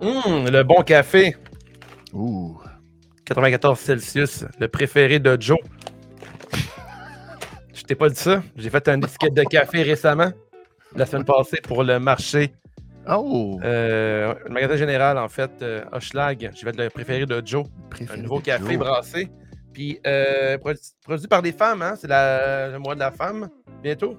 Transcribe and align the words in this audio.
Hum, 0.00 0.48
le 0.50 0.62
bon 0.62 0.82
café. 0.82 1.36
Ouh. 2.12 2.58
94 3.24 3.78
Celsius, 3.78 4.44
le 4.60 4.68
préféré 4.68 5.18
de 5.18 5.36
Joe. 5.40 5.58
Je 7.74 7.82
t'ai 7.82 7.94
pas 7.94 8.08
dit 8.08 8.14
ça. 8.16 8.42
J'ai 8.56 8.70
fait 8.70 8.86
un 8.88 9.00
étiquette 9.00 9.34
de 9.34 9.42
café 9.42 9.82
récemment, 9.82 10.30
la 10.94 11.06
semaine 11.06 11.24
passée, 11.24 11.60
pour 11.62 11.82
le 11.82 11.98
marché. 11.98 12.54
Oh! 13.08 13.58
Euh, 13.64 14.34
le 14.46 14.52
magasin 14.52 14.76
général, 14.76 15.18
en 15.18 15.28
fait, 15.28 15.50
euh, 15.62 15.84
Hochelag. 15.92 16.50
J'ai 16.54 16.64
fait 16.66 16.76
le 16.76 16.88
préféré 16.90 17.24
de 17.26 17.42
Joe. 17.44 17.64
Préféré 17.90 18.18
Un 18.18 18.22
nouveau 18.22 18.40
café 18.40 18.64
Joe. 18.74 18.78
brassé. 18.78 19.28
Puis, 19.72 19.98
euh, 20.06 20.58
produit, 20.58 20.80
produit 21.04 21.28
par 21.28 21.42
des 21.42 21.52
femmes, 21.52 21.82
hein? 21.82 21.94
C'est 21.96 22.08
le 22.08 22.78
mois 22.78 22.94
de 22.94 23.00
la 23.00 23.10
femme, 23.12 23.48
bientôt? 23.82 24.16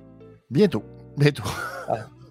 Bientôt. 0.49 0.83
Bientôt. 1.17 1.43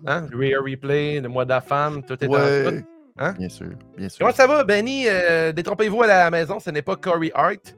Hein? 0.07 0.27
Le 0.31 0.39
Rear 0.39 0.63
Replay, 0.63 1.21
le 1.21 1.29
mois 1.29 1.45
de 1.45 1.51
la 1.51 1.61
femme, 1.61 2.03
tout 2.05 2.23
est 2.23 2.29
dans 2.29 2.35
Ouais. 2.35 2.81
tout. 2.83 2.87
Hein? 3.19 3.33
Bien 3.33 3.49
sûr. 3.49 3.71
Bien 3.97 4.09
sûr. 4.09 4.19
Comment 4.19 4.33
ça 4.35 4.47
va, 4.47 4.65
Benny? 4.65 5.07
Euh, 5.09 5.53
détrompez-vous 5.53 6.03
à 6.03 6.07
la 6.07 6.31
maison, 6.31 6.61
ce 6.61 6.71
n'est 6.71 6.83
pas 6.83 6.97
Corey 6.97 7.31
Hart. 7.35 7.77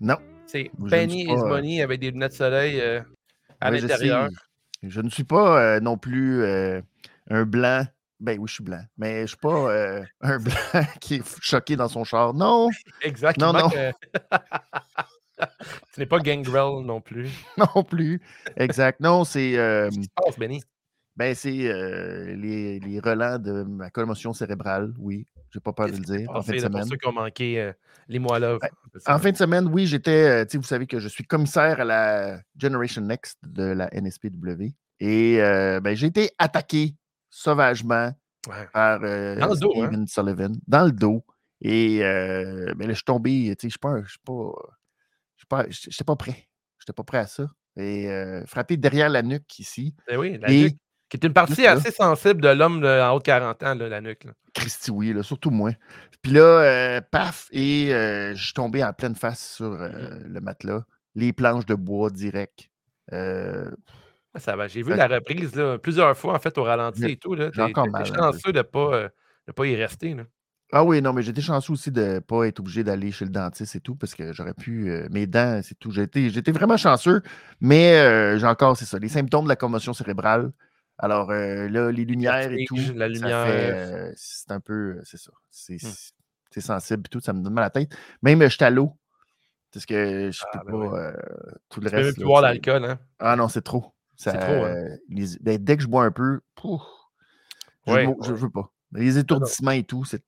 Non. 0.00 0.16
C'est 0.46 0.70
Benny 0.78 1.22
is 1.24 1.36
Money 1.36 1.80
avec 1.82 2.00
des 2.00 2.10
lunettes 2.10 2.32
de 2.32 2.36
soleil 2.36 2.80
euh, 2.80 3.00
à 3.60 3.70
Ouais, 3.70 3.80
l'intérieur. 3.80 4.28
Je 4.82 5.00
ne 5.00 5.08
suis 5.10 5.24
pas 5.24 5.60
euh, 5.62 5.80
non 5.80 5.96
plus 5.96 6.42
euh, 6.42 6.80
un 7.30 7.44
blanc. 7.44 7.84
Ben 8.18 8.36
oui, 8.38 8.48
je 8.48 8.54
suis 8.54 8.64
blanc. 8.64 8.82
Mais 8.98 9.18
je 9.18 9.20
ne 9.22 9.26
suis 9.26 9.36
pas 9.36 10.02
un 10.22 10.38
blanc 10.38 10.84
qui 11.00 11.16
est 11.16 11.38
choqué 11.42 11.76
dans 11.76 11.88
son 11.88 12.02
char. 12.04 12.34
Non, 12.34 12.70
Exactement. 13.02 13.52
Non, 13.52 13.60
non. 13.60 13.70
que- 13.70 13.92
Ce 15.94 16.00
n'est 16.00 16.06
pas 16.06 16.18
Gangrel 16.18 16.84
non 16.84 17.00
plus. 17.00 17.30
non 17.56 17.82
plus. 17.84 18.20
Exact. 18.56 19.00
Non, 19.00 19.24
c'est 19.24 19.56
euh, 19.56 19.88
Qu'est-ce 19.88 19.98
qui 20.00 20.04
se 20.04 20.10
passe, 20.24 20.38
Benny? 20.38 20.62
Ben, 21.20 21.34
c'est 21.34 21.68
euh, 21.70 22.34
les, 22.34 22.80
les 22.80 22.98
relents 22.98 23.38
de 23.38 23.62
ma 23.62 23.90
commotion 23.90 24.32
cérébrale, 24.32 24.94
oui. 24.98 25.26
Je 25.50 25.58
n'ai 25.58 25.60
pas 25.62 25.74
peur 25.74 25.88
de 25.88 25.92
le 25.92 25.98
dire. 25.98 26.30
En 26.30 26.40
fin 26.40 26.52
de 26.52 26.56
là, 26.62 26.70
pour 26.70 26.78
semaine. 26.78 26.88
ceux 26.88 26.96
qui 26.96 27.06
ont 27.08 27.12
manqué 27.12 27.60
euh, 27.60 27.72
les 28.08 28.18
mois 28.18 28.38
là. 28.38 28.54
Ouais. 28.54 28.70
En 29.06 29.18
fin 29.18 29.30
de 29.30 29.36
semaine, 29.36 29.68
oui, 29.70 29.86
j'étais. 29.86 30.44
euh, 30.46 30.46
vous 30.54 30.62
savez 30.62 30.86
que 30.86 30.98
je 30.98 31.08
suis 31.08 31.24
commissaire 31.24 31.78
à 31.78 31.84
la 31.84 32.40
Generation 32.56 33.02
Next 33.02 33.38
de 33.46 33.64
la 33.64 33.90
NSPW. 33.92 34.68
Et 35.00 35.42
euh, 35.42 35.78
ben, 35.80 35.94
j'ai 35.94 36.06
été 36.06 36.30
attaqué 36.38 36.94
sauvagement 37.28 38.12
Ouais. 38.48 38.66
par 38.72 39.00
Dans 39.00 39.52
hein? 39.52 40.06
Sullivan 40.06 40.52
dans 40.66 40.86
le 40.86 40.92
dos. 40.92 41.22
Et 41.60 41.98
ben 41.98 42.78
là, 42.78 42.88
je 42.88 42.92
suis 42.94 43.04
tombé, 43.04 43.54
je 43.62 43.68
suis 43.68 43.78
pas, 43.78 44.00
je 44.00 44.08
suis 44.08 45.46
pas, 45.46 46.16
prêt. 46.16 46.48
J'étais 46.78 46.94
pas 46.94 47.04
prêt 47.04 47.18
à 47.18 47.26
ça. 47.26 47.46
Et 47.76 48.08
frappé 48.46 48.78
derrière 48.78 49.10
la 49.10 49.20
nuque 49.20 49.58
ici. 49.58 49.94
Ben 50.08 50.16
oui, 50.16 50.38
la 50.38 50.50
Et 50.50 50.62
nuque, 50.62 50.78
qui 51.10 51.16
est 51.18 51.24
une 51.26 51.32
partie 51.34 51.66
assez 51.66 51.90
sensible 51.90 52.40
de 52.40 52.48
l'homme 52.48 52.84
en 52.84 53.10
haut 53.12 53.18
de 53.18 53.24
40 53.24 53.62
ans, 53.64 53.74
là, 53.74 53.88
la 53.88 54.00
nuque. 54.00 54.24
là. 54.24 54.32
Christy, 54.54 54.90
oui, 54.90 55.12
là, 55.12 55.22
surtout 55.22 55.50
moi. 55.50 55.72
Puis 56.22 56.32
là, 56.32 56.40
euh, 56.42 57.00
paf, 57.10 57.48
et 57.52 57.92
euh, 57.94 58.34
je 58.34 58.42
suis 58.44 58.52
tombé 58.54 58.82
en 58.84 58.92
pleine 58.92 59.14
face 59.14 59.54
sur 59.56 59.66
euh, 59.72 59.88
Mm-hmm. 59.88 60.32
le 60.32 60.40
matelas. 60.40 60.84
Les 61.14 61.32
planches 61.32 61.66
de 61.66 61.74
bois 61.74 62.08
direct. 62.10 62.68
Euh, 63.12 63.70
Ça 64.38 64.54
va. 64.56 64.68
J'ai 64.68 64.82
vu 64.82 64.92
Fait 64.92 64.96
la 64.96 65.08
reprise 65.08 65.54
là, 65.56 65.78
plusieurs 65.78 66.16
fois 66.16 66.34
en 66.34 66.38
fait 66.38 66.56
au 66.58 66.62
ralenti 66.62 67.04
et 67.04 67.16
tout. 67.16 67.36
j'ai 67.36 67.62
encore 67.62 67.88
mal 67.88 68.06
chanceux 68.06 68.52
de 68.52 68.58
ne 68.58 68.62
pas, 68.62 69.08
de 69.48 69.52
pas 69.52 69.66
y 69.66 69.74
rester. 69.76 70.14
là. 70.14 70.22
Ah 70.72 70.84
oui, 70.84 71.02
non, 71.02 71.12
mais 71.12 71.22
j'étais 71.22 71.40
chanceux 71.40 71.72
aussi 71.72 71.90
de 71.90 72.00
ne 72.00 72.18
pas 72.20 72.44
être 72.44 72.60
obligé 72.60 72.84
d'aller 72.84 73.10
chez 73.10 73.24
le 73.24 73.32
dentiste 73.32 73.74
et 73.74 73.80
tout, 73.80 73.96
parce 73.96 74.14
que 74.14 74.32
j'aurais 74.32 74.54
pu. 74.54 74.88
euh, 74.88 75.08
mes 75.10 75.26
dents, 75.26 75.60
c'est 75.64 75.76
tout. 75.76 75.90
J'étais 75.90 76.30
j'étais 76.30 76.52
vraiment 76.52 76.76
chanceux, 76.76 77.22
mais 77.60 77.98
euh, 77.98 78.38
j'ai 78.38 78.46
encore, 78.46 78.76
c'est 78.76 78.84
ça, 78.84 78.98
les 79.00 79.08
symptômes 79.08 79.44
de 79.44 79.48
la 79.48 79.56
commotion 79.56 79.92
cérébrale. 79.94 80.52
Alors 81.02 81.30
euh, 81.30 81.68
là, 81.68 81.90
les 81.90 82.04
lumières 82.04 82.52
et 82.52 82.64
tout. 82.66 82.76
La 82.94 83.08
lumière. 83.08 83.44
euh, 83.46 84.12
c'est 84.16 84.50
un 84.52 84.60
peu. 84.60 85.00
C'est 85.04 85.16
ça. 85.16 85.32
C'est 85.50 85.76
Hmm. 85.82 85.92
c'est 86.50 86.60
sensible 86.60 87.02
et 87.06 87.08
tout, 87.08 87.20
ça 87.20 87.32
me 87.32 87.42
donne 87.42 87.54
mal 87.54 87.62
à 87.64 87.66
la 87.66 87.70
tête. 87.70 87.96
Même 88.22 88.42
euh, 88.42 88.48
j'étais 88.48 88.66
à 88.66 88.70
l'eau. 88.70 88.96
Parce 89.72 89.86
que 89.86 90.30
je 90.32 90.42
Ah, 90.52 90.58
peux 90.58 90.72
ben 90.72 90.78
oui. 90.78 90.88
pas. 90.88 90.96
euh, 90.98 91.12
tout 91.68 91.80
le 91.80 91.86
Tu 91.86 91.90
peux 91.90 91.96
même 91.96 92.04
reste. 92.06 92.16
plus 92.16 92.24
boire 92.24 92.42
l'alcool. 92.42 92.84
Hein? 92.84 92.98
Ah 93.18 93.36
non, 93.36 93.48
c'est 93.48 93.62
trop. 93.62 93.94
Ça, 94.16 94.32
C'est 94.32 94.38
trop, 94.38 94.64
hein? 94.64 94.74
les- 95.08 95.38
ben, 95.40 95.56
dès 95.62 95.76
que 95.76 95.82
je 95.82 95.88
bois 95.88 96.04
un 96.04 96.10
peu, 96.10 96.40
pouf, 96.54 96.82
je, 97.86 97.92
Ouais, 97.92 98.06
veux- 98.06 98.14
je 98.22 98.32
veux 98.32 98.50
pas. 98.50 98.70
Les 98.92 99.16
étourdissements 99.16 99.70
et 99.70 99.84
tout, 99.84 100.04
c'est 100.04 100.22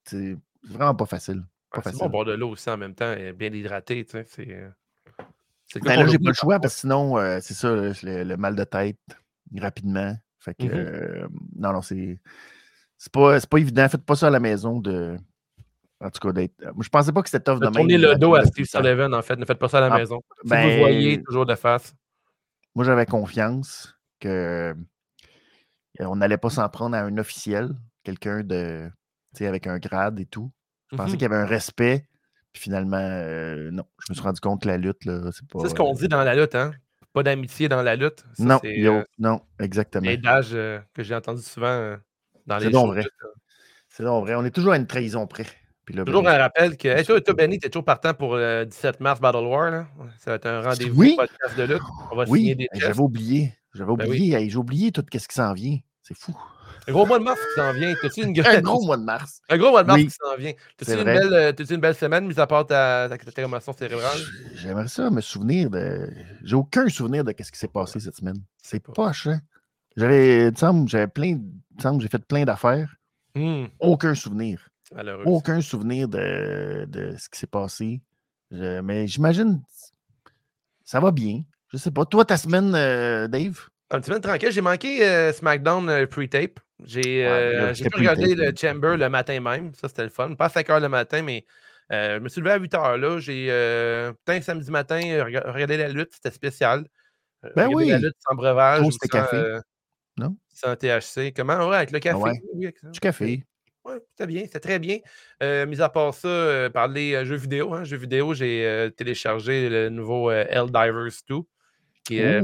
vraiment 0.63 0.95
pas 0.95 1.07
facile. 1.07 1.45
Pas 1.71 1.83
facile. 1.83 1.99
bon 1.99 2.09
boire 2.09 2.25
de 2.25 2.33
l'eau 2.35 2.51
aussi 2.51 2.71
en 2.71 2.77
même 2.79 2.95
temps, 2.95 3.13
et 3.13 3.33
bien 3.33 3.53
hydraté. 3.53 4.05
tu 4.05 4.13
sais, 4.13 4.27
C'est 5.67 5.81
Ben 5.83 5.99
là, 6.01 6.07
j'ai 6.07 6.19
pas 6.19 6.29
le 6.29 6.35
choix 6.35 6.61
parce 6.61 6.75
que 6.75 6.81
sinon, 6.81 7.17
c'est 7.41 7.55
ça, 7.55 7.69
le 7.75 8.37
mal 8.37 8.55
de 8.55 8.65
tête 8.65 8.99
rapidement. 9.59 10.17
Fait 10.43 10.55
que, 10.55 10.65
Mhm. 10.65 10.71
euh, 10.75 11.29
non, 11.57 11.73
non, 11.73 11.83
c'est 11.83 12.19
c'est 12.99 13.13
pas, 13.13 13.39
pas 13.41 13.59
évident. 13.59 13.89
Faites 13.89 14.05
pas 14.05 14.17
ça 14.17 14.27
à 14.27 14.31
la 14.31 14.41
maison 14.41 14.81
de. 14.81 15.17
En 16.01 16.11
tout 16.11 16.19
cas, 16.21 16.33
d'être. 16.33 16.55
Je 16.81 16.89
pensais 16.89 17.13
pas 17.13 17.23
que 17.23 17.29
c'était 17.31 17.45
tough 17.45 17.61
de 17.61 17.67
tourner 17.69 17.97
le 17.97 18.17
dos 18.17 18.35
à 18.35 18.45
Steve. 18.45 18.67
Sullivan, 18.67 19.15
en 19.15 19.23
fait. 19.23 19.37
Ne 19.37 19.45
faites 19.45 19.59
pas 19.59 19.69
ça 19.69 19.79
à 19.79 19.89
la 19.89 19.95
Ah, 19.95 19.99
maison. 19.99 20.21
Si 20.43 20.49
ben, 20.49 20.69
vous 20.69 20.79
voyez 20.79 21.23
toujours 21.23 21.47
de 21.47 21.55
face. 21.55 21.95
Moi, 22.75 22.85
j'avais 22.85 23.07
confiance 23.07 23.97
que 24.19 24.75
euh, 26.01 26.05
on 26.05 26.17
n'allait 26.17 26.39
pas 26.39 26.51
s'en 26.51 26.69
prendre 26.69 26.97
à 26.97 27.01
un 27.03 27.19
officiel, 27.19 27.71
quelqu'un 28.03 28.43
de, 28.43 28.89
tu 29.35 29.39
sais, 29.39 29.47
avec 29.47 29.67
un 29.69 29.79
grade 29.79 30.19
et 30.19 30.27
tout. 30.27 30.51
Je 30.91 30.97
pensais 30.97 31.11
Mhm. 31.13 31.19
qu'il 31.19 31.23
y 31.23 31.27
avait 31.33 31.37
un 31.43 31.47
respect. 31.47 32.07
Puis 32.53 32.63
finalement, 32.63 32.99
euh, 33.01 33.71
non. 33.71 33.85
Je 34.05 34.13
me 34.13 34.15
suis 34.15 34.23
rendu 34.25 34.41
compte 34.41 34.63
que 34.63 34.69
la 34.69 34.77
lutte, 34.79 35.05
là, 35.05 35.31
c'est 35.33 35.47
pas. 35.49 35.61
C'est 35.61 35.69
ce 35.69 35.75
qu'on 35.75 35.93
dit 35.95 36.09
dans 36.09 36.23
la 36.25 36.35
lutte, 36.35 36.55
hein? 36.55 36.73
Pas 37.13 37.23
d'amitié 37.23 37.69
dans 37.69 37.83
la 37.83 37.97
lutte. 37.97 38.25
Ça, 38.35 38.45
non, 38.45 38.59
c'est 38.63 38.75
yo, 38.77 38.95
euh, 38.95 39.05
non, 39.19 39.41
exactement. 39.61 40.07
euh, 40.09 40.79
que 40.95 41.03
j'ai 41.03 41.15
entendu 41.15 41.43
souvent 41.43 41.67
euh, 41.67 41.97
dans 42.47 42.57
les 42.59 42.67
C'est 42.67 42.71
donc 42.71 42.93
vrai. 42.93 43.05
C'est 43.89 44.05
donc 44.05 44.25
vrai. 44.25 44.35
On 44.35 44.45
est 44.45 44.51
toujours 44.51 44.73
à 44.73 44.77
une 44.77 44.87
trahison 44.87 45.27
près. 45.27 45.47
Puis 45.85 45.95
là, 45.97 46.05
Toujours 46.05 46.23
ben, 46.23 46.35
un 46.35 46.39
rappel 46.39 46.77
que. 46.77 46.89
Hey, 46.89 47.05
toi, 47.05 47.21
toi, 47.21 47.35
Benny, 47.35 47.59
t'es 47.59 47.69
toujours 47.69 47.85
partant 47.85 48.15
pour 48.15 48.37
le 48.37 48.65
17 48.65 49.01
mars 49.01 49.21
Battle 49.21 49.45
War. 49.45 49.71
Là. 49.71 49.87
Ça 50.19 50.31
va 50.31 50.37
être 50.37 50.47
un 50.47 50.63
rendez-vous 50.63 50.99
Oui. 51.01 51.17
podcast 51.17 51.59
de 51.59 51.65
lutte. 51.65 51.83
On 52.11 52.17
va 52.17 52.25
signer 52.25 52.53
oui, 52.53 52.57
des 52.57 52.69
hey, 52.73 52.81
j'avais 52.81 53.01
oublié. 53.01 53.55
J'avais 53.75 53.95
Ben 53.97 54.07
oublié. 54.07 54.37
hey, 54.37 54.49
J'ai 54.49 54.57
oublié 54.57 54.93
tout 54.93 55.05
ce 55.13 55.29
qui 55.29 55.35
s'en 55.35 55.53
vient. 55.53 55.79
C'est 56.03 56.17
fou. 56.17 56.37
Un 56.89 56.93
gros 56.93 57.07
mois 57.07 57.19
de 57.19 57.25
mars 57.25 57.39
qui 57.41 57.61
s'en 57.61 57.73
vient. 57.73 57.95
T'as-tu 58.01 58.23
une 58.23 58.41
Un 58.47 58.61
gros 58.61 58.85
mois 58.85 58.97
de 58.97 59.05
mars. 59.05 59.41
Un 59.49 59.57
gros 59.59 59.71
mois 59.71 59.83
de 59.83 59.89
mars 59.89 60.01
Oui. 60.01 60.07
qui 60.07 60.11
s'en 60.15 60.37
vient. 60.37 60.53
T'as-tu 60.77 60.93
une, 60.99 61.05
belle, 61.05 61.33
euh, 61.33 61.53
une 61.71 61.81
belle 61.81 61.95
semaine, 61.95 62.27
mis 62.27 62.39
à 62.41 62.47
part 62.47 62.67
ta, 62.67 63.09
ta, 63.09 63.17
ta 63.19 63.43
commotion 63.43 63.73
cérébrale? 63.73 64.19
J'aimerais 64.55 64.89
ça 64.89 65.09
me 65.11 65.21
souvenir 65.21 65.71
de. 65.71 66.11
J'ai 66.43 66.57
aucun 66.57 66.89
souvenir 66.89 67.23
de 67.25 67.33
ce 67.39 67.51
qui 67.53 67.59
s'est 67.59 67.69
passé 67.69 68.01
cette 68.01 68.17
semaine. 68.17 68.37
C'est 68.63 68.81
pas- 68.81 68.93
poche, 68.93 69.27
hein? 69.29 69.41
J'avais. 69.97 70.51
J'avais 70.87 71.07
plein. 71.09 71.39
J'ai 72.01 72.09
fait 72.09 72.25
plein 72.27 72.45
d'affaires. 72.45 72.95
Hum, 73.37 73.69
Aucun 73.81 74.15
souvenir. 74.15 74.69
malheureux. 74.95 75.23
Aucun 75.27 75.61
souvenir 75.61 76.09
de, 76.09 76.85
de 76.87 77.15
ce 77.17 77.29
qui 77.29 77.39
s'est 77.39 77.47
passé. 77.47 78.01
Je- 78.51 78.81
mais 78.81 79.07
j'imagine. 79.07 79.63
Ça 80.85 81.01
va 81.01 81.11
bien. 81.11 81.43
Je 81.73 81.79
sais 81.79 81.91
pas. 81.91 82.05
Toi, 82.05 82.25
ta 82.27 82.37
semaine, 82.37 82.75
euh, 82.75 83.29
Dave? 83.29 83.69
Un 83.93 84.01
petit 84.01 84.11
peu 84.11 84.21
tranquille. 84.21 84.51
J'ai 84.51 84.61
manqué 84.63 85.07
euh, 85.07 85.33
SmackDown 85.33 85.89
euh, 85.89 86.07
pre-tape. 86.07 86.59
J'ai 86.85 87.01
Ouais, 87.25 87.27
euh, 87.31 87.69
j'ai 87.75 87.85
c'était 87.85 87.91
pu 87.91 87.99
regarder 88.01 88.23
pre-tape, 88.35 88.39
le 88.39 88.45
là. 88.47 88.53
Chamber 88.57 88.97
le 88.97 89.09
matin 89.09 89.41
même. 89.41 89.73
Ça, 89.75 89.89
c'était 89.89 90.03
le 90.05 90.09
fun. 90.09 90.35
Pas 90.35 90.47
à 90.47 90.49
5 90.49 90.69
heures 90.71 90.81
le 90.81 90.89
matin, 90.89 91.23
mais 91.23 91.45
euh, 91.93 92.17
je 92.17 92.21
me 92.21 92.29
suis 92.29 92.41
levé 92.41 92.53
à 92.53 92.57
8 92.57 92.75
heures. 92.75 92.97
là. 92.99 93.19
J'ai 93.21 93.47
euh, 93.51 94.13
putain, 94.13 94.41
samedi 94.41 94.71
matin 94.71 95.01
euh, 95.05 95.25
rega- 95.25 95.45
regardé 95.53 95.77
la 95.77 95.89
lutte. 95.89 96.11
C'était 96.15 96.31
spécial. 96.35 96.87
Euh, 97.45 97.51
Ben 97.55 97.67
regarder 97.69 97.91
La 97.93 97.97
oui. 97.99 98.03
lutte 98.05 98.17
sans 98.27 98.35
breuvage. 98.35 98.81
et 98.87 98.91
sans, 98.91 99.09
café. 99.09 99.37
euh, 99.37 99.61
Non? 100.17 100.37
Sans 100.49 100.75
THC. 100.75 101.33
Comment? 101.37 101.69
Ouais, 101.69 101.77
avec 101.77 101.91
le 101.93 101.99
café. 102.01 102.19
Ah 102.19 102.25
ouais? 102.25 102.41
Oui, 102.55 102.65
avec 102.65 102.79
ça. 102.79 102.89
Du 102.89 102.99
café. 103.01 103.45
Oui, 103.85 103.95
c'était 104.11 104.27
bien, 104.29 104.43
c'était 104.45 104.61
très 104.61 104.79
bien. 104.79 104.99
Euh, 105.43 105.67
mis 105.67 105.81
à 105.83 105.89
part 105.89 106.15
ça, 106.15 106.29
euh, 106.29 106.71
parler 106.71 107.15
euh, 107.15 107.25
jeux 107.25 107.35
vidéo. 107.37 107.75
Hein, 107.75 107.83
jeux 107.85 107.97
vidéo, 107.97 108.33
j'ai 108.33 108.65
euh, 108.65 108.91
téléchargé 108.91 109.69
le 109.69 109.89
nouveau 109.89 110.31
euh, 110.31 110.45
Helldivers 110.49 111.11
2, 111.29 111.41
qui 112.05 112.21
euh, 112.21 112.41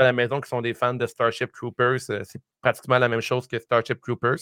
à 0.00 0.04
la 0.04 0.12
maison 0.12 0.40
qui 0.40 0.48
sont 0.48 0.60
des 0.62 0.74
fans 0.74 0.94
de 0.94 1.06
Starship 1.06 1.52
Troopers. 1.52 1.98
euh, 2.10 2.22
c'est 2.24 2.40
pratiquement 2.60 2.98
la 2.98 3.08
même 3.08 3.20
chose 3.20 3.46
que 3.46 3.58
Starship 3.58 4.00
Troopers. 4.00 4.38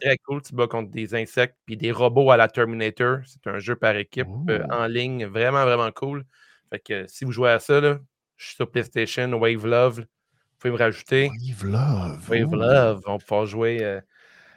Très 0.00 0.18
cool, 0.26 0.42
tu 0.42 0.54
bats 0.54 0.66
contre 0.66 0.90
des 0.90 1.14
insectes 1.14 1.56
puis 1.64 1.76
des 1.76 1.90
robots 1.90 2.30
à 2.30 2.36
la 2.36 2.48
Terminator. 2.48 3.18
C'est 3.26 3.46
un 3.50 3.58
jeu 3.58 3.76
par 3.76 3.96
équipe 3.96 4.28
euh, 4.50 4.64
en 4.70 4.86
ligne, 4.86 5.24
vraiment, 5.26 5.64
vraiment 5.64 5.90
cool. 5.90 6.24
Fait 6.70 6.78
que 6.80 7.06
si 7.08 7.24
vous 7.24 7.32
jouez 7.32 7.50
à 7.50 7.58
ça, 7.60 7.80
là, 7.80 7.98
je 8.36 8.46
suis 8.46 8.56
sur 8.56 8.70
PlayStation, 8.70 9.32
Wave 9.32 9.66
Love. 9.66 10.00
Vous 10.00 10.04
pouvez 10.58 10.72
me 10.72 10.78
rajouter. 10.78 11.30
Wave 11.48 11.64
Love. 11.64 12.30
Wave. 12.30 12.54
Love, 12.54 13.02
on 13.06 13.12
va 13.12 13.18
pouvoir 13.18 13.46
jouer 13.46 13.78
euh, 13.82 14.00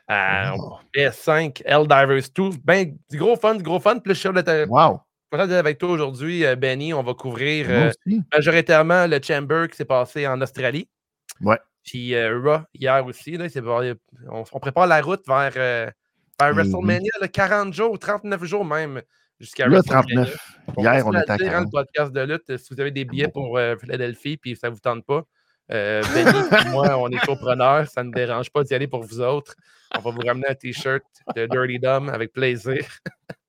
à 0.08 0.56
Wow. 0.56 0.80
PS5, 0.94 1.62
Helldivers 1.66 2.30
2. 2.36 2.50
Ben, 2.64 2.98
du 3.10 3.18
gros 3.18 3.36
fun, 3.36 3.56
du 3.56 3.64
gros 3.64 3.80
fun. 3.80 3.96
Là, 3.96 4.02
je 4.06 4.14
suis 4.14 4.32
d'être 4.34 4.68
Wow. 4.70 5.02
Content 5.32 5.48
d'être 5.48 5.58
avec 5.58 5.78
toi 5.78 5.90
aujourd'hui, 5.90 6.46
euh, 6.46 6.56
Benny. 6.56 6.94
On 6.94 7.04
va 7.04 7.14
couvrir 7.14 7.68
euh, 7.70 7.92
majoritairement 8.34 9.08
le 9.08 9.20
Chamber 9.22 9.68
qui 9.70 9.78
s'est 9.78 9.86
passé 9.86 10.28
en 10.28 10.40
Australie. 10.42 10.88
Ouais. 11.42 11.58
Puis 11.84 12.16
euh, 12.16 12.40
Raw 12.40 12.60
hier 12.74 13.06
aussi. 13.06 13.38
Là, 13.38 13.48
on, 14.30 14.44
on 14.52 14.60
prépare 14.60 14.88
la 14.88 15.02
route 15.02 15.26
vers, 15.28 15.54
euh, 15.58 15.90
vers 16.40 16.50
Mhm. 16.50 16.56
WrestleMania, 16.56 17.12
là, 17.22 17.28
40 17.28 17.74
jours, 17.74 17.98
39 17.98 18.44
jours 18.46 18.66
même, 18.66 19.02
jusqu'à 19.40 19.68
WrestleMania. 19.68 20.26
39. 20.26 20.38
On 20.76 20.82
Hier, 20.82 21.08
on 21.08 21.14
était 21.14 21.32
à 21.32 21.38
le 21.38 21.44
dire, 21.44 21.48
hein, 21.56 21.64
40. 21.64 21.66
le 21.66 21.72
podcast 21.72 22.12
de 22.12 22.22
lutte. 22.22 22.58
Si 22.58 22.74
vous 22.74 22.80
avez 22.82 22.92
des 22.92 23.06
billets 23.06 23.30
pour 23.30 23.60
Philadelphie 23.80 24.38
puis 24.38 24.56
ça 24.56 24.70
ne 24.70 24.74
vous 24.74 24.80
tente 24.80 25.06
pas, 25.06 25.24
Benny 25.70 26.40
et 26.66 26.70
moi, 26.70 26.98
on 27.00 27.10
est 27.10 27.26
copreneurs. 27.26 27.88
Ça 27.88 28.04
ne 28.04 28.12
dérange 28.12 28.50
pas 28.52 28.64
d'y 28.64 28.74
aller 28.74 28.88
pour 28.88 29.04
vous 29.04 29.22
autres. 29.22 29.56
On 29.96 30.00
va 30.00 30.12
vous 30.12 30.22
ramener 30.22 30.48
un 30.50 30.56
t-shirt 30.56 31.04
de 31.36 31.46
Dirty 31.48 31.80
Dumb 31.80 32.10
avec 32.10 32.34
plaisir. 32.34 32.86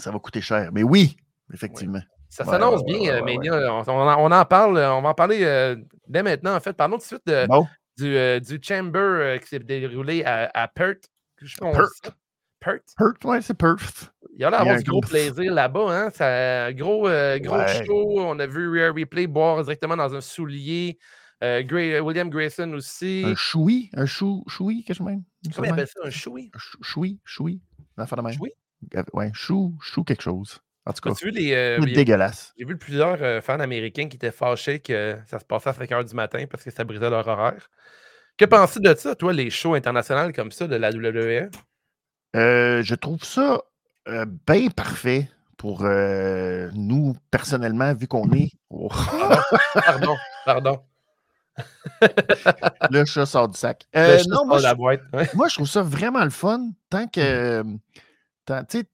ça 0.00 0.10
va 0.10 0.18
coûter 0.18 0.40
cher. 0.40 0.70
Mais 0.72 0.82
oui, 0.82 1.16
effectivement. 1.52 2.00
Ça 2.28 2.44
s'annonce 2.44 2.84
bien, 2.84 3.22
mais 3.22 3.38
on, 3.50 4.30
en 4.30 4.44
parle. 4.44 4.78
On 4.78 5.02
va 5.02 5.08
en 5.08 5.14
parler 5.14 5.74
dès 6.06 6.22
maintenant. 6.22 6.54
En 6.54 6.60
fait, 6.60 6.72
parlons 6.74 6.98
tout 6.98 7.02
de 7.02 7.06
suite 7.06 7.50
du, 7.98 8.40
du, 8.40 8.60
Chamber 8.62 9.38
qui 9.42 9.48
s'est 9.48 9.58
déroulé 9.58 10.22
à, 10.24 10.50
à 10.54 10.68
Perth. 10.68 11.10
Perth. 11.58 12.12
Perth? 12.60 12.94
Perth, 12.96 13.24
ouais, 13.24 13.42
c'est 13.42 13.54
Perth. 13.54 14.12
Il 14.34 14.42
y 14.42 14.44
a 14.44 14.50
l'air 14.50 14.76
du 14.76 14.84
gros 14.84 15.00
plaisir 15.00 15.52
là-bas. 15.52 15.86
Hein? 15.88 16.10
C'est 16.14 16.24
un 16.24 16.72
gros, 16.72 17.08
gros 17.40 17.66
show. 17.84 18.20
On 18.20 18.38
a 18.38 18.46
vu 18.46 18.80
Rare 18.80 18.94
Replay 18.94 19.26
boire 19.26 19.62
directement 19.62 19.96
dans 19.96 20.14
un 20.14 20.20
soulier. 20.20 20.98
Euh, 21.42 22.00
William 22.02 22.28
Grayson 22.28 22.70
aussi. 22.74 23.22
Un 23.24 23.34
choui? 23.34 23.90
Un 23.94 24.04
chou, 24.06 24.44
choui, 24.46 24.84
quelque 24.84 24.98
chose 24.98 25.06
même? 25.06 25.22
Comment 25.54 25.68
il 25.68 25.72
appelle 25.72 25.86
ça? 25.86 26.00
Un 26.04 26.10
choui? 26.10 26.50
Choui, 26.82 27.18
choui. 27.24 27.62
L'enfant 27.96 28.16
de 28.16 28.22
même. 28.22 28.34
Choui? 28.34 28.52
Ouais, 29.12 29.30
chou, 29.34 29.76
chou 29.80 30.04
quelque 30.04 30.22
chose. 30.22 30.60
En 30.86 30.92
tout 30.92 31.00
cas, 31.02 31.14
vu 31.22 31.30
les, 31.30 31.52
euh, 31.52 31.78
dégueulasse. 31.78 32.54
J'ai 32.58 32.64
vu 32.64 32.76
plusieurs 32.76 33.22
euh, 33.22 33.40
fans 33.40 33.60
américains 33.60 34.08
qui 34.08 34.16
étaient 34.16 34.32
fâchés 34.32 34.80
que 34.80 35.18
ça 35.26 35.38
se 35.38 35.44
passait 35.44 35.68
à 35.68 35.74
5 35.74 35.90
h 35.90 36.08
du 36.08 36.14
matin 36.14 36.44
parce 36.50 36.64
que 36.64 36.70
ça 36.70 36.84
brisait 36.84 37.10
leur 37.10 37.28
horaire. 37.28 37.70
Que 38.38 38.46
penses-tu 38.46 38.80
de 38.80 38.94
ça, 38.94 39.14
toi, 39.14 39.32
les 39.32 39.50
shows 39.50 39.74
internationaux 39.74 40.32
comme 40.32 40.50
ça 40.50 40.66
de 40.66 40.76
la 40.76 40.90
WWE? 40.90 41.50
Euh, 42.36 42.82
je 42.82 42.94
trouve 42.94 43.22
ça 43.22 43.60
bien 44.46 44.68
parfait 44.70 45.28
pour 45.58 45.82
nous, 45.82 47.14
personnellement, 47.30 47.94
vu 47.94 48.08
qu'on 48.08 48.32
est. 48.32 48.50
Pardon, 49.74 50.16
pardon. 50.46 50.80
le 52.90 53.04
chat 53.04 53.26
sort 53.26 53.48
du 53.48 53.58
sac. 53.58 53.86
non, 53.94 54.46
moi, 54.46 54.60
la 54.60 54.74
boîte. 54.74 55.02
moi, 55.34 55.48
je 55.48 55.56
trouve 55.56 55.68
ça 55.68 55.82
vraiment 55.82 56.24
le 56.24 56.30
fun. 56.30 56.70
Tant 56.88 57.06
que. 57.06 57.62
Tu 58.68 58.78
sais, 58.78 58.84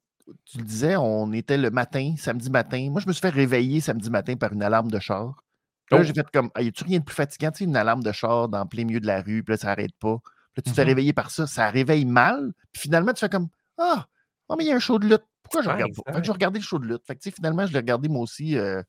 tu 0.44 0.58
le 0.58 0.64
disais, 0.64 0.96
on 0.96 1.32
était 1.32 1.56
le 1.56 1.70
matin, 1.70 2.14
samedi 2.18 2.50
matin. 2.50 2.88
Moi, 2.90 3.00
je 3.00 3.06
me 3.06 3.12
suis 3.12 3.20
fait 3.20 3.30
réveiller 3.30 3.80
samedi 3.80 4.10
matin 4.10 4.36
par 4.36 4.52
une 4.52 4.62
alarme 4.62 4.90
de 4.90 4.98
char. 4.98 5.42
Là, 5.90 6.02
j'ai 6.02 6.10
oh! 6.10 6.14
fait 6.14 6.30
comme, 6.32 6.50
y 6.58 6.66
a-tu 6.66 6.84
rien 6.84 6.98
de 6.98 7.04
plus 7.04 7.14
fatigant? 7.14 7.50
Tu 7.50 7.58
sais, 7.58 7.64
une 7.64 7.76
alarme 7.76 8.02
de 8.02 8.12
char 8.12 8.48
dans 8.48 8.66
plein 8.66 8.84
milieu 8.84 9.00
de 9.00 9.06
la 9.06 9.22
rue, 9.22 9.42
puis 9.42 9.52
là, 9.52 9.56
ça 9.56 9.68
n'arrête 9.68 9.94
pas. 10.00 10.18
Puis 10.18 10.56
là, 10.56 10.62
tu 10.64 10.70
te 10.70 10.74
fais 10.74 10.84
mmh 10.84 10.88
réveiller 10.88 11.12
par 11.12 11.30
ça, 11.30 11.46
ça 11.46 11.70
réveille 11.70 12.04
mal. 12.04 12.52
Puis 12.72 12.82
finalement, 12.82 13.12
tu 13.12 13.20
fais 13.20 13.28
comme, 13.28 13.48
ah, 13.78 14.06
oh, 14.48 14.56
mais 14.56 14.64
il 14.64 14.68
y 14.68 14.72
a 14.72 14.76
un 14.76 14.80
show 14.80 14.98
de 14.98 15.06
lutte. 15.06 15.24
Pourquoi 15.42 15.62
je 15.62 15.68
regarde 15.68 15.92
pas? 15.94 16.12
Fait 16.12 16.20
que 16.20 16.26
je 16.26 16.32
regardais 16.32 16.58
le 16.58 16.64
show 16.64 16.78
de 16.78 16.86
lutte. 16.86 17.06
Fait 17.06 17.14
que, 17.14 17.30
finalement, 17.30 17.66
je 17.66 17.72
l'ai 17.72 17.78
regardé 17.78 18.08
moi 18.08 18.22
aussi 18.22 18.58
euh, 18.58 18.82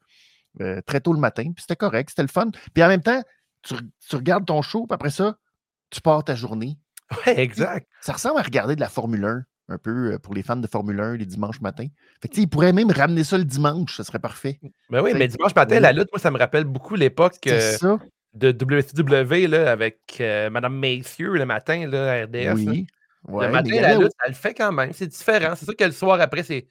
euh, 0.61 0.81
très 0.87 1.01
tôt 1.01 1.13
le 1.13 1.19
matin. 1.19 1.43
Puis 1.43 1.61
c'était 1.61 1.75
correct, 1.75 2.09
c'était 2.09 2.23
le 2.23 2.29
fun. 2.29 2.49
Puis 2.73 2.83
en 2.83 2.87
même 2.87 3.03
temps, 3.03 3.21
tu, 3.61 3.75
tu 4.09 4.15
regardes 4.15 4.45
ton 4.45 4.61
show, 4.63 4.87
puis 4.87 4.95
après 4.95 5.11
ça, 5.11 5.37
tu 5.91 6.01
pars 6.01 6.23
ta 6.23 6.33
journée. 6.33 6.79
Ouais, 7.25 7.39
exact. 7.39 7.87
Ça 8.01 8.13
ressemble 8.13 8.39
à 8.39 8.43
regarder 8.43 8.75
de 8.75 8.81
la 8.81 8.89
Formule 8.89 9.23
1 9.23 9.43
un 9.69 9.77
peu 9.77 10.13
euh, 10.13 10.19
pour 10.19 10.33
les 10.33 10.43
fans 10.43 10.55
de 10.55 10.67
Formule 10.67 10.99
1 10.99 11.17
les 11.17 11.25
dimanches 11.25 11.61
matins. 11.61 11.87
Fait 12.21 12.29
que, 12.29 12.39
ils 12.39 12.47
pourraient 12.47 12.73
même 12.73 12.91
ramener 12.91 13.23
ça 13.23 13.37
le 13.37 13.45
dimanche, 13.45 13.97
ça 13.97 14.03
serait 14.03 14.19
parfait. 14.19 14.59
Ben 14.89 15.01
oui, 15.01 15.11
mais 15.13 15.27
dimanche 15.27 15.55
matin, 15.55 15.79
la 15.79 15.91
lutte, 15.91 16.09
moi, 16.11 16.19
ça 16.19 16.31
me 16.31 16.37
rappelle 16.37 16.63
beaucoup 16.63 16.95
l'époque 16.95 17.35
euh, 17.47 17.97
de 18.33 18.51
WCW 18.51 19.47
là, 19.47 19.71
avec 19.71 19.99
euh, 20.19 20.49
Mme 20.49 20.75
Mayfieu 20.75 21.33
le 21.33 21.45
matin 21.45 21.87
là, 21.87 22.13
à 22.13 22.23
RDS. 22.25 22.53
Oui. 22.55 22.87
le 23.27 23.49
matin, 23.49 23.81
la 23.81 23.97
lutte, 23.97 24.13
elle 24.23 24.31
le 24.31 24.35
fait 24.35 24.53
quand 24.53 24.71
même. 24.71 24.93
C'est 24.93 25.07
différent. 25.07 25.53
C'est 25.55 25.65
sûr 25.65 25.75
que 25.75 25.85
le 25.85 25.91
soir 25.91 26.19
après, 26.21 26.43
c'est. 26.43 26.67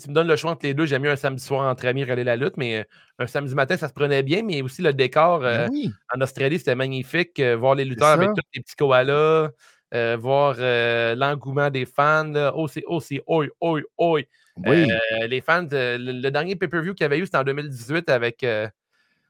Tu 0.00 0.08
me 0.08 0.14
donnes 0.14 0.28
le 0.28 0.36
choix 0.36 0.52
entre 0.52 0.64
les 0.64 0.72
deux, 0.72 0.86
j'aime 0.86 1.02
mieux 1.02 1.10
un 1.10 1.16
samedi 1.16 1.42
soir 1.42 1.68
entre 1.68 1.84
amis 1.84 2.04
regarder 2.04 2.22
la 2.22 2.36
lutte, 2.36 2.56
mais 2.56 2.86
un 3.18 3.26
samedi 3.26 3.56
matin, 3.56 3.76
ça 3.76 3.88
se 3.88 3.92
prenait 3.92 4.22
bien, 4.22 4.44
mais 4.44 4.62
aussi 4.62 4.82
le 4.82 4.92
décor 4.92 5.40
ben 5.40 5.68
en 6.14 6.20
Australie, 6.20 6.58
c'était 6.58 6.76
magnifique. 6.76 7.42
voir 7.58 7.74
les 7.74 7.84
lutteurs 7.84 8.10
avec 8.10 8.28
tous 8.28 8.42
les 8.54 8.60
petits 8.60 8.76
koalas, 8.76 9.50
euh, 9.92 10.16
voir 10.16 10.56
euh, 10.58 11.16
l'engouement 11.16 11.68
des 11.68 11.84
fans. 11.84 12.32
Oh, 12.54 12.68
c'est 12.68 12.84
oh, 12.86 13.00
oi, 13.26 13.46
oi, 13.60 13.80
oi. 13.98 14.22
Oui. 14.66 14.90
Euh, 14.90 15.26
les 15.26 15.40
fans, 15.40 15.66
le, 15.72 16.30
dernier 16.30 16.54
pay-per-view 16.54 16.94
qu'il 16.94 17.04
y 17.04 17.06
avait 17.06 17.18
eu, 17.18 17.24
c'était 17.24 17.38
en 17.38 17.44
2018 17.44 18.08
avec. 18.08 18.46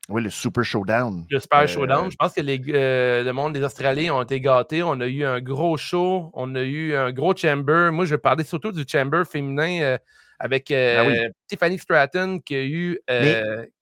oui, 0.09 0.23
le 0.23 0.29
Super 0.29 0.63
Showdown. 0.63 1.25
Le 1.31 1.41
Super 1.41 1.67
Showdown. 1.67 2.11
Je 2.11 2.17
pense 2.17 2.35
que 2.35 2.43
les, 2.43 2.59
le 2.59 3.33
monde 3.33 3.55
des 3.55 3.63
Australiens 3.63 4.15
ont 4.15 4.23
été 4.23 4.41
gâtés. 4.41 4.83
On 4.83 5.01
a 5.01 5.07
eu 5.07 5.25
un 5.25 5.41
gros 5.41 5.79
show. 5.79 6.31
On 6.35 6.55
a 6.55 6.63
eu 6.63 6.95
un 6.95 7.11
gros 7.11 7.35
chamber. 7.35 7.91
Moi, 7.91 8.05
je 8.05 8.11
vais 8.11 8.19
parler 8.19 8.45
surtout 8.45 8.73
du 8.73 8.85
chamber 8.87 9.23
féminin 9.25 9.97
avec 10.39 10.69
ben 10.71 11.33
Tiffany 11.47 11.79
Stratton 11.79 12.41
qui 12.45 12.55
a 12.55 12.65
eu. 12.65 13.01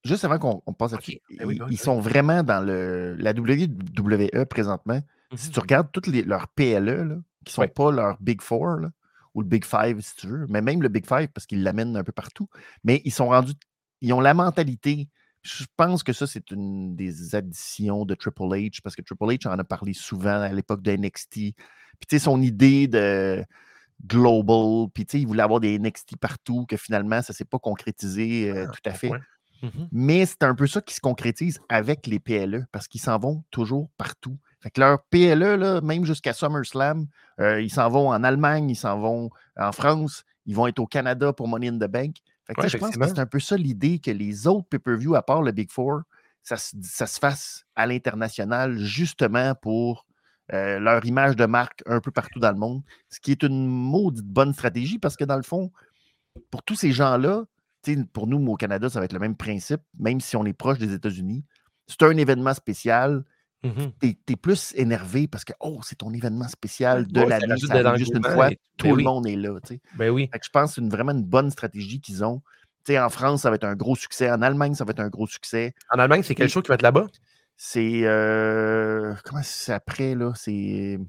juste 0.05 0.25
avant 0.25 0.39
qu'on 0.39 0.73
passe 0.75 0.93
à 0.93 0.97
okay. 0.97 1.21
Ben 1.41 1.59
ils, 1.71 1.79
sont 1.79 1.99
vraiment 1.99 2.45
dans 2.45 2.65
le, 2.65 3.17
la 3.19 3.33
WWE 3.33 4.45
présentement. 4.45 5.01
Si 5.35 5.51
tu 5.51 5.59
mmh 5.59 5.63
regardes 5.63 5.93
tous 5.93 6.11
leurs 6.11 6.49
PLE, 6.49 7.23
qui 7.45 7.59
ne 7.59 7.67
sont 7.67 7.69
pas 7.69 7.91
leurs 7.91 8.17
Big 8.21 8.41
Four, 8.41 8.79
ou 9.35 9.43
le 9.43 9.47
Big 9.47 9.65
Five, 9.65 10.01
si 10.01 10.17
tu 10.17 10.27
veux, 10.27 10.47
mais 10.49 10.63
même 10.63 10.83
le 10.83 10.89
Big 10.89 11.07
Five, 11.07 11.29
parce 11.29 11.47
qu'ils 11.47 11.63
l'amènent 11.63 11.97
un 11.97 12.05
peu 12.05 12.13
partout, 12.13 12.49
mais 12.85 13.03
ils 13.05 13.13
sont 13.13 13.29
rendus, 13.29 13.55
ils 14.01 14.13
ont 14.13 14.21
la 14.21 14.35
mentalité. 14.35 15.09
Je 15.43 15.65
pense 15.77 16.03
que 16.03 16.13
ça, 16.13 16.27
c'est 16.27 16.51
une 16.51 16.97
des 16.97 17.35
additions 17.35 18.05
de 18.05 18.15
Triple 18.15 18.43
H, 18.43 18.81
parce 18.83 18.97
que 18.97 19.03
Triple 19.03 19.25
H 19.25 19.49
en 19.49 19.59
a 19.59 19.65
parlé 19.65 19.93
souvent 19.93 20.41
à 20.41 20.53
l'époque 20.53 20.83
de 20.83 20.93
NXT. 20.93 21.31
Puis, 21.33 21.55
tu 22.09 22.17
sais, 22.17 22.19
son 22.19 22.43
idée 22.43 22.89
de 22.89 23.45
global, 24.05 24.89
puis, 24.93 25.07
tu 25.07 25.13
sais, 25.13 25.21
il 25.21 25.27
voulait 25.27 25.43
avoir 25.43 25.61
des 25.61 25.79
NXT 25.79 26.17
partout, 26.17 26.67
que 26.67 26.77
finalement, 26.77 27.23
ça 27.23 27.33
ne 27.33 27.37
s'est 27.37 27.45
pas 27.45 27.59
concrétisé 27.59 28.51
euh, 28.51 28.67
ah, 28.69 28.73
tout 28.73 28.91
à 28.91 28.93
fait. 28.93 29.11
Mmh 29.11 29.69
mais 29.91 30.25
c'est 30.25 30.45
un 30.45 30.55
peu 30.55 30.69
ça 30.69 30.81
qui 30.81 30.95
se 30.95 31.01
concrétise 31.01 31.59
avec 31.69 32.07
les 32.07 32.21
PLE, 32.21 32.67
parce 32.71 32.87
qu'ils 32.87 33.01
s'en 33.01 33.19
vont 33.19 33.43
toujours 33.51 33.91
partout. 33.99 34.39
Fait 34.61 34.71
que 34.71 34.81
leur 34.81 35.03
PLE, 35.05 35.57
là, 35.57 35.81
même 35.81 36.05
jusqu'à 36.05 36.33
SummerSlam, 36.33 37.07
euh, 37.41 37.61
ils 37.61 37.71
s'en 37.71 37.89
vont 37.89 38.09
en 38.09 38.25
Allemagne, 38.25 38.71
ils 38.71 38.77
s'en 38.77 38.99
vont 38.99 39.31
en 39.57 39.73
France, 39.73 40.25
ils 40.47 40.57
vont 40.57 40.67
être 40.67 40.81
au 40.81 40.87
Canada 40.87 41.33
pour 41.33 41.47
Money 41.47 41.69
in 41.69 41.77
the 41.77 41.91
Bank. 41.91 42.17
Fait 42.47 42.55
que, 42.55 42.69
je 42.69 42.79
pense 42.79 42.97
que 42.97 43.07
c'est 43.07 43.19
un 43.19 43.27
peu 43.27 43.41
ça 43.41 43.57
l'idée 43.57 43.99
que 43.99 44.11
les 44.11 44.47
autres 44.47 44.67
pay-per-view, 44.69 45.15
à 45.15 45.23
part 45.23 45.43
le 45.43 45.53
Big 45.53 45.71
Four, 45.71 46.01
ça, 46.43 46.57
se 46.57 47.19
fasse 47.19 47.67
à 47.77 47.87
l'international 47.87 48.79
justement 48.79 49.55
pour 49.55 50.07
euh, 50.55 50.79
leur 50.79 51.05
image 51.05 51.37
de 51.37 51.45
marque 51.45 51.83
un 51.87 52.01
peu 52.01 52.11
partout 52.11 52.41
dans 52.41 52.51
le 52.51 52.57
monde. 52.57 52.83
Ce 53.11 53.21
qui 53.21 53.33
est 53.33 53.43
une 53.43 53.67
maudite 53.67 54.25
bonne 54.25 54.55
stratégie 54.55 54.99
parce 54.99 55.17
que 55.17 55.25
dans 55.25 55.37
le 55.37 55.43
fond, 55.43 55.71
pour 56.51 56.63
tous 56.63 56.75
ces 56.75 56.91
gens-là, 56.91 57.45
pour 58.13 58.27
nous 58.27 58.45
au 58.51 58.57
Canada, 58.57 58.89
ça 58.89 58.99
va 58.99 59.05
être 59.05 59.13
le 59.13 59.19
même 59.19 59.37
principe, 59.37 59.83
même 59.99 60.21
si 60.21 60.37
on 60.37 60.45
est 60.45 60.53
proche 60.53 60.79
des 60.79 60.93
États-Unis. 60.93 61.45
C'est 61.87 62.03
un 62.03 62.17
événement 62.17 62.55
spécial 62.55 63.25
Mmh 63.65 63.87
tu 64.01 64.17
es, 64.29 64.37
plus 64.37 64.73
énervé 64.77 65.27
parce 65.27 65.45
que, 65.45 65.53
oh, 65.59 65.81
c'est 65.83 65.97
ton 65.97 66.13
événement 66.13 66.47
spécial 66.47 67.09
de 67.09 67.23
la 67.23 67.39
vie, 67.41 67.67
ça 67.67 67.97
juste 67.97 68.15
une 68.15 68.23
fois, 68.23 68.51
tout 68.77 68.87
ben 68.87 68.97
le 68.97 69.03
monde 69.03 69.27
est 69.27 69.35
là. 69.35 69.59
Ben 69.97 70.11
oui. 70.11 70.31
je 70.33 70.49
pense 70.51 70.77
que 70.77 70.81
c'est 70.81 70.89
vraiment 70.89 71.11
une 71.11 71.25
bonne 71.25 71.51
stratégie 71.51 72.01
qu'ils 72.01 72.23
ont. 72.23 72.41
en 72.89 73.09
France, 73.09 73.43
ça 73.43 73.51
va 73.51 73.57
être 73.57 73.65
un 73.65 73.75
gros 73.75 73.97
succès. 73.97 74.31
En 74.31 74.43
Allemagne, 74.43 74.75
ça 74.75 74.85
va 74.85 74.93
être 74.93 75.01
un 75.01 75.09
gros 75.09 75.27
succès. 75.27 75.75
En 75.91 75.99
Allemagne, 75.99 76.23
c'est 76.23 76.37
quel 76.37 76.49
show 76.49 76.63
qui 76.63 76.69
va 76.69 76.75
être 76.75 76.83
là-bas? 76.83 77.07
C'est. 77.57 78.03
Euh, 78.05 79.15
comment 79.25 79.43
c'est 79.43 79.73
après, 79.73 80.15
là? 80.15 80.33
C'est. 80.37 81.01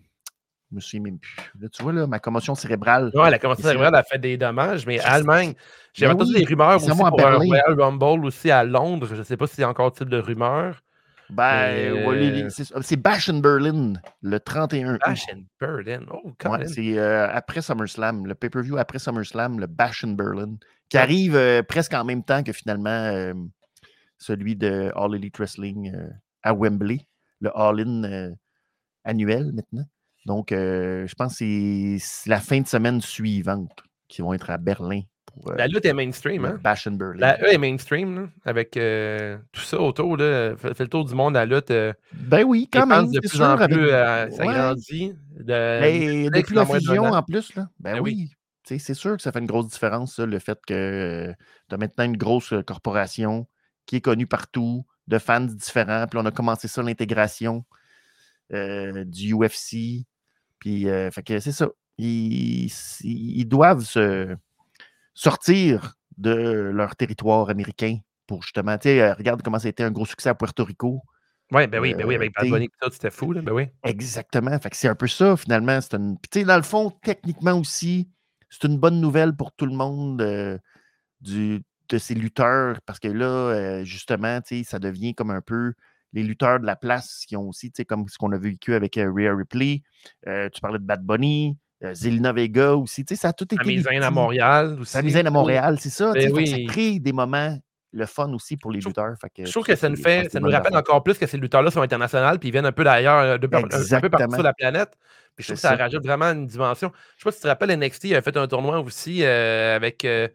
Je 0.72 0.76
me 0.76 0.82
souviens 0.82 1.02
même 1.02 1.20
plus. 1.20 1.36
Là, 1.60 1.70
tu 1.70 1.84
vois, 1.84 1.94
là, 1.94 2.08
ma 2.08 2.20
commotion 2.20 2.56
cérébrale. 2.56 3.12
Oui, 3.14 3.30
la 3.30 3.38
commotion 3.38 3.64
cérébrale 3.64 3.94
a 3.94 4.04
fait 4.04 4.18
des 4.18 4.38
dommages, 4.38 4.88
mais 4.88 5.00
Allemagne, 5.00 5.54
j'ai 5.94 6.08
entendu 6.08 6.34
des 6.34 6.46
rumeurs 6.46 6.78
aussi 6.78 6.90
pour 6.90 7.26
un 7.26 7.36
Royal 7.36 7.80
Rumble 7.80 8.26
aussi 8.26 8.50
à 8.50 8.64
Londres. 8.64 9.08
Je 9.08 9.16
ne 9.16 9.24
sais 9.24 9.38
pas 9.38 9.46
s'il 9.46 9.62
y 9.62 9.64
a 9.64 9.70
encore 9.70 9.92
type 9.92 10.10
de 10.10 10.18
rumeurs. 10.18 10.82
Ben, 11.30 11.94
euh, 11.94 12.50
c'est 12.50 12.96
Bash 12.96 13.30
in 13.30 13.40
Berlin, 13.40 13.94
le 14.22 14.40
31 14.40 14.98
Bash 14.98 15.28
in 15.32 15.42
Berlin, 15.60 16.06
oh, 16.12 16.34
ouais, 16.50 16.68
C'est 16.68 16.98
euh, 16.98 17.30
après 17.32 17.62
SummerSlam, 17.62 18.26
le 18.26 18.34
pay-per-view 18.34 18.78
après 18.78 18.98
SummerSlam, 18.98 19.60
le 19.60 19.68
Bash 19.68 20.04
in 20.04 20.14
Berlin, 20.14 20.58
qui 20.90 20.98
arrive 20.98 21.36
euh, 21.36 21.62
presque 21.62 21.94
en 21.94 22.04
même 22.04 22.24
temps 22.24 22.42
que 22.44 22.52
finalement 22.52 23.34
celui 24.18 24.56
de 24.56 24.92
All 24.96 25.16
Elite 25.16 25.38
Wrestling 25.38 25.96
à 26.42 26.54
Wembley, 26.54 27.06
le 27.42 27.56
All-In 27.56 28.34
annuel 29.04 29.52
maintenant. 29.54 29.86
Donc, 30.26 30.48
je 30.52 31.14
pense 31.16 31.40
que 31.40 31.98
c'est 32.00 32.30
la 32.30 32.40
fin 32.40 32.60
de 32.60 32.68
semaine 32.68 33.02
suivante 33.02 33.84
qui 34.08 34.22
vont 34.22 34.34
être 34.34 34.50
à 34.50 34.58
Berlin 34.58 35.02
la 35.56 35.68
lutte 35.68 35.86
est 35.86 35.94
mainstream, 35.94 36.46
hein? 36.46 36.60
Bash 36.62 36.88
Berlin. 36.88 37.20
La 37.20 37.42
E 37.42 37.54
est 37.54 37.58
mainstream, 37.58 38.30
avec 38.46 38.76
euh, 38.78 39.38
tout 39.52 39.62
ça 39.62 39.80
autour. 39.80 40.18
Là, 40.18 40.56
fait, 40.58 40.80
le 40.80 40.88
tour 40.88 41.06
du 41.06 41.16
monde, 41.16 41.34
la 41.34 41.46
lutte. 41.46 41.72
Euh, 41.72 41.94
ben 42.14 42.44
oui, 42.44 42.70
quand 42.72 42.86
même. 42.86 43.12
De 43.12 43.20
plus 43.20 43.42
en 43.42 43.58
plus, 43.58 43.90
euh, 43.90 44.30
ça 44.30 44.46
grandit. 44.46 45.14
De, 45.40 45.46
ben, 45.46 46.30
depuis 46.30 46.56
la 46.56 46.66
fusion, 46.66 47.06
en 47.06 47.24
plus, 47.24 47.56
là. 47.56 47.70
Ben, 47.80 47.96
ben 47.96 48.00
oui. 48.02 48.32
C'est 48.66 48.94
sûr 48.94 49.18
que 49.18 49.24
ça 49.24 49.32
fait 49.32 49.40
une 49.40 49.48
grosse 49.48 49.68
différence, 49.68 50.20
le 50.20 50.38
fait 50.38 50.60
que 50.68 51.34
tu 51.70 51.76
as 51.76 51.78
maintenant 51.78 52.04
une 52.06 52.18
grosse 52.18 52.54
corporation 52.68 53.48
qui 53.88 53.96
est 53.96 54.02
connue 54.02 54.28
partout, 54.28 54.86
de 55.08 55.18
fans 55.18 55.42
différents. 55.42 56.06
Puis 56.06 56.20
on 56.22 56.26
a 56.26 56.32
commencé 56.32 56.68
ça, 56.68 56.84
l'intégration 56.84 57.66
du 58.52 59.34
UFC. 59.34 60.06
Puis, 60.60 60.84
fait 60.86 61.24
que 61.26 61.40
c'est 61.40 61.52
ça. 61.52 61.70
ils, 61.98 63.46
doivent 63.48 63.84
se 63.84 64.36
sortir 65.20 65.96
de 66.18 66.32
leur 66.74 66.96
territoire 66.96 67.50
américain 67.50 67.98
pour 68.26 68.42
justement, 68.42 68.78
tu 68.78 68.88
sais, 68.88 69.02
euh, 69.02 69.14
regarde 69.16 69.42
comment 69.42 69.60
ça 69.60 69.68
a 69.68 69.70
été 69.70 69.84
un 69.84 69.92
gros 69.92 70.06
succès 70.06 70.30
à 70.30 70.36
Puerto 70.36 70.64
Rico. 70.64 71.02
Ouais, 71.52 71.68
ben 71.68 71.82
oui, 71.82 71.94
ben 71.94 72.06
oui, 72.06 72.16
avec 72.16 72.34
Bad 72.34 72.50
Bunny, 72.50 72.70
c'était 72.92 73.12
fou, 73.12 73.34
là, 73.34 73.42
ben 73.42 73.52
oui. 73.52 73.66
Exactement. 73.84 74.58
Fait 74.60 74.70
que 74.70 74.78
c'est 74.78 74.88
un 74.88 74.96
peu 74.96 75.08
ça, 75.08 75.36
finalement. 75.36 75.82
C'est 75.82 75.96
une... 75.96 76.18
Puis, 76.20 76.46
dans 76.46 76.56
le 76.56 76.64
fond, 76.64 76.92
techniquement 77.04 77.60
aussi, 77.60 78.08
c'est 78.50 78.66
une 78.66 78.78
bonne 78.78 79.02
nouvelle 79.02 79.36
pour 79.36 79.52
tout 79.52 79.66
le 79.66 79.74
monde 79.74 80.60
du, 81.20 81.62
de 81.90 81.98
ces 81.98 82.14
lutteurs, 82.14 82.80
parce 82.86 83.00
que 83.00 83.08
là, 83.10 83.84
justement, 83.84 84.40
ça 84.64 84.80
devient 84.80 85.16
comme 85.16 85.32
un 85.32 85.42
peu 85.42 85.74
les 86.14 86.24
lutteurs 86.24 86.60
de 86.60 86.66
la 86.66 86.76
place 86.76 87.26
qui 87.28 87.36
ont 87.36 87.50
aussi, 87.50 87.72
comme 87.88 88.08
ce 88.08 88.18
qu'on 88.18 88.32
a 88.32 88.38
vécu 88.38 88.74
avec 88.74 88.96
Rhea 88.96 89.36
Ripley. 89.36 89.82
tu 90.26 90.62
parlais 90.62 90.80
de 90.80 90.86
Bad 90.86 91.04
Bunny, 91.04 91.58
Zelina 91.94 92.34
Vega 92.34 92.76
aussi. 92.76 93.06
Ça 93.14 93.30
a 93.30 93.34
tout 93.34 93.46
été. 93.54 93.82
Sami 93.82 93.98
à 93.98 94.12
Montréal 94.12 94.78
aussi. 94.82 94.92
Sami 94.92 95.16
à 95.16 95.30
Montréal, 95.30 95.78
c'est 95.80 95.90
ça. 95.90 96.14
Ben 96.14 96.32
oui. 96.34 96.48
Ça 96.48 96.58
crée 96.74 97.00
des 97.00 97.14
moments 97.14 97.58
le 97.92 98.06
fun 98.06 98.32
aussi 98.34 98.58
pour 98.58 98.72
les 98.72 98.80
lutteurs. 98.80 99.16
je 99.38 99.52
trouve 99.52 99.66
que 99.66 99.76
ça 99.76 99.90
nous 99.90 99.96
fait, 99.96 100.32
ça 100.32 100.40
nous 100.40 100.50
rappelle 100.50 100.76
encore 100.76 101.04
plus 101.04 101.18
que 101.18 101.26
ces 101.26 101.38
lutteurs-là 101.38 101.72
sont 101.72 101.82
internationaux 101.82 102.38
puis 102.38 102.50
ils 102.50 102.52
viennent 102.52 102.66
un 102.66 102.72
peu 102.72 102.84
d'ailleurs, 102.84 103.20
un, 103.20 103.40
peu 103.40 103.48
partout 103.50 104.34
sur 104.34 104.44
la 104.44 104.54
planète. 104.54 104.92
Puis 105.36 105.46
je 105.46 105.54
trouve 105.54 105.56
que 105.56 105.62
ça, 105.62 105.76
rajoute 105.76 106.06
vraiment 106.06 106.26
une 106.26 106.48
dimension. 106.48 106.92
Je 107.18 107.24
sais 107.24 107.24
pas 107.24 107.32
si 107.32 107.38
tu 107.38 107.44
te 107.44 107.48
rappelles, 107.48 107.78
NXT 107.78 108.14
a 108.14 108.22
fait 108.22 108.36
un 108.36 108.48
tournoi 108.48 108.80
aussi 108.82 109.24
euh, 109.24 109.76
avec 109.76 110.04
euh, 110.04 110.28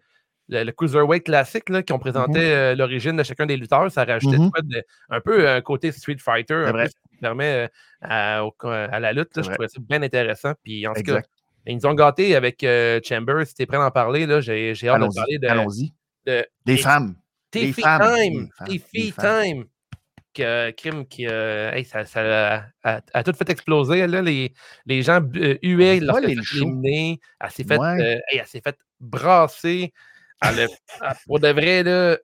le, 0.48 0.70
Cruiserweight 0.70 1.24
classique 1.24 1.64
qui 1.84 1.92
ont 1.92 1.98
présenté 1.98 2.40
mm-hmm. 2.40 2.72
euh, 2.72 2.74
l'origine 2.74 3.16
de 3.16 3.22
chacun 3.22 3.46
des 3.46 3.56
lutteurs. 3.56 3.90
Ça 3.90 4.04
rajoutait 4.04 4.38
mm-hmm. 4.38 4.82
un 5.10 5.20
peu 5.20 5.48
un 5.48 5.60
côté 5.60 5.92
Street 5.92 6.16
Fighter, 6.18 6.54
un 6.54 6.72
peu, 6.72 6.86
qui 6.86 7.16
permet 7.20 7.68
à, 8.00 8.40
la 8.62 9.12
lutte. 9.12 9.30
je 9.36 9.50
trouvais 9.50 9.68
ça 9.68 9.78
bien 9.80 10.02
intéressant. 10.02 10.52
Puis 10.62 10.86
en 10.86 10.94
tout 10.94 11.02
cas, 11.02 11.20
ils 11.66 11.76
nous 11.76 11.86
ont 11.86 11.94
gâtés 11.94 12.36
avec 12.36 12.64
Chamber. 13.04 13.44
Si 13.46 13.54
tu 13.54 13.62
es 13.62 13.66
prêt 13.66 13.76
à 13.76 13.86
en 13.86 13.90
parler, 13.90 14.26
j'ai 14.42 14.88
hâte 14.88 15.00
de 15.00 15.14
parler 15.14 15.38
de. 15.38 15.46
Allons-y. 15.46 15.92
des 16.64 16.76
femmes. 16.76 17.16
Tiffy 17.54 17.82
Time. 17.82 18.48
Tiffy 18.66 19.12
Time. 19.12 19.64
Que, 20.34 20.72
crime 20.72 21.06
qui 21.06 21.28
euh, 21.28 21.80
ça, 21.84 22.04
ça 22.04 22.66
a, 22.82 23.22
tout 23.22 23.32
fait 23.34 23.48
exploser. 23.50 24.04
Là, 24.08 24.20
les, 24.20 24.52
les 24.84 25.02
gens 25.02 25.20
euh, 25.36 25.56
huaient 25.62 26.00
lorsqu'elle 26.00 26.42
s'est 26.42 26.56
éliminée. 26.56 27.20
Elle 27.40 27.50
s'est 27.52 27.62
fait, 27.62 27.78
euh, 27.78 28.18
elle 28.32 28.46
s'est 28.46 28.60
fait 28.60 28.76
brasser. 28.98 29.92
Elle, 30.42 30.66
pour 31.26 31.38
de 31.38 31.48
vrai, 31.48 31.84
là, 31.84 32.18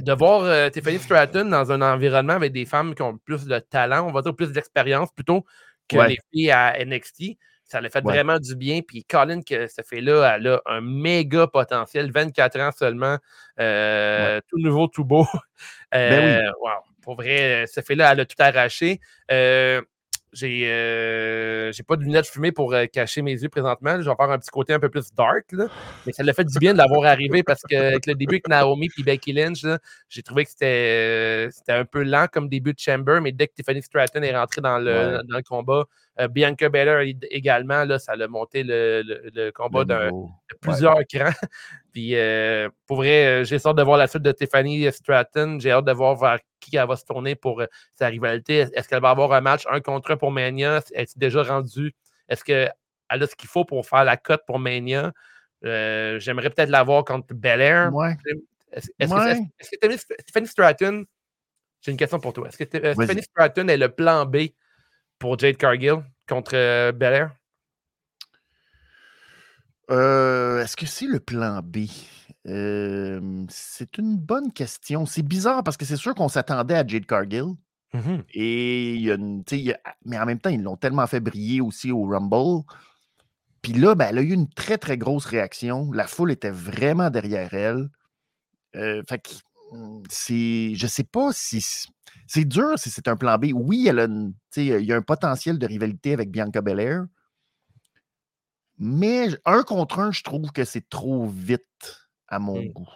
de 0.00 0.12
voir 0.12 0.70
Tiffany 0.70 1.00
Stratton 1.00 1.46
dans 1.46 1.72
un 1.72 1.82
environnement 1.82 2.34
avec 2.34 2.52
des 2.52 2.66
femmes 2.66 2.94
qui 2.94 3.02
ont 3.02 3.18
plus 3.18 3.46
de 3.46 3.58
talent, 3.58 4.08
on 4.08 4.12
va 4.12 4.22
dire 4.22 4.36
plus 4.36 4.52
d'expérience 4.52 5.10
plutôt 5.12 5.44
que 5.88 5.96
les 6.06 6.18
filles 6.32 6.52
à 6.52 6.84
NXT. 6.84 7.36
Ça 7.72 7.80
l'a 7.80 7.88
fait 7.88 8.04
vraiment 8.04 8.38
du 8.38 8.54
bien. 8.54 8.82
Puis 8.86 9.02
Colin, 9.02 9.40
que 9.40 9.66
ça 9.66 9.82
fait 9.82 10.02
là, 10.02 10.34
elle 10.36 10.46
a 10.46 10.60
un 10.66 10.82
méga 10.82 11.46
potentiel, 11.46 12.12
24 12.12 12.60
ans 12.60 12.70
seulement, 12.70 13.16
euh, 13.60 14.42
tout 14.50 14.58
nouveau, 14.58 14.88
tout 14.88 15.06
beau. 15.06 15.26
ben 15.90 16.42
oui. 16.42 16.46
Euh, 16.46 16.70
pour 17.00 17.14
vrai, 17.14 17.64
ça 17.66 17.80
fait 17.80 17.94
là, 17.94 18.12
elle 18.12 18.20
a 18.20 18.26
tout 18.26 18.36
arraché. 18.40 19.00
Euh, 19.30 19.80
j'ai 20.32 21.70
j'ai 21.72 21.82
pas 21.82 21.96
de 21.96 22.02
lunettes 22.02 22.26
fumées 22.26 22.52
pour 22.52 22.74
cacher 22.92 23.22
mes 23.22 23.32
yeux 23.32 23.48
présentement. 23.48 24.00
Je 24.00 24.08
vais 24.08 24.16
faire 24.16 24.30
un 24.30 24.38
petit 24.38 24.50
côté 24.50 24.72
un 24.72 24.80
peu 24.80 24.88
plus 24.88 25.12
dark. 25.14 25.52
Mais 26.06 26.12
ça 26.12 26.22
l'a 26.22 26.32
fait 26.32 26.44
du 26.44 26.58
bien 26.58 26.72
de 26.72 26.78
l'avoir 26.78 27.04
arrivé 27.04 27.42
parce 27.42 27.62
qu'avec 27.62 28.06
le 28.06 28.14
début 28.14 28.36
avec 28.36 28.48
Naomi 28.48 28.88
et 28.98 29.02
Becky 29.02 29.32
Lynch, 29.32 29.64
j'ai 30.08 30.22
trouvé 30.22 30.44
que 30.44 30.50
c'était 30.50 31.50
un 31.68 31.84
peu 31.84 32.02
lent 32.02 32.26
comme 32.32 32.48
début 32.48 32.72
de 32.72 32.78
Chamber. 32.78 33.20
Mais 33.20 33.32
dès 33.32 33.48
que 33.48 33.54
Tiffany 33.54 33.82
Stratton 33.82 34.22
est 34.22 34.36
rentrée 34.36 34.60
dans 34.60 34.78
le, 34.78 35.22
dans 35.28 35.36
le 35.36 35.42
combat, 35.42 35.84
euh, 36.20 36.28
Bianca 36.28 36.68
Belair 36.68 37.00
également, 37.30 37.84
là, 37.84 37.98
ça 37.98 38.12
a 38.12 38.26
monté 38.28 38.62
le, 38.64 39.50
combat 39.50 39.84
de 39.84 40.10
plusieurs 40.60 41.00
crans. 41.10 41.32
Puis 41.92 42.16
euh, 42.16 42.68
pour 42.86 42.98
vrai, 42.98 43.42
euh, 43.42 43.44
j'ai 43.44 43.56
hâte 43.56 43.76
de 43.76 43.82
voir 43.82 43.98
la 43.98 44.06
suite 44.06 44.22
de 44.22 44.32
Tiffany 44.32 44.90
Stratton. 44.90 45.58
J'ai 45.60 45.70
hâte 45.70 45.84
de 45.84 45.92
voir 45.92 46.16
vers 46.16 46.38
qui 46.60 46.76
elle 46.76 46.88
va 46.88 46.96
se 46.96 47.04
tourner 47.04 47.34
pour 47.34 47.62
sa 47.94 48.06
rivalité. 48.08 48.66
Est-ce 48.72 48.88
qu'elle 48.88 49.02
va 49.02 49.10
avoir 49.10 49.32
un 49.32 49.40
match 49.40 49.64
un 49.70 49.80
contre 49.80 50.12
un 50.12 50.16
pour 50.16 50.30
Mania? 50.30 50.82
Est-ce 50.92 51.18
déjà 51.18 51.42
rendue? 51.42 51.94
Est-ce 52.28 52.44
qu'elle 52.44 52.72
a 53.08 53.26
ce 53.26 53.34
qu'il 53.36 53.48
faut 53.48 53.64
pour 53.64 53.86
faire 53.86 54.04
la 54.04 54.16
cote 54.16 54.42
pour 54.46 54.58
Mania? 54.58 55.12
J'aimerais 55.62 56.50
peut-être 56.50 56.70
la 56.70 56.82
voir 56.82 57.04
contre 57.04 57.34
Belair. 57.34 57.90
Est-ce 58.72 58.88
que, 58.98 60.22
Tiffany 60.24 60.46
Stratton, 60.46 61.04
j'ai 61.82 61.90
une 61.90 61.98
question 61.98 62.20
pour 62.20 62.32
toi. 62.32 62.48
Est-ce 62.48 62.56
que 62.56 62.64
Tiffany 62.64 63.22
Stratton 63.22 63.68
est 63.68 63.76
le 63.76 63.88
plan 63.88 64.24
B 64.24 64.38
pour 65.18 65.38
Jade 65.38 65.56
Cargill 65.56 65.96
contre 66.28 66.52
euh, 66.54 66.92
Belair? 66.92 67.30
Euh, 69.92 70.62
est-ce 70.62 70.76
que 70.76 70.86
c'est 70.86 71.06
le 71.06 71.20
plan 71.20 71.60
B? 71.62 71.80
Euh, 72.48 73.44
c'est 73.48 73.98
une 73.98 74.16
bonne 74.16 74.52
question. 74.52 75.06
C'est 75.06 75.22
bizarre 75.22 75.62
parce 75.62 75.76
que 75.76 75.84
c'est 75.84 75.96
sûr 75.96 76.14
qu'on 76.14 76.28
s'attendait 76.28 76.74
à 76.74 76.86
Jade 76.86 77.06
Cargill. 77.06 77.54
Mm-hmm. 77.94 78.22
Et 78.32 78.94
il 78.94 79.02
y 79.02 79.10
a 79.10 79.14
une, 79.14 79.44
mais 80.04 80.18
en 80.18 80.24
même 80.24 80.38
temps, 80.38 80.50
ils 80.50 80.62
l'ont 80.62 80.78
tellement 80.78 81.06
fait 81.06 81.20
briller 81.20 81.60
aussi 81.60 81.92
au 81.92 82.04
Rumble. 82.04 82.64
Puis 83.60 83.74
là, 83.74 83.94
ben, 83.94 84.06
elle 84.08 84.18
a 84.18 84.22
eu 84.22 84.32
une 84.32 84.48
très, 84.48 84.78
très 84.78 84.96
grosse 84.96 85.26
réaction. 85.26 85.92
La 85.92 86.06
foule 86.06 86.32
était 86.32 86.50
vraiment 86.50 87.10
derrière 87.10 87.52
elle. 87.52 87.90
fait 88.72 89.18
que 89.18 89.30
c'est. 90.08 90.74
Je 90.74 90.86
sais 90.86 91.04
pas 91.04 91.30
si. 91.32 91.64
C'est 92.26 92.44
dur 92.46 92.78
si 92.78 92.90
c'est 92.90 93.08
un 93.08 93.16
plan 93.16 93.36
B. 93.36 93.48
Oui, 93.54 93.86
elle 93.88 93.98
a 93.98 94.08
il 94.56 94.84
y 94.84 94.92
a 94.92 94.96
un 94.96 95.02
potentiel 95.02 95.58
de 95.58 95.66
rivalité 95.66 96.14
avec 96.14 96.30
Bianca 96.30 96.62
Belair. 96.62 97.04
Mais 98.78 99.28
un 99.44 99.62
contre 99.62 99.98
un, 99.98 100.12
je 100.12 100.22
trouve 100.22 100.50
que 100.52 100.64
c'est 100.64 100.88
trop 100.88 101.26
vite 101.26 102.08
à 102.28 102.38
mon 102.38 102.60
mmh. 102.60 102.72
goût. 102.72 102.88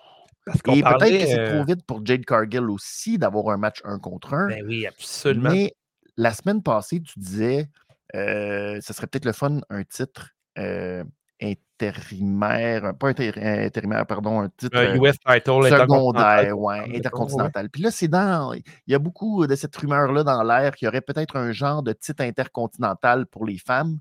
Et 0.69 0.83
peut-être 0.83 1.01
que 1.01 1.27
c'est 1.27 1.45
trop 1.49 1.59
euh 1.59 1.65
vite 1.65 1.85
pour 1.85 2.05
Jade 2.05 2.25
Cargill 2.25 2.71
aussi 2.71 3.19
d'avoir 3.19 3.49
un 3.49 3.57
match 3.57 3.81
un 3.85 3.99
contre 3.99 4.35
un. 4.35 4.47
Ben 4.47 4.65
oui, 4.67 4.87
absolument. 4.87 5.51
Mais 5.51 5.75
la 6.17 6.33
semaine 6.33 6.63
passée, 6.63 7.01
tu 7.03 7.19
disais, 7.19 7.69
euh, 8.15 8.81
ce 8.81 8.93
serait 8.93 9.07
peut-être 9.09 9.25
le 9.25 9.33
fun, 9.33 9.61
un 9.71 9.83
titre 9.83 10.31
euh, 10.59 11.03
intérimaire, 11.43 12.95
pas 12.97 13.09
intérimaire, 13.09 14.07
pardon, 14.07 14.41
un 14.41 14.49
titre 14.57 14.97
US 14.97 15.19
title, 15.19 15.69
secondaire, 15.69 16.59
ouais, 16.59 16.97
intercontinental. 16.97 17.69
Puis 17.69 17.83
là, 17.83 17.91
c'est 17.91 18.09
dans. 18.09 18.53
Il 18.55 18.63
y 18.87 18.95
a 18.95 18.99
beaucoup 18.99 19.47
de 19.47 19.55
cette 19.57 19.75
rumeur-là 19.77 20.23
dans 20.23 20.43
l'air 20.43 20.77
qu'il 20.77 20.87
y 20.87 20.89
aurait 20.89 21.01
peut-être 21.01 21.37
un 21.37 21.53
genre 21.53 21.83
de 21.83 21.93
titre 21.93 22.23
intercontinental 22.23 23.27
pour 23.27 23.45
les 23.45 23.59
femmes. 23.59 23.99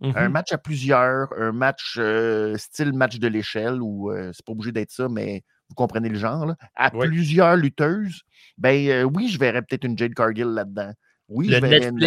Un 0.00 0.10
mm-hmm. 0.10 0.28
match 0.28 0.52
à 0.52 0.58
plusieurs, 0.58 1.28
un 1.36 1.52
match 1.52 1.96
euh, 1.98 2.56
style 2.56 2.92
match 2.92 3.18
de 3.18 3.26
l'échelle, 3.26 3.82
où 3.82 4.12
euh, 4.12 4.30
c'est 4.32 4.44
pas 4.44 4.52
obligé 4.52 4.70
d'être 4.70 4.92
ça, 4.92 5.08
mais 5.08 5.42
vous 5.68 5.74
comprenez 5.74 6.08
le 6.08 6.18
genre, 6.18 6.54
à 6.76 6.90
plusieurs 6.90 7.56
lutteuses. 7.56 8.22
Ben 8.58 8.88
euh, 8.88 9.02
oui, 9.02 9.28
je 9.28 9.38
verrais 9.38 9.62
peut-être 9.62 9.84
une 9.84 9.98
Jade 9.98 10.14
Cargill 10.14 10.46
là-dedans. 10.46 10.92
Oui, 11.28 11.48
je 11.50 11.60
verrais 11.60 11.88
une 11.88 11.98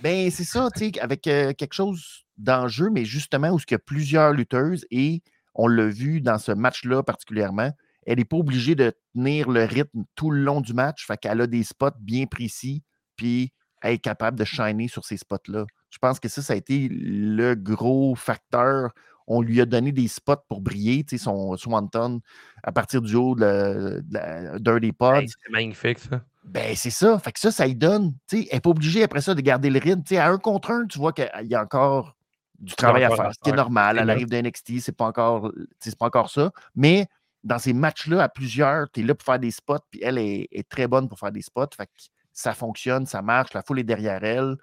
Ben, 0.00 0.30
c'est 0.30 0.44
ça, 0.44 0.68
tu 0.74 0.90
sais, 0.92 1.00
avec 1.00 1.22
quelque 1.22 1.72
chose 1.72 2.24
d'enjeu, 2.36 2.88
mais 2.90 3.04
justement 3.04 3.50
où 3.50 3.58
il 3.58 3.72
y 3.72 3.74
a 3.74 3.78
plusieurs 3.80 4.32
lutteuses 4.32 4.86
et 4.92 5.22
on 5.56 5.66
l'a 5.66 5.88
vu 5.88 6.20
dans 6.20 6.38
ce 6.38 6.52
match-là 6.52 7.02
particulièrement, 7.02 7.72
elle 8.06 8.18
n'est 8.18 8.24
pas 8.24 8.36
obligée 8.36 8.76
de 8.76 8.92
tenir 9.12 9.50
le 9.50 9.64
rythme 9.64 10.04
tout 10.14 10.30
le 10.30 10.40
long 10.40 10.60
du 10.60 10.72
match, 10.72 11.04
fait 11.04 11.18
qu'elle 11.18 11.40
a 11.40 11.46
des 11.46 11.64
spots 11.64 11.90
bien 12.00 12.26
précis, 12.26 12.82
puis 13.16 13.52
elle 13.82 13.94
est 13.94 13.98
capable 13.98 14.38
de 14.38 14.44
shiner 14.44 14.88
sur 14.88 15.04
ces 15.04 15.16
spots-là. 15.16 15.66
Je 15.90 15.98
pense 15.98 16.20
que 16.20 16.28
ça, 16.28 16.42
ça 16.42 16.52
a 16.52 16.56
été 16.56 16.88
le 16.90 17.54
gros 17.54 18.14
facteur. 18.14 18.90
On 19.26 19.42
lui 19.42 19.60
a 19.60 19.66
donné 19.66 19.92
des 19.92 20.08
spots 20.08 20.44
pour 20.48 20.60
briller, 20.60 21.04
tu 21.04 21.18
sais, 21.18 21.24
son 21.24 21.56
Swanton 21.56 22.20
à 22.62 22.72
partir 22.72 23.02
du 23.02 23.14
haut 23.14 23.34
de, 23.34 24.02
la, 24.10 24.58
Dirty 24.58 24.92
Pod. 24.92 25.24
c'est 25.26 25.50
magnifique, 25.50 25.98
ça. 25.98 26.22
Ben, 26.44 26.74
c'est 26.74 26.90
ça. 26.90 27.18
Fait 27.18 27.32
que 27.32 27.40
ça, 27.40 27.50
ça 27.50 27.66
lui 27.66 27.74
donne. 27.74 28.14
Tu 28.26 28.38
sais, 28.38 28.48
elle 28.50 28.56
n'est 28.56 28.60
pas 28.60 28.70
obligée 28.70 29.02
après 29.02 29.20
ça 29.20 29.34
de 29.34 29.40
garder 29.40 29.68
le 29.68 29.78
rythme. 29.78 30.02
Tu 30.02 30.14
sais, 30.14 30.18
à 30.18 30.28
un 30.28 30.38
contre 30.38 30.70
un, 30.70 30.86
tu 30.86 30.98
vois 30.98 31.12
qu'il 31.12 31.28
y 31.42 31.54
a 31.54 31.62
encore 31.62 32.16
du 32.58 32.74
travail 32.74 33.04
à 33.04 33.10
faire, 33.10 33.32
ce 33.32 33.38
qui 33.38 33.50
est 33.50 33.56
normal. 33.56 33.98
Elle 34.00 34.10
arrive 34.10 34.28
de 34.28 34.40
NXT, 34.40 34.80
c'est 34.80 34.96
pas 34.96 35.06
encore, 35.06 35.52
c'est 35.78 35.96
pas 35.96 36.06
encore 36.06 36.30
ça. 36.30 36.50
Mais 36.74 37.06
dans 37.44 37.58
ces 37.58 37.72
matchs-là, 37.72 38.22
à 38.22 38.28
plusieurs, 38.28 38.90
tu 38.90 39.00
es 39.00 39.02
là 39.04 39.14
pour 39.14 39.24
faire 39.24 39.38
des 39.38 39.50
spots, 39.50 39.78
puis 39.90 40.00
elle 40.02 40.18
est, 40.18 40.68
très 40.68 40.88
bonne 40.88 41.08
pour 41.08 41.18
faire 41.18 41.32
des 41.32 41.42
spots. 41.42 41.68
Fait 41.76 41.86
que 41.86 41.92
ça 42.32 42.54
fonctionne, 42.54 43.06
ça 43.06 43.22
marche, 43.22 43.52
la 43.54 43.62
foule 43.62 43.80
est 43.80 43.84
derrière 43.84 44.24
elle. 44.24 44.56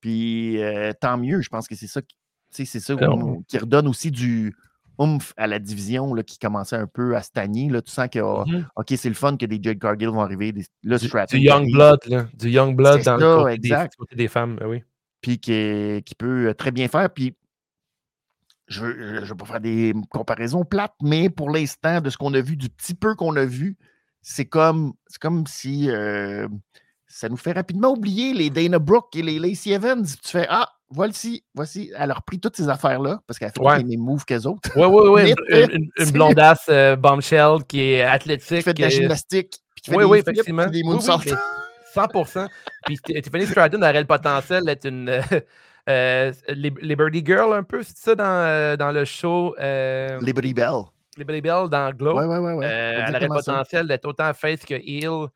Puis 0.00 0.62
euh, 0.62 0.92
tant 1.00 1.18
mieux, 1.18 1.40
je 1.40 1.48
pense 1.48 1.68
que 1.68 1.74
c'est 1.74 1.86
ça, 1.86 2.00
c'est 2.50 2.64
ça 2.64 2.94
qui 3.48 3.58
redonne 3.58 3.86
aussi 3.88 4.10
du 4.10 4.54
oomph 4.98 5.32
à 5.36 5.46
la 5.46 5.58
division 5.58 6.12
là, 6.14 6.22
qui 6.22 6.38
commençait 6.38 6.76
un 6.76 6.86
peu 6.86 7.16
à 7.16 7.22
stagner. 7.22 7.70
Là. 7.70 7.80
Tu 7.82 7.90
sens 7.90 8.08
que 8.10 8.18
oh, 8.18 8.44
mm-hmm. 8.46 8.64
OK, 8.76 8.92
c'est 8.96 9.08
le 9.08 9.14
fun 9.14 9.36
que 9.36 9.46
des 9.46 9.58
Jade 9.62 9.78
Cargill 9.78 10.08
vont 10.08 10.20
arriver. 10.20 10.52
Des, 10.52 10.64
là, 10.82 10.98
du, 10.98 11.08
du, 11.08 11.38
Young 11.38 11.70
Blood, 11.70 12.00
là. 12.06 12.26
du 12.34 12.50
Young 12.50 12.76
Blood 12.76 13.02
dans 13.02 13.16
le 13.16 13.44
côté, 13.44 13.58
Des, 13.58 13.88
côté 13.96 14.16
des 14.16 14.28
femmes. 14.28 14.56
Ben 14.56 14.66
oui 14.68 14.82
puis 15.20 15.38
qui, 15.38 16.02
qui, 16.04 16.14
peut 16.14 16.48
euh, 16.48 16.54
très 16.54 16.70
bien 16.70 16.88
faire. 16.88 17.10
Puis 17.10 17.34
je 18.68 18.84
ne 18.84 19.24
vais 19.24 19.34
pas 19.34 19.44
faire 19.44 19.60
des 19.60 19.94
comparaisons 20.10 20.64
plates, 20.64 20.94
mais 21.02 21.28
pour 21.28 21.50
l'instant, 21.50 22.00
de 22.00 22.08
ce 22.08 22.16
qu'on 22.16 22.32
a 22.34 22.40
vu, 22.40 22.56
du 22.56 22.68
petit 22.68 22.94
peu 22.94 23.14
qu'on 23.14 23.36
a 23.36 23.44
vu, 23.44 23.76
c'est 24.22 24.44
comme, 24.44 24.92
comme 25.20 25.46
si 25.46 25.90
euh, 25.90 26.46
ça 27.10 27.28
nous 27.28 27.36
fait 27.36 27.52
rapidement 27.52 27.90
oublier 27.90 28.32
les 28.32 28.50
Dana 28.50 28.78
Brooke 28.78 29.14
et 29.16 29.22
les 29.22 29.38
Lacey 29.38 29.70
Evans. 29.70 30.06
Tu 30.22 30.30
fais 30.30 30.46
Ah, 30.48 30.68
voici, 30.90 31.44
voici. 31.54 31.90
Elle 31.98 32.10
a 32.12 32.14
repris 32.14 32.38
toutes 32.38 32.56
ces 32.56 32.68
affaires-là 32.68 33.20
parce 33.26 33.38
qu'elle 33.38 33.50
fait 33.50 33.60
ouais. 33.60 33.78
les 33.78 33.84
mêmes 33.84 34.00
moves 34.00 34.24
qu'elles 34.24 34.46
autres. 34.46 34.70
Oui, 34.76 34.86
oui, 34.86 35.34
oui. 35.48 35.90
Une, 35.98 36.10
blondasse 36.12 36.66
euh, 36.68 36.94
bombshell 36.96 37.64
qui 37.66 37.80
est 37.80 38.02
athlétique. 38.02 38.58
Qui 38.58 38.62
fait 38.62 38.74
de 38.74 38.82
la 38.82 38.88
gymnastique 38.88 39.60
oui, 39.88 40.04
oui, 40.04 40.18
effectivement. 40.18 40.66
Des 40.66 40.82
oui, 40.82 40.94
oui, 40.94 41.32
100%. 41.94 42.48
Puis 42.84 42.98
Tiffany 42.98 43.46
Stratton 43.46 43.82
aurait 43.82 44.00
le 44.00 44.06
potentiel 44.06 44.64
d'être 44.64 44.86
une. 44.86 45.20
Euh, 45.88 46.32
Liberty 46.48 47.24
Girl, 47.24 47.52
un 47.54 47.62
peu, 47.62 47.82
c'est 47.82 47.96
ça 47.96 48.14
dans, 48.14 48.24
euh, 48.24 48.76
dans 48.76 48.92
le 48.92 49.04
show. 49.04 49.56
Euh, 49.58 50.20
Liberty 50.20 50.54
Bell. 50.54 50.82
Liberty 51.16 51.40
Bell 51.40 51.68
dans 51.68 51.90
Glow. 51.92 52.18
Oui, 52.18 52.26
oui, 52.26 52.52
oui. 52.52 52.64
elle 52.66 53.10
aurait 53.10 53.20
le 53.20 53.28
potentiel 53.28 53.86
d'être 53.86 54.06
autant 54.06 54.32
face 54.34 54.64
que 54.64 54.74
heel. 54.74 55.28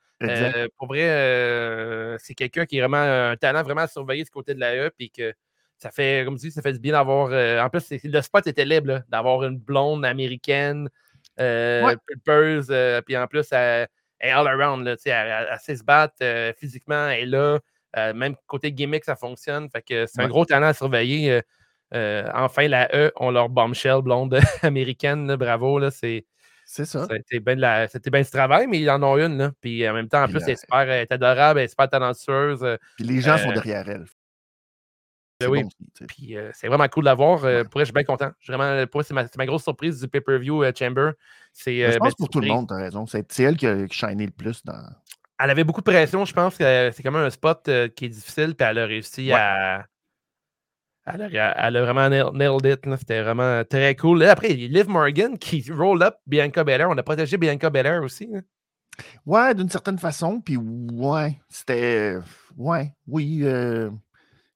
Pour 0.77 0.89
vrai, 0.89 2.17
c'est 2.21 2.35
quelqu'un 2.35 2.67
qui 2.67 2.79
est 2.79 2.81
vraiment 2.81 2.97
un 3.31 3.37
talent 3.37 3.63
vraiment 3.63 3.83
à 3.83 3.89
surveiller 3.89 4.25
ce 4.25 4.31
côté 4.31 4.55
de 4.55 4.61
la 4.61 4.75
E. 4.77 4.91
Puis 4.97 5.11
que 5.11 5.33
ça 5.79 5.91
fait, 5.91 6.25
comme 6.25 6.37
tu 6.37 6.47
dis, 6.47 6.53
ça 6.53 6.63
fait 6.63 6.73
du 6.73 6.79
bien 6.79 6.93
d'avoir. 6.93 7.31
en 7.65 7.71
plus, 7.71 7.93
le 8.03 8.21
spot 8.21 8.47
était 8.47 8.65
libre, 8.65 9.03
d'avoir 9.09 9.45
une 9.45 9.59
blonde 9.59 10.05
américaine, 10.05 10.89
pulpeuse. 11.37 12.73
puis 13.07 13.17
en 13.17 13.27
plus, 13.27 13.47
elle, 13.53 13.89
est 14.21 14.31
all 14.31 14.47
around. 14.47 14.85
Là, 14.85 14.97
elle, 15.05 15.49
elle, 15.51 15.59
sait 15.61 15.77
se 15.77 15.85
battre 15.85 16.17
physiquement, 16.59 17.09
elle 17.09 17.23
est 17.23 17.27
là. 17.27 17.59
Euh, 17.97 18.13
même 18.13 18.35
côté 18.47 18.73
gimmick, 18.73 19.05
ça 19.05 19.17
fonctionne. 19.17 19.69
Fait 19.71 19.83
que 19.83 20.07
c'est 20.07 20.21
un 20.21 20.29
gros 20.29 20.45
talent 20.45 20.67
à 20.67 20.75
surveiller. 20.75 21.31
Euh, 21.31 21.41
euh, 21.95 22.29
enfin, 22.35 22.67
la 22.67 22.89
E 22.95 23.13
ont 23.17 23.31
leur 23.31 23.49
bombshell 23.49 24.03
blonde 24.03 24.39
américaine. 24.63 25.37
bravo. 25.37 25.79
Là, 25.79 25.91
c'est, 25.91 26.25
c'est 26.75 26.85
ça. 26.85 27.07
C'était 27.09 27.41
bien, 27.41 27.55
la, 27.55 27.89
ce 27.89 28.31
travail, 28.31 28.67
mais 28.67 28.81
ils 28.81 28.91
en 28.91 29.03
ont 29.03 29.17
une. 29.17 29.39
Là. 29.39 29.53
Puis 29.61 29.89
en 29.89 29.95
même 29.95 30.09
temps, 30.09 30.25
en 30.25 30.29
plus, 30.29 30.43
elle, 30.43 30.51
est 30.51 30.61
super, 30.61 30.81
elle 30.81 31.03
est 31.03 31.13
adorable, 31.13 31.61
elle 31.61 31.67
est 31.67 31.69
super 31.69 31.89
talentueuse. 31.89 32.79
Puis 32.97 33.07
les 33.07 33.21
gens 33.21 33.39
sont 33.39 33.53
derrière 33.53 33.89
elle. 33.89 34.07
Ben 35.41 35.49
oui. 35.49 35.65
puis 36.07 36.37
c'est 36.53 36.69
vraiment 36.69 36.87
cool 36.89 37.05
de 37.05 37.09
l'avoir. 37.09 37.41
Pour 37.41 37.49
elle, 37.51 37.67
je 37.81 37.85
suis 37.85 37.93
bien 37.93 38.05
content. 38.05 38.31
Vraiment, 38.47 38.87
pour 38.87 39.05
c'est 39.05 39.15
ma, 39.15 39.25
ma, 39.37 39.47
grosse 39.47 39.65
surprise 39.65 40.01
du 40.01 40.09
pay-per-view 40.09 40.63
Chamber. 40.79 41.11
C'est, 41.53 41.93
je 41.93 41.99
pense 41.99 42.15
pour 42.15 42.29
tout 42.29 42.41
le 42.41 42.49
monde, 42.49 42.69
tu 42.69 42.75
as 42.75 42.79
raison. 42.79 43.07
C'est, 43.07 43.41
elle 43.41 43.57
qui 43.57 43.67
a 43.67 43.87
shiné 43.89 44.27
le 44.27 44.33
plus 44.33 44.65
dans, 44.65 44.81
elle 45.39 45.51
avait 45.51 45.65
beaucoup 45.65 45.81
de 45.81 45.91
pression, 45.91 46.25
je 46.25 46.33
pense 46.33 46.57
que 46.57 46.91
c'est 46.95 47.03
quand 47.03 47.11
même 47.11 47.25
un 47.27 47.31
spot 47.31 47.69
euh, 47.69 47.89
qui 47.89 48.07
est 48.07 48.09
difficile, 48.09 48.55
puis 48.55 48.67
elle 48.69 48.79
a 48.79 48.87
réussi 48.87 49.33
à. 49.33 49.87
Elle 51.07 51.37
a, 51.37 51.83
vraiment 51.83 52.09
nailed 52.09 52.65
it. 52.65 52.97
C'était 52.99 53.23
vraiment 53.23 53.63
très 53.65 53.95
cool. 53.97 54.23
après, 54.25 54.53
il 54.53 54.61
y 54.61 54.65
a 54.65 54.69
Liv 54.69 54.89
Morgan 54.89 55.39
qui 55.39 55.65
roll 55.71 56.03
up 56.03 56.17
Bianca 56.27 56.65
Belair. 56.65 56.89
On 56.89 56.97
a 56.97 57.03
protégé 57.03 57.37
Bianca 57.37 57.69
Belair 57.69 58.03
aussi. 58.03 58.29
Ouais, 59.27 59.55
d'une 59.55 59.69
certaine 59.69 59.99
façon. 59.99 60.41
Puis 60.41 60.57
ouais, 60.57 61.39
c'était. 61.49 62.19
Ouais, 62.57 62.93
oui. 63.07 63.41
Euh, 63.43 63.91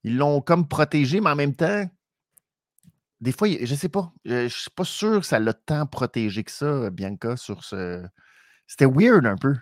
ils 0.04 0.16
l'ont 0.16 0.40
comme 0.40 0.66
protégé, 0.66 1.20
mais 1.20 1.30
en 1.30 1.36
même 1.36 1.54
temps, 1.54 1.84
des 3.20 3.32
fois, 3.32 3.48
je 3.60 3.74
sais 3.74 3.88
pas. 3.88 4.12
Je 4.24 4.48
suis 4.48 4.70
pas 4.70 4.84
sûr 4.84 5.20
que 5.20 5.26
ça 5.26 5.38
l'a 5.38 5.52
tant 5.52 5.86
protégé 5.86 6.44
que 6.44 6.50
ça, 6.50 6.90
Bianca, 6.90 7.36
sur 7.36 7.64
ce. 7.64 8.02
C'était 8.66 8.86
weird 8.86 9.26
un 9.26 9.36
peu. 9.36 9.54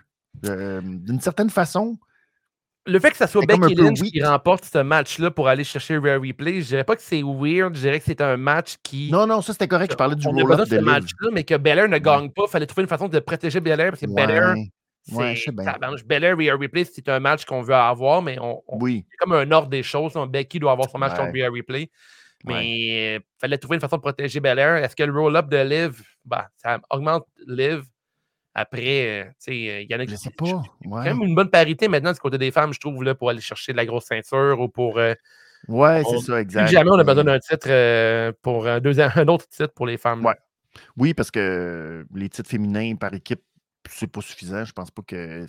Euh, 0.45 0.81
d'une 0.83 1.19
certaine 1.19 1.49
façon. 1.49 1.97
Le 2.87 2.99
fait 2.99 3.11
que 3.11 3.17
ça 3.17 3.27
soit 3.27 3.45
Becky 3.45 3.75
Lynch 3.75 4.01
qui 4.01 4.23
remporte 4.23 4.65
ce 4.65 4.77
match-là 4.77 5.29
pour 5.29 5.47
aller 5.49 5.63
chercher 5.65 5.97
Rare 5.97 6.21
Replay, 6.21 6.61
je 6.61 6.67
dirais 6.67 6.83
pas 6.85 6.95
que 6.95 7.01
c'est 7.01 7.21
weird, 7.21 7.75
je 7.75 7.81
dirais 7.81 7.99
que 7.99 8.05
c'est 8.05 8.21
un 8.21 8.37
match 8.37 8.75
qui. 8.81 9.11
Non, 9.11 9.27
non, 9.27 9.41
ça 9.41 9.51
c'était 9.51 9.67
correct, 9.67 9.91
je 9.91 9.97
parlais 9.97 10.15
du 10.15 10.27
roll-up 10.27 10.61
de 10.61 10.65
ce 10.65 10.75
match-là, 10.79 11.29
mais 11.33 11.43
que 11.43 11.55
Belair 11.55 11.89
ne 11.89 11.97
gagne 11.97 12.29
pas. 12.31 12.43
Il 12.47 12.49
fallait 12.49 12.65
trouver 12.65 12.83
une 12.83 12.89
façon 12.89 13.07
de 13.07 13.19
protéger 13.19 13.59
Belair 13.59 13.91
parce 13.91 14.01
que 14.01 14.07
Belair. 14.07 14.55
Ouais, 15.11 15.35
je 15.35 15.43
sais 15.43 15.51
bien. 15.51 15.75
Belair 16.05 16.39
et 16.39 16.51
Replay, 16.51 16.85
c'est 16.85 17.07
un 17.09 17.19
match 17.19 17.45
qu'on 17.45 17.61
veut 17.61 17.75
avoir, 17.75 18.21
mais 18.21 18.37
on, 18.39 18.61
oui. 18.67 19.05
c'est 19.09 19.17
comme 19.17 19.33
un 19.33 19.51
ordre 19.51 19.69
des 19.69 19.83
choses. 19.83 20.13
Becky 20.29 20.59
doit 20.59 20.71
avoir 20.71 20.89
son 20.89 20.97
match 20.97 21.15
contre 21.15 21.37
Rare 21.39 21.51
Replay. 21.51 21.89
Mais 22.45 23.15
il 23.15 23.21
fallait 23.39 23.57
trouver 23.57 23.75
une 23.75 23.81
façon 23.81 23.97
de 23.97 24.01
protéger 24.01 24.39
Belair. 24.39 24.77
Est-ce 24.77 24.95
que 24.95 25.03
le 25.03 25.11
roll-up 25.11 25.49
de 25.49 25.57
Liv, 25.57 26.01
bah, 26.23 26.47
ça 26.55 26.79
augmente 26.89 27.25
Liv? 27.47 27.83
Après, 28.59 29.05
euh, 29.05 29.23
tu 29.25 29.31
sais, 29.37 29.83
il 29.83 29.87
y 29.87 29.93
en 29.93 29.99
a 29.99 30.05
qui. 30.07 30.13
Je 30.13 30.17
sais 30.17 30.31
pas. 30.31 30.45
Ouais. 30.45 30.63
quand 30.81 31.03
même 31.03 31.21
une 31.21 31.35
bonne 31.35 31.51
parité 31.51 31.87
maintenant 31.87 32.11
du 32.11 32.17
côté 32.17 32.39
des 32.39 32.49
femmes, 32.49 32.73
je 32.73 32.79
trouve, 32.79 33.03
là, 33.03 33.13
pour 33.13 33.29
aller 33.29 33.39
chercher 33.39 33.71
de 33.71 33.77
la 33.77 33.85
grosse 33.85 34.05
ceinture 34.05 34.59
ou 34.59 34.67
pour. 34.67 34.97
Euh, 34.97 35.13
ouais, 35.67 36.01
c'est 36.09 36.17
ça, 36.21 36.41
exact. 36.41 36.65
jamais 36.71 36.89
on 36.89 36.97
a 36.97 37.03
besoin 37.03 37.23
d'un 37.23 37.37
titre 37.37 37.67
euh, 37.69 38.31
pour 38.41 38.67
un, 38.67 38.81
un 39.15 39.27
autre 39.27 39.47
titre 39.47 39.73
pour 39.75 39.85
les 39.85 39.97
femmes. 39.97 40.25
Ouais. 40.25 40.33
Oui, 40.97 41.13
parce 41.13 41.29
que 41.29 42.07
les 42.15 42.29
titres 42.29 42.49
féminins 42.49 42.95
par 42.95 43.13
équipe, 43.13 43.43
c'est 43.87 44.07
pas 44.07 44.21
suffisant. 44.21 44.65
Je 44.65 44.73
pense 44.73 44.89
pas 44.89 45.03
qu'il 45.03 45.45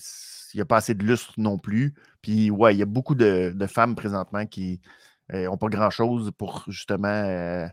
n'y 0.55 0.61
a 0.61 0.67
pas 0.67 0.77
assez 0.77 0.93
de 0.93 1.03
lustre 1.03 1.33
non 1.39 1.57
plus. 1.57 1.95
Puis, 2.21 2.51
ouais, 2.51 2.75
il 2.75 2.79
y 2.79 2.83
a 2.83 2.87
beaucoup 2.87 3.15
de, 3.15 3.55
femmes 3.69 3.97
présentement 3.97 4.45
qui 4.45 4.83
n'ont 5.33 5.57
pas 5.57 5.69
grand-chose 5.69 6.31
pour 6.37 6.65
justement 6.69 7.67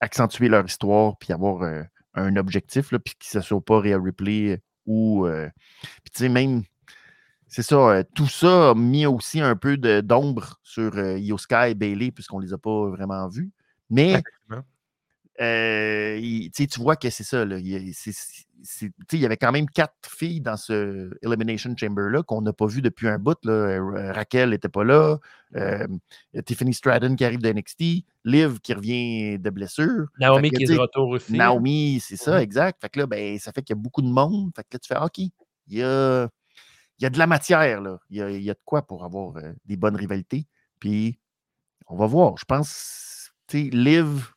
accentuer 0.00 0.48
leur 0.48 0.64
histoire 0.64 1.18
puis 1.18 1.34
avoir 1.34 1.86
un 2.16 2.36
objectif, 2.36 2.88
puis 3.04 3.14
que 3.14 3.26
ce 3.26 3.40
soit 3.40 3.60
pas 3.60 3.80
Real 3.80 4.00
Replay 4.00 4.60
ou. 4.86 5.26
Euh, 5.26 5.48
puis 6.02 6.10
tu 6.12 6.18
sais, 6.20 6.28
même. 6.28 6.62
C'est 7.48 7.62
ça, 7.62 7.76
euh, 7.76 8.02
tout 8.14 8.26
ça 8.26 8.70
a 8.70 8.74
mis 8.74 9.06
aussi 9.06 9.40
un 9.40 9.54
peu 9.54 9.76
d'ombre 9.76 10.58
sur 10.64 10.96
euh, 10.96 11.16
Yoska 11.16 11.68
et 11.68 11.74
Bailey, 11.74 12.10
puisqu'on 12.10 12.40
ne 12.40 12.44
les 12.44 12.52
a 12.52 12.58
pas 12.58 12.88
vraiment 12.88 13.28
vus. 13.28 13.52
Mais 13.88 14.20
tu 15.38 16.80
vois 16.80 16.96
que 16.96 17.10
c'est 17.10 17.24
ça. 17.24 17.44
Là, 17.44 17.58
il 17.58 17.94
y 19.12 19.26
avait 19.26 19.36
quand 19.36 19.52
même 19.52 19.68
quatre 19.68 19.94
filles 20.08 20.40
dans 20.40 20.56
ce 20.56 21.10
Elimination 21.22 21.74
Chamber-là 21.76 22.22
qu'on 22.22 22.42
n'a 22.42 22.52
pas 22.52 22.66
vu 22.66 22.82
depuis 22.82 23.08
un 23.08 23.18
bout. 23.18 23.38
Là. 23.44 23.52
Euh, 23.52 24.12
Raquel 24.12 24.50
n'était 24.50 24.68
pas 24.68 24.84
là. 24.84 25.18
Euh, 25.56 25.86
Tiffany 26.44 26.74
Stratton 26.74 27.16
qui 27.16 27.24
arrive 27.24 27.40
de 27.40 27.52
NXT. 27.52 28.04
Liv 28.24 28.60
qui 28.60 28.74
revient 28.74 29.38
de 29.38 29.50
blessure. 29.50 30.06
Naomi 30.18 30.50
qui 30.50 30.64
est 30.64 30.74
de 30.74 30.78
retour 30.78 31.08
aussi. 31.10 31.32
Naomi, 31.32 32.00
c'est 32.00 32.16
ça, 32.16 32.42
exact. 32.42 32.80
Fait 32.80 32.88
que 32.88 33.00
là, 33.00 33.06
ben, 33.06 33.38
ça 33.38 33.52
fait 33.52 33.62
qu'il 33.62 33.76
y 33.76 33.78
a 33.78 33.80
beaucoup 33.80 34.02
de 34.02 34.08
monde. 34.08 34.50
Fait 34.56 34.62
que 34.62 34.68
là, 34.72 34.78
tu 34.78 34.88
fais 34.88 34.98
OK, 34.98 35.18
il 35.18 35.32
y 35.68 35.82
a, 35.82 36.28
il 36.98 37.02
y 37.02 37.06
a 37.06 37.10
de 37.10 37.18
la 37.18 37.26
matière. 37.26 37.80
Là. 37.80 37.98
Il, 38.10 38.16
y 38.16 38.22
a, 38.22 38.30
il 38.30 38.42
y 38.42 38.50
a 38.50 38.54
de 38.54 38.60
quoi 38.64 38.86
pour 38.86 39.04
avoir 39.04 39.36
euh, 39.36 39.52
des 39.64 39.76
bonnes 39.76 39.96
rivalités. 39.96 40.46
Puis, 40.80 41.18
on 41.86 41.96
va 41.96 42.06
voir. 42.06 42.36
Je 42.36 42.44
pense, 42.44 43.30
tu 43.46 43.64
sais, 43.64 43.70
Liv 43.70 44.35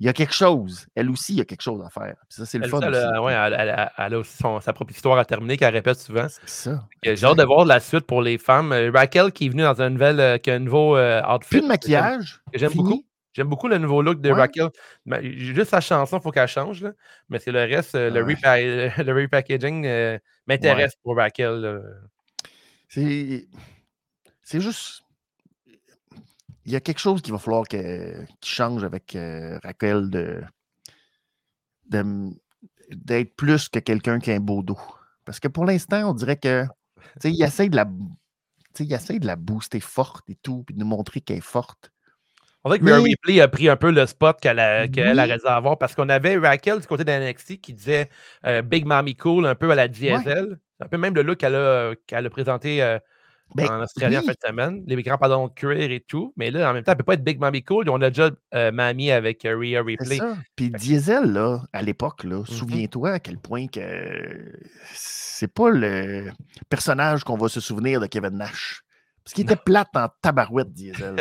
il 0.00 0.06
y 0.06 0.08
a 0.08 0.12
quelque 0.12 0.34
chose. 0.34 0.86
Elle 0.94 1.10
aussi, 1.10 1.34
il 1.34 1.38
y 1.38 1.40
a 1.40 1.44
quelque 1.44 1.62
chose 1.62 1.80
à 1.84 1.88
faire. 1.88 2.16
ça, 2.28 2.44
c'est 2.44 2.58
le 2.58 2.68
fun. 2.68 2.80
Elle, 2.80 2.94
aussi, 2.94 3.18
ouais, 3.20 3.32
elle, 3.32 4.14
a 4.14 4.18
aussi 4.18 4.36
sa 4.60 4.72
propre 4.72 4.92
histoire 4.92 5.18
à 5.18 5.24
terminer 5.24 5.56
qu'elle 5.56 5.72
répète 5.72 5.98
souvent. 5.98 6.26
C'est 6.28 6.48
ça. 6.48 6.88
J'ai 7.02 7.24
hâte 7.24 7.38
de 7.38 7.44
voir 7.44 7.64
la 7.64 7.80
suite 7.80 8.06
pour 8.06 8.20
les 8.20 8.38
femmes. 8.38 8.72
Euh, 8.72 8.90
Raquel 8.92 9.32
qui 9.32 9.46
est 9.46 9.48
venue 9.50 9.62
dans 9.62 9.80
un 9.80 9.90
nouvel, 9.90 10.18
euh, 10.18 10.38
qui 10.38 10.50
a 10.50 10.54
un 10.54 10.58
nouveau 10.58 10.96
euh, 10.96 11.22
outfit. 11.22 11.48
Plus 11.48 11.62
de 11.62 11.66
maquillage? 11.66 12.42
J'aime 12.52 12.72
beaucoup. 12.72 13.04
J'aime 13.32 13.48
beaucoup 13.48 13.66
le 13.66 13.78
nouveau 13.78 14.00
look 14.02 14.20
de 14.20 14.30
Raquel. 14.30 14.70
Juste 15.22 15.70
sa 15.70 15.80
chanson, 15.80 16.18
il 16.18 16.22
faut 16.22 16.30
qu'elle 16.30 16.46
change. 16.46 16.82
Là. 16.82 16.92
Mais 17.28 17.40
c'est 17.40 17.50
le 17.50 17.60
reste, 17.60 17.94
le, 17.94 19.12
repackaging 19.12 20.18
m'intéresse 20.46 20.94
pour 21.02 21.16
Raquel. 21.16 21.82
C'est 22.88 24.60
juste 24.60 25.03
il 26.66 26.72
y 26.72 26.76
a 26.76 26.80
quelque 26.80 26.98
chose 26.98 27.22
qu'il 27.22 27.32
va 27.32 27.38
falloir 27.38 27.66
qu'il 27.66 28.26
change 28.42 28.84
avec 28.84 29.14
euh, 29.16 29.58
Raquel 29.62 30.10
de, 30.10 30.42
d'être 32.90 33.36
plus 33.36 33.68
que 33.68 33.78
quelqu'un 33.78 34.18
qui 34.18 34.30
a 34.30 34.34
un 34.34 34.40
beau 34.40 34.62
dos. 34.62 34.78
Parce 35.24 35.40
que 35.40 35.48
pour 35.48 35.64
l'instant, 35.64 36.10
on 36.10 36.14
dirait 36.14 36.36
que 36.36 36.64
il 37.24 37.42
essaie 37.44 37.68
de 37.68 37.76
la. 37.76 37.86
il 38.78 38.92
essaie 38.92 39.18
de 39.18 39.26
la 39.26 39.36
booster 39.36 39.80
forte 39.80 40.28
et 40.28 40.36
tout, 40.36 40.64
puis 40.64 40.74
de 40.74 40.80
nous 40.80 40.86
montrer 40.86 41.20
qu'elle 41.20 41.38
est 41.38 41.40
forte. 41.40 41.90
On 42.66 42.70
dirait 42.70 42.80
que 42.80 42.86
Rhea 42.86 43.02
Ripley 43.02 43.40
a 43.42 43.48
pris 43.48 43.68
un 43.68 43.76
peu 43.76 43.90
le 43.90 44.06
spot 44.06 44.40
qu'elle 44.40 44.58
a, 44.58 44.88
qu'elle 44.88 45.18
a 45.18 45.24
raison 45.24 45.48
avoir 45.48 45.76
parce 45.76 45.94
qu'on 45.94 46.08
avait 46.08 46.38
Raquel 46.38 46.80
du 46.80 46.86
côté 46.86 47.04
de 47.04 47.12
NXT 47.12 47.60
qui 47.60 47.74
disait 47.74 48.08
euh, 48.46 48.62
Big 48.62 48.86
Mommy 48.86 49.16
Cool, 49.16 49.46
un 49.46 49.54
peu 49.54 49.70
à 49.70 49.74
la 49.74 49.86
diesel. 49.86 50.58
Un 50.80 50.88
peu 50.88 50.96
même 50.96 51.14
le 51.14 51.22
look 51.22 51.38
qu'elle 51.38 51.54
a, 51.54 51.92
a 52.10 52.30
présenté 52.30 52.82
euh, 52.82 52.98
ben, 53.54 53.68
en 53.68 53.82
Australie 53.82 54.18
en 54.18 54.22
fin 54.22 54.32
de 54.32 54.46
semaine. 54.46 54.84
Les 54.86 55.00
grands 55.02 55.18
pardons 55.18 55.48
de 55.48 55.52
cuir 55.52 55.90
et 55.90 56.04
tout. 56.06 56.32
Mais 56.36 56.50
là, 56.50 56.70
en 56.70 56.74
même 56.74 56.82
temps, 56.82 56.92
elle 56.92 56.96
ne 56.96 56.98
peut 56.98 57.04
pas 57.04 57.14
être 57.14 57.24
Big 57.24 57.38
Mommy 57.38 57.62
Cool. 57.62 57.88
On 57.88 58.00
a 58.00 58.10
déjà 58.10 58.30
euh, 58.54 58.72
Mamie 58.72 59.10
avec 59.10 59.44
euh, 59.44 59.56
Rhea 59.56 59.82
Ripley. 59.82 60.18
Puis 60.56 60.70
Diesel, 60.70 61.32
là, 61.32 61.62
à 61.72 61.82
l'époque, 61.82 62.24
là, 62.24 62.38
mm-hmm. 62.38 62.52
souviens-toi 62.52 63.10
à 63.12 63.20
quel 63.20 63.38
point 63.38 63.66
que 63.68 64.52
c'est 64.94 65.52
pas 65.52 65.70
le 65.70 66.30
personnage 66.68 67.24
qu'on 67.24 67.36
va 67.36 67.48
se 67.48 67.60
souvenir 67.60 68.00
de 68.00 68.06
Kevin 68.06 68.36
Nash. 68.36 68.82
Parce 69.24 69.34
qu'il 69.34 69.44
était 69.44 69.56
plate 69.56 69.88
en 69.94 70.08
tabarouette, 70.20 70.72
Diesel. 70.72 71.16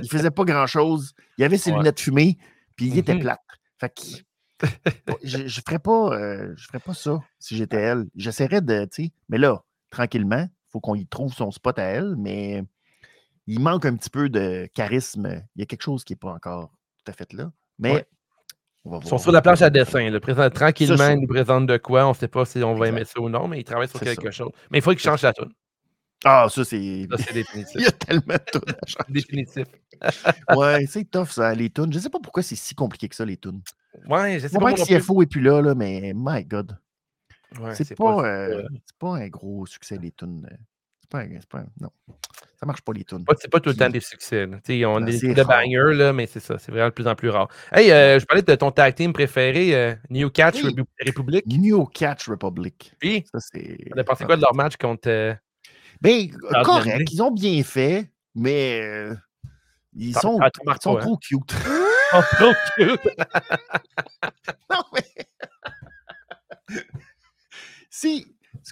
il 0.00 0.08
faisait 0.08 0.30
pas 0.30 0.44
grand-chose. 0.44 1.14
Il 1.38 1.44
avait 1.44 1.58
ses 1.58 1.72
lunettes 1.72 2.00
fumées, 2.00 2.38
puis 2.76 2.86
il 2.86 2.98
était 2.98 3.14
mm-hmm. 3.14 3.20
plate. 3.20 3.40
Fait 3.80 3.90
que, 3.94 4.66
je 5.24 5.38
ne 5.38 5.48
ferais, 5.48 5.78
pas, 5.78 6.12
euh, 6.12 6.52
je 6.56 6.66
ferais 6.66 6.80
pas 6.80 6.94
ça 6.94 7.18
si 7.38 7.56
j'étais 7.56 7.78
elle. 7.78 8.04
J'essaierais 8.14 8.60
de, 8.60 8.84
tu 8.84 9.04
sais, 9.04 9.12
mais 9.28 9.38
là, 9.38 9.62
tranquillement, 9.90 10.48
faut 10.70 10.80
qu'on 10.80 10.94
y 10.94 11.06
trouve 11.06 11.32
son 11.32 11.50
spot 11.50 11.78
à 11.78 11.84
elle, 11.84 12.14
mais 12.16 12.62
il 13.46 13.60
manque 13.60 13.86
un 13.86 13.96
petit 13.96 14.10
peu 14.10 14.28
de 14.28 14.68
charisme. 14.74 15.42
Il 15.56 15.60
y 15.60 15.62
a 15.62 15.66
quelque 15.66 15.82
chose 15.82 16.04
qui 16.04 16.12
n'est 16.12 16.18
pas 16.18 16.32
encore 16.32 16.70
tout 16.98 17.10
à 17.10 17.14
fait 17.14 17.32
là. 17.32 17.50
Mais 17.78 18.06
on 18.84 18.90
va 18.90 18.96
voir. 18.98 19.02
Ils 19.04 19.08
sont 19.08 19.18
sur 19.18 19.32
la 19.32 19.40
planche 19.40 19.62
à 19.62 19.70
dessin. 19.70 20.10
Le 20.10 20.50
tranquillement, 20.50 21.08
il 21.08 21.20
nous 21.20 21.26
présente 21.28 21.66
de 21.66 21.76
quoi. 21.78 22.06
On 22.06 22.10
ne 22.10 22.14
sait 22.14 22.28
pas 22.28 22.44
si 22.44 22.62
on 22.62 22.74
va 22.74 22.88
aimer 22.88 23.04
ça 23.04 23.20
ou 23.20 23.28
non, 23.28 23.48
mais 23.48 23.60
il 23.60 23.64
travaille 23.64 23.88
sur 23.88 24.00
quelque 24.00 24.30
chose. 24.30 24.50
Mais 24.70 24.78
il 24.78 24.82
faut 24.82 24.90
qu'il 24.90 25.00
change 25.00 25.22
la 25.22 25.32
tune. 25.32 25.52
Ah, 26.24 26.48
ça, 26.50 26.64
c'est. 26.64 27.06
définitif. 27.32 27.74
il 27.76 27.82
y 27.82 27.86
a 27.86 27.92
tellement 27.92 28.34
de 28.34 28.50
tunes 28.50 28.74
à 28.82 28.86
changer. 28.86 29.12
Définitif. 29.12 29.66
ouais, 30.56 30.86
c'est 30.86 31.08
tough, 31.08 31.28
ça, 31.28 31.54
les 31.54 31.70
tunes. 31.70 31.92
Je 31.92 31.98
ne 31.98 32.02
sais 32.02 32.10
pas 32.10 32.18
pourquoi 32.20 32.42
c'est 32.42 32.56
si 32.56 32.74
compliqué 32.74 33.08
que 33.08 33.14
ça, 33.14 33.24
les 33.24 33.36
tunes. 33.36 33.62
Ouais, 34.08 34.38
je 34.40 34.48
sais 34.48 34.58
pas. 34.58 34.64
Pas 34.64 34.72
que 34.74 34.82
CFO 34.82 35.20
n'est 35.20 35.26
plus 35.26 35.40
là, 35.40 35.62
là, 35.62 35.74
mais 35.74 36.12
my 36.14 36.44
God. 36.44 36.76
C'est 37.74 37.94
pas, 37.96 38.24
euh, 38.24 38.62
pas, 38.98 39.16
un 39.16 39.28
gros 39.28 39.66
succès, 39.66 39.98
les 40.00 40.12
tunes. 40.12 40.48
Euh, 40.50 40.56
c'est 41.00 41.10
pas, 41.10 41.24
pas 41.48 41.64
non. 41.80 41.90
Ça 42.60 42.66
marche 42.66 42.82
pas, 42.82 42.92
les 42.92 43.04
tunes. 43.04 43.24
C'est 43.40 43.50
pas 43.50 43.60
tout 43.60 43.70
le 43.70 43.76
temps 43.76 43.88
des 43.88 44.00
succès. 44.00 44.46
On 44.84 45.06
est, 45.06 45.34
des 45.34 45.44
bangers, 45.44 45.94
là, 45.94 46.12
mais 46.12 46.26
c'est 46.26 46.40
ça. 46.40 46.58
C'est 46.58 46.70
vraiment 46.70 46.88
de 46.88 46.94
plus 46.94 47.06
en 47.06 47.14
plus 47.14 47.30
rare. 47.30 47.48
Hey, 47.72 47.90
euh, 47.90 48.18
je 48.18 48.26
parlais 48.26 48.42
de 48.42 48.54
ton 48.54 48.70
tag 48.70 48.94
team 48.94 49.12
préféré, 49.12 49.96
New 50.10 50.30
Catch 50.30 50.62
Republic. 50.62 51.44
New 51.46 51.86
Catch 51.86 52.28
Republic. 52.28 52.92
Ça, 53.32 53.38
on 53.94 53.98
a 53.98 54.04
pensé 54.04 54.24
quoi 54.24 54.36
de 54.36 54.42
leur 54.42 54.54
match 54.54 54.76
contre. 54.76 55.36
ben, 56.00 56.30
correct. 56.64 57.10
Ils 57.12 57.22
ont 57.22 57.30
bien 57.30 57.62
fait, 57.62 58.10
mais 58.34 59.08
ils 59.94 60.14
sont, 60.14 60.38
ils 60.40 60.82
sont 60.82 60.96
trop 60.96 61.16
cute. 61.16 61.54
Ils 61.54 62.16
sont 62.16 62.22
trop 62.36 62.52
cute. 62.76 63.00
non, 64.70 64.82
mais. 64.92 65.26
c'est 67.90 68.24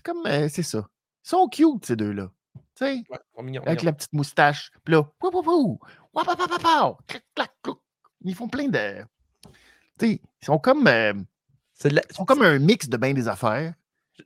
comme. 0.03 0.27
Euh, 0.27 0.49
c'est 0.49 0.63
ça. 0.63 0.87
Ils 1.25 1.29
sont 1.29 1.49
cute, 1.49 1.87
ces 1.87 1.97
deux-là. 1.97 2.31
Tu 2.77 2.85
sais, 2.85 3.03
avec 3.65 3.83
la 3.83 3.93
petite 3.93 4.13
moustache. 4.13 4.71
Puis 4.85 4.95
là, 4.95 5.09
ils 8.25 8.35
font 8.35 8.49
plein 8.49 8.69
de. 8.69 9.03
Tu 9.99 10.07
sais, 10.07 10.21
ils 10.43 10.45
sont 10.45 10.59
comme. 10.59 10.87
Euh, 10.87 11.15
ils 11.85 12.01
sont 12.11 12.25
comme 12.25 12.43
un 12.43 12.59
mix 12.59 12.89
de 12.89 12.97
bain 12.97 13.13
des 13.13 13.29
affaires. 13.29 13.75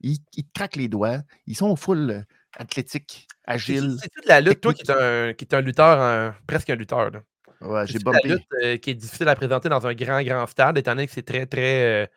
Ils, 0.00 0.18
ils 0.36 0.48
craquent 0.54 0.76
les 0.76 0.88
doigts. 0.88 1.18
Ils 1.46 1.56
sont 1.56 1.74
full 1.76 2.10
euh, 2.10 2.22
athlétiques, 2.56 3.26
agiles. 3.44 3.96
C'est 4.00 4.10
toute 4.10 4.26
la 4.26 4.40
lutte, 4.40 4.60
toi, 4.60 4.74
qui 4.74 4.82
est 4.82 4.90
un, 4.90 5.32
qui 5.32 5.44
est 5.44 5.54
un 5.54 5.60
lutteur, 5.60 6.34
presque 6.46 6.70
un 6.70 6.76
lutteur. 6.76 7.10
Là. 7.10 7.22
Ouais, 7.60 7.86
j'ai 7.86 7.98
bumpé. 7.98 8.28
la 8.28 8.34
lutte 8.34 8.80
qui 8.80 8.90
est 8.90 8.94
difficile 8.94 9.28
à 9.28 9.34
présenter 9.34 9.68
dans 9.68 9.86
un 9.86 9.94
grand, 9.94 10.22
grand 10.22 10.46
stade, 10.46 10.78
étant 10.78 10.92
donné 10.92 11.06
que 11.06 11.12
c'est 11.12 11.22
très, 11.22 11.46
très 11.46 12.10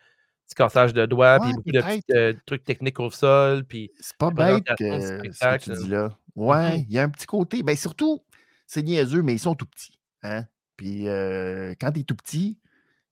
petit 0.53 0.55
cassage 0.55 0.93
de 0.93 1.05
doigts, 1.05 1.39
puis 1.39 1.53
beaucoup 1.53 1.71
de 1.71 1.81
petits 1.81 2.03
euh, 2.11 2.33
trucs 2.45 2.63
techniques 2.63 2.99
au 2.99 3.09
sol. 3.09 3.65
Puis 3.65 3.91
c'est 3.99 4.17
pas 4.17 4.31
bête 4.31 4.63
ce 4.77 5.57
que 5.57 5.57
tu 5.63 5.83
dis 5.83 5.89
là. 5.89 6.17
Ouais, 6.35 6.77
mmh 6.77 6.85
il 6.89 6.93
y 6.93 6.99
a 6.99 7.03
un 7.03 7.09
petit 7.09 7.25
côté. 7.25 7.63
Ben 7.63 7.75
surtout, 7.75 8.23
c'est 8.65 8.83
niaiseux, 8.83 9.21
mais 9.21 9.33
ils 9.33 9.39
sont 9.39 9.55
tout 9.55 9.65
petits. 9.65 9.99
Hein? 10.23 10.45
Puis 10.77 11.07
euh, 11.07 11.73
quand 11.79 11.91
tu 11.91 12.01
es 12.01 12.03
tout 12.03 12.15
petit, 12.15 12.57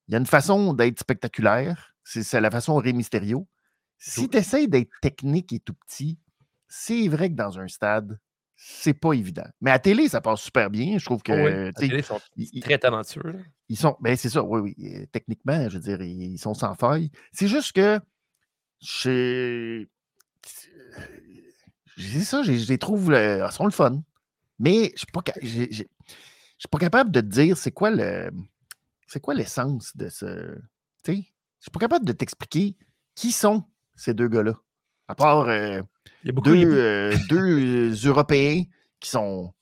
il 0.08 0.12
y 0.12 0.16
a 0.16 0.18
une 0.18 0.26
façon 0.26 0.74
d'être 0.74 1.00
spectaculaire. 1.00 1.96
C'est 2.04 2.42
la 2.42 2.52
façon 2.52 2.76
Ré 2.76 2.94
Mysterio. 2.94 3.48
Si 3.98 4.28
tu 4.28 4.38
essaies 4.38 4.68
d'être 4.68 4.92
technique 5.02 5.54
et 5.54 5.60
tout 5.60 5.76
petit, 5.88 6.18
c'est 6.68 7.08
vrai 7.08 7.30
que 7.30 7.36
dans 7.36 7.60
un 7.60 7.68
stade, 7.68 8.20
c'est 8.64 8.94
pas 8.94 9.14
évident. 9.14 9.48
Mais 9.60 9.72
à 9.72 9.80
télé, 9.80 10.08
ça 10.08 10.22
passe 10.22 10.42
super 10.42 10.70
bien. 10.70 11.00
Je 11.00 11.06
trouve 11.06 11.24
que. 11.24 11.72
télé, 11.72 11.98
ils 11.98 12.04
sont 12.04 12.22
très 12.62 12.78
talentueux. 12.78 13.44
Ils 13.70 13.78
sont. 13.78 13.98
Ben, 14.00 14.16
c'est 14.16 14.30
ça, 14.30 14.44
oui, 14.44 14.76
oui. 14.78 15.08
Techniquement, 15.12 15.68
je 15.68 15.80
veux 15.80 15.84
dire, 15.84 16.00
ils 16.02 16.38
sont 16.38 16.54
sans 16.54 16.76
faille. 16.76 17.10
C'est 17.34 17.48
juste 17.48 17.72
que. 17.72 18.00
C'est 18.80 19.88
ça, 22.24 22.44
je 22.44 22.52
les 22.52 22.78
trouve. 22.78 23.12
Ils 23.14 23.52
sont 23.52 23.66
le 23.66 23.72
fun. 23.72 24.04
Mais 24.60 24.94
je 24.96 25.06
ne 25.42 25.72
suis 25.72 26.68
pas 26.70 26.78
capable 26.78 27.12
de 27.12 27.22
te 27.22 27.26
dire 27.26 27.58
c'est 27.58 27.72
quoi 27.72 27.90
le. 27.90 28.30
C'est 29.08 29.20
quoi 29.20 29.34
l'essence 29.34 29.98
de 29.98 30.08
ce. 30.08 30.56
Tu 31.04 31.16
sais, 31.16 31.16
je 31.16 31.64
suis 31.64 31.72
pas 31.72 31.80
capable 31.80 32.06
de 32.06 32.14
t'expliquer 32.14 32.78
qui 33.16 33.32
sont 33.32 33.64
ces 33.96 34.14
deux 34.14 34.28
gars-là. 34.28 34.54
À 35.12 35.16
part. 35.16 35.50
Euh, 35.50 35.82
il 36.24 36.28
y 36.28 36.30
a 36.30 36.34
beaucoup 36.34 36.50
deux, 36.50 36.66
euh, 36.66 37.16
deux 37.30 37.92
Européens 38.08 38.64
qui 39.00 39.10
sont. 39.10 39.54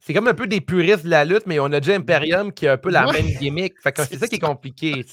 C'est 0.00 0.14
comme 0.14 0.26
un 0.26 0.34
peu 0.34 0.46
des 0.46 0.60
puristes 0.60 1.04
de 1.04 1.10
la 1.10 1.24
lutte, 1.24 1.46
mais 1.46 1.60
on 1.60 1.66
a 1.66 1.80
déjà 1.80 1.94
Imperium 1.94 2.52
qui 2.52 2.66
a 2.66 2.72
un 2.72 2.76
peu 2.78 2.90
la 2.90 3.12
même 3.12 3.26
gimmick. 3.26 3.74
c'est 3.84 4.16
ça 4.16 4.26
qui 4.26 4.36
est 4.36 4.40
compliqué. 4.40 5.04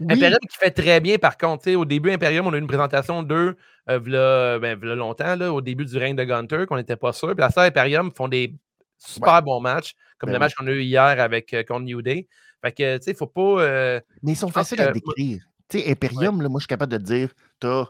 Imperium 0.00 0.38
qui 0.40 0.58
fait 0.58 0.72
très 0.72 1.00
bien, 1.00 1.16
par 1.16 1.38
contre. 1.38 1.70
Au 1.72 1.84
début, 1.84 2.10
Imperium, 2.10 2.46
on 2.46 2.52
a 2.52 2.56
eu 2.56 2.60
une 2.60 2.66
présentation 2.66 3.22
d'eux 3.22 3.56
euh, 3.88 4.58
ben, 4.58 4.78
longtemps, 4.80 5.36
là, 5.36 5.52
au 5.52 5.60
début 5.60 5.84
du 5.84 5.96
règne 5.96 6.16
de 6.16 6.24
Gunter, 6.24 6.64
qu'on 6.66 6.76
n'était 6.76 6.96
pas 6.96 7.12
sûr. 7.12 7.28
Puis 7.28 7.40
la 7.40 7.50
ça, 7.50 7.62
Imperium 7.62 8.10
font 8.14 8.28
des 8.28 8.54
super 8.98 9.42
bons 9.42 9.60
matchs, 9.60 9.94
comme 10.18 10.28
ben 10.28 10.34
le 10.34 10.38
match 10.40 10.54
qu'on 10.54 10.66
a 10.66 10.72
eu 10.72 10.82
hier 10.82 11.00
avec 11.00 11.54
euh, 11.54 11.62
contre 11.62 11.84
New 11.84 12.02
Day. 12.02 12.26
Fait 12.62 12.72
que, 12.72 12.96
tu 12.96 13.04
sais, 13.04 13.14
faut 13.14 13.26
pas. 13.26 14.00
mais 14.22 14.32
ils 14.32 14.36
sont 14.36 14.48
faciles 14.48 14.80
à 14.80 14.90
décrire. 14.90 15.40
Tu 15.68 15.78
sais, 15.78 15.90
Imperium, 15.90 16.42
là, 16.42 16.48
moi, 16.48 16.58
je 16.58 16.64
suis 16.64 16.68
capable 16.68 16.92
de 16.92 16.98
dire, 16.98 17.30
t'as 17.60 17.86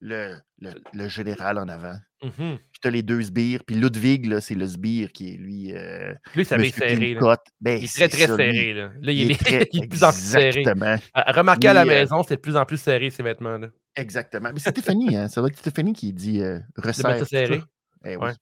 le, 0.00 0.36
le, 0.92 1.08
général 1.08 1.58
en 1.58 1.68
avant. 1.68 1.96
Mmh 2.22 2.56
puis 2.72 2.80
tu 2.80 2.88
as 2.88 2.90
les 2.90 3.02
deux 3.02 3.22
sbires. 3.22 3.60
Puis 3.66 3.76
Ludwig, 3.76 4.38
c'est 4.40 4.54
le 4.54 4.66
sbire 4.66 5.12
qui 5.12 5.34
est 5.34 5.36
lui. 5.36 5.72
Euh, 5.72 6.12
lui, 6.34 6.44
ça 6.44 6.58
m'est 6.58 6.70
serré. 6.70 7.16
Ben, 7.60 7.78
il 7.78 7.84
est 7.84 7.94
très, 7.94 8.08
très 8.08 8.26
serré. 8.26 8.74
Là, 8.74 8.90
là 9.00 9.12
il, 9.12 9.30
est, 9.30 9.34
de 9.82 9.86
plus 9.86 10.04
en 10.04 10.10
plus 10.10 10.20
serré. 10.20 10.64
Remarquez 11.14 11.68
à 11.68 11.74
la 11.74 11.82
euh 11.82 11.86
maison, 11.86 12.22
c'est 12.22 12.36
de 12.36 12.40
plus 12.40 12.56
en 12.56 12.64
plus 12.64 12.78
serré, 12.78 13.10
ces 13.10 13.22
vêtements. 13.22 13.58
Là. 13.58 13.68
Exactement. 13.94 14.50
Mais 14.52 14.60
c'est 14.60 14.70
Stéphanie, 14.70 15.16
hein? 15.16 15.28
Ça 15.28 15.40
doit 15.40 15.48
être 15.48 15.58
Stéphanie 15.58 15.92
qui 15.92 16.12
dit 16.12 16.42
euh, 16.42 16.58
resserre. 16.76 17.26
serré. 17.26 17.62
Eh 18.04 18.16
ouais. 18.16 18.32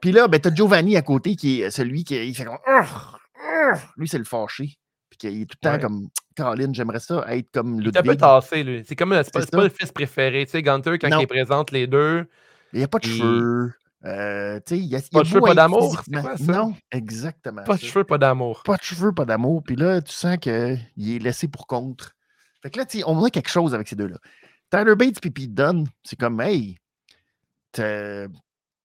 Puis 0.00 0.12
là, 0.12 0.28
ben, 0.28 0.40
tu 0.40 0.48
as 0.48 0.54
Giovanni 0.54 0.96
à 0.96 1.02
côté 1.02 1.34
qui 1.34 1.62
est 1.62 1.70
celui 1.70 2.04
qui 2.04 2.14
il 2.14 2.34
fait 2.34 2.44
comme. 2.44 2.58
Lui, 3.96 4.08
c'est 4.08 4.18
le 4.18 4.24
fâché. 4.24 4.78
Puis 5.10 5.18
qu'il 5.18 5.42
est 5.42 5.46
tout 5.46 5.56
le 5.62 5.68
temps 5.68 5.78
comme 5.78 6.08
Caroline, 6.36 6.74
j'aimerais 6.74 7.00
ça 7.00 7.24
être 7.28 7.50
comme 7.52 7.80
Ludwig. 7.80 7.94
Il 7.94 7.96
est 7.96 7.98
un 7.98 8.12
peu 8.12 8.16
tassé, 8.16 8.62
lui. 8.62 8.84
C'est 8.86 8.96
comme 8.96 9.12
c'est 9.14 9.32
pas, 9.32 9.44
pas, 9.44 9.64
le 9.64 9.68
fils 9.70 9.92
préféré. 9.92 10.44
Tu 10.46 10.52
sais, 10.52 10.62
Gunter, 10.62 10.98
quand 10.98 11.18
il 11.18 11.26
présente 11.26 11.70
les 11.70 11.86
deux. 11.86 12.26
Il 12.72 12.78
n'y 12.78 12.84
a 12.84 12.88
pas 12.88 12.98
de 12.98 13.04
cheveux. 13.04 13.72
Euh, 14.04 14.60
il 14.70 14.84
y 14.84 14.94
a, 14.94 15.00
pas 15.10 15.22
de 15.22 15.26
cheveux, 15.26 15.40
pas 15.40 15.54
d'amour. 15.54 16.02
Non, 16.40 16.74
exactement. 16.92 17.64
Pas 17.64 17.76
de 17.76 17.80
cheveux, 17.80 18.04
pas 18.04 18.18
d'amour. 18.18 18.62
Pas 18.64 18.76
de 18.76 18.82
cheveux, 18.82 19.12
pas 19.12 19.24
d'amour. 19.24 19.62
Puis 19.64 19.76
là, 19.76 20.00
tu 20.00 20.12
sens 20.12 20.36
qu'il 20.36 20.52
est 20.52 21.18
laissé 21.18 21.48
pour 21.48 21.66
contre. 21.66 22.12
Fait 22.62 22.70
que 22.70 22.78
là, 22.78 22.84
on 23.06 23.24
a 23.24 23.30
quelque 23.30 23.50
chose 23.50 23.74
avec 23.74 23.88
ces 23.88 23.96
deux-là. 23.96 24.18
Tyler 24.70 24.94
Bates 24.94 25.24
et 25.24 25.30
Pete 25.30 25.54
Dunne, 25.54 25.86
c'est 26.04 26.18
comme, 26.18 26.40
hey, 26.40 26.76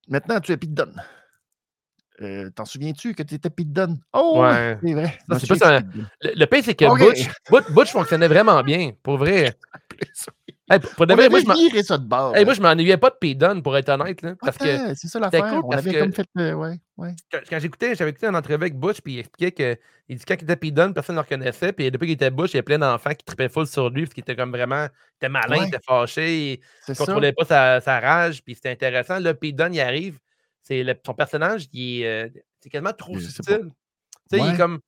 maintenant 0.08 0.40
tu 0.42 0.52
es 0.52 0.58
Pete 0.58 0.74
Dunne. 0.74 1.04
Euh, 2.22 2.50
t'en 2.52 2.66
souviens-tu 2.66 3.16
que 3.16 3.24
tu 3.24 3.36
étais 3.36 3.50
Pete 3.50 3.74
Dunne? 3.74 4.00
Oh, 4.14 4.42
ouais. 4.42 4.78
c'est 4.84 4.94
vrai. 4.94 5.84
le, 6.22 6.32
le 6.36 6.46
pire, 6.46 6.62
c'est 6.64 6.76
que 6.76 6.86
Butch, 6.86 7.28
Butch, 7.72 7.92
fonctionnait 7.92 8.28
vraiment 8.28 8.62
bien, 8.62 8.92
pour 9.02 9.18
vrai. 9.18 9.56
hey, 10.70 10.80
pour 10.80 11.08
de 11.08 11.14
vrai, 11.16 11.28
moi, 11.30 11.40
je 11.40 11.82
ça 11.82 11.98
de 11.98 12.06
bord. 12.06 12.36
Hey, 12.36 12.46
moi, 12.46 12.54
je 12.54 12.62
m'ennuyais 12.62 12.98
pas 12.98 13.10
de 13.10 13.16
Pete 13.20 13.40
Dunne, 13.40 13.64
pour 13.64 13.76
être 13.76 13.90
honnête. 13.90 14.22
Là, 14.22 14.36
parce 14.40 14.58
que 14.58 14.94
c'est 14.96 15.08
ça 15.08 15.20
l'affaire. 15.20 15.50
Cool 15.50 15.62
On 15.66 15.72
avait 15.72 15.94
comme 15.94 16.14
fait. 16.14 16.28
Euh, 16.38 16.54
ouais, 16.54 16.80
ouais. 16.98 17.16
Quand, 17.32 17.60
j'écoutais, 17.60 17.96
j'avais 17.96 18.12
écouté 18.12 18.28
un 18.28 18.36
entrevue 18.36 18.56
avec 18.56 18.78
Butch, 18.78 19.02
puis 19.02 19.14
il 19.14 19.20
expliquait 19.20 19.52
que 19.52 19.80
il 20.08 20.18
dit 20.18 20.26
quand 20.26 20.36
il 20.36 20.44
était 20.44 20.56
Pete 20.56 20.74
Dunne, 20.76 20.94
personne 20.94 21.16
ne 21.16 21.22
le 21.22 21.24
reconnaissait. 21.24 21.74
Puis 21.74 21.90
depuis 21.90 22.06
qu'il 22.06 22.14
était 22.14 22.30
Butch, 22.30 22.54
il 22.54 22.58
y 22.58 22.60
a 22.60 22.64
plein 22.64 22.78
d'enfants 22.78 23.14
qui 23.16 23.26
trippaient 23.26 23.50
full 23.50 23.66
sur 23.66 23.90
lui, 23.90 24.04
parce 24.04 24.14
qu'il 24.14 24.22
était 24.22 24.36
comme 24.36 24.52
vraiment. 24.52 24.86
Il 24.86 25.16
était 25.26 25.30
malin, 25.30 25.64
il 25.64 25.68
était 25.70 25.84
fâché, 25.84 26.54
il 26.54 26.60
ne 26.90 26.94
contrôlait 26.94 27.34
pas 27.34 27.46
sa, 27.46 27.82
sa, 27.82 28.00
rage, 28.00 28.44
puis 28.44 28.54
c'était 28.54 28.72
intéressant. 28.72 29.20
Là, 29.20 29.34
Pete 29.34 29.56
Dunne, 29.56 29.74
il 29.74 29.82
arrive. 29.82 30.20
C'est 30.64 30.86
son 31.06 31.14
personnage, 31.14 31.68
il 31.74 32.02
est, 32.02 32.08
euh, 32.08 32.30
c'est 32.62 32.70
quasiment 32.70 32.94
trop 32.94 33.20
subtil. 33.20 33.70
Il 34.32 34.40
est 34.40 34.58
comme. 34.58 34.80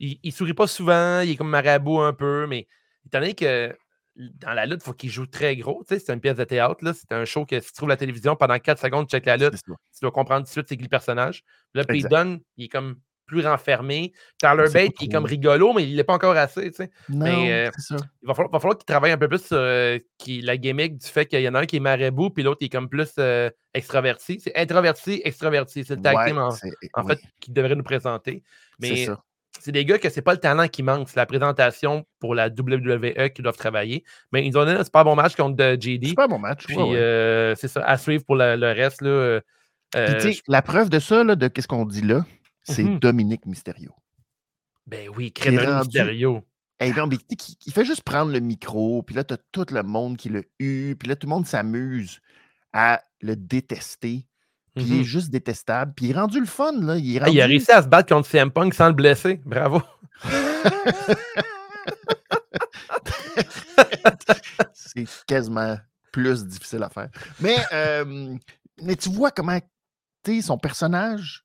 Il, 0.00 0.32
sourit 0.32 0.54
pas 0.54 0.66
souvent, 0.66 1.20
il 1.20 1.30
est 1.30 1.36
comme 1.36 1.48
marabout 1.48 2.00
un 2.00 2.12
peu, 2.12 2.48
mais 2.48 2.66
étant 3.06 3.20
donné 3.20 3.34
que 3.34 3.72
dans 4.16 4.52
la 4.52 4.66
lutte, 4.66 4.80
il 4.82 4.84
faut 4.84 4.92
qu'il 4.92 5.10
joue 5.10 5.26
très 5.26 5.56
gros. 5.56 5.84
Tu 5.86 5.94
sais, 5.94 6.00
c'est 6.00 6.12
une 6.12 6.20
pièce 6.20 6.36
de 6.36 6.44
théâtre. 6.44 6.80
C'est 6.92 7.12
un 7.12 7.24
show 7.24 7.46
que 7.46 7.60
si 7.60 7.68
tu 7.68 7.72
trouves 7.74 7.88
la 7.88 7.96
télévision 7.96 8.34
pendant 8.34 8.58
4 8.58 8.80
secondes, 8.80 9.06
tu 9.06 9.12
check 9.12 9.26
la 9.26 9.36
lutte, 9.36 9.62
tu 9.64 9.72
dois 10.02 10.10
comprendre 10.10 10.40
tout 10.40 10.48
de 10.48 10.52
suite 10.52 10.66
c'est 10.68 10.76
qui 10.76 10.82
le 10.82 10.88
personnage. 10.88 11.44
Là, 11.74 11.84
puis 11.84 12.00
il 12.00 12.08
donne, 12.08 12.40
il 12.56 12.64
est 12.64 12.68
comme 12.68 12.96
plus 13.32 13.46
renfermé. 13.46 14.12
Tyler 14.38 14.68
Bate, 14.72 14.92
qui 14.92 15.06
est 15.06 15.08
comme 15.08 15.24
rigolo, 15.24 15.72
mais 15.72 15.88
il 15.88 15.96
n'est 15.96 16.04
pas 16.04 16.14
encore 16.14 16.36
assez. 16.36 16.70
Tu 16.70 16.76
sais. 16.76 16.90
mais, 17.08 17.52
euh, 17.52 17.70
Il 18.22 18.28
va 18.28 18.34
falloir, 18.34 18.60
falloir 18.60 18.76
qu'il 18.76 18.84
travaille 18.84 19.12
un 19.12 19.18
peu 19.18 19.28
plus 19.28 19.44
sur 19.44 19.56
euh, 19.56 19.98
la 20.26 20.56
gimmick 20.58 20.98
du 20.98 21.06
fait 21.06 21.26
qu'il 21.26 21.40
y 21.40 21.48
en 21.48 21.54
a 21.54 21.60
un 21.60 21.66
qui 21.66 21.76
est 21.76 21.80
marabout, 21.80 22.30
puis 22.30 22.42
l'autre 22.42 22.58
qui 22.58 22.66
est 22.66 22.68
comme 22.68 22.88
plus 22.88 23.12
euh, 23.18 23.48
extraverti. 23.72 24.38
C'est 24.40 24.54
introverti, 24.54 25.22
extraverti. 25.24 25.84
C'est 25.84 25.96
le 25.96 26.02
tag 26.02 26.26
team, 26.26 26.38
en, 26.38 27.06
fait, 27.06 27.20
qui 27.40 27.50
devrait 27.50 27.74
nous 27.74 27.82
présenter. 27.82 28.42
Mais 28.78 29.08
c'est 29.60 29.72
des 29.72 29.84
gars 29.84 29.98
que 29.98 30.08
c'est 30.08 30.22
pas 30.22 30.32
le 30.32 30.40
talent 30.40 30.66
qui 30.66 30.82
manque, 30.82 31.08
c'est 31.08 31.16
la 31.16 31.26
présentation 31.26 32.04
pour 32.20 32.34
la 32.34 32.48
WWE 32.48 33.28
qui 33.30 33.42
doivent 33.42 33.56
travailler. 33.56 34.02
Mais 34.32 34.46
ils 34.46 34.56
ont 34.58 34.64
donné 34.64 34.78
un 34.78 34.84
super 34.84 35.04
bon 35.04 35.14
match 35.14 35.36
contre 35.36 35.76
JD. 35.78 36.08
Super 36.08 36.28
bon 36.28 36.38
match. 36.38 36.66
Puis 36.66 36.76
c'est 37.56 37.68
ça, 37.68 37.82
à 37.82 37.96
suivre 37.96 38.24
pour 38.24 38.36
le 38.36 38.72
reste. 38.72 39.00
Là, 39.00 39.40
la 40.48 40.62
preuve 40.62 40.90
de 40.90 40.98
ça, 40.98 41.24
là, 41.24 41.34
de 41.34 41.50
ce 41.58 41.66
qu'on 41.66 41.86
dit 41.86 42.02
là, 42.02 42.24
c'est 42.64 42.84
mmh 42.84 42.98
Dominique 42.98 43.46
Mysterio. 43.46 43.92
Ben 44.86 45.08
oui, 45.16 45.32
Crédit 45.32 45.66
Mysterio. 45.66 46.44
il, 46.80 47.72
fait 47.72 47.84
juste 47.84 48.02
prendre 48.02 48.32
le 48.32 48.40
micro, 48.40 49.02
puis 49.02 49.14
là, 49.14 49.24
tu 49.24 49.34
as 49.34 49.38
tout 49.52 49.66
le 49.70 49.82
monde 49.82 50.16
qui 50.16 50.28
le 50.28 50.44
eu, 50.58 50.96
puis 50.96 51.08
là, 51.08 51.16
tout 51.16 51.26
le 51.26 51.30
monde 51.30 51.46
s'amuse 51.46 52.20
à 52.72 53.02
le 53.20 53.36
détester. 53.36 54.26
Puis 54.74 54.84
il 54.86 54.96
est 54.96 55.00
mmh 55.00 55.04
juste 55.04 55.30
détestable. 55.30 55.92
Puis 55.94 56.06
il 56.06 56.12
est 56.12 56.18
rendu 56.18 56.40
le 56.40 56.46
fun, 56.46 56.72
là. 56.80 56.96
Il, 56.96 57.20
ah, 57.20 57.26
a 57.26 57.46
réussi 57.46 57.70
à 57.70 57.82
se 57.82 57.88
battre 57.88 58.08
contre 58.08 58.26
CM 58.26 58.50
Punk 58.50 58.72
sans 58.72 58.88
le 58.88 58.94
blesser. 58.94 59.38
Bravo. 59.44 59.82
c'est 64.72 65.04
quasiment 65.26 65.76
plus 66.10 66.46
difficile 66.46 66.82
à 66.82 66.88
faire. 66.88 67.10
Mais, 67.40 67.58
mais 68.82 68.96
tu 68.96 69.10
vois 69.10 69.30
comment 69.30 69.58
son 70.40 70.56
personnage, 70.56 71.44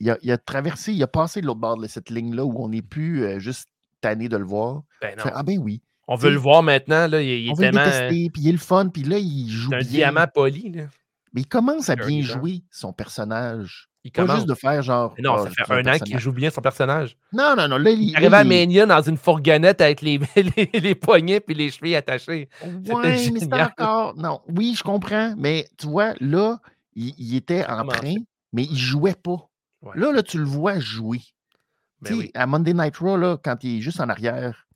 il 0.00 0.30
a, 0.30 0.38
traversé, 0.38 0.92
il 0.92 1.02
a 1.02 1.06
passé 1.06 1.40
de 1.40 1.46
l'autre 1.46 1.60
bord 1.60 1.76
de 1.76 1.86
cette 1.86 2.10
ligne-là 2.10 2.44
où 2.44 2.62
on 2.62 2.68
n'est 2.68 2.82
plus 2.82 3.24
euh, 3.24 3.38
juste 3.38 3.68
tanné 4.00 4.28
de 4.28 4.36
le 4.36 4.44
voir. 4.44 4.82
Ben 5.02 5.16
ah 5.24 5.42
ben 5.42 5.58
oui, 5.58 5.82
On 6.06 6.16
veut 6.16 6.30
le 6.30 6.38
voir 6.38 6.62
maintenant. 6.62 7.08
Là, 7.08 7.20
il, 7.20 7.50
on 7.50 7.54
veut 7.54 7.64
tellement... 7.64 7.80
le 7.80 7.86
détester, 7.86 8.30
puis 8.30 8.42
il 8.42 8.48
est 8.48 8.52
le 8.52 8.58
fun, 8.58 8.88
puis 8.88 9.02
là, 9.02 9.18
il 9.18 9.50
joue 9.50 9.70
bien. 9.70 9.78
un 9.78 9.82
diamant 9.82 10.26
poli. 10.32 10.70
Là. 10.72 10.84
Mais 11.32 11.42
il 11.42 11.48
commence 11.48 11.90
à 11.90 11.96
bien 11.96 12.22
jouer 12.22 12.62
son 12.70 12.92
personnage. 12.92 13.88
Il 14.04 14.12
commence. 14.12 14.36
juste 14.36 14.48
de 14.48 14.54
faire 14.54 14.80
genre. 14.82 15.14
non, 15.18 15.44
ça 15.44 15.50
fait 15.50 15.72
un 15.72 15.94
an 15.94 15.98
qu'il 15.98 16.18
joue 16.18 16.32
bien 16.32 16.50
son 16.50 16.62
personnage. 16.62 17.16
Non, 17.32 17.54
non, 17.56 17.68
non. 17.68 17.76
Là, 17.76 17.90
il, 17.90 18.16
arrive 18.16 18.32
à 18.32 18.44
Mania 18.44 18.86
dans 18.86 19.02
une 19.02 19.16
fourgonnette 19.16 19.80
avec 19.80 20.00
les, 20.00 20.20
les, 20.72 20.94
poignets 20.94 21.40
puis 21.40 21.54
les 21.54 21.70
chevilles 21.70 21.96
attachés. 21.96 22.48
Ouais, 22.64 23.30
mais 23.32 23.40
c'est 23.40 23.52
encore. 23.52 24.16
Non, 24.16 24.40
oui, 24.48 24.74
je 24.76 24.82
comprends. 24.82 25.34
Mais 25.36 25.68
tu 25.76 25.88
vois, 25.88 26.14
là, 26.20 26.58
il, 26.94 27.36
était 27.36 27.66
en 27.66 27.86
train, 27.86 28.14
mais 28.52 28.64
il 28.64 28.78
jouait 28.78 29.14
pas. 29.14 29.47
Là, 29.94 30.12
là, 30.12 30.22
tu 30.22 30.38
le 30.38 30.44
vois 30.44 30.78
jouer. 30.78 31.20
Ben 32.00 32.14
oui. 32.14 32.30
À 32.34 32.46
Monday 32.46 32.74
Night 32.74 32.96
Raw, 32.96 33.16
là, 33.16 33.38
quand 33.42 33.62
il 33.64 33.78
est 33.78 33.80
juste 33.80 34.00
en 34.00 34.08
arrière 34.08 34.66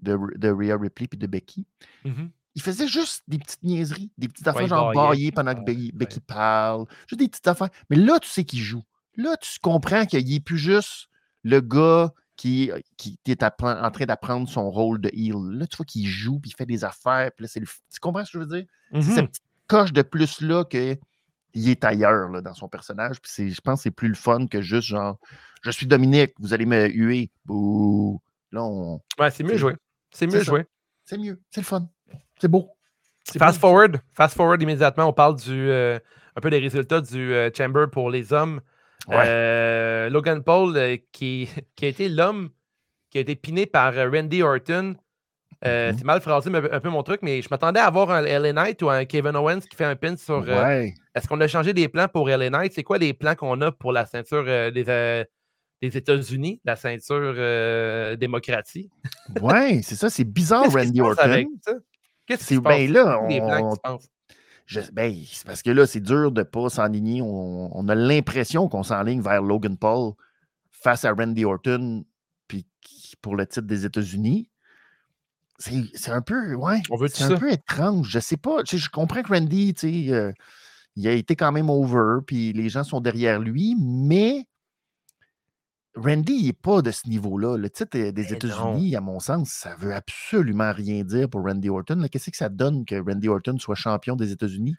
de, 0.00 0.18
de 0.36 0.48
Rhea 0.48 0.76
Ripley 0.76 1.08
et 1.12 1.16
de 1.16 1.26
Becky, 1.26 1.66
mm-hmm. 2.04 2.28
il 2.54 2.62
faisait 2.62 2.88
juste 2.88 3.22
des 3.28 3.38
petites 3.38 3.62
niaiseries, 3.62 4.10
des 4.18 4.28
petites 4.28 4.46
affaires 4.48 4.66
genre 4.66 4.92
bailler 4.92 5.30
pendant 5.32 5.54
que 5.54 5.64
Becky 5.64 6.20
parle, 6.20 6.86
juste 7.06 7.20
des 7.20 7.28
petites 7.28 7.46
affaires. 7.46 7.70
Mais 7.90 7.96
là, 7.96 8.18
tu 8.18 8.28
sais 8.28 8.44
qu'il 8.44 8.60
joue. 8.60 8.82
Là, 9.16 9.36
tu 9.36 9.58
comprends 9.60 10.06
qu'il 10.06 10.28
n'est 10.28 10.40
plus 10.40 10.58
juste 10.58 11.08
le 11.42 11.60
gars 11.60 12.12
qui, 12.36 12.70
qui 12.96 13.18
est 13.26 13.42
en 13.42 13.50
train 13.90 14.06
d'apprendre 14.06 14.48
son 14.48 14.70
rôle 14.70 15.00
de 15.00 15.08
heel. 15.14 15.58
Là, 15.58 15.66
tu 15.66 15.76
vois 15.76 15.86
qu'il 15.86 16.06
joue, 16.06 16.38
puis 16.38 16.50
il 16.50 16.54
fait 16.54 16.66
des 16.66 16.84
affaires. 16.84 17.30
Puis 17.34 17.46
là, 17.46 17.60
le... 17.60 17.66
Tu 17.66 18.00
comprends 18.00 18.24
ce 18.24 18.32
que 18.32 18.38
je 18.38 18.44
veux 18.44 18.60
dire? 18.60 18.66
C'est 18.92 19.14
cette 19.14 19.28
petite 19.28 19.42
coche 19.66 19.92
de 19.92 20.02
plus-là 20.02 20.64
qu'il 21.60 21.70
est 21.70 21.84
ailleurs 21.84 22.28
là, 22.28 22.40
dans 22.40 22.54
son 22.54 22.68
personnage. 22.68 23.20
Puis 23.20 23.52
je 23.52 23.60
pense 23.60 23.80
que 23.80 23.82
c'est 23.84 23.90
plus 23.90 24.08
le 24.08 24.14
fun 24.14 24.46
que 24.46 24.60
juste 24.60 24.88
genre 24.88 25.18
je 25.62 25.70
suis 25.70 25.86
Dominique, 25.86 26.34
vous 26.38 26.54
allez 26.54 26.66
me 26.66 26.86
huer. 26.88 27.30
Bouh. 27.44 28.20
Là, 28.52 28.62
on... 28.62 29.00
Ouais, 29.18 29.30
c'est 29.30 29.42
mieux 29.42 29.56
joué. 29.56 29.74
C'est 30.12 30.26
mieux 30.26 30.42
joué. 30.42 30.64
C'est 31.04 31.18
mieux. 31.18 31.40
C'est 31.50 31.60
le 31.60 31.66
fun. 31.66 31.88
C'est 32.40 32.48
beau. 32.48 32.70
Fast 33.38 33.60
forward. 33.60 34.00
Fast 34.14 34.36
forward 34.36 34.62
immédiatement, 34.62 35.08
on 35.08 35.12
parle 35.12 35.36
du 35.36 35.68
euh, 35.68 35.98
un 36.36 36.40
peu 36.40 36.50
des 36.50 36.58
résultats 36.58 37.00
du 37.00 37.34
euh, 37.34 37.50
Chamber 37.56 37.86
pour 37.90 38.10
les 38.10 38.32
hommes. 38.32 38.60
Euh, 39.10 40.08
Logan 40.08 40.42
Paul, 40.42 40.78
qui, 41.12 41.48
qui, 41.76 41.84
a 41.84 41.88
été 41.88 42.08
l'homme 42.08 42.50
qui 43.10 43.18
a 43.18 43.20
été 43.20 43.34
piné 43.34 43.66
par 43.66 43.94
Randy 43.94 44.42
Orton. 44.42 44.94
Mm-hmm. 45.64 45.98
C'est 45.98 46.04
mal 46.04 46.20
phrasé 46.20 46.50
un 46.54 46.80
peu 46.80 46.90
mon 46.90 47.02
truc, 47.02 47.20
mais 47.22 47.40
je 47.42 47.48
m'attendais 47.50 47.80
à 47.80 47.86
avoir 47.86 48.10
un 48.10 48.22
LA 48.22 48.52
Knight 48.52 48.82
ou 48.82 48.90
un 48.90 49.04
Kevin 49.04 49.36
Owens 49.36 49.60
qui 49.60 49.76
fait 49.76 49.84
un 49.84 49.96
pin 49.96 50.16
sur. 50.16 50.48
Est-ce 50.48 51.26
qu'on 51.26 51.40
a 51.40 51.48
changé 51.48 51.72
des 51.72 51.88
plans 51.88 52.08
pour 52.08 52.28
LA 52.28 52.50
Knight? 52.50 52.72
C'est 52.74 52.82
quoi 52.82 52.98
les 52.98 53.14
plans 53.14 53.34
qu'on 53.34 53.60
a 53.62 53.72
pour 53.72 53.92
la 53.92 54.04
ceinture 54.06 54.44
des, 54.44 55.24
des 55.82 55.96
États-Unis, 55.96 56.60
la 56.64 56.76
ceinture 56.76 57.34
euh, 57.36 58.16
démocratie? 58.16 58.90
ouais, 59.42 59.80
c'est 59.82 59.96
ça, 59.96 60.10
c'est 60.10 60.24
bizarre, 60.24 60.70
Randy 60.72 61.00
Orton. 61.00 61.46
Qu'est-ce 62.26 62.40
que 62.40 62.44
c'est 62.46 62.60
ben 62.60 62.90
là, 62.92 63.20
on... 63.22 63.28
ben, 64.92 65.24
c'est 65.30 65.46
parce 65.46 65.62
que 65.62 65.70
là, 65.70 65.86
c'est 65.86 66.00
dur 66.00 66.32
de 66.32 66.40
ne 66.40 66.44
pas 66.44 66.68
s'enligner. 66.68 67.22
On, 67.22 67.88
a 67.88 67.94
l'impression 67.94 68.68
qu'on 68.68 68.82
s'enligne 68.82 69.20
vers 69.20 69.42
Logan 69.42 69.76
Paul 69.76 70.14
face 70.72 71.04
à 71.04 71.12
Randy 71.12 71.44
Orton 71.44 72.04
puis 72.48 72.66
pour 73.22 73.36
le 73.36 73.46
titre 73.46 73.66
des 73.66 73.86
États-Unis. 73.86 74.48
C'est 75.58 76.10
un 76.10 76.22
peu, 76.22 76.54
ouais, 76.54 76.82
c'est 77.08 77.24
un 77.24 77.36
peu 77.36 77.50
étrange. 77.50 78.08
Je 78.10 78.18
sais 78.18 78.36
pas. 78.36 78.58
Je, 78.64 78.88
comprends 78.88 79.22
que 79.22 79.32
Randy, 79.32 79.74
tu 79.74 79.88
sais, 79.88 80.12
euh, 80.12 80.32
il 80.96 81.06
a 81.08 81.12
été 81.12 81.36
quand 81.36 81.52
même 81.52 81.70
over, 81.70 82.20
puis 82.26 82.52
les 82.52 82.68
gens 82.68 82.84
sont 82.84 83.00
derrière 83.00 83.40
lui, 83.40 83.76
mais 83.78 84.46
Randy 85.94 86.44
n'est 86.44 86.52
pas 86.52 86.82
de 86.82 86.90
ce 86.90 87.08
niveau-là. 87.08 87.56
Le 87.56 87.70
titre 87.70 88.10
des 88.10 88.32
États-Unis, 88.32 88.96
à 88.96 89.00
mon 89.00 89.18
sens, 89.18 89.50
ça 89.50 89.74
veut 89.76 89.94
absolument 89.94 90.72
rien 90.72 91.02
dire 91.04 91.28
pour 91.28 91.42
Randy 91.42 91.70
Orton. 91.70 92.06
Qu'est-ce 92.10 92.30
que 92.30 92.36
ça 92.36 92.50
donne 92.50 92.84
que 92.84 92.96
Randy 92.96 93.28
Orton 93.28 93.58
soit 93.58 93.74
champion 93.74 94.14
des 94.14 94.32
États-Unis? 94.32 94.76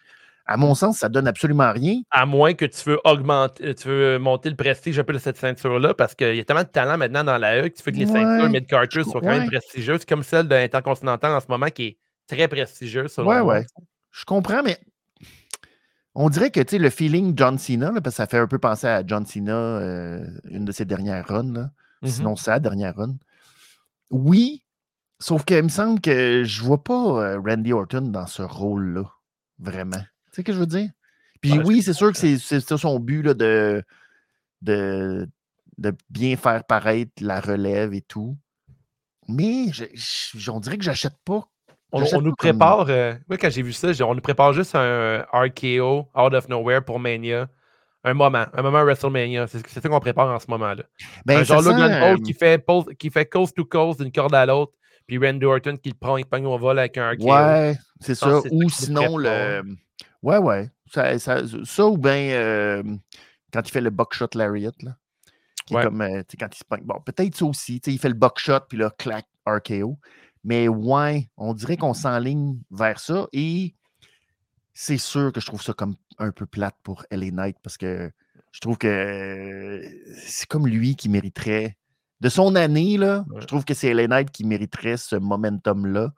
À 0.50 0.56
mon 0.56 0.76
sens, 0.76 1.00
ça 1.00 1.10
donne 1.10 1.28
absolument 1.28 1.72
rien. 1.74 2.02
À 2.10 2.26
moins 2.26 2.54
que 2.54 2.64
tu 2.64 2.90
veux 2.90 3.00
augmenter, 3.04 3.76
tu 3.76 3.90
veux 3.90 4.18
monter 4.18 4.50
le 4.50 4.56
prestige 4.56 4.98
un 4.98 5.04
peu 5.04 5.12
de 5.12 5.18
cette 5.18 5.38
ceinture-là, 5.38 5.94
parce 5.94 6.16
qu'il 6.16 6.36
y 6.36 6.40
a 6.40 6.46
tellement 6.46 6.64
de 6.64 6.70
talent 6.70 6.98
maintenant 6.98 7.26
dans 7.26 7.38
la 7.38 7.60
E 7.60 7.68
que 7.68 7.76
tu 7.76 7.84
fais 7.84 7.92
que 7.92 7.98
les 7.98 8.06
ceintures 8.06 8.50
mid-carters 8.50 9.04
soient 9.04 9.20
quand 9.20 9.28
même 9.28 9.50
prestigieuses, 9.50 10.06
comme 10.06 10.24
celle 10.24 10.48
de 10.48 10.56
l'Intercontinental 10.56 11.34
en 11.34 11.42
ce 11.42 11.48
moment 11.50 11.68
qui 11.68 11.84
est 11.84 11.98
très 12.28 12.48
prestigieuse. 12.48 13.12
Selon 13.12 13.30
ouais, 13.30 13.42
ouais. 13.42 13.66
Je 14.12 14.24
comprends, 14.24 14.64
mais 14.64 14.80
on 16.16 16.30
dirait 16.30 16.50
que 16.50 16.62
le 16.78 16.90
feeling 16.90 17.34
John 17.36 17.58
Cena, 17.60 17.92
parce 17.92 18.02
que 18.04 18.12
ça 18.12 18.26
fait 18.26 18.40
un 18.40 18.48
peu 18.48 18.58
penser 18.58 18.88
à 18.88 19.06
John 19.06 19.26
Cena, 19.26 19.52
euh, 19.52 20.26
une 20.46 20.66
de 20.66 20.72
ses 20.72 20.86
dernières 20.86 21.28
runs, 21.28 21.44
mm-hmm. 21.44 22.08
sinon 22.08 22.36
sa 22.38 22.60
dernière 22.60 22.96
run. 22.96 23.18
Oui, 24.10 24.64
sauf 25.20 25.44
qu'il 25.44 25.62
me 25.62 25.70
semble 25.70 26.00
que 26.00 26.44
je 26.46 26.64
vois 26.64 26.84
pas 26.84 26.94
euh, 26.94 27.40
Randy 27.46 27.74
Orton 27.74 28.02
dans 28.02 28.28
ce 28.28 28.42
rôle-là, 28.42 29.04
vraiment. 29.60 30.04
Sais 30.38 30.42
ce 30.42 30.46
que 30.46 30.54
je 30.54 30.60
veux 30.60 30.68
dire? 30.68 30.92
Puis 31.42 31.58
oui, 31.58 31.82
c'est 31.82 31.94
sûr 31.94 32.12
que 32.12 32.18
c'est 32.18 32.78
son 32.78 33.00
but 33.00 33.24
de, 33.24 33.84
de, 34.62 35.28
de, 35.80 35.96
bien 36.12 36.38
faire 36.38 36.64
paraître 36.64 37.12
la 37.22 37.42
relève 37.42 37.96
et 37.96 38.02
tout. 38.02 38.38
Mais 39.28 39.72
on 40.48 40.60
dirait 40.60 40.78
que 40.78 40.84
j'achète 40.84 41.18
pas 41.26 41.50
on, 41.92 42.22
nous 42.22 42.36
prépare, 42.36 42.86
euh, 42.90 43.16
quand 43.40 43.50
j'ai 43.50 43.64
vu 43.64 43.74
ça, 43.74 43.88
on 44.06 44.14
nous 44.14 44.22
prépare 44.22 44.54
juste 44.54 44.76
un 44.76 45.26
RKO 45.34 46.08
out 46.16 46.34
of 46.36 46.48
nowhere 46.50 46.84
pour 46.84 47.00
Mania. 47.00 47.48
Un 48.04 48.14
moment, 48.14 48.46
un 48.54 48.62
moment 48.62 48.84
WrestleMania. 48.84 49.48
C'est 49.48 49.68
ce 49.68 49.88
qu'on 49.88 50.00
prépare 50.00 50.30
en 50.30 50.38
ce 50.38 50.46
moment-là. 50.50 50.84
Ben, 51.26 51.44
genre 51.44 51.64
Logan 51.64 52.00
Paul 52.00 52.22
qui, 52.22 52.34
fait, 52.34 52.64
qui 53.00 53.10
fait 53.10 53.26
coast 53.26 53.56
to 53.56 53.66
coast 53.66 54.00
d'une 54.00 54.12
corde 54.12 54.36
à 54.36 54.46
l'autre, 54.46 54.74
puis 55.08 55.18
Randy 55.18 55.46
Orton 55.46 55.78
qui 55.78 55.90
le 55.90 55.96
prend, 55.96 56.18
il 56.18 56.26
pogne 56.26 56.46
au 56.46 56.60
vol 56.60 56.78
avec 56.78 56.96
un 57.00 57.14
RKO. 57.14 57.24
Ouais, 57.24 57.76
c'est 58.00 58.14
ça. 58.14 58.42
Ou 58.52 58.70
sinon, 58.70 59.18
le. 59.18 59.64
Ouais, 60.24 60.38
ouais. 60.38 60.70
Ça, 60.92 61.18
ça, 61.20 61.42
ça 61.64 61.86
ou 61.86 61.98
bien 61.98 62.32
euh, 62.32 62.84
quand 63.52 63.62
il 63.68 63.72
fait 63.72 63.82
le 63.82 63.90
buckshot 63.90 64.30
lariat, 64.36 64.72
là. 64.82 64.96
Qui 65.66 65.76
est 65.76 65.84
comme, 65.84 66.02
euh, 66.02 66.24
quand 66.40 66.48
il 66.54 66.58
se. 66.58 66.64
Bon, 66.84 67.02
peut-être 67.06 67.36
ça 67.36 67.46
aussi. 67.46 67.82
Il 67.86 68.00
fait 68.00 68.08
le 68.08 68.16
buckshot, 68.16 68.62
puis 68.70 68.78
là, 68.78 68.90
clac, 68.98 69.26
RKO. 69.46 70.00
Mais 70.44 70.70
ouais, 70.70 71.30
on 71.36 71.54
dirait 71.54 71.76
qu'on 71.76 71.94
s'enligne 71.94 72.60
vers 72.72 73.00
ça. 73.00 73.28
Et 73.34 73.76
c'est 74.74 74.98
sûr 74.98 75.34
que 75.34 75.42
je 75.42 75.46
trouve 75.46 75.62
ça 75.62 75.74
comme 75.74 75.96
un 76.20 76.32
peu 76.32 76.46
plate 76.46 76.76
pour 76.84 77.04
LA 77.12 77.32
Knight 77.32 77.58
parce 77.62 77.78
que 77.78 78.12
je 78.52 78.60
trouve 78.60 78.78
que 78.78 79.82
c'est 80.26 80.48
comme 80.48 80.68
lui 80.68 80.96
qui 80.96 81.10
mériterait. 81.10 81.78
De 82.22 82.30
son 82.30 82.56
année, 82.56 82.98
là, 82.98 83.26
je 83.40 83.46
trouve 83.46 83.66
que 83.66 83.74
c'est 83.74 83.94
LA 83.94 84.08
Knight 84.08 84.32
qui 84.32 84.46
mériterait 84.46 84.98
ce 84.98 85.16
momentum-là. 85.16 86.14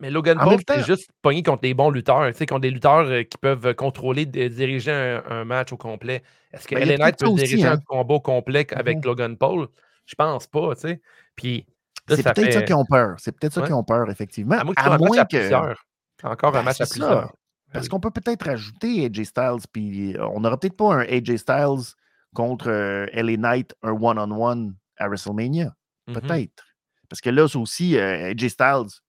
Mais 0.00 0.10
Logan 0.10 0.38
Paul, 0.38 0.58
c'est 0.68 0.84
juste 0.84 1.10
pogné 1.22 1.42
contre 1.42 1.62
des 1.62 1.74
bons 1.74 1.90
lutteurs, 1.90 2.26
tu 2.32 2.38
sais, 2.38 2.46
contre 2.46 2.62
des 2.62 2.70
lutteurs 2.70 3.06
euh, 3.06 3.22
qui 3.22 3.38
peuvent 3.38 3.74
contrôler, 3.74 4.26
diriger 4.26 5.20
un, 5.28 5.44
match 5.44 5.72
au 5.72 5.76
complet. 5.76 6.22
Est-ce 6.52 6.68
que 6.68 6.74
ben, 6.74 6.88
LA 6.88 6.98
Knight 6.98 7.18
peut 7.18 7.32
diriger 7.34 7.66
un 7.66 7.74
hein. 7.74 7.80
combat 7.86 8.14
au 8.14 8.20
complet 8.20 8.66
avec 8.74 9.04
Logan 9.04 9.36
Paul? 9.36 9.68
Je 10.06 10.14
pense 10.14 10.46
pas, 10.46 10.74
tu 10.74 10.82
sais. 10.82 11.00
Puis 11.34 11.66
c'est 12.08 12.22
peut-être 12.22 12.52
ça 12.52 12.62
qui 12.62 12.72
ont 12.72 12.84
peur. 12.84 13.16
C'est 13.18 13.32
peut-être 13.32 13.54
ça 13.54 13.62
qui 13.62 13.72
ont 13.72 13.84
peur, 13.84 14.10
effectivement. 14.10 14.56
À 14.76 14.98
moins, 14.98 15.24
que. 15.24 15.74
Encore 16.22 16.50
un 16.50 16.58
ben, 16.58 16.62
match 16.62 16.80
à 16.80 16.86
plusieurs. 16.86 17.32
Parce 17.72 17.88
qu'on 17.88 18.00
peut 18.00 18.10
peut-être 18.10 18.48
ajouter 18.48 19.04
AJ 19.04 19.24
Styles, 19.24 19.66
puis 19.70 20.16
euh, 20.16 20.26
on 20.28 20.40
n'aura 20.40 20.58
peut-être 20.58 20.76
pas 20.76 20.94
un 20.94 21.00
AJ 21.00 21.36
Styles 21.36 21.94
contre 22.34 22.70
euh, 22.70 23.06
LA 23.12 23.36
Knight, 23.36 23.74
un 23.82 23.92
one-on-one 23.92 24.74
à 24.98 25.08
WrestleMania. 25.08 25.74
Mm-hmm. 26.08 26.14
Peut-être. 26.14 26.64
Parce 27.08 27.20
que 27.20 27.30
là, 27.30 27.48
c'est 27.48 27.58
aussi 27.58 27.98
euh, 27.98 28.30
AJ 28.30 28.48
Styles 28.48 29.00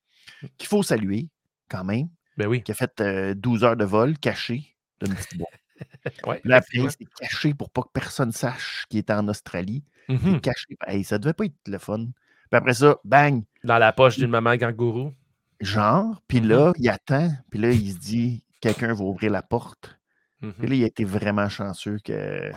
qu'il 0.58 0.68
faut 0.68 0.84
saluer 0.84 1.28
quand 1.70 1.84
même. 1.84 2.10
Ben 2.38 2.48
oui. 2.48 2.62
Qui 2.64 2.72
a 2.72 2.76
fait 2.76 3.02
12 3.34 3.64
heures 3.64 3.78
de 3.78 3.86
vol 3.86 4.18
caché 4.20 4.76
d'une 5.02 5.14
petite 5.16 5.38
boîte. 5.38 5.60
ouais, 6.28 6.42
là, 6.44 6.58
après, 6.58 6.90
c'est 6.90 7.06
caché 7.20 7.54
pour 7.54 7.70
pas 7.70 7.84
que 7.84 7.92
personne 7.94 8.32
sache 8.32 8.86
qu'il 8.90 9.00
était 9.00 9.14
en 9.14 9.28
Australie. 9.28 9.84
Mm 10.08 10.40
caché. 10.40 10.78
Hey, 10.88 11.04
ça 11.04 11.18
devait 11.18 11.34
pas 11.34 11.46
être 11.46 11.56
le 11.68 11.78
fun. 11.78 12.06
Puis 12.06 12.58
après 12.58 12.74
ça, 12.74 12.98
bang. 13.04 13.44
Dans 13.64 13.78
la 13.78 13.92
poche 13.92 14.18
d'une 14.18 14.30
maman 14.30 14.58
kangourou. 14.58 15.14
Genre, 15.60 16.22
puis 16.28 16.40
mm-hmm. 16.40 16.48
là, 16.48 16.74
il 16.78 16.90
attend, 16.90 17.32
puis 17.50 17.60
là, 17.60 17.72
il 17.72 17.92
se 17.92 17.98
dit, 17.98 18.44
quelqu'un 18.62 18.94
va 18.94 19.04
ouvrir 19.04 19.32
la 19.32 19.42
porte. 19.42 20.00
Puis 20.40 20.50
mm-hmm. 20.50 20.70
là, 20.70 20.76
il 20.76 20.84
a 20.84 20.88
été 20.88 21.04
vraiment 21.04 21.50
chanceux 21.50 21.98
que 22.04 22.52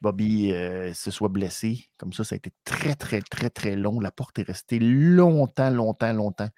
Bobby 0.00 0.52
euh, 0.52 0.92
se 0.92 1.10
soit 1.10 1.28
blessé. 1.28 1.88
Comme 1.96 2.12
ça, 2.12 2.24
ça 2.24 2.34
a 2.34 2.36
été 2.36 2.52
très, 2.64 2.94
très, 2.94 3.22
très, 3.22 3.50
très 3.50 3.76
long. 3.76 3.98
La 3.98 4.10
porte 4.10 4.38
est 4.38 4.42
restée 4.42 4.78
longtemps, 4.78 5.70
longtemps, 5.70 6.12
longtemps. 6.12 6.50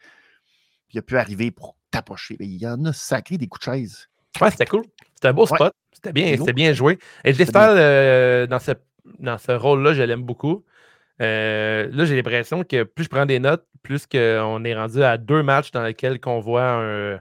Puis 0.91 0.97
il 0.97 0.99
a 0.99 1.03
pu 1.03 1.17
arriver 1.19 1.53
pour 1.53 1.77
tapocher. 1.93 2.37
Il 2.41 2.61
y 2.61 2.67
en 2.67 2.85
a 2.85 2.93
sacré 2.93 3.39
des 3.39 3.47
coups 3.47 3.65
de 3.65 3.73
chaise. 3.73 4.09
Ouais, 4.41 4.51
c'était 4.51 4.67
cool. 4.67 4.83
C'était 5.15 5.29
un 5.29 5.33
beau 5.33 5.47
spot. 5.47 5.73
C'était 5.93 6.13
bien, 6.13 6.37
bien 6.53 6.73
joué. 6.73 6.99
Et 7.25 7.33
j'espère 7.33 7.71
euh, 7.77 8.49
dans 8.49 8.59
ce, 8.59 8.73
dans 9.21 9.39
ce 9.39 9.53
rôle-là, 9.53 9.95
je 9.95 10.03
l'aime 10.03 10.25
beaucoup. 10.25 10.65
Euh, 11.23 11.89
là, 11.93 12.05
j'ai 12.07 12.17
l'impression 12.17 12.65
que 12.65 12.83
plus 12.83 13.05
je 13.05 13.09
prends 13.09 13.25
des 13.25 13.39
notes, 13.39 13.65
plus 13.85 14.09
qu'on 14.09 14.65
est 14.65 14.75
rendu 14.75 15.01
à 15.05 15.17
deux 15.17 15.45
matchs 15.45 15.71
dans 15.71 15.85
lesquels 15.85 16.19
on 16.27 16.41
voit 16.41 16.73
un 16.73 17.21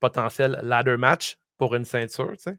potentiel 0.00 0.58
ladder 0.64 0.96
match 0.96 1.38
pour 1.56 1.76
une 1.76 1.84
ceinture. 1.84 2.32
Tu 2.32 2.50
sais. 2.50 2.58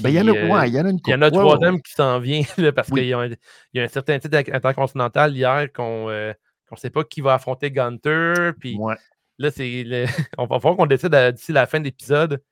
Ben, 0.00 0.10
il 0.10 0.14
y 0.14 0.20
en 0.20 0.28
a, 0.28 0.30
euh, 0.30 0.66
il 0.66 0.74
y 0.74 0.80
en 0.80 0.86
a 0.86 0.90
une 0.90 1.00
Il 1.06 1.10
y 1.10 1.14
en 1.14 1.22
a 1.22 1.26
un 1.26 1.30
troisième 1.30 1.82
qui 1.82 1.92
s'en 1.92 2.20
vient 2.20 2.42
parce 2.76 2.88
qu'il 2.88 3.04
y, 3.04 3.12
a 3.12 3.18
un 3.20 3.88
certain 3.88 4.18
titre 4.20 4.36
intercontinental 4.52 5.34
hier 5.34 5.72
qu'on 5.72 6.08
euh, 6.08 6.32
ne 6.70 6.76
sait 6.76 6.90
pas 6.90 7.02
qui 7.02 7.20
va 7.20 7.34
affronter 7.34 7.72
Gunter. 7.72 8.52
Puis 8.58 8.76
ouais. 8.76 8.96
Là, 9.38 9.50
c'est 9.50 10.06
on 10.38 10.46
va 10.46 10.58
voir 10.58 10.76
qu'on 10.76 10.86
décide 10.86 11.14
d'ici 11.34 11.52
la 11.52 11.66
fin 11.66 11.80
de 11.80 11.84
l'épisode 11.84 12.42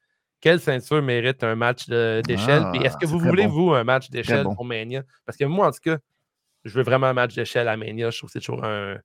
quelle 0.43 0.61
ceinture 0.61 1.01
mérite 1.01 1.43
un 1.45 1.55
match 1.55 1.89
d'échelle? 1.89 2.67
Puis 2.73 2.83
est-ce 2.83 2.97
que 2.97 3.07
ah, 3.07 3.09
vous 3.09 3.21
voulez, 3.21 3.47
vous, 3.47 3.73
un 3.73 3.85
match 3.85 4.11
d'échelle 4.11 4.43
pour 4.43 4.65
Mania? 4.65 5.05
Parce 5.25 5.39
que 5.39 5.45
moi, 5.45 5.69
en 5.69 5.71
tout 5.71 5.79
cas, 5.83 5.97
je 6.65 6.75
veux 6.75 6.83
vraiment 6.83 7.07
un 7.07 7.13
match 7.15 7.35
d'échelle 7.35 7.69
à 7.69 7.77
Mania. 7.77 8.11
Je 8.11 8.19
trouve 8.19 8.29
que 8.29 8.33
c'est 8.33 8.41
toujours 8.41 8.65
un. 8.65 8.99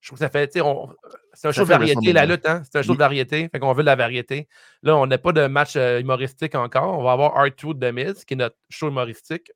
Je 0.00 0.08
trouve 0.08 0.18
que 0.18 0.24
ça 0.24 0.30
fait. 0.30 0.50
C'est 0.52 0.60
un 0.60 1.52
show 1.52 1.62
de 1.62 1.68
variété, 1.68 2.12
la 2.12 2.26
lutte, 2.26 2.46
hein? 2.46 2.62
C'est 2.64 2.78
un 2.78 2.82
show 2.82 2.94
de 2.94 2.98
variété. 2.98 3.48
Fait 3.50 3.58
qu'on 3.58 3.72
veut 3.74 3.82
de 3.82 3.86
la 3.86 3.94
variété. 3.94 4.48
Là, 4.82 4.96
on 4.96 5.06
n'a 5.06 5.18
pas 5.18 5.32
de 5.32 5.46
match 5.46 5.76
euh, 5.76 6.00
humoristique 6.00 6.54
encore. 6.54 6.98
On 6.98 7.02
va 7.02 7.12
avoir 7.12 7.46
R2 7.46 7.78
de 7.78 7.90
Miz, 7.90 8.24
qui 8.24 8.34
est 8.34 8.38
notre 8.38 8.56
show 8.70 8.88
humoristique. 8.88 9.52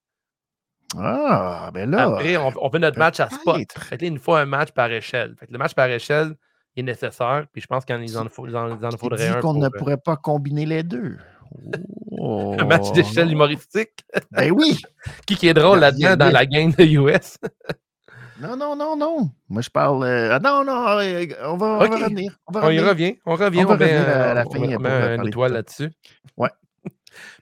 Ah, 0.97 1.71
ben 1.73 1.91
là. 1.91 2.09
Après, 2.09 2.37
on, 2.37 2.69
veut 2.69 2.79
notre 2.79 2.99
match 2.99 3.19
à 3.21 3.31
spot. 3.31 3.61
Fait 3.79 4.03
une 4.03 4.19
fois 4.19 4.41
un 4.41 4.47
match 4.47 4.73
par 4.73 4.91
échelle. 4.93 5.37
Fait 5.39 5.51
le 5.51 5.59
match 5.59 5.75
par 5.75 5.89
échelle 5.89 6.35
est 6.81 6.83
nécessaire. 6.83 7.47
Puis 7.53 7.62
je 7.62 7.67
pense 7.67 7.85
qu'il 7.85 7.97
en, 7.97 8.27
en, 8.27 8.29
faudrait 8.29 9.29
un. 9.29 9.41
qu'on 9.41 9.55
ne 9.55 9.67
euh, 9.67 9.71
pourrait 9.77 9.97
pas 9.97 10.17
combiner 10.17 10.67
les 10.67 10.83
deux. 10.83 11.17
un 12.21 12.64
match 12.64 12.93
d'échelle 12.93 13.31
humoristique. 13.33 14.05
Ben 14.31 14.51
oui. 14.51 14.81
qui, 15.27 15.37
qui 15.37 15.49
est 15.49 15.55
drôle 15.55 15.81
là-dedans 15.81 16.17
dans 16.17 16.31
la 16.31 16.47
game 16.47 16.73
de 16.73 16.85
US. 16.85 17.38
non, 18.41 18.57
non, 18.57 18.77
non, 18.77 18.97
non. 18.97 19.31
Moi, 19.49 19.62
je 19.62 19.71
parle. 19.71 20.05
Euh, 20.05 20.35
ah, 20.35 20.41
non, 20.41 20.64
non, 20.64 20.99
euh, 20.99 21.27
on 21.45 21.57
va, 21.57 21.79
revenir. 21.79 22.38
On, 22.47 22.71
y 22.71 22.81
revient. 22.81 23.19
On 23.25 23.35
revient. 23.35 23.64
On, 23.64 23.69
revient 23.69 23.87
à 23.87 24.35
la 24.35 24.45
fin. 24.45 24.59
On 24.59 24.81
met 24.81 25.17
une 25.17 25.27
étoile 25.27 25.53
là-dessus. 25.53 25.91
Ouais. 26.37 26.51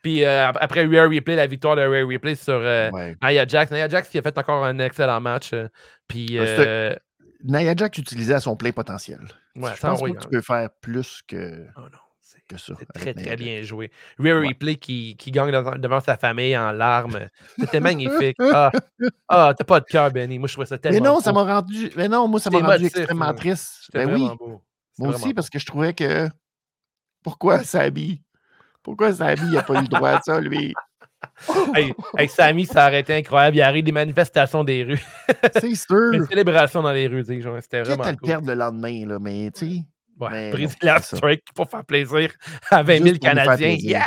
Puis 0.03 0.25
après 0.25 0.87
Rare 0.87 1.11
Replay, 1.11 1.37
la 1.37 1.47
victoire 1.47 1.77
de 1.77 1.83
Rare 1.83 2.09
Replay 2.09 2.35
sur 2.35 2.61
Nia 2.61 3.47
Jax. 3.47 3.71
Nia 3.71 3.89
Jax 3.89 4.09
qui 4.09 4.19
a 4.19 4.23
fait 4.23 4.39
encore 4.39 4.65
un 4.65 4.79
excellent 4.79 5.21
match. 5.21 5.53
puis. 6.09 6.39
Nia 7.45 7.75
Jax 7.77 7.99
utilisait 7.99 8.35
à 8.35 8.41
son 8.41 8.57
plein 8.57 8.73
potentiel. 8.73 9.21
Ouais, 9.55 9.73
je 9.75 9.81
pense 9.81 10.03
que 10.03 10.11
tu 10.11 10.29
peux 10.29 10.43
faire 10.43 10.71
plus 10.81 11.23
que. 11.27 11.67
Oh 11.77 11.83
non 11.83 11.99
que 12.47 12.59
ça. 12.59 12.75
Très, 12.95 13.15
très 13.15 13.37
bien 13.37 13.63
joué. 13.63 13.91
Rare 14.19 14.43
Replay 14.43 14.77
qui, 14.77 15.17
qui 15.17 15.31
gagne 15.31 15.51
devant, 15.51 16.01
sa 16.01 16.17
famille 16.17 16.57
en 16.57 16.73
larmes. 16.73 17.29
C'était 17.59 17.81
magnifique. 17.81 18.37
Ah, 18.41 18.71
ah 19.29 19.55
t'as 19.57 19.65
pas 19.65 19.81
de 19.81 19.87
cœur, 19.87 20.11
Benny. 20.11 20.39
Moi, 20.39 20.49
je 20.49 20.55
trouvais 20.55 20.67
ça 20.67 20.79
tellement. 20.79 20.99
Mais 21.01 21.07
non, 21.07 21.21
ça 21.21 21.33
m'a 21.33 21.43
rendu. 21.43 21.91
Mais 21.97 22.09
non, 22.09 22.29
moi, 22.29 22.41
ça 22.41 22.51
m'a 22.51 22.61
rendu 22.61 22.87
extrêmement 22.87 23.35
triste. 23.35 23.91
Ben 23.93 24.13
oui. 24.13 24.29
Moi 24.99 25.15
aussi, 25.15 25.35
parce 25.35 25.51
que 25.51 25.59
je 25.59 25.67
trouvais 25.67 25.95
que. 25.95 26.29
Pourquoi 27.23 27.65
Sabi? 27.65 28.23
Pourquoi 28.83 29.13
Sabi 29.13 29.51
n'a 29.51 29.63
pas 29.63 29.75
eu 29.75 29.83
le 29.83 29.89
droit 29.89 30.11
à 30.11 30.21
ça, 30.21 30.41
lui? 30.41 30.73
Hey, 31.75 31.95
hey, 32.19 32.29
Sammy, 32.29 32.67
ça 32.67 32.87
aurait 32.89 33.01
été 33.01 33.15
incroyable. 33.15 33.57
Il 33.57 33.63
arrive 33.63 33.85
des 33.85 33.93
manifestations 33.93 34.65
des 34.65 34.85
rues. 34.85 35.05
C'est 35.61 35.75
sûr. 35.75 36.11
Des 36.13 36.27
célébrations 36.27 36.83
dans 36.83 36.93
les 36.93 37.07
rues. 37.07 37.25
C'était 37.25 37.83
vraiment. 37.83 38.05
Cool. 38.05 38.17
perdre 38.17 38.49
le 38.49 38.55
lendemain, 38.55 39.07
là, 39.07 39.19
mais 39.19 39.51
tu 39.53 39.67
sais. 39.67 39.83
Ouais, 40.19 40.51
la 40.81 41.03
strike 41.03 41.45
pour 41.55 41.69
faire 41.69 41.85
plaisir 41.85 42.33
à 42.71 42.83
20 42.83 43.03
000 43.03 43.19
Canadiens. 43.19 43.77
Yeah! 43.79 44.07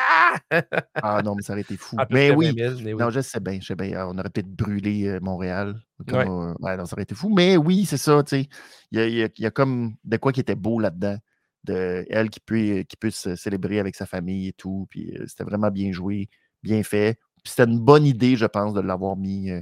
ah 0.95 1.21
non, 1.23 1.35
mais 1.35 1.43
ça 1.43 1.53
aurait 1.53 1.61
été 1.61 1.77
fou. 1.77 1.97
mais, 2.09 2.31
oui. 2.31 2.55
Non, 2.97 3.11
je 3.11 3.21
sais 3.21 3.39
bien, 3.39 3.59
je 3.61 3.67
sais 3.67 3.75
bien. 3.75 4.07
On 4.07 4.17
aurait 4.17 4.29
peut-être 4.29 4.49
brûlé 4.49 5.07
euh, 5.07 5.19
Montréal. 5.21 5.75
ouais. 6.11 6.25
non, 6.25 6.85
ça 6.85 6.93
aurait 6.93 7.03
été 7.03 7.13
fou. 7.13 7.29
Mais 7.29 7.57
oui, 7.57 7.85
c'est 7.85 7.97
ça, 7.97 8.23
tu 8.23 8.41
sais. 8.41 8.49
Il 8.91 8.99
y 8.99 9.23
a, 9.23 9.29
y 9.37 9.45
a, 9.45 9.51
comme 9.51 9.95
de 10.03 10.17
quoi 10.17 10.31
qui 10.31 10.39
était 10.39 10.55
beau 10.55 10.79
là-dedans. 10.79 11.17
De 11.65 12.05
elle 12.09 12.29
qui 12.29 12.39
peut, 12.39 12.83
qui 12.87 12.95
peut 12.95 13.11
se 13.11 13.35
célébrer 13.35 13.79
avec 13.79 13.95
sa 13.95 14.05
famille 14.05 14.47
et 14.47 14.53
tout. 14.53 14.87
Puis 14.89 15.15
euh, 15.15 15.25
c'était 15.27 15.43
vraiment 15.43 15.69
bien 15.69 15.91
joué, 15.91 16.29
bien 16.63 16.83
fait. 16.83 17.19
C'était 17.43 17.63
une 17.63 17.79
bonne 17.79 18.05
idée, 18.05 18.35
je 18.35 18.45
pense, 18.45 18.73
de 18.73 18.81
l'avoir 18.81 19.15
mis 19.15 19.49
euh, 19.49 19.61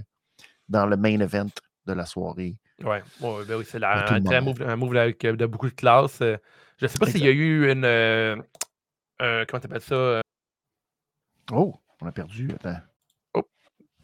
dans 0.69 0.85
le 0.85 0.97
main 0.97 1.19
event 1.19 1.49
de 1.85 1.93
la 1.93 2.05
soirée. 2.05 2.57
Ouais, 2.83 3.01
ben 3.21 3.55
oui, 3.57 3.65
c'est 3.65 3.83
un, 3.83 4.21
très 4.21 4.41
move, 4.41 4.61
un 4.61 4.75
move 4.75 4.95
avec 4.97 5.21
de 5.21 5.45
beaucoup 5.45 5.69
de 5.69 5.73
classe. 5.73 6.19
Euh, 6.21 6.37
je 6.77 6.85
ne 6.85 6.89
sais 6.89 6.99
pas 6.99 7.07
s'il 7.07 7.23
y 7.23 7.27
a 7.27 7.31
eu 7.31 7.71
une. 7.71 7.85
Euh, 7.85 8.35
comment 9.19 9.59
tu 9.59 9.65
appelles 9.65 9.81
ça? 9.81 10.21
Oh, 11.51 11.75
on 12.01 12.07
a 12.07 12.11
perdu. 12.11 12.49
Attends. 12.53 12.81
Oh, 13.33 13.43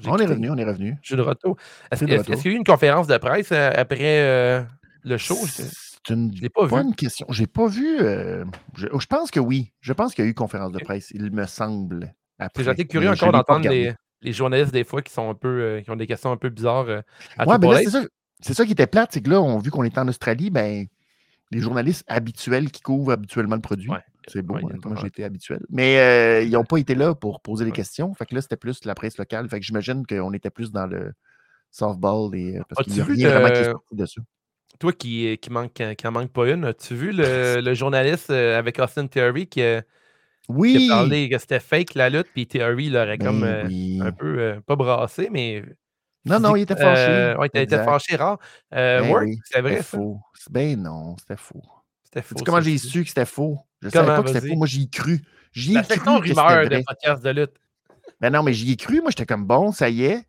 on 0.06 0.18
est 0.18 0.26
revenu, 0.26 0.50
on 0.50 0.58
est 0.58 0.64
revenu. 0.64 0.98
Je 1.02 1.08
suis 1.08 1.16
de 1.16 1.22
retour. 1.22 1.58
Est-ce 1.92 2.06
qu'il 2.06 2.14
y 2.14 2.48
a 2.48 2.52
eu 2.52 2.56
une 2.56 2.64
conférence 2.64 3.08
de 3.08 3.18
presse 3.18 3.52
après 3.52 4.66
le 5.04 5.18
show? 5.18 5.38
C'est 5.46 6.14
une 6.14 6.32
bonne 6.56 6.96
question. 6.96 7.28
J'ai 7.30 7.48
pas 7.48 7.68
vu. 7.68 8.00
Je, 8.00 8.88
je, 8.92 9.08
pense 9.08 9.30
que 9.30 9.40
oui. 9.40 9.72
Je 9.82 9.94
pense 9.94 10.16
qu'il 10.16 10.26
y 10.26 10.28
a 10.28 10.32
eu 10.32 10.34
conférence 10.34 10.72
de 10.72 10.80
presse, 10.80 11.12
il 11.12 11.32
me 11.32 11.46
semble. 11.46 12.14
Été 12.58 12.86
curieux 12.86 13.10
encore 13.10 13.32
d'entendre 13.32 13.70
les, 13.70 13.94
les, 14.22 14.34
journalistes 14.34 14.74
des 14.74 14.84
fois 14.84 15.02
qui 15.02 15.14
sont 15.14 15.30
un 15.30 15.36
peu 15.36 15.82
qui 15.84 15.92
ont 15.92 15.96
des 15.96 16.08
questions 16.08 16.32
un 16.32 16.38
peu 16.38 16.50
bizarres. 16.50 16.88
à 17.38 17.48
ouais, 17.48 17.58
mais 17.60 17.72
là, 17.72 17.78
c'est 17.84 17.90
ça 17.90 18.04
c'est 18.44 18.54
ça 18.54 18.66
qui 18.66 18.74
était 18.74 18.88
plate, 18.88 19.12
c'est 19.14 19.22
que 19.22 19.30
là, 19.30 19.42
on, 19.42 19.58
vu 19.58 19.72
qu'on 19.72 19.84
est 19.84 19.98
en 19.98 20.08
Australie, 20.08 20.50
ben, 20.50 20.86
les 21.52 21.60
journalistes 21.60 22.04
habituels 22.08 22.72
qui 22.72 22.82
couvrent 22.82 23.14
habituellement 23.14 23.56
le 23.56 23.62
produit, 23.62 23.90
c'est 24.28 24.42
beau, 24.42 24.56
hein, 24.56 24.78
moi 24.84 24.98
j'ai 25.00 25.08
été 25.08 25.24
habituel. 25.24 25.62
Mais 25.70 26.00
euh, 26.00 26.44
ils 26.44 26.52
n'ont 26.52 26.66
pas 26.66 26.78
été 26.78 26.94
là 26.96 27.16
pour 27.16 27.42
poser 27.42 27.66
des 27.66 27.72
questions. 27.72 28.14
Fait 28.14 28.26
que 28.26 28.36
là, 28.36 28.42
c'était 28.42 28.58
plus 28.58 28.84
la 28.86 28.96
presse 28.96 29.18
locale. 29.18 29.48
Fait 29.50 29.60
que 29.60 29.66
j'imagine 29.66 30.06
qu'on 30.06 30.34
était 30.34 30.50
plus 30.50 30.72
dans 30.72 30.88
le 30.88 31.14
softball 31.72 32.36
et 32.36 32.58
euh, 32.58 32.64
parce 32.70 32.86
qu'il 32.86 32.94
n'y 32.94 33.02
a 33.02 33.06
rien 33.06 33.30
vraiment 33.30 33.54
qui 33.54 33.62
est 33.62 33.72
sorti 33.72 33.96
dessus. 33.96 34.22
Toi 34.80 34.92
qui, 34.92 35.38
qui, 35.38 35.50
manque, 35.50 35.74
qui 35.74 36.08
en 36.08 36.12
manque 36.12 36.32
pas 36.32 36.50
une, 36.50 36.66
as-tu 36.66 36.96
vu 36.96 37.12
le, 37.14 37.74
journaliste 37.74 38.30
euh, 38.30 38.58
avec 38.58 38.80
Austin 38.80 39.08
Theory 39.08 39.48
qui, 39.48 39.62
oui. 40.50 40.90
a 40.90 40.96
parlé 40.96 41.30
que 41.30 41.38
c'était 41.38 41.60
fake 41.60 41.96
la 41.96 42.10
lutte, 42.10 42.28
puis 42.34 42.48
Theory 42.48 42.90
l'aurait 42.90 43.18
comme 43.18 43.42
ben 43.42 44.02
un 44.02 44.12
peu 44.12 44.62
pas 44.66 44.76
brassé, 44.76 45.30
mais 45.32 45.64
non, 46.26 46.40
non, 46.40 46.56
il 46.56 46.62
était 46.62 46.76
fâché. 46.76 47.12
Euh, 47.12 47.36
oui, 47.38 47.48
il 47.54 47.62
était 47.62 47.84
fâché 47.84 48.16
rare. 48.16 48.40
Euh, 48.74 49.02
ben 49.02 49.36
c'est 49.44 49.62
vrai. 49.62 49.72
C'était 49.72 49.84
faux. 49.84 50.22
Ben 50.50 50.82
non, 50.82 51.16
c'était 51.18 51.38
faux. 51.38 51.64
C'était 52.04 52.22
faux. 52.22 52.36
comment 52.46 52.62
j'ai 52.62 52.78
su 52.78 53.04
que 53.04 53.10
c'était 53.10 53.26
faux? 53.26 53.60
Je 53.82 53.88
ne 53.88 53.92
savais 53.92 54.08
pas 54.08 54.24
que 54.24 54.30
c'était 54.30 54.48
faux. 54.48 54.56
Moi, 54.56 54.68
j'y 54.68 54.84
ai 54.84 54.90
cru. 54.90 55.22
J'y 55.52 55.78
ai 55.78 55.82
cru. 55.82 55.86
C'est 55.88 56.00
rumeur 56.00 56.70
de 56.70 56.84
podcast 56.86 57.24
de 57.24 57.30
lutte. 57.30 57.54
Ben 58.22 58.32
non, 58.32 58.44
mais 58.44 58.54
j'y 58.54 58.72
ai 58.72 58.78
cru. 58.78 59.02
Moi, 59.02 59.10
j'étais 59.10 59.26
comme 59.26 59.46
bon, 59.46 59.72
ça 59.72 59.90
y 59.90 60.06
est. 60.06 60.26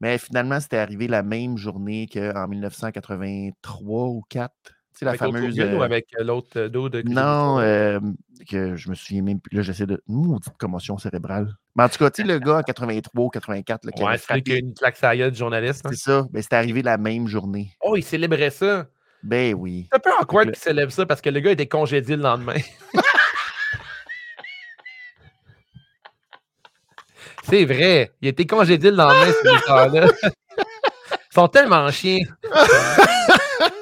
Mais 0.00 0.18
finalement, 0.18 0.60
c'était 0.60 0.76
arrivé 0.76 1.08
la 1.08 1.22
même 1.22 1.56
journée 1.56 2.06
qu'en 2.12 2.46
1983 2.48 4.08
ou 4.08 4.22
4. 4.28 4.52
C'est 4.98 5.04
la 5.04 5.14
fameuse. 5.14 5.58
ou 5.60 5.82
avec 5.82 6.06
l'autre 6.18 6.68
dos 6.68 6.88
de. 6.88 7.02
Non, 7.02 7.58
que 8.48 8.76
je 8.76 8.88
me 8.88 8.94
souviens 8.94 9.22
même 9.22 9.40
plus. 9.40 9.54
Là, 9.56 9.62
j'essaie 9.62 9.86
de. 9.86 10.02
Maudite 10.06 10.56
commotion 10.58 10.96
cérébrale. 10.96 11.54
Mais 11.74 11.84
en 11.84 11.88
tout 11.88 11.98
cas, 11.98 12.10
tu 12.10 12.22
sais, 12.22 12.28
le 12.28 12.38
gars 12.38 12.58
en 12.58 12.62
83 12.62 13.24
ou 13.24 13.28
84. 13.28 13.84
Là, 13.84 13.92
qui 13.92 14.02
ouais, 14.02 14.16
c'est 14.16 14.48
une 14.58 14.72
claque 14.72 14.98
de 15.02 15.34
journaliste. 15.34 15.84
Hein? 15.84 15.90
C'est 15.92 15.98
ça. 15.98 16.26
Ben, 16.30 16.42
c'était 16.42 16.56
arrivé 16.56 16.82
la 16.82 16.96
même 16.96 17.28
journée. 17.28 17.70
Oh, 17.82 17.96
il 17.96 18.02
célébrait 18.02 18.50
ça? 18.50 18.86
Ben 19.22 19.54
oui. 19.54 19.88
C'est 19.90 19.96
un 19.96 20.00
peu 20.00 20.10
awkward 20.18 20.50
qu'il 20.50 20.56
célèbre 20.56 20.92
ça 20.92 21.04
parce 21.04 21.20
que 21.20 21.28
le 21.28 21.40
gars 21.40 21.50
était 21.50 21.66
congédié 21.66 22.16
le 22.16 22.22
lendemain. 22.22 22.56
c'est 27.44 27.64
vrai. 27.66 28.12
Il 28.22 28.28
était 28.28 28.46
congédié 28.46 28.90
le 28.90 28.96
lendemain, 28.96 29.32
ces 29.42 29.48
gars-là. 29.68 30.08
Ils 30.22 31.34
sont 31.34 31.48
tellement 31.48 31.90
chiens. 31.90 32.20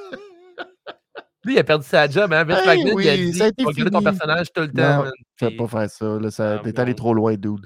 Lui, 1.44 1.54
il 1.54 1.58
a 1.58 1.64
perdu 1.64 1.86
sa 1.86 2.08
job, 2.08 2.32
hein? 2.32 2.44
Vince 2.44 2.66
hey, 2.66 2.92
oui, 2.92 3.04
il 3.04 3.08
a 3.08 3.16
dit 3.16 3.32
ça 3.34 3.44
a 3.44 3.48
été 3.48 3.64
fini. 3.72 3.90
ton 3.90 4.02
personnage 4.02 4.52
tout 4.52 4.62
le 4.62 4.72
temps. 4.72 5.04
Non, 5.04 5.10
tu 5.36 5.56
pas 5.56 5.68
faire 5.68 5.90
ça. 5.90 6.18
Là, 6.18 6.30
ça 6.30 6.54
ah, 6.54 6.58
t'es 6.62 6.78
allé 6.80 6.94
trop 6.94 7.12
loin, 7.12 7.34
dude. 7.34 7.64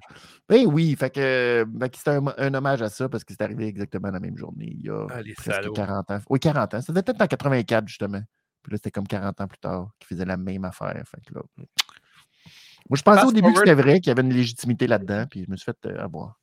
Ben 0.48 0.66
oui, 0.66 0.96
fait 0.96 1.10
que, 1.10 1.66
c'était 1.94 2.10
un, 2.10 2.24
un, 2.38 2.54
hommage 2.54 2.80
à 2.82 2.88
ça 2.88 3.08
parce 3.08 3.22
que 3.22 3.34
c'est 3.34 3.42
arrivé 3.42 3.66
exactement 3.66 4.10
la 4.10 4.18
même 4.18 4.36
journée. 4.36 4.72
Il 4.72 4.86
y 4.86 4.90
a 4.90 5.06
ah, 5.10 5.20
presque 5.36 5.72
40 5.72 6.10
ans. 6.10 6.20
Oui, 6.30 6.40
40 6.40 6.74
ans. 6.74 6.80
C'était 6.80 7.02
peut-être 7.02 7.20
en 7.20 7.26
84, 7.26 7.86
justement. 7.86 8.22
Puis 8.62 8.72
là, 8.72 8.78
c'était 8.78 8.90
comme 8.90 9.06
40 9.06 9.40
ans 9.40 9.46
plus 9.46 9.58
tard 9.58 9.90
qu'il 9.98 10.08
faisait 10.08 10.24
la 10.24 10.36
même 10.36 10.64
affaire. 10.64 11.00
Fait 11.06 11.20
que 11.26 11.34
là... 11.34 11.42
Moi, 12.88 12.96
je 12.96 13.02
pensais 13.02 13.24
au 13.24 13.32
début 13.32 13.52
que 13.52 13.58
c'était 13.58 13.74
vrai, 13.74 14.00
qu'il 14.00 14.08
y 14.08 14.10
avait 14.10 14.22
une 14.22 14.32
légitimité 14.32 14.86
là-dedans, 14.86 15.26
puis 15.30 15.44
je 15.44 15.50
me 15.50 15.56
suis 15.56 15.66
fait 15.66 15.86
euh, 15.86 16.02
avoir. 16.02 16.40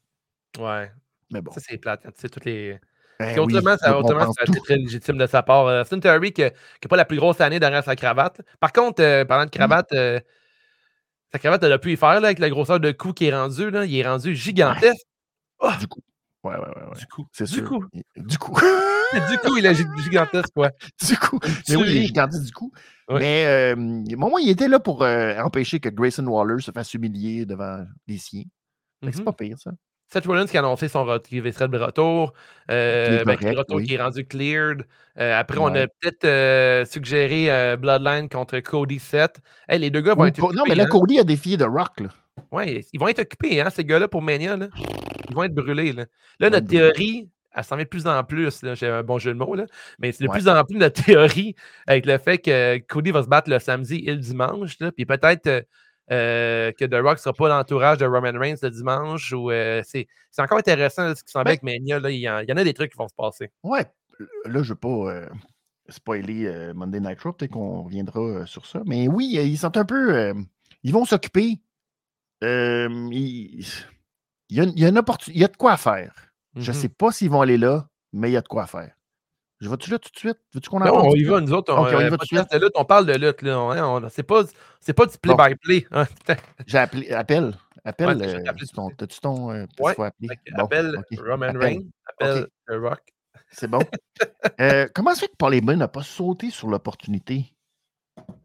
Ouais. 0.60 0.92
Mais 1.32 1.42
bon. 1.42 1.52
Ça, 1.52 1.60
c'est 1.60 1.78
plate. 1.78 2.04
Tu 2.04 2.12
sais, 2.16 2.30
toutes 2.30 2.46
les 2.46 2.80
ben 3.20 3.40
autrement, 3.40 3.78
ça, 3.78 3.98
autrement 3.98 4.34
ça 4.34 4.42
a 4.42 4.50
été 4.50 4.60
très 4.60 4.78
légitime 4.78 5.18
de 5.18 5.26
sa 5.26 5.44
part. 5.44 5.68
Euh, 5.68 5.84
c'est 5.88 5.96
une 5.96 6.02
Theory 6.02 6.34
qui 6.34 6.42
n'a 6.42 6.52
pas 6.90 6.98
la 6.98 7.06
plus 7.06 7.18
grosse 7.18 7.40
année 7.42 7.60
derrière 7.60 7.84
sa 7.84 7.96
cravate. 7.96 8.42
Par 8.60 8.74
contre, 8.74 9.02
euh, 9.02 9.26
parlant 9.26 9.46
de 9.46 9.50
mmh. 9.50 9.52
cravate, 9.52 9.94
euh, 9.94 10.20
sa 11.32 11.40
cravate, 11.40 11.64
elle 11.64 11.72
a 11.72 11.80
pu 11.80 11.94
y 11.94 11.98
faire 11.98 12.20
là, 12.20 12.28
avec 12.28 12.40
la 12.40 12.50
grosseur 12.50 12.80
de 12.80 12.92
cou 12.92 13.14
qui 13.14 13.28
est 13.28 13.36
rendu. 13.36 13.70
Là, 13.70 13.86
il 13.86 13.96
est 13.96 14.08
rendu 14.08 14.36
gigantesque. 14.36 15.06
Oh! 15.60 15.70
Du 15.80 15.88
coup. 15.88 16.02
Ouais, 16.44 16.56
ouais, 16.56 16.60
ouais. 16.60 16.98
Du 17.00 17.06
coup. 17.08 17.26
C'est 17.32 17.46
sûr. 17.46 17.62
Du 17.62 17.68
coup. 17.68 17.86
Du 18.26 18.38
coup. 18.40 18.54
du 19.30 19.38
coup, 19.38 19.58
il 19.58 19.66
est 19.66 19.76
gigantesque, 20.04 20.52
quoi. 20.54 20.72
Du 21.08 21.16
coup. 21.18 21.40
Mais 21.70 21.76
oui, 21.76 21.86
il 21.88 21.98
est 21.98 22.06
gigantesque 22.08 22.46
du 22.46 22.52
coup. 22.52 22.72
Mais 23.10 23.46
euh, 23.46 23.76
moment, 23.76 24.40
il 24.40 24.50
était 24.50 24.68
là 24.68 24.80
pour 24.80 25.04
empêcher 25.04 25.80
que 25.80 25.90
Grayson 25.90 26.26
Waller 26.26 26.60
se 26.60 26.72
fasse 26.72 26.94
humilier 26.96 27.46
devant 27.46 27.86
les 28.08 28.18
siens. 28.18 28.44
C'est 29.04 29.20
mmh 29.20 29.24
pas 29.24 29.34
pire, 29.34 29.60
ça. 29.60 29.72
Seth 30.08 30.26
Rollins 30.26 30.46
qui 30.46 30.58
a 30.58 30.60
annoncé 30.60 30.88
son 30.88 31.04
retour, 31.04 31.54
serait 31.54 31.68
de 31.68 31.78
retour. 31.78 32.34
Euh, 32.72 33.24
ben, 33.26 33.38
retour 33.58 33.82
qui 33.82 33.96
est 33.96 34.02
rendu 34.02 34.26
cleared. 34.26 34.86
Euh, 35.20 35.40
après, 35.40 35.58
on 35.60 35.74
a 35.76 35.88
peut-être 35.88 36.26
euh, 36.26 36.86
suggéré 36.86 37.76
Bloodline 37.78 38.30
contre 38.30 38.60
Cody 38.60 39.00
Seth. 39.00 39.40
les 39.70 39.90
deux 39.90 40.02
gars 40.02 40.14
vont 40.14 40.26
être 40.26 40.42
occupés. 40.42 40.58
Non, 40.58 40.64
mais 40.68 40.76
là, 40.76 40.84
hein. 40.84 40.88
Cody 40.88 41.20
a 41.20 41.24
défié 41.24 41.58
The 41.58 41.66
Rock. 41.68 42.02
Oui, 42.52 42.86
ils 42.94 43.00
vont 43.00 43.08
être 43.08 43.20
occupés, 43.20 43.62
hein, 43.62 43.70
ces 43.70 43.86
gars-là, 43.86 44.08
pour 44.08 44.22
Mania. 44.22 44.58
Là. 44.58 44.68
Ils 45.30 45.36
vont 45.36 45.44
être 45.44 45.56
brûlés. 45.56 45.94
Là, 45.94 46.06
là 46.40 46.50
notre 46.50 46.68
théorie 46.68 47.30
elle 47.56 47.64
s'en 47.64 47.76
vient 47.76 47.86
de 47.86 47.90
plus 47.90 48.06
en 48.06 48.24
plus. 48.24 48.62
J'ai 48.74 48.88
un 48.88 49.04
bon 49.04 49.18
jeu 49.18 49.34
de 49.34 49.38
mots, 49.38 49.56
là, 49.56 49.66
mais 50.00 50.12
c'est 50.12 50.26
de 50.26 50.30
plus 50.30 50.48
en 50.48 50.64
plus 50.64 50.78
de 50.78 50.88
théorie 50.90 51.56
avec 51.88 52.06
le 52.06 52.18
fait 52.18 52.38
que 52.38 52.78
Cody 52.80 53.12
va 53.12 53.24
se 53.24 53.28
battre 53.28 53.50
le 53.50 53.60
samedi 53.60 54.04
et 54.06 54.12
le 54.12 54.18
dimanche. 54.20 54.78
Là, 54.80 54.92
puis 54.92 55.06
peut-être 55.06 55.66
euh, 56.12 56.72
que 56.74 56.86
The 56.86 56.96
Rock 56.96 57.18
ne 57.18 57.22
sera 57.22 57.34
pas 57.34 57.50
l'entourage 57.50 57.98
de 57.98 58.06
Roman 58.06 58.38
Reigns 58.38 58.58
le 58.62 58.70
dimanche. 58.70 59.32
Ou, 59.34 59.52
euh, 59.52 59.82
c'est, 59.86 60.08
encore 60.38 60.58
intéressant 60.58 61.16
ce 61.16 61.24
qui 61.24 61.32
s'en 61.32 61.42
ben 61.42 61.50
avec 61.50 61.64
Mania. 61.64 62.00
Là, 62.00 62.12
il, 62.12 62.20
y 62.20 62.30
en, 62.30 62.58
a 62.58 62.64
des 62.64 62.74
trucs 62.74 62.92
qui 62.92 62.98
vont 62.98 63.08
se 63.08 63.16
passer. 63.16 63.52
Ouais, 63.64 63.86
là, 64.20 64.28
je 64.46 64.58
ne 64.60 64.64
veux 64.64 64.76
pas 64.76 64.90
euh, 64.90 65.30
spoiler 65.90 66.72
Monday 66.74 67.00
Night 67.00 67.22
Raw, 67.22 67.34
peut-être 67.34 67.52
qu'on 67.52 67.84
reviendra 67.84 68.46
sur 68.46 68.66
ça. 68.66 68.82
Mais 68.86 69.08
oui, 69.08 69.30
ils 69.32 69.58
sont 69.58 69.76
un 69.78 69.86
peu. 69.86 70.34
ils 70.84 70.94
vont 70.94 71.06
s'occuper. 71.06 71.60
il, 72.42 73.66
y 74.50 74.60
a, 74.60 74.64
il, 74.64 74.80
y 74.80 74.86
a, 74.86 74.90
une 74.90 74.98
opportunité. 74.98 75.38
Il 75.38 75.42
y 75.42 75.46
a 75.46 75.50
de 75.50 75.58
quoi 75.58 75.78
faire. 75.78 76.14
Je 76.56 76.72
ne 76.72 76.76
mm-hmm. 76.76 76.80
sais 76.80 76.90
pas 76.90 77.12
s'ils 77.12 77.30
vont 77.30 77.42
aller 77.42 77.58
là, 77.58 77.88
mais 78.14 78.30
il 78.30 78.34
y 78.34 78.38
a 78.38 78.42
de 78.42 78.48
quoi 78.48 78.68
faire. 78.68 78.96
Je 79.62 79.70
vais-tu 79.70 79.90
là 79.90 80.00
tout 80.00 80.10
de 80.12 80.18
suite? 80.18 80.38
Veux-tu 80.54 80.70
qu'on 80.70 80.82
en 80.82 80.86
Non, 80.86 81.10
on 81.10 81.16
y 81.16 81.24
va, 81.24 81.40
nous 81.40 81.54
autres. 81.54 81.74
On, 81.74 81.86
okay, 81.86 81.96
on, 81.96 82.00
y 82.02 82.10
va 82.10 82.18
tout 82.18 82.18
de 82.18 82.26
suite. 82.26 82.54
Lutte, 82.54 82.74
on 82.76 82.86
parle 82.86 83.06
de 83.06 83.14
lutte. 83.14 83.42
Là. 83.42 83.60
On, 83.60 84.10
c'est, 84.10 84.24
pas, 84.24 84.44
c'est 84.82 84.94
pas 84.94 85.06
du 85.06 85.18
play-by-play. 85.18 85.88
Hein. 85.92 86.06
J'ai 86.68 86.78
appelé. 86.78 87.12
Appelle. 87.12 87.58
Appelle. 87.86 88.18
Ouais, 88.18 88.36
euh, 88.36 88.54
ton, 88.74 88.90
t'as-tu 88.90 89.20
ton. 89.20 89.52
Euh, 89.52 89.66
ouais. 89.80 89.94
Appeler? 89.98 90.40
Bon, 90.56 90.64
appelle 90.64 90.98
okay. 90.98 91.22
Roman 91.22 91.54
Reigns. 91.54 91.84
Appelle. 92.06 92.48
The 92.68 92.74
Rock. 92.74 93.02
C'est 93.52 93.70
bon. 93.70 93.80
euh, 94.60 94.88
comment 94.94 95.14
ça 95.14 95.22
fait 95.22 95.28
que 95.28 95.36
Paul 95.38 95.54
Heyman 95.54 95.78
n'a 95.80 95.88
pas 95.88 96.04
sauté 96.04 96.50
sur 96.50 96.68
l'opportunité 96.68 97.54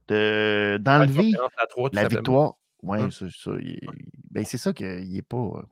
de, 0.09 0.79
d'enlever 0.81 1.33
la 1.93 2.07
victoire? 2.07 2.55
Oui, 2.83 2.99
hum. 2.99 3.11
c'est 3.11 3.31
ça. 3.31 3.51
Il, 3.61 3.81
ben, 4.31 4.45
c'est 4.45 4.59
ça 4.59 4.73
qu'il 4.73 5.11
n'est 5.11 5.23
pas. 5.23 5.65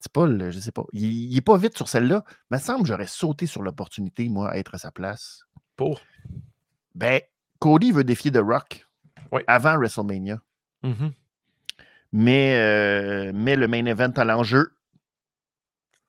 C'est 0.00 0.12
pas 0.12 0.26
je 0.26 0.58
sais 0.58 0.72
pas. 0.72 0.84
Il, 0.94 1.34
n'est 1.34 1.40
pas 1.42 1.58
vite 1.58 1.76
sur 1.76 1.88
celle-là. 1.88 2.24
Il 2.50 2.54
me 2.54 2.58
semble 2.58 2.82
que 2.82 2.88
j'aurais 2.88 3.06
sauté 3.06 3.46
sur 3.46 3.62
l'opportunité, 3.62 4.28
moi, 4.30 4.50
à 4.50 4.56
être 4.56 4.74
à 4.74 4.78
sa 4.78 4.90
place. 4.90 5.44
Pour? 5.76 6.00
Ben, 6.94 7.20
Cody 7.58 7.92
veut 7.92 8.04
défier 8.04 8.32
The 8.32 8.38
Rock 8.38 8.86
avant 9.46 9.76
WrestleMania. 9.76 10.40
Mm-hmm. 10.82 11.12
mais, 12.12 12.56
euh, 12.56 13.32
mais 13.34 13.54
le 13.54 13.68
main 13.68 13.84
event 13.84 14.12
à 14.16 14.24
l'enjeu. 14.24 14.72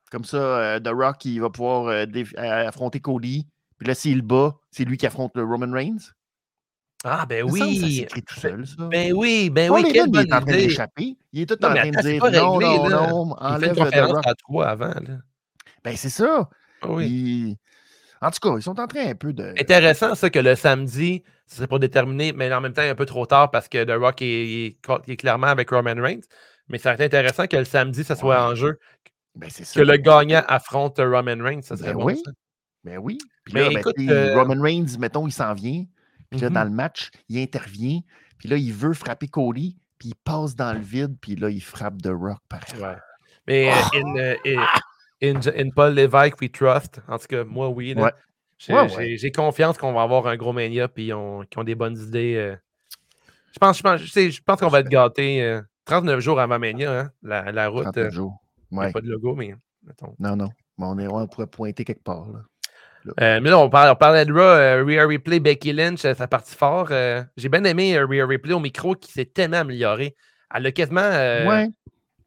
Comme 0.10 0.24
ça, 0.24 0.38
euh, 0.38 0.80
The 0.80 0.88
Rock, 0.88 1.26
il 1.26 1.42
va 1.42 1.50
pouvoir 1.50 1.88
euh, 1.88 2.06
affronter 2.38 3.02
Cody. 3.02 3.48
Puis 3.78 3.88
là, 3.88 3.94
s'il 3.94 4.22
bat, 4.22 4.56
c'est 4.72 4.86
lui 4.86 4.96
qui 4.96 5.06
affronte 5.06 5.36
le 5.36 5.44
Roman 5.44 5.72
Reigns. 5.72 6.14
Ah, 7.04 7.26
ben 7.26 7.44
oui. 7.50 8.08
Ça, 8.10 8.22
tout 8.22 8.40
seul, 8.40 8.68
ça. 8.68 8.84
Ben 8.84 9.12
oui, 9.14 9.50
ben 9.50 9.72
oui. 9.72 9.84
Quelle 9.92 10.10
bonne 10.10 10.26
il 10.26 10.30
est 10.30 10.34
en 10.34 10.42
train 10.42 10.52
d'échapper. 10.52 11.16
Il 11.34 11.42
est 11.42 11.46
tout 11.46 11.66
en 11.66 11.74
train 11.74 11.90
de 11.90 12.02
dire 12.02 12.24
non, 12.24 12.60
non, 12.60 12.90
non, 12.90 13.36
enlève 13.40 13.74
il 13.76 13.86
fait 13.86 14.00
une 14.00 14.22
à 14.24 14.36
trois 14.36 14.68
avant. 14.68 14.88
Là. 14.88 15.18
Ben 15.84 15.96
c'est 15.96 16.10
ça. 16.10 16.48
Ah 16.82 16.88
oui. 16.90 17.58
En 18.22 18.30
tout 18.30 18.38
cas, 18.40 18.56
ils 18.56 18.62
sont 18.62 18.80
en 18.80 18.88
train 18.88 19.08
un 19.08 19.16
peu 19.16 19.34
de. 19.34 19.54
Intéressant, 19.60 20.14
ça, 20.14 20.30
que 20.30 20.38
le 20.38 20.56
samedi, 20.56 21.24
c'est 21.48 21.66
pas 21.66 21.80
déterminé, 21.80 22.34
mais 22.34 22.54
en 22.54 22.62
même 22.62 22.74
temps, 22.74 22.84
un 22.84 22.94
peu 22.94 23.06
trop 23.06 23.26
tard 23.26 23.50
parce 23.50 23.68
que 23.68 23.84
The 23.84 24.00
Rock 24.00 24.22
est, 24.22 24.78
est, 25.08 25.16
clairement 25.18 25.48
avec 25.48 25.72
Roman 25.72 25.96
Reigns. 25.98 26.22
Mais 26.70 26.78
ça 26.78 26.94
serait 26.94 27.06
intéressant 27.06 27.48
que 27.48 27.58
le 27.58 27.66
samedi, 27.66 28.04
ça 28.04 28.16
soit 28.16 28.44
en 28.46 28.54
jeu. 28.54 28.78
Ben, 29.36 29.50
ça. 29.50 29.80
Que 29.80 29.86
le 29.86 29.98
gagnant 29.98 30.44
affronte 30.48 31.00
Roman 31.00 31.44
Reigns, 31.44 31.64
ça 31.64 31.78
serait 31.78 31.94
ben 31.94 32.00
bon. 32.00 32.06
Oui. 32.06 32.24
Ben 32.84 32.98
oui. 33.00 33.18
Puis 33.46 33.56
là, 33.56 33.70
ben, 33.70 33.78
écoute, 33.80 33.96
euh... 34.00 34.40
Roman 34.40 34.62
Reigns, 34.62 34.98
mettons, 35.00 35.26
il 35.28 35.32
s'en 35.32 35.54
vient. 35.56 35.84
Puis 36.32 36.40
là, 36.40 36.50
dans 36.50 36.62
mm-hmm. 36.62 36.64
le 36.64 36.70
match, 36.72 37.12
il 37.30 37.40
intervient. 37.40 38.00
Puis 38.38 38.50
là, 38.50 38.58
il 38.58 38.74
veut 38.74 38.94
frapper 38.94 39.28
Cody. 39.28 39.78
Puis 40.00 40.10
il 40.10 40.16
passe 40.16 40.56
dans 40.56 40.74
le 40.74 40.80
vide. 40.80 41.16
Puis 41.22 41.36
là, 41.36 41.50
il 41.50 41.62
frappe 41.62 42.02
The 42.02 42.10
Rock 42.12 42.40
par 42.50 42.62
ouais. 42.80 42.98
Mais 43.48 43.72
euh, 43.72 43.76
oh! 43.94 43.98
in, 43.98 44.16
uh, 44.16 44.58
in, 45.22 45.40
in, 45.56 45.70
Paul 45.72 45.94
Levesque, 45.94 46.40
we 46.42 46.52
trust. 46.52 47.02
En 47.08 47.18
tout 47.18 47.28
cas, 47.28 47.44
moi, 47.44 47.70
oui. 47.70 47.96
J'ai 48.58 49.32
confiance 49.32 49.78
qu'on 49.78 49.94
va 49.94 50.04
avoir 50.04 50.26
un 50.28 50.38
gros 50.38 50.54
mania. 50.54 50.88
Puis 50.88 51.06
qu'ils 51.06 51.14
ont, 51.14 51.64
des 51.64 51.76
bonnes 51.76 51.98
idées. 51.98 52.36
Euh. 52.36 52.56
Je 53.54 53.60
pense, 53.60 53.78
je 53.78 53.84
pense, 53.84 54.02
je 54.02 54.42
pense 54.42 54.60
qu'on 54.60 54.70
va 54.70 54.80
être 54.80 54.90
gâtés. 54.90 55.60
39 55.86 56.18
euh, 56.18 56.20
jours 56.22 56.40
avant 56.40 56.58
Mania, 56.58 57.00
hein, 57.00 57.12
la, 57.22 57.52
la, 57.52 57.68
route. 57.68 57.84
39 57.84 58.14
jours. 58.14 58.42
Ouais. 58.72 58.92
Pas 58.92 59.02
de 59.02 59.10
logo, 59.10 59.36
mais. 59.36 59.54
Mettons. 59.84 60.16
Non, 60.20 60.36
non. 60.36 60.50
Mais 60.78 60.86
on, 60.86 60.98
est, 60.98 61.08
on 61.08 61.28
pourrait 61.28 61.48
pointer 61.48 61.84
quelque 61.84 62.04
part. 62.04 62.30
Là. 62.30 62.40
Euh, 63.20 63.40
mais 63.42 63.50
là, 63.50 63.60
on, 63.60 63.70
parlait 63.70 64.26
de 64.26 64.34
Raw, 64.34 64.40
euh, 64.40 64.84
Rhea 64.84 65.40
Becky 65.40 65.74
Lynch, 65.74 66.06
euh, 66.06 66.14
sa 66.14 66.28
partie 66.28 66.56
fort. 66.56 66.90
J'ai 67.38 67.50
bien 67.50 67.64
aimé 67.64 67.98
Rhea 68.00 68.26
Replay 68.26 68.54
au 68.54 68.60
micro 68.60 68.96
qui 68.96 69.12
s'est 69.12 69.26
tellement 69.26 69.58
amélioré. 69.58 70.16
Elle 70.54 70.66
a 70.66 70.72
quasiment. 70.72 71.02
ouais. 71.02 71.70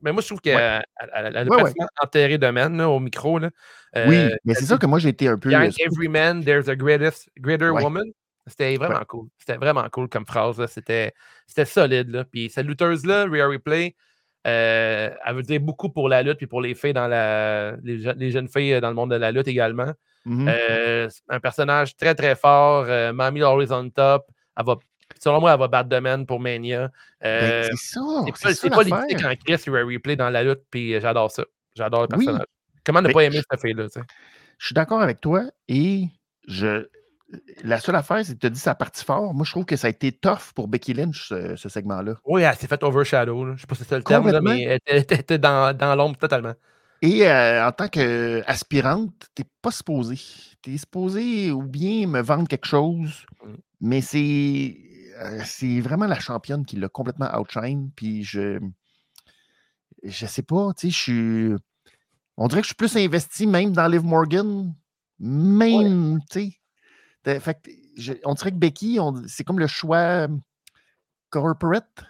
Mais 0.03 0.12
moi, 0.12 0.20
je 0.20 0.27
trouve 0.27 0.41
qu'elle 0.41 0.59
a 0.59 0.83
quasiment 0.99 1.89
enterré 2.03 2.37
domaine 2.37 2.81
au 2.83 3.01
micro. 3.01 3.39
Là. 3.39 3.51
oui, 4.07 4.31
mais 4.45 4.55
c'est 4.55 4.66
ça 4.66 4.77
que 4.77 4.87
moi, 4.87 4.99
j'ai 4.99 5.11
été 5.11 5.29
un 5.29 5.39
peu. 5.39 5.51
Every 5.51 6.09
man, 6.09 6.45
there's 6.45 6.68
a 6.68 6.77
greatest, 6.77 7.29
greater 7.39 7.72
woman. 7.72 8.05
C'était 8.47 8.77
vraiment 8.77 9.05
cool. 9.09 9.29
C'était 9.39 9.57
vraiment 9.57 9.89
cool 9.91 10.09
comme 10.09 10.27
phrase. 10.27 10.62
C'était 10.66 11.12
solide. 11.64 12.11
Là. 12.11 12.25
Puis 12.25 12.51
cette 12.51 12.66
lutteuse-là, 12.66 13.25
Rhea 13.25 13.47
Replay, 13.47 13.97
elle 14.45 15.35
veut 15.35 15.43
dire 15.43 15.61
beaucoup 15.61 15.89
pour 15.89 16.11
la 16.11 16.22
lutte 16.22 16.43
et 16.43 16.47
pour 16.47 16.61
les 16.61 16.75
filles 16.75 16.93
dans 16.93 17.09
la. 17.09 17.77
les 17.83 18.31
jeunes 18.31 18.49
filles 18.49 18.81
dans 18.83 18.89
le 18.89 18.95
monde 18.95 19.11
de 19.11 19.16
la 19.16 19.33
lutte 19.33 19.49
également. 19.49 19.95
Mmh 20.25 20.49
euh, 20.49 21.09
un 21.29 21.41
personnage 21.41 21.97
très, 21.97 22.14
très 22.14 22.35
fort. 22.35 22.87
Euh, 22.89 23.12
Mamie 23.12 23.43
Always 23.43 23.72
on 23.72 23.91
Top. 23.91 24.27
Elle 24.57 24.64
va, 24.64 24.77
selon 25.20 25.41
moi, 25.41 25.53
elle 25.53 25.59
va 25.59 25.68
battre 25.68 25.89
domaine 25.89 26.27
pour 26.27 26.41
Mania. 26.41 26.91
Ben, 27.20 27.29
euh, 27.29 27.68
c'est 27.72 27.99
ça. 27.99 28.55
C'est 28.55 28.70
pas 28.70 28.83
l'éthique 28.83 29.25
en 29.25 29.35
Chris 29.37 29.59
qui 29.59 29.70
va 29.70 29.81
replay 29.85 30.16
dans 30.16 30.31
la 30.31 30.43
lutte, 30.43 30.62
puis 30.70 30.99
j'adore 31.01 31.31
ça. 31.31 31.45
J'adore 31.75 32.03
le 32.03 32.09
personnage. 32.09 32.47
Comment 32.85 33.03
ne 33.03 33.12
pas 33.12 33.25
aimer 33.25 33.41
cette 33.51 33.61
fille-là? 33.61 33.87
Je 34.59 34.66
suis 34.66 34.75
d'accord 34.75 35.01
avec 35.01 35.20
toi 35.20 35.45
et 35.68 36.09
je. 36.47 36.87
La 37.64 37.81
seule 37.81 37.97
affaire, 37.97 38.25
c'est 38.25 38.35
que 38.35 38.39
tu 38.39 38.47
as 38.47 38.51
dit 38.51 38.61
sa 38.61 38.77
partie 38.77 39.05
fort. 39.05 39.35
Moi, 39.35 39.45
je 39.45 39.51
trouve 39.51 39.64
que 39.64 39.75
ça 39.75 39.89
a 39.89 39.91
été 39.91 40.12
tough 40.12 40.53
pour 40.55 40.68
Becky 40.68 40.95
Lynch, 40.95 41.29
ce, 41.29 41.68
segment-là. 41.68 42.14
Oui, 42.25 42.43
elle 42.43 42.55
s'est 42.55 42.68
fait 42.68 42.81
overshadow. 42.85 43.47
Je 43.47 43.53
ne 43.53 43.57
sais 43.57 43.66
pas 43.66 43.75
si 43.75 43.83
c'est 43.83 43.97
le 43.97 44.05
terme, 44.05 44.31
mais 44.41 44.81
elle 44.87 44.99
était, 44.99 45.39
dans, 45.39 45.77
dans 45.77 45.97
l'ombre 45.97 46.16
totalement. 46.16 46.55
Et 47.03 47.26
euh, 47.28 47.66
en 47.66 47.72
tant 47.72 47.88
qu'aspirante, 47.88 49.12
tu 49.34 49.42
n'es 49.42 49.49
pas 49.61 49.70
supposé. 49.70 50.18
Tu 50.62 50.74
es 50.74 50.78
supposé 50.78 51.51
ou 51.51 51.62
bien 51.62 52.07
me 52.07 52.20
vendre 52.20 52.49
quelque 52.49 52.66
chose, 52.66 53.26
mmh. 53.45 53.53
mais 53.80 54.01
c'est 54.01 54.78
euh, 55.20 55.40
c'est 55.45 55.80
vraiment 55.80 56.07
la 56.07 56.18
championne 56.18 56.64
qui 56.64 56.76
l'a 56.76 56.88
complètement 56.88 57.30
outshine. 57.38 57.90
Puis 57.95 58.24
je 58.24 58.59
je 60.03 60.26
sais 60.26 60.42
pas, 60.42 60.72
tu 60.74 60.86
sais, 60.86 60.90
je 60.90 60.99
suis. 60.99 61.55
On 62.36 62.49
dirait 62.49 62.61
que 62.61 62.66
je 62.66 62.68
suis 62.68 62.76
plus 62.76 62.97
investi 62.97 63.47
même 63.47 63.72
dans 63.72 63.86
Liv 63.86 64.03
Morgan. 64.03 64.74
Même, 65.20 66.18
tu 66.30 66.53
sais. 67.24 68.20
on 68.24 68.34
dirait 68.34 68.51
que 68.51 68.57
Becky, 68.57 68.99
c'est 69.28 69.45
comme 69.45 69.61
le 69.61 69.68
choix 69.68 70.26
corporate. 71.30 72.05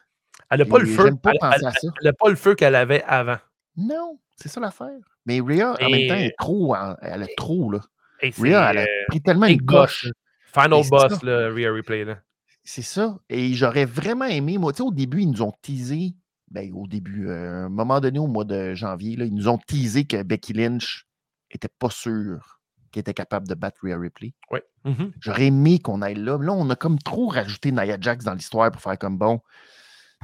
Elle 0.50 0.60
n'a 0.60 0.64
pas, 0.64 0.78
le 0.78 0.86
feu. 0.86 1.06
Elle 1.06 2.04
n'a 2.04 2.12
pas 2.12 2.28
le 2.28 2.36
feu 2.36 2.54
qu'elle 2.54 2.74
avait 2.74 3.02
avant. 3.04 3.38
Non. 3.76 4.18
C'est 4.36 4.48
ça 4.48 4.60
l'affaire. 4.60 4.98
Mais 5.26 5.40
Rhea, 5.40 5.76
en 5.80 5.90
même 5.90 6.08
temps, 6.08 6.14
elle 6.14 6.26
est 6.26 6.36
trop. 6.38 6.76
Elle 7.02 7.22
est 7.22 7.36
trop, 7.36 7.70
là. 7.70 7.80
Rhea, 8.22 8.70
elle 8.70 8.78
a 8.78 8.82
euh, 8.82 9.04
pris 9.08 9.20
tellement 9.20 9.46
une 9.46 9.60
gauche. 9.60 10.06
Final 10.52 10.82
boss, 10.88 11.22
le 11.22 11.52
Rhea 11.52 11.72
Replay, 11.72 12.04
là. 12.04 12.18
C'est 12.62 12.82
ça. 12.82 13.18
Et 13.28 13.52
j'aurais 13.54 13.84
vraiment 13.84 14.24
aimé, 14.24 14.56
moi, 14.56 14.72
tu 14.72 14.78
sais, 14.78 14.82
au 14.82 14.92
début, 14.92 15.22
ils 15.22 15.30
nous 15.30 15.42
ont 15.42 15.52
teasé, 15.60 16.14
ben, 16.50 16.72
au 16.72 16.86
début, 16.86 17.28
euh, 17.28 17.64
à 17.64 17.66
un 17.66 17.68
moment 17.68 18.00
donné, 18.00 18.18
au 18.18 18.26
mois 18.26 18.44
de 18.44 18.74
janvier, 18.74 19.16
là, 19.16 19.26
ils 19.26 19.34
nous 19.34 19.48
ont 19.48 19.58
teasé 19.58 20.04
que 20.04 20.22
Becky 20.22 20.54
Lynch 20.54 21.06
était 21.50 21.68
pas 21.68 21.90
sûre 21.90 22.60
qu'elle 22.90 23.02
était 23.02 23.14
capable 23.14 23.48
de 23.48 23.54
battre 23.54 23.80
Rhea 23.82 23.98
Ripley. 23.98 24.32
Oui. 24.50 24.60
Mm-hmm. 24.86 25.12
J'aurais 25.20 25.46
aimé 25.46 25.78
qu'on 25.78 26.00
aille 26.00 26.14
là. 26.14 26.38
Là, 26.40 26.52
on 26.52 26.70
a 26.70 26.76
comme 26.76 26.98
trop 26.98 27.26
rajouté 27.26 27.72
Nia 27.72 27.98
Jax 28.00 28.24
dans 28.24 28.34
l'histoire 28.34 28.70
pour 28.70 28.80
faire 28.80 28.98
comme 28.98 29.18
bon. 29.18 29.40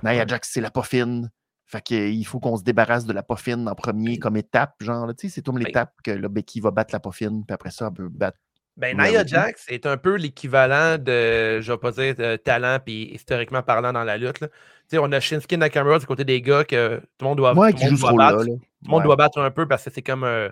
Nia 0.03 0.27
Jax, 0.27 0.51
c'est 0.53 0.61
la 0.61 0.71
poffine. 0.71 1.31
Fait 1.71 1.81
qu'il 1.81 2.27
faut 2.27 2.41
qu'on 2.41 2.57
se 2.57 2.65
débarrasse 2.65 3.05
de 3.05 3.13
la 3.13 3.23
poffine 3.23 3.69
en 3.69 3.77
premier 3.77 4.19
comme 4.19 4.37
étape. 4.37 4.75
Genre, 4.81 5.07
tu 5.15 5.29
sais, 5.29 5.35
c'est 5.35 5.47
comme 5.47 5.57
l'étape 5.57 5.93
que 6.03 6.11
le 6.11 6.27
Becky 6.27 6.59
va 6.59 6.73
battre 6.73 6.93
la 6.93 6.99
poffine, 6.99 7.45
puis 7.47 7.55
après 7.55 7.71
ça, 7.71 7.87
elle 7.87 7.95
peut 7.95 8.09
battre. 8.09 8.39
Ben, 8.77 8.97
Nia 8.97 9.25
Jax 9.25 9.67
est 9.69 9.87
un 9.87 9.97
peu 9.97 10.17
l'équivalent 10.17 10.99
de, 10.99 11.61
je 11.61 11.71
vais 11.71 11.79
pas 11.79 11.93
dire, 11.93 12.17
de 12.17 12.35
talent, 12.35 12.79
puis 12.85 13.15
historiquement 13.15 13.63
parlant 13.63 13.93
dans 13.93 14.03
la 14.03 14.17
lutte. 14.17 14.41
Tu 14.41 14.49
sais, 14.89 14.99
on 14.99 15.13
a 15.13 15.21
Shinsuke 15.21 15.53
Nakamura 15.53 16.01
du 16.01 16.07
côté 16.07 16.25
des 16.25 16.43
gars 16.43 16.65
que 16.65 16.97
tout 16.97 17.05
le 17.21 17.27
monde 17.27 17.39
doit, 17.39 17.57
ouais, 17.57 17.73
tout 17.73 17.85
le 17.85 17.91
monde 17.91 18.01
doit 18.01 18.13
battre. 18.15 18.45
Tout 18.45 18.61
le 18.83 18.91
monde 18.91 19.03
doit 19.05 19.17
battre 19.17 19.41
un 19.41 19.51
peu 19.53 19.69
parce 19.69 19.85
que 19.85 19.91
c'est 19.95 20.03
comme 20.03 20.25
un. 20.25 20.49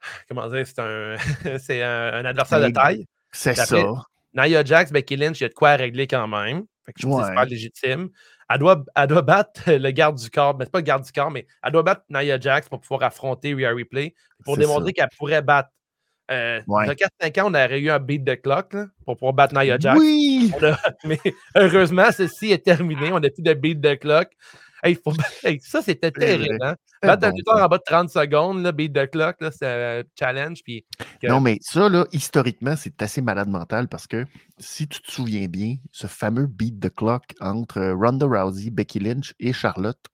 Comment 0.28 0.48
dire, 0.48 0.66
c'est 0.66 0.80
un, 0.80 1.16
c'est 1.60 1.84
un, 1.84 2.24
adversaire 2.24 2.60
de 2.60 2.70
taille. 2.70 3.06
C'est 3.30 3.54
ça. 3.54 3.76
Nia 4.34 4.64
Jax, 4.64 4.90
Becky 4.90 5.14
Lynch, 5.14 5.38
il 5.38 5.44
y 5.44 5.46
a 5.46 5.48
de 5.48 5.54
quoi 5.54 5.76
régler 5.76 6.08
quand 6.08 6.26
même. 6.26 6.64
Fait 6.84 6.92
que 6.92 7.00
je 7.00 7.06
trouve 7.06 7.20
que 7.20 7.28
c'est 7.28 7.34
pas 7.34 7.44
légitime. 7.44 8.10
Elle 8.48 8.58
doit, 8.58 8.84
elle 8.94 9.06
doit 9.08 9.22
battre 9.22 9.62
le 9.66 9.90
garde 9.90 10.16
du 10.16 10.30
corps, 10.30 10.56
mais 10.56 10.64
c'est 10.64 10.70
pas 10.70 10.78
le 10.78 10.84
garde 10.84 11.04
du 11.04 11.12
corps, 11.12 11.30
mais 11.30 11.46
elle 11.62 11.72
doit 11.72 11.82
battre 11.82 12.02
Nia 12.08 12.38
Jax 12.38 12.68
pour 12.68 12.80
pouvoir 12.80 13.02
affronter 13.02 13.54
Rhea 13.54 13.72
Replay, 13.72 14.14
pour 14.44 14.56
démontrer 14.56 14.92
qu'elle 14.92 15.08
pourrait 15.18 15.42
battre. 15.42 15.70
Euh, 16.28 16.60
a 16.68 16.94
4-5 16.94 17.40
ans, 17.40 17.44
on 17.46 17.54
aurait 17.54 17.78
eu 17.78 17.88
un 17.88 18.00
beat 18.00 18.24
de 18.24 18.34
clock 18.34 18.72
là, 18.72 18.86
pour 19.04 19.16
pouvoir 19.16 19.32
battre 19.32 19.54
Nia 19.54 19.78
Jax. 19.78 19.98
Oui! 19.98 20.52
mais 21.04 21.20
heureusement, 21.54 22.10
ceci 22.10 22.50
est 22.50 22.64
terminé. 22.64 23.12
On 23.12 23.20
n'a 23.20 23.30
plus 23.30 23.42
de 23.42 23.54
beat 23.54 23.80
de 23.80 23.94
clock. 23.94 24.28
ça, 25.60 25.82
c'était 25.82 26.10
terrible. 26.10 26.58
Hein? 26.62 26.76
Battre 27.02 27.26
un 27.26 27.32
lutteur 27.32 27.56
en 27.56 27.66
bas 27.68 27.78
de 27.78 27.82
30 27.84 28.10
secondes, 28.10 28.62
là, 28.62 28.72
beat 28.72 28.92
the 28.92 29.10
clock, 29.10 29.36
c'est 29.52 29.66
un 29.66 30.02
challenge. 30.18 30.62
Puis, 30.62 30.84
Non, 31.22 31.40
mais 31.40 31.58
ça, 31.60 31.88
là, 31.88 32.06
historiquement, 32.12 32.76
c'est 32.76 33.00
assez 33.02 33.20
malade 33.20 33.48
mental 33.48 33.88
parce 33.88 34.06
que 34.06 34.24
si 34.58 34.88
tu 34.88 35.00
te 35.00 35.10
souviens 35.10 35.46
bien, 35.46 35.76
ce 35.92 36.06
fameux 36.06 36.46
beat 36.46 36.80
the 36.80 36.94
clock 36.94 37.24
entre 37.40 37.80
Ronda 37.92 38.26
Rousey, 38.26 38.70
Becky 38.70 39.00
Lynch 39.00 39.34
et 39.38 39.52
Charlotte, 39.52 40.04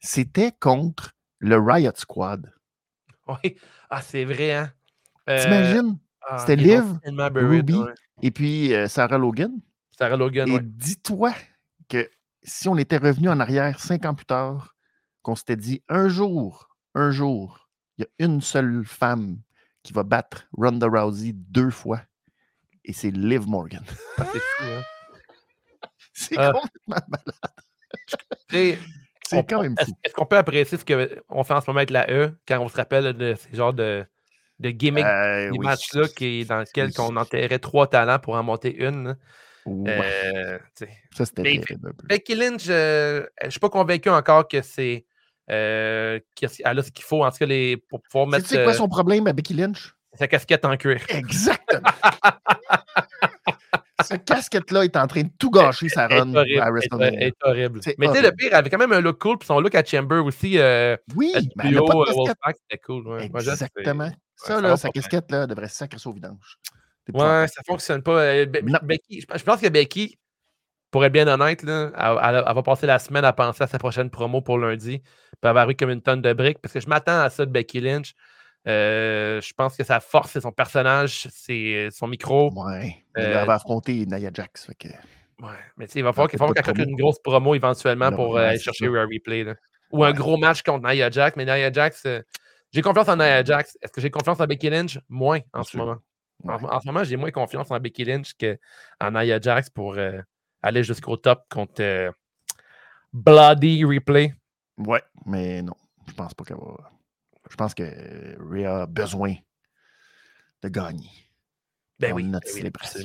c'était 0.00 0.52
contre 0.58 1.12
le 1.38 1.58
Riot 1.58 1.92
Squad. 1.96 2.52
Oui, 3.28 3.56
ah, 3.88 4.02
c'est 4.02 4.24
vrai. 4.24 4.52
Hein? 4.52 4.72
Euh, 5.28 5.42
T'imagines? 5.42 5.98
Ah, 6.28 6.38
c'était 6.38 6.56
Liv, 6.56 6.84
Ruby 7.34 7.80
et 8.22 8.30
puis 8.30 8.74
euh, 8.74 8.88
Sarah 8.88 9.18
Logan. 9.18 9.52
Sarah 9.98 10.16
Logan, 10.16 10.48
Et 10.48 10.60
dis-toi 10.62 11.32
que 11.88 12.08
si 12.42 12.68
on 12.68 12.76
était 12.76 12.96
revenu 12.96 13.28
en 13.28 13.40
arrière 13.40 13.80
cinq 13.80 14.04
ans 14.04 14.14
plus 14.14 14.26
tard, 14.26 14.74
qu'on 15.22 15.34
s'était 15.34 15.56
dit 15.56 15.82
un 15.88 16.08
jour, 16.08 16.68
un 16.94 17.10
jour, 17.10 17.68
il 17.98 18.02
y 18.02 18.04
a 18.04 18.26
une 18.26 18.40
seule 18.40 18.84
femme 18.84 19.38
qui 19.82 19.92
va 19.92 20.02
battre 20.02 20.46
Ronda 20.56 20.86
Rousey 20.86 21.32
deux 21.34 21.70
fois, 21.70 22.00
et 22.84 22.92
c'est 22.92 23.10
Liv 23.10 23.46
Morgan. 23.46 23.84
Ah, 24.18 24.26
c'est 24.32 24.38
fou, 24.38 24.64
hein? 24.64 24.82
c'est 26.12 26.38
ah. 26.38 26.52
complètement 26.52 26.96
malade. 27.08 28.78
c'est 29.26 29.46
quand 29.46 29.62
même 29.62 29.76
fou. 29.78 29.92
Est-ce 30.02 30.14
qu'on 30.14 30.26
peut 30.26 30.36
apprécier 30.36 30.78
ce 30.78 30.84
qu'on 30.84 31.44
fait 31.44 31.54
en 31.54 31.60
ce 31.60 31.66
moment 31.68 31.78
avec 31.78 31.90
la 31.90 32.10
E 32.10 32.34
quand 32.48 32.58
on 32.60 32.68
se 32.68 32.76
rappelle 32.76 33.12
de 33.12 33.34
ces 33.34 33.56
genres 33.56 33.74
de, 33.74 34.04
de 34.58 34.70
gimmick 34.70 35.04
euh, 35.04 35.50
des 35.50 35.58
matchs-là 35.58 36.02
dans 36.46 36.60
lequel 36.60 36.90
on 36.98 37.16
enterrait 37.16 37.58
trois 37.58 37.88
talents 37.88 38.18
pour 38.18 38.34
en 38.34 38.42
monter 38.42 38.74
une? 38.74 39.16
Euh, 39.66 40.58
ça, 41.12 41.26
c'était 41.26 41.60
Becky 42.04 42.34
Lynch, 42.34 42.64
je 42.64 43.26
ne 43.44 43.50
suis 43.50 43.60
pas 43.60 43.70
convaincu 43.70 44.08
encore 44.08 44.48
que 44.48 44.62
c'est. 44.62 45.04
Euh, 45.50 46.20
qu'elle 46.36 46.78
a 46.78 46.82
ce 46.82 46.92
qu'il 46.92 47.04
faut, 47.04 47.24
en 47.24 47.30
tout 47.30 47.38
cas, 47.38 47.46
les, 47.46 47.76
pour 47.76 48.00
pouvoir 48.02 48.26
mettre. 48.26 48.46
C'est 48.46 48.62
quoi 48.62 48.74
son 48.74 48.88
problème 48.88 49.26
à 49.26 49.32
Becky 49.32 49.54
Lynch? 49.54 49.94
Sa 50.14 50.28
casquette 50.28 50.64
en 50.64 50.76
cuir. 50.76 51.00
Exactement. 51.08 51.80
Cette 54.02 54.24
casquette-là 54.24 54.84
est 54.84 54.96
en 54.96 55.06
train 55.06 55.22
de 55.22 55.30
tout 55.38 55.50
gâcher 55.50 55.88
sa 55.88 56.06
run 56.08 56.34
à 56.34 56.70
WrestleMania. 56.70 57.18
C'est 57.28 57.48
horrible. 57.48 57.80
Mais 57.98 58.08
tu 58.08 58.14
sais, 58.14 58.22
le 58.22 58.32
pire, 58.32 58.48
elle 58.50 58.54
avait 58.54 58.70
quand 58.70 58.78
même 58.78 58.92
un 58.92 59.00
look 59.00 59.18
cool, 59.18 59.38
puis 59.38 59.46
son 59.46 59.60
look 59.60 59.74
à 59.74 59.84
Chamber 59.84 60.16
aussi. 60.16 60.58
Euh, 60.58 60.96
oui, 61.16 61.32
mais 61.56 61.64
elle 61.68 61.78
a 61.78 61.82
pas 61.82 61.94
de 61.94 62.54
c'était 62.70 62.82
cool. 62.84 63.20
Exactement. 63.22 64.10
ça, 64.36 64.60
là, 64.60 64.76
sa 64.76 64.88
casquette-là 64.88 65.46
devrait 65.46 65.68
sacrer 65.68 65.98
au 66.06 66.12
vidange. 66.12 66.58
Ouais, 67.12 67.46
ça 67.48 67.62
fonctionne 67.66 68.02
pas. 68.02 68.20
Euh, 68.20 68.46
Becky, 68.46 69.20
je 69.20 69.42
pense 69.42 69.60
que 69.60 69.68
Becky, 69.68 70.18
pour 70.90 71.04
être 71.04 71.12
bien 71.12 71.28
honnête, 71.28 71.62
là, 71.62 71.90
elle, 71.96 72.54
va 72.54 72.62
passer 72.62 72.86
la 72.86 72.98
semaine 72.98 73.24
à 73.24 73.32
penser 73.32 73.62
à 73.62 73.66
sa 73.66 73.78
prochaine 73.78 74.10
promo 74.10 74.40
pour 74.40 74.58
lundi. 74.58 74.98
Puis 74.98 75.38
elle 75.42 75.52
va 75.52 75.60
arriver 75.60 75.76
comme 75.76 75.90
une 75.90 76.02
tonne 76.02 76.22
de 76.22 76.32
briques. 76.32 76.58
Parce 76.60 76.74
que 76.74 76.80
je 76.80 76.88
m'attends 76.88 77.20
à 77.20 77.30
ça 77.30 77.46
de 77.46 77.50
Becky 77.50 77.80
Lynch. 77.80 78.14
Euh, 78.68 79.40
je 79.40 79.52
pense 79.54 79.76
que 79.76 79.84
sa 79.84 80.00
force, 80.00 80.32
c'est 80.32 80.40
son 80.40 80.52
personnage, 80.52 81.28
c'est 81.30 81.88
son 81.90 82.06
micro. 82.06 82.52
Ouais. 82.52 83.04
elle 83.14 83.32
va 83.32 83.42
euh, 83.42 83.48
affronter 83.48 84.04
Nia 84.06 84.30
Jax. 84.32 84.70
que... 84.78 84.88
Ouais, 84.88 85.48
mais 85.78 85.86
il 85.86 86.02
va 86.02 86.12
falloir 86.12 86.28
qu'il 86.28 86.38
qu 86.38 86.62
fasse 86.62 86.86
une 86.86 86.96
grosse 86.96 87.18
promo 87.20 87.54
éventuellement 87.54 88.12
pour 88.12 88.36
aller 88.36 88.58
chercher 88.58 88.86
un 88.86 89.06
replay. 89.06 89.46
Ou 89.92 90.04
un 90.04 90.12
gros 90.12 90.36
match 90.36 90.62
contre 90.62 90.86
Nia 90.86 91.10
Jax. 91.10 91.36
Mais 91.36 91.44
Nia 91.44 91.72
Jax, 91.72 92.06
j'ai 92.72 92.82
confiance 92.82 93.08
en 93.08 93.16
Nia 93.16 93.42
Jax. 93.42 93.78
Est-ce 93.80 93.92
que 93.92 94.00
j'ai 94.00 94.10
confiance 94.10 94.40
en 94.40 94.46
Becky 94.46 94.68
Lynch? 94.68 94.98
Moins 95.08 95.40
en 95.54 95.62
ce 95.62 95.76
moment. 95.76 95.96
En, 96.44 96.80
ce 96.80 96.86
moment, 96.86 97.04
j'ai 97.04 97.16
moins 97.16 97.30
confiance 97.30 97.70
en 97.70 97.78
Becky 97.78 98.04
Lynch 98.04 98.34
qu'en 98.34 99.10
Nia 99.10 99.40
Jax 99.40 99.70
pour 99.70 99.94
euh, 99.94 100.20
aller 100.62 100.82
jusqu'au 100.82 101.16
top 101.16 101.44
contre 101.50 101.80
euh, 101.82 102.10
Bloody 103.12 103.84
Replay. 103.84 104.34
Ouais, 104.78 105.02
mais 105.26 105.62
non. 105.62 105.74
Je 106.08 106.14
pense 106.14 106.34
pas 106.34 106.44
qu'elle 106.44 106.56
va. 106.56 106.90
Je 107.50 107.56
pense 107.56 107.74
que 107.74 107.84
Rhea 108.38 108.82
a 108.82 108.86
besoin 108.86 109.34
de 110.62 110.68
gagner. 110.68 111.10
Ben 111.98 112.12
oui, 112.12 112.24
ben 112.24 112.40
oui 112.54 113.04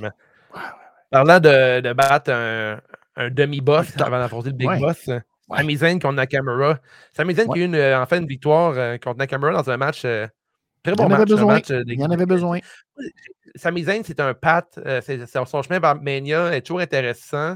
Parlant 1.12 1.40
de, 1.40 1.82
de 1.82 1.94
battre 1.94 2.32
un, 2.32 2.80
un 3.16 3.30
demi-boss 3.30 3.94
avant 4.00 4.20
d'affronter 4.20 4.50
le 4.50 4.56
big 4.56 4.80
boss, 4.80 5.10
Sami 5.50 5.76
Zayn 5.78 6.00
contre 6.00 6.16
Nakamura. 6.16 6.80
Sami 7.14 7.36
Zayn 7.36 7.48
qui 7.48 7.60
a 7.60 7.62
eu 7.62 7.66
une, 7.66 7.76
en 7.76 8.06
fait 8.06 8.18
une 8.18 8.28
victoire 8.28 8.74
euh, 8.78 8.98
contre 8.98 9.20
Nakamura 9.20 9.52
dans 9.52 9.70
un 9.70 9.78
match 9.78 10.06
Très 10.86 10.94
bon 10.94 11.10
match. 11.10 11.32
match 11.32 11.72
euh, 11.72 11.84
Il 11.88 12.00
y 12.00 12.04
en 12.04 12.12
avait 12.12 12.28
besoin. 12.28 12.60
Sami 13.56 13.84
Zayn, 13.84 14.04
c'est 14.04 14.20
un 14.20 14.36
pat. 14.36 14.68
Euh, 14.86 15.02
c'est 15.04 15.26
son 15.26 15.64
chemin 15.64 15.80
vers 15.80 15.96
Mania 15.96 16.56
est 16.56 16.62
toujours 16.62 16.82
intéressant. 16.82 17.56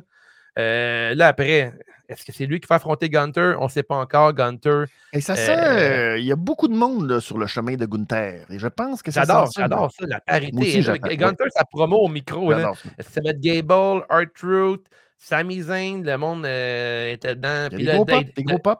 Euh, 0.57 1.13
là, 1.13 1.27
après, 1.27 1.73
est-ce 2.07 2.25
que 2.25 2.32
c'est 2.32 2.47
lui 2.47 2.59
qui 2.59 2.65
va 2.67 2.77
affronter 2.77 3.07
Gunter? 3.07 3.53
On 3.59 3.65
ne 3.65 3.69
sait 3.69 3.84
pas 3.84 3.97
encore. 3.97 4.34
Gunter. 4.34 4.86
Et 5.13 5.21
ça 5.21 5.36
sent. 5.36 6.19
il 6.19 6.25
y 6.25 6.32
a 6.32 6.36
beaucoup 6.36 6.67
de 6.67 6.73
monde 6.73 7.19
sur 7.19 7.38
le 7.38 7.45
chemin 7.45 7.75
de 7.75 7.86
Gunther. 7.86 8.45
Et 8.49 8.57
je 8.57 8.67
pense 8.67 9.03
que 9.03 9.11
ça 9.11 9.21
J'adore, 9.21 9.49
j'adore 9.55 9.91
ça, 9.91 10.07
la 10.07 10.21
parité. 10.21 10.82
Gunter, 11.15 11.45
ça 11.55 11.65
promo 11.65 11.97
au 11.97 12.07
micro. 12.07 12.49
Que 12.49 12.55
ça 13.03 13.21
va 13.23 13.30
être 13.30 13.39
Gable, 13.39 14.05
Art-Truth, 14.09 14.86
Sami 15.19 15.61
Zayn? 15.61 16.03
Le 16.03 16.17
monde 16.17 16.45
était 16.47 17.36
dedans. 17.36 17.67
Il 17.73 17.84
y 17.84 17.89
a 17.91 18.23
des 18.23 18.43
gros 18.43 18.57
pop. 18.57 18.80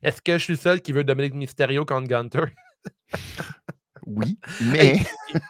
Est-ce 0.00 0.22
que 0.22 0.38
je 0.38 0.44
suis 0.44 0.52
le 0.52 0.58
seul 0.58 0.80
qui 0.80 0.92
veut 0.92 1.02
Dominique 1.02 1.34
Mysterio 1.34 1.84
contre 1.84 2.06
Gunter? 2.06 2.44
Oui, 4.06 4.38
mais. 4.60 5.00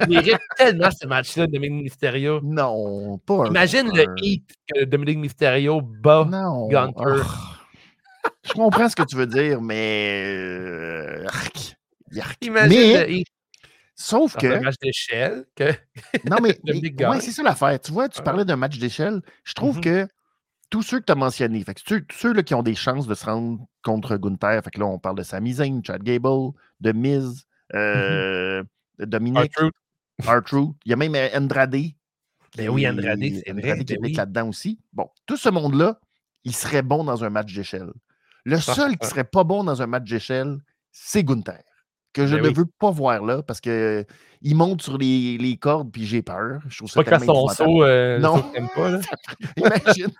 il 0.00 0.08
mérite 0.08 0.38
tellement 0.56 0.90
ce 0.90 1.06
match-là, 1.06 1.46
Dominique 1.46 1.84
Mysterio. 1.84 2.40
Non, 2.42 3.18
pas 3.18 3.46
Imagine 3.46 3.90
le 3.92 4.06
hit 4.18 4.48
que 4.72 4.84
Dominique 4.84 5.18
Mysterio 5.18 5.80
bat 5.80 6.28
Gunter. 6.70 7.22
Oh. 7.24 8.26
Je 8.44 8.52
comprends 8.52 8.88
ce 8.88 8.96
que 8.96 9.02
tu 9.02 9.16
veux 9.16 9.26
dire, 9.26 9.60
mais. 9.60 10.22
Euh, 10.26 11.26
Imagine 12.40 13.00
le 13.00 13.10
hit. 13.10 13.28
Sauf 13.96 14.36
que. 14.36 14.46
un 14.46 14.60
match 14.60 14.76
d'échelle. 14.80 15.44
Que... 15.56 15.72
non, 16.24 16.38
mais. 16.40 16.58
ouais, 17.08 17.20
c'est 17.20 17.32
ça 17.32 17.42
l'affaire. 17.42 17.80
Tu 17.80 17.92
vois, 17.92 18.08
tu 18.08 18.22
parlais 18.22 18.44
d'un 18.44 18.56
match 18.56 18.78
d'échelle. 18.78 19.20
Je 19.44 19.54
trouve 19.54 19.78
mm-hmm. 19.78 20.06
que 20.06 20.08
tous 20.74 20.82
ceux 20.82 20.98
que 20.98 21.04
tu 21.04 21.12
as 21.12 21.14
mentionnés, 21.14 21.62
fait 21.62 21.74
tous 21.74 22.02
ceux 22.10 22.32
là, 22.32 22.42
qui 22.42 22.52
ont 22.52 22.64
des 22.64 22.74
chances 22.74 23.06
de 23.06 23.14
se 23.14 23.24
rendre 23.26 23.64
contre 23.84 24.16
Gunther, 24.16 24.60
fait 24.64 24.70
que 24.70 24.80
là, 24.80 24.86
on 24.86 24.98
parle 24.98 25.16
de 25.16 25.22
Sami 25.22 25.52
Zayn, 25.52 25.80
Chad 25.86 26.02
Gable, 26.02 26.50
de 26.80 26.90
Miz, 26.90 27.44
mm-hmm. 27.72 27.76
euh, 27.76 28.64
Dominique, 28.98 29.54
R-Truth. 30.20 30.74
Il 30.84 30.90
y 30.90 30.92
a 30.92 30.96
même 30.96 31.14
euh, 31.14 31.28
Andrade. 31.32 31.76
Ben 32.56 32.68
oui, 32.70 32.88
Andrade, 32.88 33.20
c'est 33.20 33.52
vrai. 33.52 33.84
qui 33.84 33.96
ben 33.96 34.04
est 34.04 34.16
là-dedans 34.16 34.48
aussi. 34.48 34.80
Bon, 34.92 35.08
tout 35.26 35.36
ce 35.36 35.48
monde-là, 35.48 36.00
il 36.42 36.56
serait 36.56 36.82
bon 36.82 37.04
dans 37.04 37.22
un 37.22 37.30
match 37.30 37.54
d'échelle. 37.54 37.92
Le 38.42 38.58
seul 38.58 38.98
qui 38.98 39.06
serait 39.06 39.22
pas 39.22 39.44
bon 39.44 39.62
dans 39.62 39.80
un 39.80 39.86
match 39.86 40.10
d'échelle, 40.10 40.58
c'est 40.90 41.22
Gunther. 41.22 41.62
Que 42.14 42.26
je 42.26 42.36
ben 42.36 42.50
ne 42.50 42.54
veux 42.54 42.66
pas 42.78 42.90
voir 42.90 43.22
là 43.24 43.42
parce 43.42 43.60
qu'il 43.60 44.06
monte 44.54 44.82
sur 44.82 44.96
les, 44.96 45.36
les 45.36 45.56
cordes 45.56 45.90
puis 45.92 46.06
j'ai 46.06 46.22
peur. 46.22 46.60
Je 46.68 46.78
trouve 46.78 46.90
ça 46.90 47.02
pas 47.02 47.18
son 47.18 47.48
saut, 47.48 47.82
euh, 47.82 48.18
non. 48.18 48.40
pas. 48.74 48.90
Là? 48.90 49.00
Imagine 49.56 50.12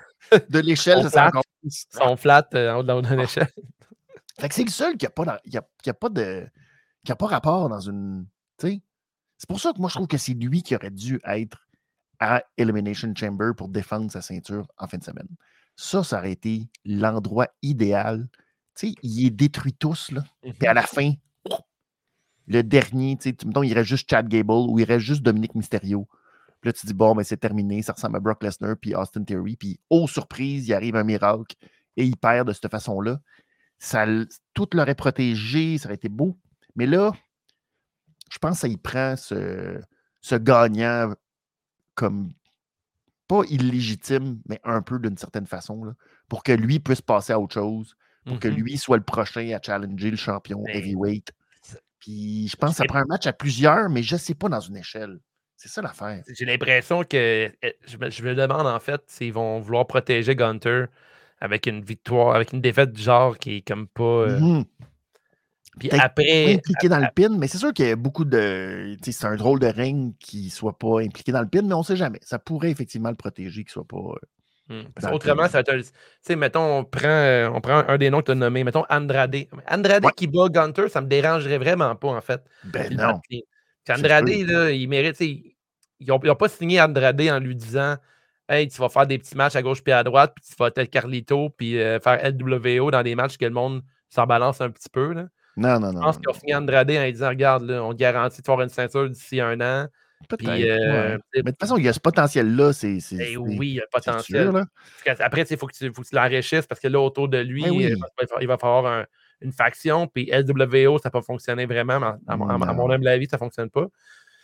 de 0.49 0.59
l'échelle, 0.59 1.09
c'est 1.09 1.21
encore 1.21 1.45
Son 1.69 2.17
flat 2.17 2.47
euh, 2.55 2.73
en 2.73 2.79
haut 2.79 3.03
de 3.03 3.15
l'échelle. 3.15 3.49
Fait 4.41 4.49
que 4.49 4.55
c'est 4.55 4.65
le 4.65 4.71
seul 4.71 4.97
qui 4.97 5.07
n'a 5.07 5.11
pas, 5.11 5.25
a, 5.25 5.39
a 5.87 5.93
pas 5.95 6.09
de. 6.09 6.47
qui 7.05 7.13
a 7.13 7.17
pas 7.17 7.27
rapport 7.27 7.69
dans 7.69 7.81
une. 7.81 8.27
C'est 8.59 9.49
pour 9.49 9.61
ça 9.61 9.73
que 9.73 9.79
moi 9.79 9.89
je 9.89 9.95
trouve 9.95 10.09
que 10.09 10.19
c'est 10.19 10.35
lui 10.35 10.63
qui 10.63 10.75
aurait 10.75 10.91
dû 10.91 11.21
être 11.25 11.59
à 12.19 12.43
Elimination 12.57 13.13
Chamber 13.17 13.51
pour 13.57 13.69
défendre 13.69 14.11
sa 14.11 14.23
ceinture 14.23 14.67
en 14.79 14.89
fin 14.89 14.99
de 14.99 15.05
semaine. 15.05 15.29
Ça, 15.77 16.03
ça 16.03 16.19
aurait 16.19 16.33
été 16.33 16.69
l'endroit 16.85 17.49
idéal. 17.63 18.29
Il 19.03 19.27
est 19.27 19.31
détruit 19.31 19.75
tous, 19.75 20.11
là. 20.11 20.25
Puis 20.43 20.67
à 20.67 20.75
la 20.75 20.83
fin, 20.83 21.13
le 22.47 22.63
dernier, 22.63 23.17
tu 23.17 23.31
sais, 23.31 23.37
il 23.63 23.75
reste 23.75 23.89
juste 23.89 24.11
Chad 24.11 24.29
Gable 24.29 24.53
ou 24.53 24.79
il 24.79 24.85
reste 24.85 25.05
juste 25.05 25.23
Dominique 25.23 25.55
Mysterio. 25.55 26.09
Puis 26.61 26.69
là, 26.69 26.73
tu 26.73 26.87
dis, 26.87 26.95
bon, 26.95 27.15
mais 27.15 27.19
ben, 27.19 27.25
c'est 27.25 27.37
terminé, 27.37 27.83
ça 27.83 27.93
ressemble 27.93 28.17
à 28.17 28.21
Brock 28.21 28.43
Lesnar, 28.43 28.77
puis 28.81 28.95
Austin 28.95 29.25
Theory, 29.25 29.57
puis, 29.57 29.81
oh, 29.91 30.07
surprise, 30.07 30.67
il 30.67 30.75
arrive 30.75 30.97
un 30.97 31.05
miracle, 31.05 31.57
et 31.97 32.05
il 32.05 32.17
perd 32.17 32.49
de 32.49 32.53
cette 32.53 32.71
façon-là. 32.71 33.21
Ça, 33.79 34.07
tout 34.55 34.69
l'aurait 34.73 34.95
protégé, 34.95 35.79
ça 35.79 35.89
aurait 35.89 35.97
été 35.97 36.09
beau. 36.09 36.39
Mais 36.77 36.87
là, 36.87 37.13
je 38.31 38.39
pense 38.39 38.55
que 38.55 38.61
ça 38.61 38.69
y 38.69 38.77
prend 38.77 39.17
ce, 39.17 39.81
ce 40.21 40.35
gagnant 40.37 41.13
comme 41.95 42.33
pas 43.29 43.43
illégitime, 43.49 44.41
mais 44.49 44.61
un 44.65 44.83
peu 44.83 44.99
d'une 44.99 45.17
certaine 45.17 45.47
façon, 45.47 45.85
là, 45.85 45.93
pour 46.29 46.43
que 46.43 46.53
lui 46.53 46.81
puisse 46.81 47.01
passer 47.01 47.33
à 47.33 47.41
autre 47.41 47.55
chose, 47.55 47.97
pour 48.27 48.39
que 48.39 48.49
mm-hmm. 48.49 48.55
lui 48.55 48.79
soit 48.79 48.97
le 48.97 49.03
prochain 49.03 49.51
à 49.55 49.61
challenger 49.63 50.11
le 50.11 50.17
champion 50.17 50.63
ben, 50.63 50.77
heavyweight. 50.77 51.33
Puis 52.05 52.49
je 52.49 52.57
pense 52.57 52.73
que 52.73 52.77
ça 52.77 52.85
prend 52.85 52.99
un 52.99 53.07
match 53.07 53.27
à 53.27 53.33
plusieurs, 53.33 53.89
mais 53.89 54.03
je 54.03 54.17
ne 54.17 54.21
sais 54.21 54.35
pas 54.35 54.51
dans 54.51 54.61
une 54.61 54.77
échelle. 54.77 55.21
C'est 55.57 55.71
ça 55.71 55.81
l'affaire. 55.81 56.23
J'ai 56.29 56.45
l'impression 56.45 57.03
que 57.03 57.51
eh, 57.63 57.77
je 57.87 57.97
me, 58.23 58.35
demande 58.35 58.67
en 58.67 58.79
fait 58.79 59.01
s'ils 59.07 59.33
vont 59.33 59.59
vouloir 59.61 59.87
protéger 59.87 60.37
Gunter 60.37 60.85
avec 61.41 61.67
une 61.67 61.83
victoire, 61.83 62.35
avec 62.35 62.53
une 62.53 62.61
défaite 62.61 62.93
du 62.93 63.01
genre 63.01 63.39
qui 63.39 63.57
est 63.57 63.67
comme 63.67 63.89
pas. 63.89 64.03
Euh, 64.03 64.39
mmh 64.39 64.65
puis 65.79 65.91
après. 65.91 66.55
Impliqué 66.55 66.89
dans 66.89 67.01
le 67.01 67.09
pin, 67.13 67.37
mais 67.37 67.49
c'est 67.49 67.59
sûr 67.59 67.73
qu'il 67.73 67.87
y 67.87 67.91
a 67.91 67.97
beaucoup 67.97 68.25
de. 68.25 68.97
C'est 69.03 69.25
un 69.25 69.35
drôle 69.35 69.59
de 69.59 69.67
ring 69.67 70.15
qui 70.21 70.45
ne 70.45 70.51
soit 70.51 70.79
pas 70.79 71.01
impliqué 71.01 71.33
dans 71.33 71.41
le 71.41 71.49
pin, 71.49 71.63
mais 71.63 71.75
on 71.75 71.81
ne 71.81 71.85
sait 71.85 71.97
jamais. 71.97 72.21
Ça 72.23 72.39
pourrait 72.39 72.71
effectivement 72.71 73.09
le 73.09 73.17
protéger, 73.17 73.65
qu'il 73.65 73.71
ne 73.71 73.85
soit 73.85 73.89
pas. 73.89 73.97
Euh, 73.97 74.27
Hmm. 74.69 74.85
autrement, 75.13 75.47
ça 75.47 75.61
va 75.61 75.61
être. 75.61 75.77
Tu 75.77 75.91
sais, 76.23 76.37
mettons, 76.37 76.79
on 76.79 76.85
prend, 76.85 77.07
euh, 77.07 77.51
on 77.53 77.61
prend 77.61 77.85
un 77.87 77.99
des 77.99 78.09
noms 78.09 78.21
que 78.21 78.27
tu 78.27 78.33
as 78.33 78.35
nommés. 78.35 78.65
Mettons 78.65 78.85
Andrade. 78.89 79.37
Andrade 79.71 80.05
qui 80.17 80.27
bat 80.27 80.49
Gunter, 80.49 80.89
ça 80.89 81.03
me 81.03 81.07
dérangerait 81.07 81.59
vraiment 81.59 81.95
pas, 81.97 82.09
en 82.09 82.21
fait. 82.23 82.43
Ben 82.65 82.95
non. 82.95 83.21
Andrade, 83.91 84.29
là, 84.29 84.71
il 84.71 84.89
mérite. 84.89 85.21
Ils 85.21 85.55
n'ont 86.09 86.19
pas 86.19 86.49
signé 86.49 86.81
Andrade 86.81 87.21
en 87.21 87.39
lui 87.41 87.55
disant 87.55 87.97
Hey, 88.49 88.69
tu 88.69 88.79
vas 88.81 88.89
faire 88.89 89.07
des 89.07 89.19
petits 89.19 89.37
matchs 89.37 89.57
à 89.57 89.63
gauche 89.63 89.83
puis 89.83 89.93
à 89.93 90.03
droite, 90.03 90.35
puis 90.35 90.45
tu 90.47 90.55
vas 90.59 90.69
être 90.69 90.91
Carlito, 90.91 91.51
puis 91.51 91.81
euh, 91.81 91.99
faire 91.99 92.21
LWO 92.23 92.91
dans 92.91 93.03
des 93.03 93.15
matchs 93.15 93.39
que 93.39 93.45
le 93.47 93.51
monde 93.51 93.83
s'en 94.11 94.27
balance 94.27 94.61
un 94.61 94.71
petit 94.71 94.91
peu. 94.91 95.13
Là. 95.15 95.29
Non, 95.57 95.79
non, 95.79 95.93
non. 95.93 96.01
Je 96.01 96.05
pense 96.05 96.19
qu'ils 96.19 96.29
ont 96.29 96.35
signé 96.35 96.55
Andrade 96.55 96.91
en 96.91 97.11
disant 97.11 97.29
Regarde, 97.29 97.65
là, 97.65 97.83
on 97.83 97.95
garantit 97.95 98.41
de 98.41 98.47
faire 98.47 98.61
une 98.61 98.69
ceinture 98.69 99.09
d'ici 99.09 99.41
un 99.41 99.61
an. 99.61 99.89
Euh, 100.33 101.19
mais 101.35 101.43
de 101.43 101.51
toute 101.51 101.61
façon, 101.61 101.77
il 101.77 101.85
y 101.85 101.89
a 101.89 101.93
ce 101.93 102.01
potentiel-là. 102.01 102.73
C'est, 102.73 102.99
ben 103.13 103.37
oui, 103.37 103.69
il 103.69 103.75
y 103.75 103.79
a 103.79 103.83
le 103.83 103.89
potentiel. 103.91 104.51
Après, 105.21 105.43
il 105.43 105.57
faut 105.57 105.67
que 105.67 105.77
tu, 105.77 105.91
l'enrichisses 106.13 106.67
parce 106.67 106.81
que 106.81 106.89
là, 106.89 107.01
autour 107.01 107.29
de 107.29 107.39
lui, 107.39 107.63
ben 107.63 107.73
euh, 107.73 108.37
il 108.41 108.47
va 108.47 108.59
falloir 108.59 109.07
une 109.41 109.53
faction. 109.53 110.07
Puis 110.07 110.31
LWO, 110.33 110.99
ça 110.99 111.09
n'a 111.09 111.11
pas 111.11 111.23
fonctionné 111.23 111.67
vraiment. 111.67 112.17
À, 112.27 112.37
mon 112.37 112.91
humble 112.91 113.09
avis, 113.09 113.27
ça 113.29 113.37
ne 113.37 113.41
fonctionne 113.41 113.71
pas. 113.71 113.87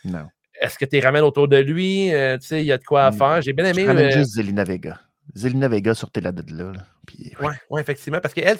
Non. 0.05 0.27
Est-ce 0.59 0.77
que 0.77 0.85
tu 0.85 0.95
les 0.95 1.01
ramènes 1.01 1.23
autour 1.23 1.47
de 1.47 1.57
lui? 1.57 2.13
Euh, 2.13 2.37
tu 2.37 2.47
sais, 2.47 2.61
il 2.61 2.67
y 2.67 2.71
a 2.71 2.77
de 2.77 2.83
quoi 2.83 3.05
à 3.05 3.11
faire. 3.11 3.41
J'ai 3.41 3.53
bien 3.53 3.65
aimé. 3.65 3.83
Je 3.83 3.87
ramène 3.87 4.11
juste 4.11 4.33
Zelina 4.33 4.63
Vega. 4.63 4.99
Zelina 5.33 5.67
Vega 5.67 5.95
sortait 5.95 6.21
là 6.21 6.31
de 6.31 6.43
là. 6.55 6.73
Oui, 7.07 7.31
ouais. 7.39 7.55
ouais, 7.69 7.81
effectivement. 7.81 8.19
Parce 8.19 8.33
qu'elle, 8.33 8.57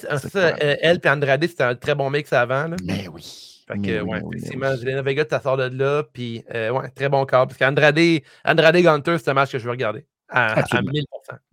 elle 0.81 0.99
et 1.03 1.09
Andrade, 1.09 1.45
c'était 1.45 1.63
un 1.63 1.75
très 1.75 1.93
bon 1.93 2.09
mix 2.09 2.31
avant. 2.33 2.67
Là. 2.67 2.75
Mais 2.83 3.07
oui. 3.07 3.50
Fait 3.67 3.79
que, 3.79 4.01
ouais, 4.01 4.21
effectivement, 4.33 4.73
Vega, 5.03 5.23
de 5.23 5.77
là. 5.77 6.03
Puis, 6.11 6.43
euh, 6.53 6.71
ouais, 6.71 6.89
très 6.89 7.09
bon 7.09 7.25
corps. 7.25 7.47
Parce 7.47 7.57
qu'Andrade 7.57 7.99
Andrade 8.45 8.77
Gunter, 8.77 9.17
c'est 9.17 9.29
un 9.29 9.33
match 9.33 9.51
que 9.51 9.59
je 9.59 9.63
veux 9.65 9.71
regarder. 9.71 10.05
À, 10.29 10.61
1000%. 10.61 11.03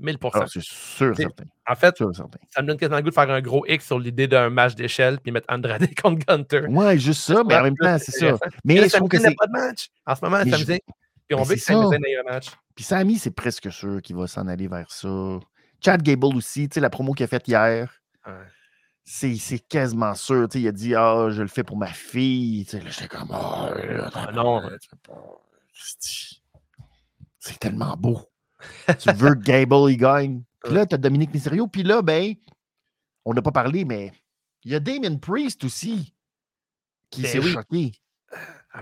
1000%. 0.01 0.31
Ah, 0.35 0.45
c'est 0.47 0.63
sûr, 0.63 1.17
certain. 1.17 1.45
En 1.69 1.75
fait, 1.75 1.97
ça 1.99 2.63
me 2.63 2.69
donne 2.69 2.77
quasiment 2.77 2.99
le 2.99 3.03
goût 3.03 3.11
de 3.11 3.15
faire 3.15 3.29
un 3.29 3.41
gros 3.41 3.65
X 3.67 3.87
sur 3.87 3.99
l'idée 3.99 4.29
d'un 4.29 4.51
match 4.51 4.77
d'échelle 4.77 5.19
puis 5.19 5.33
mettre 5.33 5.53
Andrade 5.53 5.89
contre 6.03 6.25
Gunter. 6.25 6.67
Ouais, 6.69 6.97
juste 6.97 7.23
ça, 7.23 7.43
mais 7.45 7.57
en 7.57 7.65
même 7.65 7.77
temps, 7.77 7.99
c'est 7.99 8.13
ça. 8.13 8.37
Mais 8.65 8.89
je 8.89 8.97
trouve 8.97 9.09
que 9.09 9.19
c'est. 9.19 9.35
pas 9.35 9.47
de 9.47 9.53
match. 9.53 9.89
En 10.07 10.15
ce 10.15 10.25
moment, 10.25 10.39
ça 10.39 10.45
me 10.45 10.65
dit. 10.65 10.81
Puis 11.27 11.37
on 11.37 11.43
veut 11.43 11.57
que 11.57 11.61
ça 11.61 11.75
me 11.75 12.09
ait 12.09 12.19
un 12.19 12.33
match. 12.33 12.51
Puis 12.75 12.85
Samy, 12.85 13.19
c'est 13.19 13.33
presque 13.33 13.71
sûr 13.73 14.01
qu'il 14.01 14.17
va 14.17 14.29
s'en 14.29 14.47
aller 14.47 14.69
vers 14.69 14.91
ça. 14.93 15.41
Chad 15.85 16.01
Gable 16.03 16.37
aussi, 16.37 16.69
tu 16.69 16.75
sais, 16.75 16.81
la 16.81 16.91
promo 16.91 17.13
qu'il 17.13 17.25
a 17.25 17.27
faite 17.27 17.49
hier. 17.49 18.01
Ouais 18.27 18.33
c'est 19.09 19.59
quasiment 19.59 20.15
sûr. 20.15 20.49
il 20.55 20.69
a 20.69 20.73
dit 20.73 20.95
Ah, 20.95 21.29
je 21.31 21.41
le 21.41 21.49
fais 21.49 21.65
pour 21.65 21.77
ma 21.77 21.87
fille. 21.87 22.67
J'étais 22.71 23.09
comme 23.09 23.31
Ah, 23.33 24.31
non, 24.35 24.63
c'est 27.39 27.59
tellement 27.59 27.97
beau. 27.97 28.21
tu 28.99 29.13
veux 29.13 29.35
que 29.35 29.41
Gable 29.41 29.91
il 29.91 29.97
gagne? 29.97 30.43
Puis 30.65 30.75
là, 30.75 30.85
tu 30.85 30.95
as 30.95 30.99
Dominique 30.99 31.33
Mysterio. 31.33 31.69
Puis 31.69 31.83
là, 31.85 32.03
ben, 32.03 32.35
on 33.25 33.33
n'a 33.33 33.41
pas 33.41 33.53
parlé, 33.53 33.85
mais 33.85 34.13
il 34.65 34.73
y 34.73 34.75
a 34.75 34.81
Damien 34.81 35.17
Priest 35.17 35.65
aussi 35.65 36.15
qui 37.11 37.23
ben 37.23 37.31
s'est 37.31 37.43
choqué. 37.43 37.93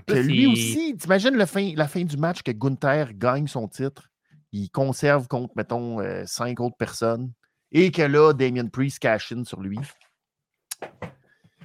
Que 0.05 0.13
lui 0.13 0.47
aussi, 0.47 0.95
t'imagines 0.97 1.45
fin, 1.45 1.73
la 1.75 1.87
fin 1.87 2.03
du 2.03 2.17
match 2.17 2.41
que 2.41 2.51
Gunther 2.51 3.13
gagne 3.13 3.47
son 3.47 3.67
titre, 3.67 4.09
il 4.51 4.69
conserve 4.69 5.27
contre, 5.27 5.53
mettons, 5.55 6.01
euh, 6.01 6.23
cinq 6.25 6.59
autres 6.59 6.75
personnes, 6.75 7.31
et 7.71 7.91
que 7.91 8.01
là, 8.01 8.33
Damien 8.33 8.67
Priest 8.67 8.99
cash 8.99 9.31
in 9.31 9.43
sur 9.45 9.61
lui. 9.61 9.79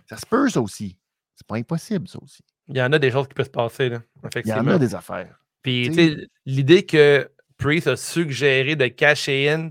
Ça 0.06 0.16
se 0.16 0.26
peut, 0.26 0.48
ça 0.48 0.60
aussi. 0.60 0.98
C'est 1.34 1.46
pas 1.46 1.56
impossible, 1.56 2.08
ça 2.08 2.18
aussi. 2.22 2.42
Il 2.68 2.76
y 2.76 2.82
en 2.82 2.92
a 2.92 2.98
des 2.98 3.10
choses 3.10 3.28
qui 3.28 3.34
peuvent 3.34 3.46
se 3.46 3.50
passer, 3.50 3.88
là. 3.88 4.02
Il 4.36 4.48
y 4.48 4.52
en 4.52 4.66
a 4.66 4.78
des 4.78 4.94
affaires. 4.94 5.38
Puis, 5.62 5.88
tu 5.88 5.94
sais, 5.94 6.16
l'idée 6.44 6.84
que 6.84 7.30
Priest 7.56 7.86
a 7.86 7.96
suggéré 7.96 8.76
de 8.76 8.86
cacher 8.88 9.48
in 9.50 9.70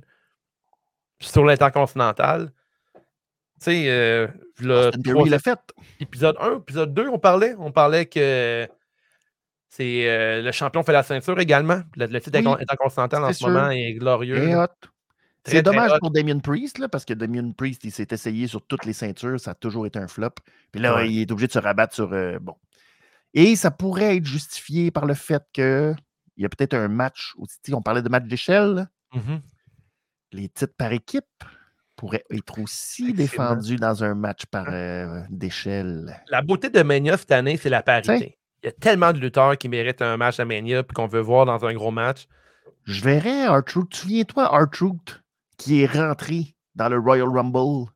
sur 1.19 1.45
l'intercontinental, 1.45 2.51
tu 2.95 3.65
sais, 3.65 3.89
euh, 3.89 4.27
il 4.59 4.67
l'a 4.67 5.39
fait. 5.39 5.59
Épisode 5.99 6.35
1, 6.39 6.57
épisode 6.57 6.93
2, 6.93 7.07
on 7.09 7.19
parlait. 7.19 7.53
On 7.59 7.71
parlait 7.71 8.07
que 8.07 8.67
c'est 9.69 10.09
euh, 10.09 10.41
le 10.41 10.51
champion 10.51 10.83
fait 10.83 10.93
la 10.93 11.03
ceinture 11.03 11.39
également. 11.39 11.81
Le, 11.95 12.19
titre 12.19 12.37
intercontinental 12.37 13.23
en 13.23 13.31
ce 13.31 13.45
moment 13.45 13.69
est 13.69 13.93
glorieux. 13.93 14.55
C'est 15.45 15.63
dommage 15.63 15.91
pour 15.99 16.11
Damien 16.11 16.39
Priest, 16.39 16.77
là, 16.77 16.87
parce 16.87 17.05
que 17.05 17.13
Damien 17.13 17.51
Priest, 17.51 17.83
il 17.83 17.91
s'est 17.91 18.07
essayé 18.11 18.47
sur 18.47 18.61
toutes 18.61 18.85
les 18.85 18.93
ceintures, 18.93 19.39
ça 19.39 19.51
a 19.51 19.55
toujours 19.55 19.85
été 19.87 19.97
un 19.97 20.07
flop. 20.07 20.35
Puis 20.71 20.81
là, 20.81 21.03
il 21.03 21.19
est 21.19 21.31
obligé 21.31 21.47
de 21.47 21.53
se 21.53 21.59
rabattre 21.59 21.95
sur. 21.95 22.13
Euh, 22.13 22.37
bon. 22.39 22.55
Et 23.33 23.55
ça 23.55 23.71
pourrait 23.71 24.17
être 24.17 24.25
justifié 24.25 24.91
par 24.91 25.05
le 25.05 25.13
fait 25.13 25.43
qu'il 25.53 25.95
y 26.37 26.45
a 26.45 26.49
peut-être 26.49 26.73
un 26.73 26.89
match 26.89 27.33
aussi. 27.37 27.73
On 27.73 27.81
parlait 27.81 28.01
de 28.01 28.09
match 28.09 28.25
d'échelle. 28.25 28.87
Mmh 29.13 29.37
les 30.33 30.49
titres 30.49 30.73
par 30.77 30.91
équipe 30.91 31.25
pourraient 31.95 32.23
être 32.31 32.59
aussi 32.59 33.13
défendus 33.13 33.75
dans 33.75 34.03
un 34.03 34.15
match 34.15 34.45
par 34.45 34.67
euh, 34.69 35.21
d'échelle. 35.29 36.21
La 36.29 36.41
beauté 36.41 36.69
de 36.69 36.81
Mania 36.81 37.17
cette 37.17 37.31
année, 37.31 37.57
c'est 37.57 37.69
la 37.69 37.83
parité. 37.83 38.37
Il 38.63 38.67
y 38.67 38.69
a 38.69 38.71
tellement 38.71 39.11
de 39.11 39.19
lutteurs 39.19 39.57
qui 39.57 39.69
méritent 39.69 40.01
un 40.01 40.17
match 40.17 40.39
à 40.39 40.45
Mania 40.45 40.79
et 40.79 40.93
qu'on 40.93 41.07
veut 41.07 41.19
voir 41.19 41.45
dans 41.45 41.65
un 41.65 41.73
gros 41.73 41.91
match. 41.91 42.27
Je 42.85 43.01
verrais 43.01 43.47
R-Truth. 43.47 43.93
Souviens-toi, 43.93 44.47
R-Truth, 44.47 45.21
qui 45.61 45.83
est 45.83 45.85
rentré 45.85 46.55
dans 46.75 46.89
le 46.89 46.97
Royal 46.97 47.29
Rumble. 47.29 47.91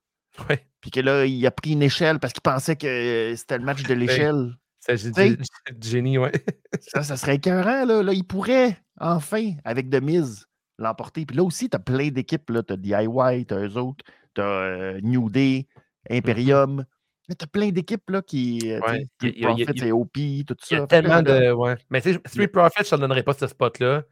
Puis 0.81 0.91
que 0.91 0.99
là, 0.99 1.25
il 1.25 1.45
a 1.47 1.51
pris 1.51 1.71
une 1.71 1.81
échelle 1.81 2.19
parce 2.19 2.31
qu'il 2.31 2.43
pensait 2.43 2.75
que 2.75 3.33
c'était 3.35 3.57
le 3.57 3.63
match 3.63 3.81
de 3.83 3.87
ben, 3.89 3.99
l'échelle. 3.99 4.53
C'est 4.79 5.79
du 5.79 5.87
génie, 5.87 6.19
ouais. 6.19 6.31
ça, 6.79 7.01
ça 7.01 7.17
serait 7.17 7.35
écœurant, 7.35 7.85
là. 7.85 8.03
là. 8.03 8.13
Il 8.13 8.23
pourrait, 8.23 8.77
enfin, 8.99 9.53
avec 9.63 9.89
de 9.89 9.99
mise, 9.99 10.45
l'emporter. 10.77 11.25
Puis 11.25 11.35
là 11.35 11.43
aussi, 11.43 11.71
tu 11.71 11.75
as 11.75 11.79
plein 11.79 12.09
d'équipes. 12.09 12.45
Tu 12.45 12.73
as 12.73 12.77
DIY, 12.77 13.45
tu 13.47 13.53
as 13.55 13.57
eux 13.57 13.77
autres, 13.77 14.05
tu 14.35 14.41
as 14.41 14.45
euh, 14.45 14.99
New 15.01 15.31
Day, 15.31 15.65
mm-hmm. 16.09 16.17
Imperium. 16.17 16.85
Tu 17.27 17.35
as 17.41 17.47
plein 17.47 17.69
d'équipes 17.69 18.07
là, 18.11 18.21
qui. 18.21 18.59
Euh, 18.65 18.79
ouais, 18.81 19.07
Profit, 19.41 19.91
OP, 19.91 20.13
tout 20.45 20.55
ça. 20.59 20.75
Il 20.75 20.77
y 20.77 20.81
a 20.81 20.85
tellement 20.85 21.23
de. 21.23 21.51
Ouais. 21.51 21.77
Mais 21.89 22.01
Street 22.01 22.47
Profit, 22.49 22.83
je 22.87 22.93
ne 22.93 23.01
donnerais 23.01 23.23
pas 23.23 23.33
ce 23.33 23.47
spot-là. 23.47 24.03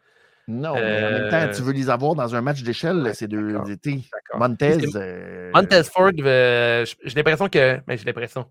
Non, 0.48 0.74
mais 0.76 1.04
en 1.04 1.12
même 1.12 1.30
temps, 1.30 1.54
tu 1.54 1.62
euh, 1.62 1.66
veux 1.66 1.72
les 1.72 1.90
avoir 1.90 2.16
dans 2.16 2.36
un 2.36 2.42
match 2.42 2.64
d'échelle, 2.64 3.12
c'est 3.14 3.30
deux 3.30 3.58
étés. 3.72 4.04
Montez. 4.36 4.78
Euh... 4.96 5.52
Montez 5.54 5.84
Ford, 5.84 6.12
euh, 6.20 6.86
j'ai 7.04 7.16
l'impression 7.16 7.48
que. 7.48 7.80
Mais 7.88 7.98
j'ai 7.98 8.04
l'impression. 8.04 8.46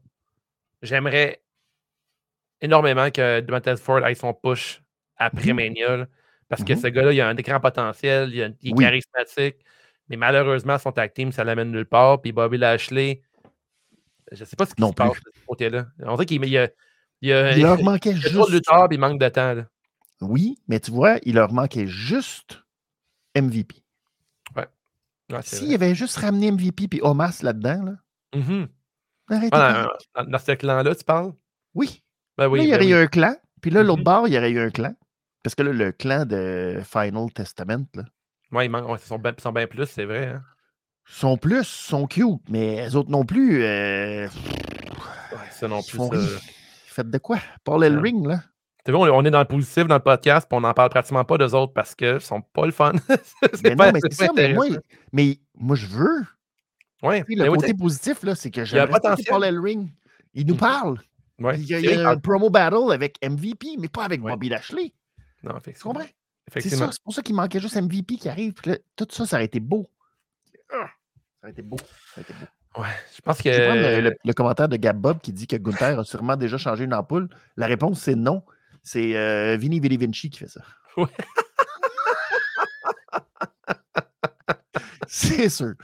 J'aimerais 0.81 1.43
énormément 2.63 3.11
que 3.11 3.45
Montez 3.51 3.77
Ford 3.77 4.03
aille 4.03 4.17
son 4.17 4.33
push 4.33 4.83
après 5.17 5.53
mmh. 5.53 6.07
parce 6.49 6.65
que 6.65 6.73
mmh 6.73 6.77
ce 6.77 6.87
gars-là, 6.87 7.13
il 7.13 7.21
a 7.21 7.29
un 7.29 7.35
grand 7.35 7.61
potentiel, 7.61 8.31
il, 8.33 8.41
est 8.41 8.79
charismatique, 8.79 9.57
mais 10.09 10.17
malheureusement, 10.17 10.79
son 10.79 10.93
tag 10.93 11.13
team, 11.13 11.31
ça 11.31 11.45
l'amène 11.45 11.71
nulle 11.71 11.87
part. 11.87 12.23
Puis 12.23 12.33
Bobby 12.33 12.57
Lashley, 12.57 13.23
je 14.33 14.41
ne 14.41 14.45
sais 14.47 14.57
pas 14.57 14.65
ce 14.65 14.75
qui 14.75 14.83
se 14.83 14.93
passe 14.93 15.13
de 15.13 15.31
ce 15.35 15.47
côté-là. 15.47 15.87
On 16.01 16.13
dirait 16.15 16.27
qu'il. 16.27 16.45
Il, 17.25 17.33
a, 17.33 17.53
il 17.57 17.63
leur 17.63 17.81
manquait 17.83 18.15
juste. 18.15 18.35
Il 18.35 18.61
de 18.61 18.95
il 18.95 18.99
manque 18.99 19.21
de 19.21 19.29
temps. 19.29 19.55
Là. 19.55 19.67
Oui, 20.23 20.59
mais 20.69 20.81
tu 20.81 20.91
vois, 20.91 21.19
il 21.25 21.35
leur 21.35 21.53
manquait 21.53 21.87
juste 21.87 22.63
MVP. 23.37 23.77
Ouais. 24.57 24.69
S'il 25.43 25.69
y 25.69 25.75
avait 25.75 25.95
juste 25.95 26.17
ramené 26.19 26.51
MVP 26.51 26.89
et 26.93 27.03
Omas 27.03 27.41
là-dedans, 27.43 27.83
là. 27.85 27.93
Mm 28.35 28.67
dans, 29.51 30.39
ce 30.39 30.53
clan-là, 30.53 30.95
tu 30.95 31.05
parles? 31.05 31.33
Oui. 31.75 32.03
Ben 32.37 32.49
oui 32.49 32.59
là, 32.59 32.65
il 32.65 32.69
y 32.69 32.71
ben 32.71 32.77
aurait 32.77 32.89
eu 32.89 33.05
un 33.05 33.07
clan. 33.07 33.35
Puis 33.61 33.71
là, 33.71 33.83
l'autre 33.83 34.01
mm-hmm. 34.01 34.05
bord, 34.05 34.29
il 34.29 34.35
y 34.35 34.39
aurait 34.39 34.51
eu 34.51 34.61
un 34.61 34.71
clan. 34.71 34.95
Parce 35.43 35.55
que 35.55 35.63
là, 35.63 35.73
le 35.73 35.93
clan 35.93 36.25
de 36.25 36.81
Final 36.85 37.33
Testament, 37.33 37.87
là. 37.95 38.05
Oui, 38.51 38.67
ils, 38.67 38.99
sont 38.99 39.53
bien 39.53 39.67
plus, 39.67 39.87
c'est 39.87 40.05
vrai. 40.05 40.27
Hein? 40.27 40.43
Ils 41.09 41.15
sont 41.15 41.37
plus, 41.39 41.61
ils 41.61 41.65
sont 41.65 42.07
cute, 42.07 42.49
mais 42.51 42.85
les 42.85 42.97
autres 42.97 43.11
non 43.11 43.25
plus. 43.25 43.65
Euh... 43.65 44.27
Ouais, 44.27 45.51
ça 45.51 45.69
non 45.69 45.83
plus. 45.83 45.99
Faites 46.87 47.11
de 47.11 47.19
quoi? 47.19 47.39
Paul 47.65 47.83
Elring, 47.83 48.27
là 48.27 48.41
on 48.89 49.25
est 49.25 49.31
dans 49.31 49.41
le 49.41 49.45
positif 49.45 49.87
dans 49.87 49.95
le 49.95 50.01
podcast, 50.01 50.47
puis 50.49 50.57
on 50.57 50.61
n'en 50.61 50.75
parle 50.75 50.91
pratiquement 50.91 51.25
pas 51.25 51.39
d'eux 51.39 51.55
autres 51.55 51.73
parce 51.73 51.95
qu'ils 51.95 52.15
ne 52.15 52.19
sont 52.19 52.43
pas 52.43 52.67
le 52.67 52.73
fun. 52.73 52.93
mais 53.63 53.75
non, 53.75 53.93
mais 53.93 54.01
c'est 54.03 54.15
ça, 54.15 54.29
mais 54.35 54.53
moi, 54.53 54.67
mais 55.13 55.39
moi, 55.55 55.77
je 55.77 55.87
veux. 55.87 56.23
Ouais, 57.03 57.25
le 57.29 57.51
côté 57.51 57.75
positif, 57.75 58.19
c'est 58.35 58.51
que 58.51 58.65
j'aime 58.65 58.91
Paul 59.29 59.45
Elring. 59.45 59.91
Il 60.35 60.47
nous 60.47 60.55
mm-hmm. 60.55 60.59
parle. 60.59 60.99
il 61.39 61.65
y 61.65 61.93
a, 61.93 62.09
un 62.09 62.17
promo 62.17 62.49
battle 62.49 62.93
avec 62.93 63.19
MVP, 63.23 63.77
mais 63.79 63.89
pas 63.89 64.05
avec 64.05 64.21
Bobby 64.21 64.49
Lashley. 64.49 64.93
Non, 65.43 65.57
effectivement. 65.57 66.01
C'est 66.57 66.69
ça, 66.69 66.89
c'est 66.91 67.03
pour 67.03 67.15
ça 67.15 67.23
qu'il 67.23 67.35
manquait 67.35 67.61
juste 67.61 67.81
MVP 67.81 68.17
qui 68.17 68.29
arrive. 68.29 68.55
tout 68.97 69.07
ça, 69.11 69.27
ça 69.27 69.37
aurait 69.37 69.45
été 69.45 69.61
beau. 69.61 69.89
Ah, 70.71 70.89
ça 71.41 71.45
aurait 71.45 71.53
été 71.53 71.63
beau. 71.63 71.77
Ça 71.79 71.85
aurait 72.21 72.23
été 72.23 72.35
beau. 72.35 72.47
Ouais, 72.79 72.89
je 73.15 73.21
pense 73.21 73.43
que. 73.43 73.53
Je 73.53 74.01
le, 74.25 74.33
commentaire 74.33 74.69
de 74.69 74.77
Gab 74.77 74.99
Bob 74.99 75.21
qui 75.21 75.33
dit 75.33 75.47
que 75.47 75.57
Gunther 75.57 75.99
a 75.99 76.05
sûrement 76.05 76.37
déjà 76.37 76.57
changé 76.57 76.85
une 76.85 76.95
ampoule. 76.95 77.29
La 77.57 77.67
réponse, 77.67 78.01
c'est 78.01 78.15
non. 78.15 78.43
C'est 78.83 79.17
euh, 79.17 79.57
Vinny 79.57 79.81
Vili 79.81 79.97
Vinci 79.97 80.31
qui 80.31 80.39
fait 80.41 80.49
ça. 80.49 80.61
c'est 85.07 85.49
sûr. 85.49 85.75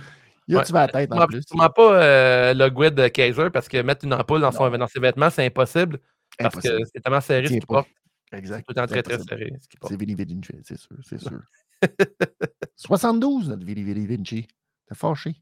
Il 0.48 0.56
a 0.56 0.64
tu 0.64 0.72
vas 0.72 0.86
la 0.86 0.92
tête 0.92 1.12
en 1.12 1.26
plus? 1.26 1.44
Pas 1.46 1.72
euh, 1.78 2.54
le 2.54 2.68
guide 2.70 2.94
de 2.94 3.08
Kaiser 3.08 3.50
parce 3.50 3.68
que 3.68 3.82
mettre 3.82 4.04
une 4.04 4.14
ampoule 4.14 4.40
dans, 4.40 4.50
son, 4.50 4.70
dans 4.70 4.86
ses 4.86 5.00
vêtements, 5.00 5.30
c'est 5.30 5.44
impossible. 5.46 6.00
Parce 6.38 6.56
que 6.56 6.84
c'est 6.92 7.00
tellement 7.02 7.20
serré 7.20 7.46
ce 7.46 7.52
qu'il 7.52 7.66
porte. 7.66 7.88
Exact. 8.32 8.58
C'est 8.58 8.62
tout 8.62 8.80
le 8.80 8.86
temps 8.86 8.86
très, 8.86 9.02
très 9.02 9.18
serré. 9.18 9.52
C'est 9.86 9.96
Vinny 9.96 10.14
Vinci, 10.14 10.52
c'est 10.64 10.78
sûr. 10.78 10.96
C'est 11.02 11.20
sûr. 11.20 11.40
72, 12.76 13.48
notre 13.48 13.64
Vili 13.64 13.84
Vili 13.84 14.06
Vinci. 14.06 14.48
T'es 14.88 14.94
fâché. 14.94 15.34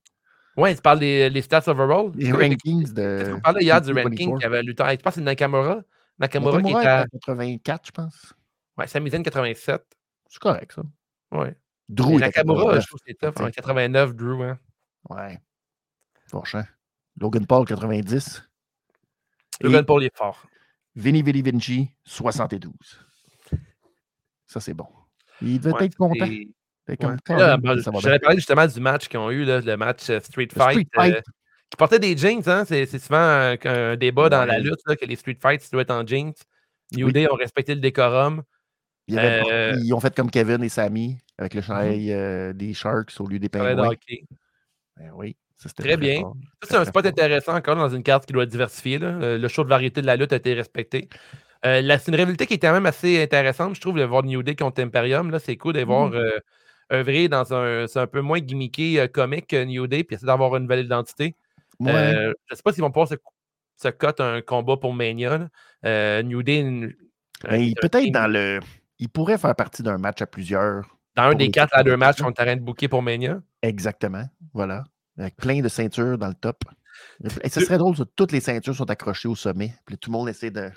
Ouais, 0.56 0.74
tu 0.74 0.80
parles 0.80 1.00
des 1.00 1.30
les 1.30 1.42
stats 1.42 1.64
overall? 1.66 2.10
Les 2.14 2.32
rankings 2.32 2.92
de. 2.92 3.34
Tu 3.34 3.40
parlais 3.42 3.62
hier 3.62 3.80
du 3.80 3.92
ranking 3.92 4.38
qui 4.38 4.44
avait 4.44 4.62
lutté. 4.62 4.84
Tu 4.96 5.02
penses 5.02 5.14
que 5.14 5.20
c'est 5.20 5.24
Nakamura 5.24 5.82
Nakamura, 6.18 6.62
qui 6.62 6.70
était 6.70 6.86
à 6.86 7.06
84, 7.06 7.86
je 7.86 7.90
pense. 7.92 8.34
Ouais, 8.76 8.86
Samizane 8.86 9.22
87. 9.22 9.82
C'est 10.28 10.38
correct, 10.38 10.72
ça. 10.72 10.82
Ouais. 11.32 11.56
Drew 11.88 12.18
Nakamura, 12.18 12.80
je 12.80 12.86
trouve 12.86 13.00
que 13.00 13.06
c'est 13.08 13.18
top. 13.18 13.34
89, 13.36 14.14
Drew. 14.14 14.42
Hein. 14.42 14.58
Ouais. 15.08 15.38
Forchant. 16.26 16.64
Logan 17.20 17.46
Paul, 17.46 17.66
90. 17.66 18.42
Logan 19.60 19.84
Paul 19.84 20.04
est 20.04 20.16
fort. 20.16 20.46
Vinny 20.94 21.22
Vinny 21.22 21.42
Vinci, 21.42 21.90
72. 22.04 22.72
Ça, 24.46 24.60
c'est 24.60 24.74
bon. 24.74 24.88
Il 25.42 25.60
devait 25.60 25.86
être 25.86 25.96
content. 25.96 26.26
Ouais. 26.26 26.48
Ben, 26.86 27.80
J'avais 27.98 28.18
parlé 28.20 28.36
justement 28.36 28.66
du 28.66 28.80
match 28.80 29.08
qu'ils 29.08 29.18
ont 29.18 29.30
eu, 29.30 29.44
là, 29.44 29.60
le 29.60 29.76
match 29.76 30.08
euh, 30.08 30.20
Street 30.20 30.48
Fight. 30.52 30.88
Euh, 30.98 31.20
qui 31.70 31.76
portait 31.76 31.98
des 31.98 32.16
jeans, 32.16 32.42
hein? 32.46 32.64
c'est 32.66 32.86
souvent 32.98 33.56
un, 33.64 33.96
débat 33.96 34.28
dans 34.28 34.44
la 34.44 34.58
lutte 34.58 34.80
là, 34.86 34.96
que 34.96 35.04
les 35.04 35.16
Street 35.16 35.38
Fights 35.40 35.70
doivent 35.72 35.82
être 35.82 35.90
en 35.90 36.06
jeans. 36.06 36.32
New 36.92 37.10
Day 37.10 37.26
ont 37.30 37.34
respecté 37.36 37.74
le 37.74 37.80
décorum. 37.80 38.42
Euh, 39.10 39.72
ils 39.82 39.92
ont 39.92 40.00
fait 40.00 40.14
comme 40.14 40.30
Kevin 40.30 40.62
et 40.64 40.68
Sammy 40.68 41.18
avec 41.38 41.54
le 41.54 41.60
mhm. 41.60 41.66
chandail 41.66 42.54
des 42.54 42.74
Sharks 42.74 43.20
au 43.20 43.26
lieu 43.26 43.38
des 43.38 43.48
pingouins. 43.48 43.92
Ben 44.96 45.10
oui. 45.14 45.36
Très 45.76 45.96
bien. 45.96 46.22
C'est 46.62 46.76
un 46.76 46.84
spot 46.84 47.06
intéressant 47.06 47.54
encore 47.54 47.76
dans 47.76 47.88
une 47.88 48.02
carte 48.02 48.26
qui 48.26 48.32
doit 48.32 48.44
être 48.44 48.50
diversifiée. 48.50 48.98
Le 49.00 49.48
show 49.48 49.64
de 49.64 49.68
variété 49.68 50.00
de 50.02 50.06
la 50.06 50.16
lutte 50.16 50.32
a 50.32 50.36
été 50.36 50.54
respecté. 50.54 51.08
Euh, 51.64 51.98
c'est 51.98 52.08
une 52.08 52.16
rivalité 52.16 52.46
qui 52.46 52.54
est 52.54 52.58
quand 52.58 52.72
même 52.72 52.86
assez 52.86 53.22
intéressante, 53.22 53.74
je 53.74 53.80
trouve, 53.80 53.96
de 53.96 54.04
voir 54.04 54.22
New 54.22 54.42
Day 54.42 54.54
contre 54.54 54.82
Imperium. 54.82 55.36
C'est 55.40 55.56
cool 55.56 55.74
de 55.74 55.84
voir 55.84 56.12
euh, 56.12 56.38
œuvrer 56.92 57.28
dans 57.28 57.52
un. 57.54 57.86
C'est 57.86 57.98
un 57.98 58.06
peu 58.06 58.20
moins 58.20 58.38
gimmické 58.40 59.00
euh, 59.00 59.08
comique 59.08 59.48
que 59.48 59.64
New 59.64 59.86
Day, 59.86 60.04
puis 60.04 60.14
essayer 60.14 60.26
d'avoir 60.26 60.54
une 60.56 60.64
nouvelle 60.64 60.84
identité. 60.84 61.34
Je 61.80 62.28
ne 62.28 62.34
sais 62.54 62.62
pas 62.62 62.72
s'ils 62.72 62.82
vont 62.82 62.90
pouvoir 62.90 63.08
se, 63.08 63.16
se 63.76 63.88
cote 63.88 64.20
un 64.20 64.40
combat 64.40 64.76
pour 64.76 64.94
Mania. 64.94 65.48
New 65.84 66.42
Day. 66.42 66.62
Ben, 67.44 67.72
peut-être 67.80 68.10
dans 68.10 68.30
le. 68.30 68.60
Il 68.98 69.10
pourrait 69.10 69.38
faire 69.38 69.54
partie 69.54 69.82
d'un 69.82 69.98
match 69.98 70.22
à 70.22 70.26
plusieurs. 70.26 70.96
Dans 71.16 71.24
un 71.24 71.34
des 71.34 71.50
quatre 71.50 71.76
à 71.76 71.82
deux 71.82 71.96
matchs 71.96 72.18
qu'on 72.18 72.28
est 72.28 72.40
en 72.40 72.44
train 72.44 72.56
de 72.56 72.62
booker 72.62 72.88
pour 72.88 73.02
Mania. 73.02 73.40
Exactement. 73.62 74.24
Voilà 74.54 74.84
avec 75.18 75.36
plein 75.36 75.60
de 75.60 75.68
ceintures 75.68 76.18
dans 76.18 76.28
le 76.28 76.34
top. 76.34 76.64
Et 77.42 77.48
ce 77.48 77.60
serait 77.60 77.78
drôle, 77.78 77.96
ça, 77.96 78.04
toutes 78.16 78.32
les 78.32 78.40
ceintures 78.40 78.74
sont 78.74 78.90
accrochées 78.90 79.28
au 79.28 79.34
sommet. 79.34 79.74
Puis 79.86 79.98
tout 79.98 80.10
le 80.10 80.16
monde 80.18 80.28
essaie 80.28 80.50
de. 80.50 80.70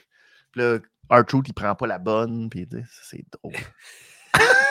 Puis 0.51 0.61
là, 0.61 0.79
R-Truth, 1.09 1.47
il 1.47 1.53
prend 1.53 1.75
pas 1.75 1.87
la 1.87 1.99
bonne. 1.99 2.49
Puis 2.49 2.67
c'est 3.03 3.25
drôle. 3.31 3.53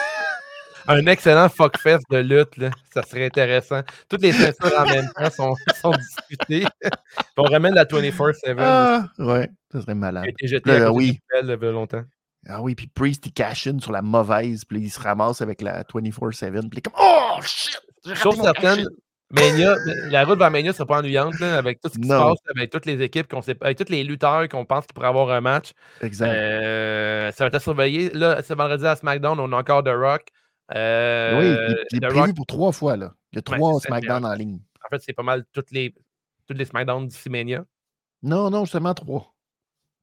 Un 0.87 1.05
excellent 1.05 1.49
fuckfest 1.49 2.01
de 2.09 2.17
lutte, 2.17 2.57
là. 2.57 2.69
ça 2.93 3.03
serait 3.03 3.25
intéressant. 3.25 3.81
Toutes 4.07 4.21
les 4.21 4.31
ceintures 4.31 4.77
en 4.77 4.85
même 4.85 5.09
temps 5.15 5.29
sont, 5.29 5.55
sont 5.81 5.91
discutées. 5.91 6.65
on 7.37 7.43
ramène 7.43 7.73
la 7.73 7.85
24-7. 7.85 8.55
Ah, 8.57 9.07
ouais, 9.19 9.49
ça 9.71 9.81
serait 9.81 9.95
malade. 9.95 10.25
A 10.25 10.29
été 10.29 10.47
jeté 10.47 10.71
à 10.71 10.91
oui. 10.91 11.19
longtemps. 11.61 12.03
Ah 12.47 12.61
oui, 12.61 12.73
puis 12.73 12.87
Priest, 12.87 13.25
il 13.25 13.33
cash 13.33 13.67
in 13.67 13.79
sur 13.79 13.91
la 13.91 14.01
mauvaise, 14.01 14.63
puis 14.65 14.79
il 14.79 14.89
se 14.89 14.99
ramasse 14.99 15.41
avec 15.41 15.61
la 15.61 15.83
24-7, 15.83 16.51
puis 16.51 16.69
il 16.71 16.77
est 16.77 16.81
comme 16.81 16.93
Oh 16.97 17.37
shit! 17.41 17.79
Chose 18.15 18.41
certaine, 18.41 18.87
Mania, 19.31 19.75
la 20.09 20.25
route 20.25 20.39
vers 20.39 20.49
Mania 20.49 20.71
ne 20.71 20.73
sera 20.73 20.87
pas 20.87 20.99
ennuyante 20.99 21.39
avec 21.41 21.81
tout 21.81 21.89
ce 21.89 21.99
qui 21.99 22.07
se 22.07 22.13
passe, 22.13 22.39
avec 22.55 22.71
toutes 22.71 22.87
les 22.87 23.01
équipes, 23.01 23.27
qu'on 23.27 23.41
sait, 23.41 23.55
avec 23.61 23.77
tous 23.77 23.91
les 23.91 24.03
lutteurs 24.03 24.47
qu'on 24.49 24.65
pense 24.65 24.85
qu'ils 24.85 24.93
pourraient 24.93 25.09
avoir 25.09 25.29
un 25.29 25.41
match. 25.41 25.73
Exact. 26.01 26.29
Euh, 26.29 27.31
ça 27.33 27.43
va 27.43 27.47
être 27.49 27.61
surveillé. 27.61 28.09
Là, 28.13 28.41
ce 28.41 28.53
vendredi 28.53 28.87
à 28.87 28.95
SmackDown, 28.95 29.39
on 29.39 29.51
a 29.51 29.57
encore 29.57 29.83
The 29.83 29.89
Rock. 29.89 30.29
Euh, 30.75 31.39
oui, 31.39 31.85
il 31.91 32.03
est 32.03 32.07
prévu 32.07 32.33
pour 32.33 32.45
trois 32.45 32.71
fois. 32.71 32.97
Là. 32.97 33.13
Il 33.31 33.37
y 33.37 33.39
a 33.39 33.41
trois 33.41 33.79
SmackDown 33.79 34.25
en 34.25 34.33
ligne. 34.33 34.59
En 34.85 34.89
fait, 34.89 35.01
c'est 35.03 35.13
pas 35.13 35.23
mal 35.23 35.45
toutes 35.51 35.71
les, 35.71 35.93
toutes 36.47 36.57
les 36.57 36.65
SmackDown 36.65 37.07
d'ici 37.07 37.29
Mania. 37.29 37.65
Non, 38.23 38.49
non, 38.49 38.65
justement 38.65 38.93
trois. 38.93 39.33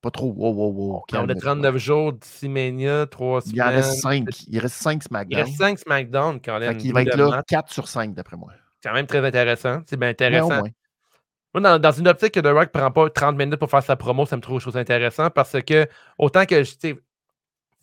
Pas 0.02 0.10
trop. 0.10 0.32
Wow, 0.32 0.52
wow, 0.52 0.72
wow. 0.72 1.02
On 1.14 1.28
a 1.28 1.34
39 1.34 1.76
jours 1.78 2.12
d'ici 2.12 2.48
Mania, 2.48 3.06
trois 3.06 3.40
semaines. 3.40 3.56
Il 3.56 3.62
en 3.62 3.68
reste 3.68 4.00
cinq. 4.00 4.28
Il 4.48 4.58
reste 4.58 4.76
cinq 4.76 5.02
SmackDown. 5.02 5.38
Il 5.38 5.42
reste 5.42 5.56
cinq 5.56 5.78
SmackDown, 5.78 6.40
quand 6.40 6.58
même. 6.58 6.78
Il 6.80 6.92
va 6.92 7.02
être 7.02 7.16
là 7.16 7.42
4 7.46 7.72
sur 7.72 7.88
5, 7.88 8.14
d'après 8.14 8.36
moi 8.36 8.52
quand 8.86 8.94
même 8.94 9.06
très 9.06 9.24
intéressant. 9.24 9.82
C'est 9.86 9.98
bien 9.98 10.08
intéressant. 10.08 10.62
Moi, 11.54 11.78
dans, 11.78 11.92
une 11.92 12.08
optique 12.08 12.32
que 12.34 12.40
The 12.40 12.46
Rock 12.46 12.70
ne 12.74 12.80
prend 12.80 12.90
pas 12.90 13.10
30 13.10 13.36
minutes 13.36 13.56
pour 13.56 13.70
faire 13.70 13.82
sa 13.82 13.96
promo, 13.96 14.26
ça 14.26 14.36
me 14.36 14.42
trouve 14.42 14.60
chose 14.60 14.76
intéressant 14.76 15.30
parce 15.30 15.60
que 15.62 15.88
autant 16.18 16.44
que 16.44 16.62
je 16.62 16.74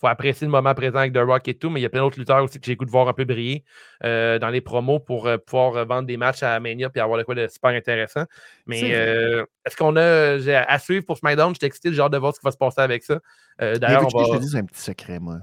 faut 0.04 0.10
apprécier 0.10 0.45
le 0.45 0.51
moment 0.51 0.74
présent 0.74 0.97
avec 0.97 1.14
The 1.14 1.20
Rock 1.20 1.47
et 1.47 1.54
tout, 1.54 1.70
mais 1.70 1.80
il 1.80 1.84
y 1.84 1.86
a 1.86 1.89
plein 1.89 2.01
d'autres 2.01 2.20
lutteurs 2.20 2.43
aussi 2.43 2.60
que 2.60 2.66
j'ai 2.66 2.76
goût 2.76 2.84
de 2.84 2.91
voir 2.91 3.08
un 3.08 3.14
peu 3.14 3.24
briller 3.24 3.64
euh, 4.04 4.38
dans 4.38 4.49
les 4.49 4.60
promos 4.60 4.99
pour 4.99 5.28
euh, 5.28 5.38
pouvoir 5.38 5.78
euh, 5.78 5.86
vendre 5.86 6.08
des 6.08 6.18
matchs 6.18 6.43
à 6.43 6.60
Mania 6.60 6.89
et 6.93 6.99
avoir 6.99 7.18
le 7.18 7.24
quoi 7.24 7.36
de 7.36 7.47
super 7.47 7.72
intéressant. 7.72 8.26
Mais 8.68 8.82
est-ce 8.89 9.78
qu'on 9.78 9.95
a 9.95 10.64
à 10.68 10.80
suivre 10.80 11.06
pour 11.06 11.18
SmackDown? 11.18 11.54
Je 11.54 11.60
suis 11.60 11.68
excité, 11.68 11.93
j'ai 11.93 12.01
hâte 12.01 12.12
de 12.12 12.18
voir 12.18 12.34
ce 12.34 12.41
qui 12.41 12.43
va 12.43 12.51
se 12.51 12.58
passer 12.58 12.82
avec 12.82 13.04
ça. 13.04 13.20
D'ailleurs, 13.60 14.06
on 14.14 14.18
va... 14.18 14.26
Je 14.26 14.39
te 14.39 14.43
dis 14.43 14.58
un 14.58 14.66
petit 14.66 14.82
secret, 14.82 15.20
moi. 15.20 15.39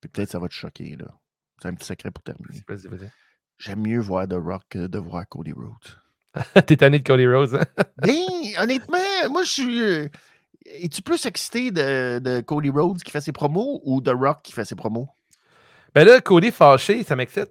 Peut-être 0.00 0.30
ça 0.30 0.38
va 0.38 0.46
te 0.46 0.54
choquer. 0.54 0.96
là. 0.96 1.06
C'est 1.60 1.68
un 1.68 1.74
petit 1.74 1.86
secret 1.86 2.12
pour 2.12 2.22
terminer. 2.22 2.62
Vas-y, 2.68 2.86
vas-y. 2.86 3.10
J'aime 3.58 3.80
mieux 3.80 3.98
voir 3.98 4.26
The 4.28 4.36
Rock 4.38 4.62
que 4.70 4.86
de 4.86 4.98
voir 4.98 5.28
Cody 5.28 5.52
Rhodes. 5.52 5.98
T'es 6.66 6.76
tanné 6.76 7.00
de 7.00 7.06
Cody 7.06 7.26
Rhodes, 7.26 7.56
hein? 7.56 7.84
ben, 7.98 8.62
honnêtement, 8.62 8.98
moi, 9.30 9.42
je 9.42 9.50
suis. 9.50 10.10
Es-tu 10.66 11.02
plus 11.02 11.24
excité 11.26 11.70
de, 11.70 12.18
de, 12.18 12.40
Cody 12.40 12.70
Rhodes 12.70 13.02
qui 13.02 13.10
fait 13.10 13.20
ses 13.20 13.32
promos 13.32 13.80
ou 13.84 14.00
The 14.00 14.12
Rock 14.14 14.40
qui 14.42 14.52
fait 14.52 14.64
ses 14.64 14.74
promos? 14.74 15.08
Ben 15.94 16.06
là, 16.06 16.20
Cody 16.20 16.50
fâché, 16.50 17.02
ça 17.02 17.16
m'excite. 17.16 17.50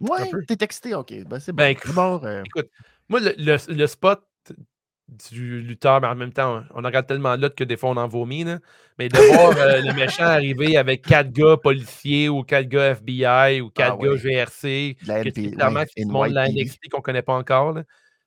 Ouais, 0.00 0.30
t'es 0.46 0.62
excité, 0.62 0.94
ok. 0.94 1.12
Ben, 1.26 1.40
c'est 1.40 1.52
ben, 1.52 1.74
bon. 1.94 2.20
Euh. 2.24 2.42
écoute, 2.44 2.68
moi, 3.08 3.20
le, 3.20 3.56
le, 3.72 3.86
spot 3.86 4.22
du 5.08 5.60
lutteur, 5.60 6.00
mais 6.00 6.08
en 6.08 6.14
même 6.14 6.32
temps, 6.32 6.62
on, 6.74 6.82
regarde 6.82 7.06
tellement 7.06 7.36
l'autre 7.36 7.54
que 7.54 7.64
des 7.64 7.76
fois 7.76 7.90
on 7.90 7.96
en 7.96 8.08
vomit. 8.08 8.44
Là. 8.44 8.58
Mais 8.98 9.08
de 9.08 9.18
voir 9.18 9.56
euh, 9.56 9.80
le 9.80 9.92
méchant 9.94 10.24
arriver 10.24 10.76
avec 10.76 11.02
quatre 11.02 11.30
gars 11.30 11.56
policiers 11.56 12.28
ou 12.28 12.42
quatre 12.42 12.68
gars 12.68 12.96
FBI 12.96 13.60
ou 13.60 13.70
quatre 13.70 13.98
ah 14.00 14.04
gars 14.04 14.16
GRC, 14.16 14.96
la 15.06 15.24
qui 15.86 16.04
montre 16.04 16.32
la 16.32 16.48
NXT 16.48 16.88
qu'on 16.90 16.98
ne 16.98 17.02
connaît 17.02 17.22
pas 17.22 17.34
encore. 17.34 17.72
Là. 17.72 17.84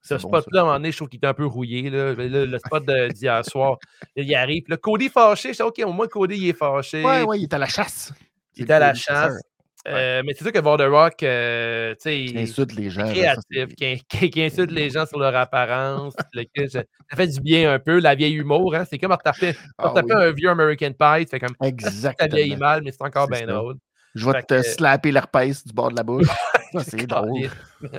Ce 0.07 0.17
spot-là, 0.17 0.63
moment 0.63 0.73
donné, 0.73 0.91
je 0.91 0.97
trouve 0.97 1.09
qu'il 1.09 1.19
est 1.21 1.27
un 1.27 1.33
peu 1.33 1.45
rouillé. 1.45 1.89
Là. 1.89 2.13
Le, 2.13 2.57
spot 2.57 2.85
d'hier 3.13 3.45
soir, 3.45 3.77
il 4.15 4.33
arrive. 4.35 4.63
Là, 4.67 4.77
Cody 4.77 5.09
fâché, 5.09 5.49
je 5.49 5.57
dis 5.57 5.61
OK, 5.61 5.81
au 5.85 5.93
moins 5.93 6.07
Cody 6.07 6.35
il 6.37 6.49
est 6.49 6.57
fâché. 6.57 7.03
Ouais, 7.03 7.23
ouais, 7.23 7.39
il 7.39 7.43
est 7.43 7.53
à 7.53 7.57
la 7.57 7.67
chasse. 7.67 8.13
Il 8.55 8.63
est 8.63 8.71
à 8.71 8.79
la 8.79 8.93
chasse. 8.93 9.41
Euh, 9.87 10.21
mais 10.25 10.33
c'est 10.33 10.43
sûr 10.43 10.51
que 10.51 10.59
The 10.59 10.89
Rock, 10.89 11.23
euh, 11.23 11.93
tu 11.95 12.01
sais, 12.01 12.25
qui 12.25 12.37
insulte 12.37 12.73
les 12.73 12.89
gens. 12.89 13.09
Créatif, 13.09 13.73
qui, 13.75 14.41
insulte 14.41 14.71
les 14.71 14.89
gens 14.89 15.05
sur 15.05 15.17
leur 15.17 15.33
apparence. 15.35 16.13
ça 16.13 16.83
fait 17.15 17.27
du 17.27 17.39
bien 17.39 17.73
un 17.73 17.79
peu, 17.79 17.99
la 17.99 18.15
vieille 18.15 18.33
humour. 18.33 18.75
Hein? 18.75 18.83
C'est 18.89 18.97
comme 18.97 19.13
retaper, 19.13 19.55
ah, 19.77 19.93
un 19.95 20.31
vieux 20.31 20.49
American 20.49 20.91
Pie. 20.91 21.25
Tu 21.25 21.29
fais 21.29 21.39
comme 21.39 21.55
Exactement. 21.61 22.29
Ça 22.29 22.35
vieillit 22.35 22.57
mal, 22.57 22.81
mais 22.83 22.91
c'est 22.91 23.03
encore 23.03 23.29
bien 23.29 23.45
drôle. 23.45 23.75
Je 24.15 24.29
vais 24.29 24.43
te 24.43 24.61
slapper 24.61 25.11
l'herpès 25.11 25.65
du 25.65 25.73
bord 25.73 25.91
de 25.91 25.95
la 25.95 26.03
bouche. 26.03 26.27
c'est 26.83 27.05
drôle. 27.05 27.49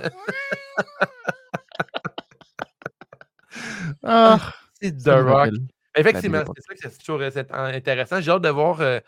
ah, 4.03 4.53
c'est 4.81 4.95
The 4.97 5.09
Rock. 5.09 5.49
Effectivement, 5.95 6.43
c'est 6.55 6.61
ça 6.61 6.89
que 6.89 6.95
c'est 6.95 7.03
toujours 7.03 7.21
intéressant. 7.51 8.21
J'ai 8.21 8.31
hâte 8.31 8.41
de 8.41 8.49
voir. 8.49 8.79
Euh, 8.81 8.99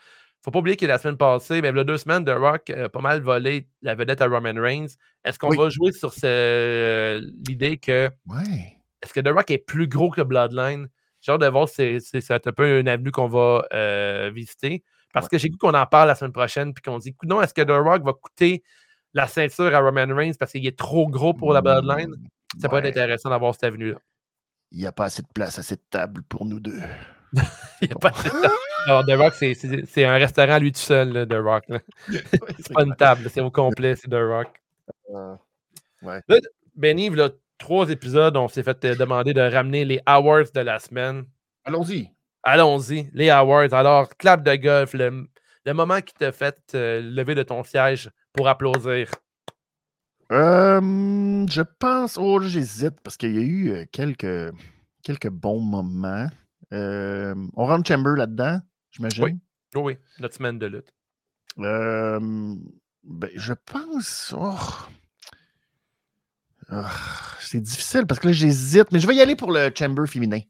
faut 0.44 0.50
pas 0.50 0.58
oublier 0.58 0.76
que 0.76 0.86
la 0.86 0.98
semaine 0.98 1.16
passée, 1.16 1.62
ben, 1.62 1.72
deux 1.84 1.98
semaines, 1.98 2.24
The 2.24 2.36
Rock 2.36 2.70
a 2.70 2.88
pas 2.88 3.00
mal 3.00 3.20
volé 3.20 3.68
la 3.80 3.94
vedette 3.94 4.20
à 4.20 4.26
Roman 4.26 4.60
Reigns. 4.60 4.88
Est-ce 5.24 5.38
qu'on 5.38 5.50
va 5.50 5.68
jouer 5.68 5.92
sur 5.92 6.12
l'idée 7.46 7.78
que. 7.78 8.10
Ouais. 8.26 8.78
Est-ce 9.02 9.12
que 9.12 9.20
The 9.20 9.28
Rock 9.28 9.50
est 9.50 9.58
plus 9.58 9.86
gros 9.86 10.10
que 10.10 10.20
Bloodline? 10.20 10.88
J'ai 11.20 11.32
hâte 11.32 11.40
de 11.40 11.46
voir 11.46 11.68
si 11.68 12.00
c'est 12.00 12.30
un 12.30 12.52
peu 12.52 12.80
une 12.80 12.88
avenue 12.88 13.12
qu'on 13.12 13.28
va 13.28 13.64
euh, 13.72 14.30
visiter. 14.34 14.82
Parce 15.12 15.28
que 15.28 15.38
j'ai 15.38 15.48
vu 15.48 15.56
qu'on 15.56 15.74
en 15.74 15.86
parle 15.86 16.08
la 16.08 16.14
semaine 16.14 16.32
prochaine, 16.32 16.74
puis 16.74 16.82
qu'on 16.82 16.98
dit 16.98 17.14
non, 17.24 17.42
est-ce 17.42 17.54
que 17.54 17.62
The 17.62 17.70
Rock 17.70 18.02
va 18.02 18.12
coûter 18.12 18.62
la 19.14 19.28
ceinture 19.28 19.74
à 19.74 19.80
Roman 19.80 20.06
Reigns 20.14 20.32
parce 20.38 20.52
qu'il 20.52 20.66
est 20.66 20.76
trop 20.76 21.08
gros 21.08 21.34
pour 21.34 21.52
la 21.52 21.60
Bloodline? 21.60 22.16
Ça 22.60 22.68
peut 22.68 22.76
être 22.78 22.86
intéressant 22.86 23.30
d'avoir 23.30 23.54
cette 23.54 23.64
avenue-là. 23.64 23.98
Il 24.72 24.78
n'y 24.78 24.86
a 24.86 24.92
pas 24.92 25.04
assez 25.04 25.22
de 25.22 25.28
place 25.32 25.58
à 25.58 25.62
cette 25.62 25.90
table 25.90 26.22
pour 26.22 26.44
nous 26.44 26.58
deux. 26.58 26.80
Il 27.82 27.88
n'y 27.88 27.92
a 27.92 27.96
pas 27.96 28.08
assez 28.08 28.28
de 28.28 28.48
alors, 28.84 29.06
The 29.06 29.12
Rock, 29.12 29.34
c'est 29.34 30.04
un 30.04 30.14
restaurant 30.14 30.58
lui 30.58 30.72
tout 30.72 30.80
seul, 30.80 31.12
là, 31.12 31.26
The 31.26 31.34
Rock. 31.34 31.64
c'est 32.08 32.72
pas 32.72 32.82
une 32.82 32.96
table, 32.96 33.30
c'est 33.30 33.40
au 33.40 33.50
complet, 33.50 33.94
c'est 33.96 34.08
The 34.08 34.14
Rock. 34.14 34.48
Euh, 35.14 35.34
ouais. 36.02 36.20
Là, 36.28 37.28
trois 37.58 37.88
épisodes, 37.90 38.36
on 38.36 38.48
s'est 38.48 38.62
fait 38.62 38.84
euh, 38.84 38.96
demander 38.96 39.34
de 39.34 39.40
ramener 39.40 39.84
les 39.84 40.00
hours 40.08 40.50
de 40.52 40.60
la 40.60 40.80
semaine. 40.80 41.24
Allons-y. 41.64 42.10
Allons-y, 42.42 43.08
les 43.14 43.30
hours. 43.30 43.72
Alors, 43.72 44.08
clap 44.16 44.42
de 44.42 44.56
golf, 44.56 44.94
le, 44.94 45.28
moment 45.72 46.00
qui 46.00 46.14
t'a 46.14 46.32
fait 46.32 46.58
euh, 46.74 47.00
lever 47.00 47.36
de 47.36 47.44
ton 47.44 47.62
siège 47.62 48.10
pour 48.32 48.48
applaudir. 48.48 49.08
Je 50.32 51.62
pense. 51.78 52.18
Oh, 52.18 52.40
j'hésite 52.40 53.00
parce 53.02 53.16
qu'il 53.16 53.34
y 53.34 53.38
a 53.38 53.42
eu 53.42 53.86
quelques, 53.92 54.52
quelques 55.02 55.30
bons 55.30 55.60
moments. 55.60 56.28
on 56.70 57.66
rentre 57.66 57.86
Chamber 57.86 58.16
là-dedans 58.16 58.60
j'imagine? 58.92 59.24
Oui. 59.24 59.38
oui, 59.74 59.96
notre 60.20 60.36
semaine 60.36 60.58
de 60.58 60.66
lutte. 60.66 60.92
Euh, 61.58 62.20
Ben, 63.02 63.30
je 63.34 63.52
pense. 63.52 64.34
Oh. 64.36 64.56
Ah, 66.68 66.90
c'est 67.40 67.60
difficile 67.60 68.06
parce 68.06 68.20
que 68.20 68.28
là, 68.28 68.32
j'hésite, 68.32 68.92
mais 68.92 69.00
je 69.00 69.06
vais 69.06 69.16
y 69.16 69.20
aller 69.20 69.36
pour 69.36 69.50
le 69.50 69.70
chamber 69.76 70.06
féminin 70.06 70.40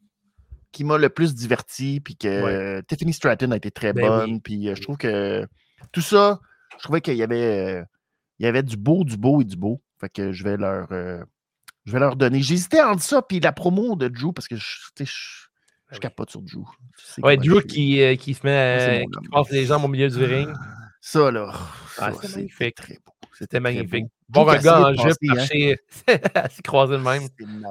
qui 0.70 0.84
m'a 0.84 0.96
le 0.96 1.08
plus 1.10 1.34
diverti, 1.34 2.00
puis 2.00 2.16
que 2.16 2.80
Tiffany 2.82 3.12
Stratton 3.12 3.50
a 3.50 3.56
été 3.56 3.70
très 3.70 3.92
ben 3.92 4.08
bonne, 4.08 4.40
puis 4.40 4.68
euh, 4.68 4.74
je 4.74 4.80
trouve 4.80 4.96
que 4.96 5.46
tout 5.92 6.00
ça, 6.00 6.40
je 6.78 6.84
trouvais 6.84 7.02
qu'il 7.02 7.16
y 7.16 7.22
avait, 7.22 7.80
euh, 7.80 7.84
il 8.42 8.44
y 8.44 8.48
avait 8.48 8.62
du 8.62 8.76
beau, 8.76 9.04
du 9.04 9.16
beau 9.16 9.40
et 9.40 9.44
du 9.44 9.56
beau. 9.56 9.80
Fait 10.00 10.08
que 10.08 10.32
je 10.32 10.42
vais 10.42 10.56
leur, 10.56 10.88
euh, 10.90 11.22
je 11.84 11.92
vais 11.92 12.00
leur 12.00 12.16
donner. 12.16 12.42
J'hésitais 12.42 12.82
entre 12.82 13.02
ça 13.02 13.22
puis 13.22 13.38
la 13.38 13.52
promo 13.52 13.94
de 13.94 14.08
Drew 14.08 14.32
parce 14.32 14.48
que 14.48 14.56
je, 14.56 14.64
je, 14.98 15.04
je, 15.04 15.12
ben 15.92 15.98
capote 16.00 16.30
sur 16.30 16.42
Drew. 16.42 16.64
Ouais, 17.22 17.36
Drew 17.36 17.62
qui, 17.62 18.00
qui 18.18 18.34
se 18.34 18.44
met, 18.44 19.04
qui 19.22 19.28
passe 19.28 19.50
les 19.50 19.66
jambes 19.66 19.84
au 19.84 19.88
milieu 19.88 20.08
du 20.08 20.24
ring. 20.24 20.48
Ça, 21.00 21.30
là. 21.30 21.52
Ah, 21.98 22.12
c'était 22.12 22.36
magnifique. 22.36 22.78
C'était 23.38 23.60
magnifique. 23.60 24.06
Bon, 24.28 24.48
un 24.48 24.58
gars 24.58 24.88
en 24.88 24.92
jupe 24.92 25.16
hein. 25.28 25.34
marcher, 25.34 25.78
s'y 26.50 26.62
croiser 26.62 26.96
le 26.96 27.02
même. 27.02 27.22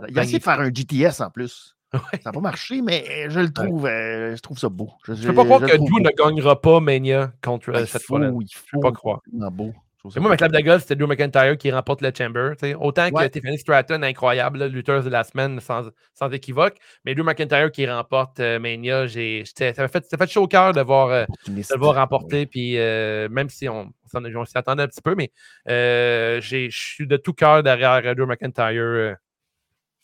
Il 0.10 0.18
a 0.18 0.24
essayé 0.24 0.40
de 0.40 0.44
faire 0.44 0.60
un 0.60 0.72
GTS 0.72 1.22
en 1.22 1.30
plus. 1.30 1.76
Ça 1.94 2.00
n'a 2.26 2.32
pas 2.32 2.40
marché, 2.40 2.82
mais 2.82 3.30
je 3.30 3.42
le 3.42 3.52
trouve, 3.52 3.86
euh, 3.86 4.36
je 4.36 4.42
trouve 4.42 4.58
ça 4.58 4.70
beau. 4.70 4.92
Je 5.04 5.12
ne 5.12 5.28
peux 5.28 5.34
pas 5.34 5.44
croire 5.44 5.60
que 5.60 5.76
Drew 5.76 6.00
ne 6.00 6.10
gagnera 6.10 6.62
pas 6.62 6.80
Mania 6.80 7.34
contre 7.44 7.72
euh, 7.72 7.86
cette 7.86 8.04
fois-là. 8.04 8.32
Il 8.40 8.48
faut, 8.54 8.78
peux 8.78 8.80
pas 8.80 8.92
croire. 8.94 9.22
Beau. 9.28 9.74
Moi, 10.04 10.30
ma 10.30 10.38
club 10.38 10.52
de 10.52 10.60
golf, 10.60 10.82
c'était 10.82 10.96
Drew 10.96 11.08
McIntyre 11.08 11.58
qui 11.58 11.72
remporte 11.72 12.02
le 12.02 12.12
Chamber. 12.16 12.54
Autant 12.80 13.10
que 13.10 13.28
Tiffany 13.28 13.58
Stratton, 13.58 14.02
incroyable, 14.04 14.66
lutteuse 14.66 15.06
de 15.06 15.10
la 15.10 15.24
semaine 15.24 15.60
sans, 15.60 15.90
sans, 16.14 16.30
équivoque, 16.32 16.78
mais 17.06 17.16
Drew 17.16 17.24
McIntyre 17.24 17.72
qui 17.72 17.88
remporte 17.88 18.40
euh, 18.40 18.60
Mania, 18.60 19.08
ça 19.08 19.74
m'a 19.78 19.88
fait, 19.88 20.06
fait 20.18 20.32
chaud 20.32 20.44
au 20.44 20.48
cœur 20.48 20.74
de 20.74 20.82
voir, 20.82 21.28
de 21.48 21.54
le 21.54 21.78
voir 21.78 21.96
remporter. 21.96 22.46
Puis 22.46 22.76
même 22.76 23.50
si 23.50 23.70
on, 23.70 23.92
on 24.14 24.46
s'y 24.46 24.58
attendait 24.58 24.84
un 24.84 24.88
petit 24.88 25.02
peu, 25.02 25.16
mais 25.16 25.32
je 25.68 26.68
suis 26.72 27.08
de 27.08 27.18
tout 27.18 27.34
cœur 27.34 27.64
derrière 27.64 28.16
Drew 28.16 28.26
McIntyre 28.26 29.18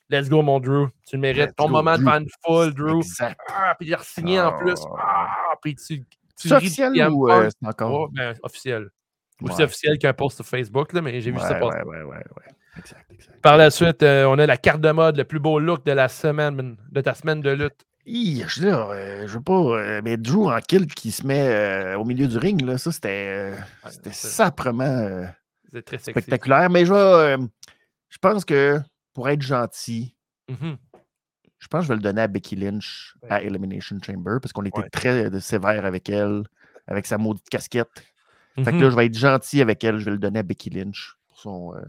Let's 0.09 0.29
go, 0.29 0.41
mon 0.41 0.59
Drew. 0.59 0.87
Tu 1.05 1.17
le 1.17 1.21
mérites. 1.21 1.55
Ton 1.55 1.67
moment 1.67 1.97
de 1.97 2.03
fan 2.03 2.25
full, 2.45 2.73
Drew. 2.73 3.01
Ah, 3.49 3.75
puis 3.77 3.89
il 3.89 3.93
a 3.93 3.99
signé 3.99 4.39
en 4.39 4.57
plus. 4.57 4.79
Ah, 4.97 5.55
puis 5.61 5.75
tu. 5.75 6.05
tu 6.39 6.53
officiel 6.53 6.93
ou 7.09 7.29
euh, 7.29 7.49
encore? 7.65 7.91
Oh, 7.91 8.07
ben, 8.11 8.33
officiel. 8.41 8.89
Aussi 9.41 9.63
officiel 9.63 9.97
qu'un 9.97 10.13
post 10.13 10.37
sur 10.37 10.45
Facebook, 10.45 10.93
là, 10.93 11.01
mais 11.01 11.21
j'ai 11.21 11.31
vu 11.31 11.39
ça 11.39 11.55
passer. 11.55 11.83
Ouais, 11.83 11.83
ouais, 11.83 12.03
ouais, 12.03 12.15
ouais. 12.15 12.43
Exact, 12.77 13.05
exact. 13.11 13.41
Par 13.41 13.57
la 13.57 13.69
suite, 13.69 14.03
euh, 14.03 14.25
on 14.25 14.37
a 14.39 14.45
la 14.45 14.57
carte 14.57 14.81
de 14.81 14.91
mode, 14.91 15.17
le 15.17 15.23
plus 15.23 15.39
beau 15.39 15.59
look 15.59 15.85
de 15.85 15.91
la 15.91 16.07
semaine, 16.07 16.77
de 16.91 17.01
ta 17.01 17.13
semaine 17.13 17.41
de 17.41 17.51
lutte. 17.51 17.85
je 18.05 18.61
veux 18.61 18.73
euh, 18.73 19.27
je 19.27 19.33
veux 19.33 19.41
pas. 19.41 20.01
mais 20.01 20.17
Drew 20.17 20.47
en 20.47 20.59
kilt 20.59 20.93
qui 20.93 21.11
se 21.11 21.25
met 21.25 21.95
au 21.95 22.05
milieu 22.05 22.27
du 22.27 22.37
ring, 22.37 22.61
là, 22.63 22.77
ça, 22.77 22.91
c'était 22.91 23.53
c'était 23.89 24.11
saprement 24.11 25.27
très 25.85 25.97
spectaculaire. 25.97 26.69
Mais 26.69 26.85
je, 26.85 27.47
je 28.09 28.17
pense 28.19 28.45
que 28.45 28.79
pour 29.13 29.29
être 29.29 29.41
gentil, 29.41 30.15
mmh 30.49 30.73
je 31.59 31.67
pense 31.67 31.81
que 31.81 31.83
je 31.85 31.89
vais 31.89 31.95
le 31.95 32.01
donner 32.01 32.21
à 32.21 32.27
Becky 32.27 32.55
Lynch 32.55 33.15
à 33.29 33.41
Elimination 33.41 33.97
Chamber 34.03 34.37
parce 34.41 34.53
qu'on 34.53 34.63
était 34.63 34.89
très 34.89 35.25
euh, 35.25 35.39
sévère 35.39 35.85
avec 35.85 36.09
elle, 36.09 36.43
avec 36.87 37.05
sa 37.05 37.17
maudite 37.17 37.49
casquette. 37.49 37.89
Fait 38.57 38.71
que 38.71 38.77
là, 38.77 38.87
mmh 38.87 38.91
je 38.91 38.95
vais 38.95 39.05
être 39.05 39.17
gentil 39.17 39.61
avec 39.61 39.83
elle, 39.83 39.99
je 39.99 40.05
vais 40.05 40.11
le 40.11 40.17
donner 40.17 40.39
à 40.39 40.43
Becky 40.43 40.69
Lynch 40.69 41.15
pour 41.27 41.39
son, 41.39 41.75
euh, 41.75 41.81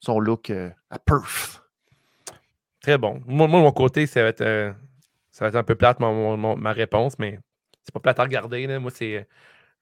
son 0.00 0.18
look 0.18 0.50
euh, 0.50 0.70
à 0.90 0.98
perf. 0.98 1.62
Très 2.80 2.98
bon. 2.98 3.22
Moi, 3.26 3.46
de 3.46 3.52
mon 3.52 3.72
côté, 3.72 4.06
ça 4.06 4.22
va 4.22 4.28
être, 4.28 4.74
ça 5.30 5.44
va 5.44 5.48
être 5.48 5.56
un 5.56 5.62
peu 5.62 5.74
plate 5.74 6.00
ma 6.00 6.72
réponse, 6.72 7.18
mais 7.18 7.38
c'est 7.82 7.92
pas 7.92 8.00
plate 8.00 8.18
à 8.18 8.24
regarder. 8.24 8.66
Là. 8.66 8.78
Moi, 8.80 8.90
c'est 8.90 9.28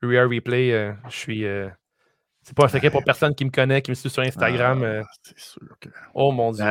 Real 0.03 0.27
Replay. 0.27 0.95
je 1.09 1.17
suis 1.17 1.45
c'est 2.45 2.55
pas 2.55 2.67
un 2.67 2.69
secret 2.69 2.91
pour 2.91 3.03
personne 3.03 3.35
qui 3.35 3.47
me 3.47 3.51
connaît, 3.51 3.81
qui 3.81 3.91
me 3.91 3.95
suit 3.95 4.11
sur 4.11 4.23
Instagram. 4.23 4.83
Ah, 4.83 4.87
euh. 4.87 5.03
c'est 5.23 5.39
sûr 5.39 5.79
que... 5.81 5.89
Oh 6.13 6.31
mon 6.31 6.53
Dieu. 6.53 6.65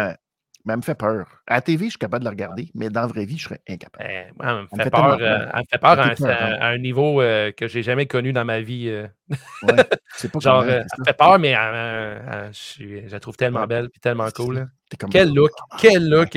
Mais 0.66 0.74
elle 0.74 0.78
me 0.78 0.84
fait 0.84 0.95
peur. 0.95 1.28
À 1.47 1.55
la 1.55 1.61
TV, 1.61 1.86
je 1.86 1.91
suis 1.91 1.99
capable 1.99 2.22
de 2.22 2.26
la 2.26 2.32
regarder, 2.32 2.70
mais 2.74 2.89
dans 2.89 3.01
la 3.01 3.07
vraie 3.07 3.26
vie, 3.26 3.38
je 3.38 3.45
serais 3.45 3.61
incapable. 3.68 4.05
Eh, 4.09 4.24
elle, 4.41 4.55
me 4.55 4.84
fait 4.84 4.89
peur, 4.89 5.18
euh, 5.20 5.45
elle 5.53 5.59
me 5.59 5.66
fait 5.70 5.78
peur 5.78 5.99
à, 5.99 6.68
un, 6.68 6.78
niveau 6.78 7.22
euh, 7.22 7.51
que 7.51 7.68
je 7.68 7.78
n'ai 7.78 7.84
jamais 7.84 8.05
connu 8.05 8.34
dans 8.34 8.45
ma 8.45 8.61
vie. 8.61 8.89
ouais, 8.89 9.38
c'est 10.16 10.32
pas 10.32 10.39
Genre, 10.39 10.64
elle 10.64 10.86
me 10.99 11.05
fait 11.05 11.18
peur, 11.18 11.39
mais 11.39 11.53
je, 11.53 13.09
la 13.11 13.20
trouve 13.20 13.36
tellement 13.36 13.68
belle 13.68 13.89
et 13.95 13.99
tellement 13.99 14.30
cool. 14.32 14.68
Quel 15.09 15.34
look, 15.34 15.51
quel 15.80 16.07
look, 16.07 16.34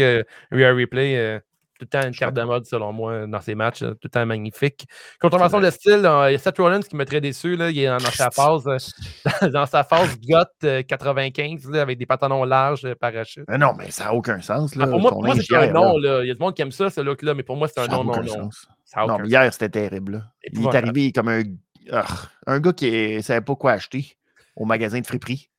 Real 0.51 0.75
Replay 0.79 1.41
tout 1.79 1.85
le 1.85 1.87
temps 1.87 2.07
une 2.07 2.15
carte 2.15 2.35
de 2.35 2.43
mode, 2.43 2.67
selon 2.67 2.93
moi, 2.93 3.27
dans 3.27 3.41
ces 3.41 3.55
matchs. 3.55 3.81
tout 3.81 3.97
le 4.05 4.09
temps 4.09 4.25
magnifique. 4.25 4.87
Contravention 5.21 5.61
de 5.61 5.71
style, 5.71 6.01
il 6.01 6.33
y 6.33 6.35
a 6.35 6.39
Seth 6.39 6.59
Rollins 6.59 6.81
qui 6.81 6.97
me 6.97 7.05
très 7.05 7.21
déçu. 7.21 7.57
Là, 7.57 7.71
il 7.71 7.79
est 7.79 7.87
dans, 7.99 8.01
sa 8.01 8.31
phase, 8.31 8.67
euh, 8.67 9.49
dans 9.51 9.67
sa 9.67 9.85
phase 9.85 10.19
GOT 10.21 10.85
95 10.87 11.75
avec 11.75 11.99
des 11.99 12.07
pantalons 12.07 12.45
larges, 12.45 12.85
euh, 12.85 12.95
parachute. 12.95 13.45
non, 13.49 13.73
mais 13.77 13.91
ça 13.91 14.05
n'a 14.05 14.15
aucun 14.15 14.41
sens. 14.41 14.73
Ah, 14.81 14.87
pour 14.87 15.01
moi, 15.01 15.35
c'est 15.37 15.55
un 15.55 15.73
non. 15.73 15.99
Là. 15.99 16.23
Il 16.23 16.29
y 16.29 16.31
a 16.31 16.35
du 16.35 16.41
monde 16.41 16.55
qui 16.55 16.63
aime 16.63 16.73
ça, 16.73 16.91
ce 16.91 17.01
look-là, 17.01 17.35
mais 17.35 17.43
pour 17.43 17.57
moi, 17.57 17.69
c'est 17.69 17.81
un 17.81 17.87
non, 17.87 18.05
non, 18.05 18.23
non. 18.23 19.07
non, 19.07 19.19
mais 19.19 19.29
hier, 19.29 19.53
c'était 19.53 19.69
terrible. 19.69 20.29
Il 20.53 20.65
est 20.65 20.75
arrivé 20.75 21.13
comme 21.13 21.29
un, 21.29 21.43
ah, 21.93 22.07
un 22.47 22.61
gars 22.61 22.73
qui 22.73 23.17
ne 23.17 23.21
savait 23.21 23.41
pas 23.41 23.55
quoi 23.55 23.73
acheter 23.73 24.17
au 24.55 24.65
magasin 24.65 25.01
de 25.01 25.07
friperie. 25.07 25.51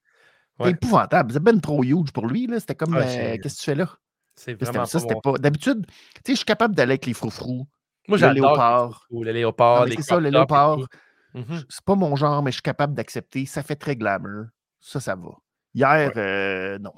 C'est 0.59 0.71
épouvantable. 0.71 1.33
C'est 1.33 1.43
ben 1.43 1.59
trop 1.61 1.83
huge 1.83 2.11
pour 2.11 2.25
lui. 2.27 2.49
C'était 2.57 2.75
comme, 2.75 2.95
euh, 2.95 3.37
qu'est-ce 3.41 3.55
que 3.55 3.59
tu 3.59 3.65
fais 3.65 3.75
là? 3.75 3.89
C'est 4.37 4.53
vraiment 4.53 4.85
ça, 4.85 4.99
c'était 4.99 5.15
pas. 5.21 5.33
D'habitude, 5.33 5.85
tu 5.87 5.93
sais, 6.23 6.33
je 6.33 6.35
suis 6.37 6.45
capable 6.45 6.75
d'aller 6.75 6.91
avec 6.91 7.07
les 7.07 7.13
froufrous. 7.13 7.67
Moi, 8.07 8.17
j'adore 8.17 8.35
le 8.35 8.41
léopard. 8.41 9.07
Le 9.11 9.31
léopard, 9.31 9.87
C'est 9.89 10.01
ça, 10.03 10.19
le 10.19 10.29
léopard. 10.29 10.77
Mmh 11.33 11.57
c'est 11.69 11.83
pas 11.83 11.95
mon 11.95 12.15
genre, 12.15 12.41
mais 12.41 12.51
je 12.51 12.55
suis 12.55 12.61
capable 12.63 12.93
d'accepter. 12.93 13.45
Ça 13.45 13.61
fait 13.61 13.75
très 13.75 13.95
glamour. 13.95 14.45
Ça, 14.79 14.99
ça 14.99 15.15
va. 15.15 15.31
Hier, 15.73 16.11
euh, 16.15 16.79
non. 16.79 16.93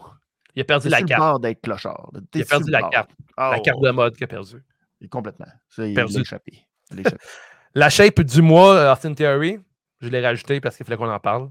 Il 0.56 0.62
a 0.62 0.66
perdu 0.66 0.88
la 0.88 1.02
carte. 1.02 1.42
d'être 1.42 1.62
clochard. 1.62 2.12
Il 2.34 2.42
a 2.42 2.46
perdu 2.46 2.72
la 2.72 2.84
carte. 2.84 3.10
la 3.38 3.56
oh, 3.58 3.62
carte 3.62 3.82
de 3.82 3.90
mode 3.92 4.16
qu'il 4.16 4.24
a 4.24 4.28
perdu. 4.28 4.64
complètement. 5.10 5.48
Ça, 5.70 5.88
il 5.88 5.96
l'a 5.96 6.06
échappé. 6.06 6.66
la 7.76 7.90
shape 7.90 8.22
du 8.22 8.42
mois, 8.42 8.92
Austin 8.92 9.14
Theory, 9.14 9.60
je 10.02 10.10
l'ai 10.10 10.26
rajouté 10.26 10.62
parce 10.62 10.78
qu'il 10.78 10.86
fallait 10.86 10.98
qu'on 10.98 11.10
en 11.10 11.20
parle. 11.20 11.50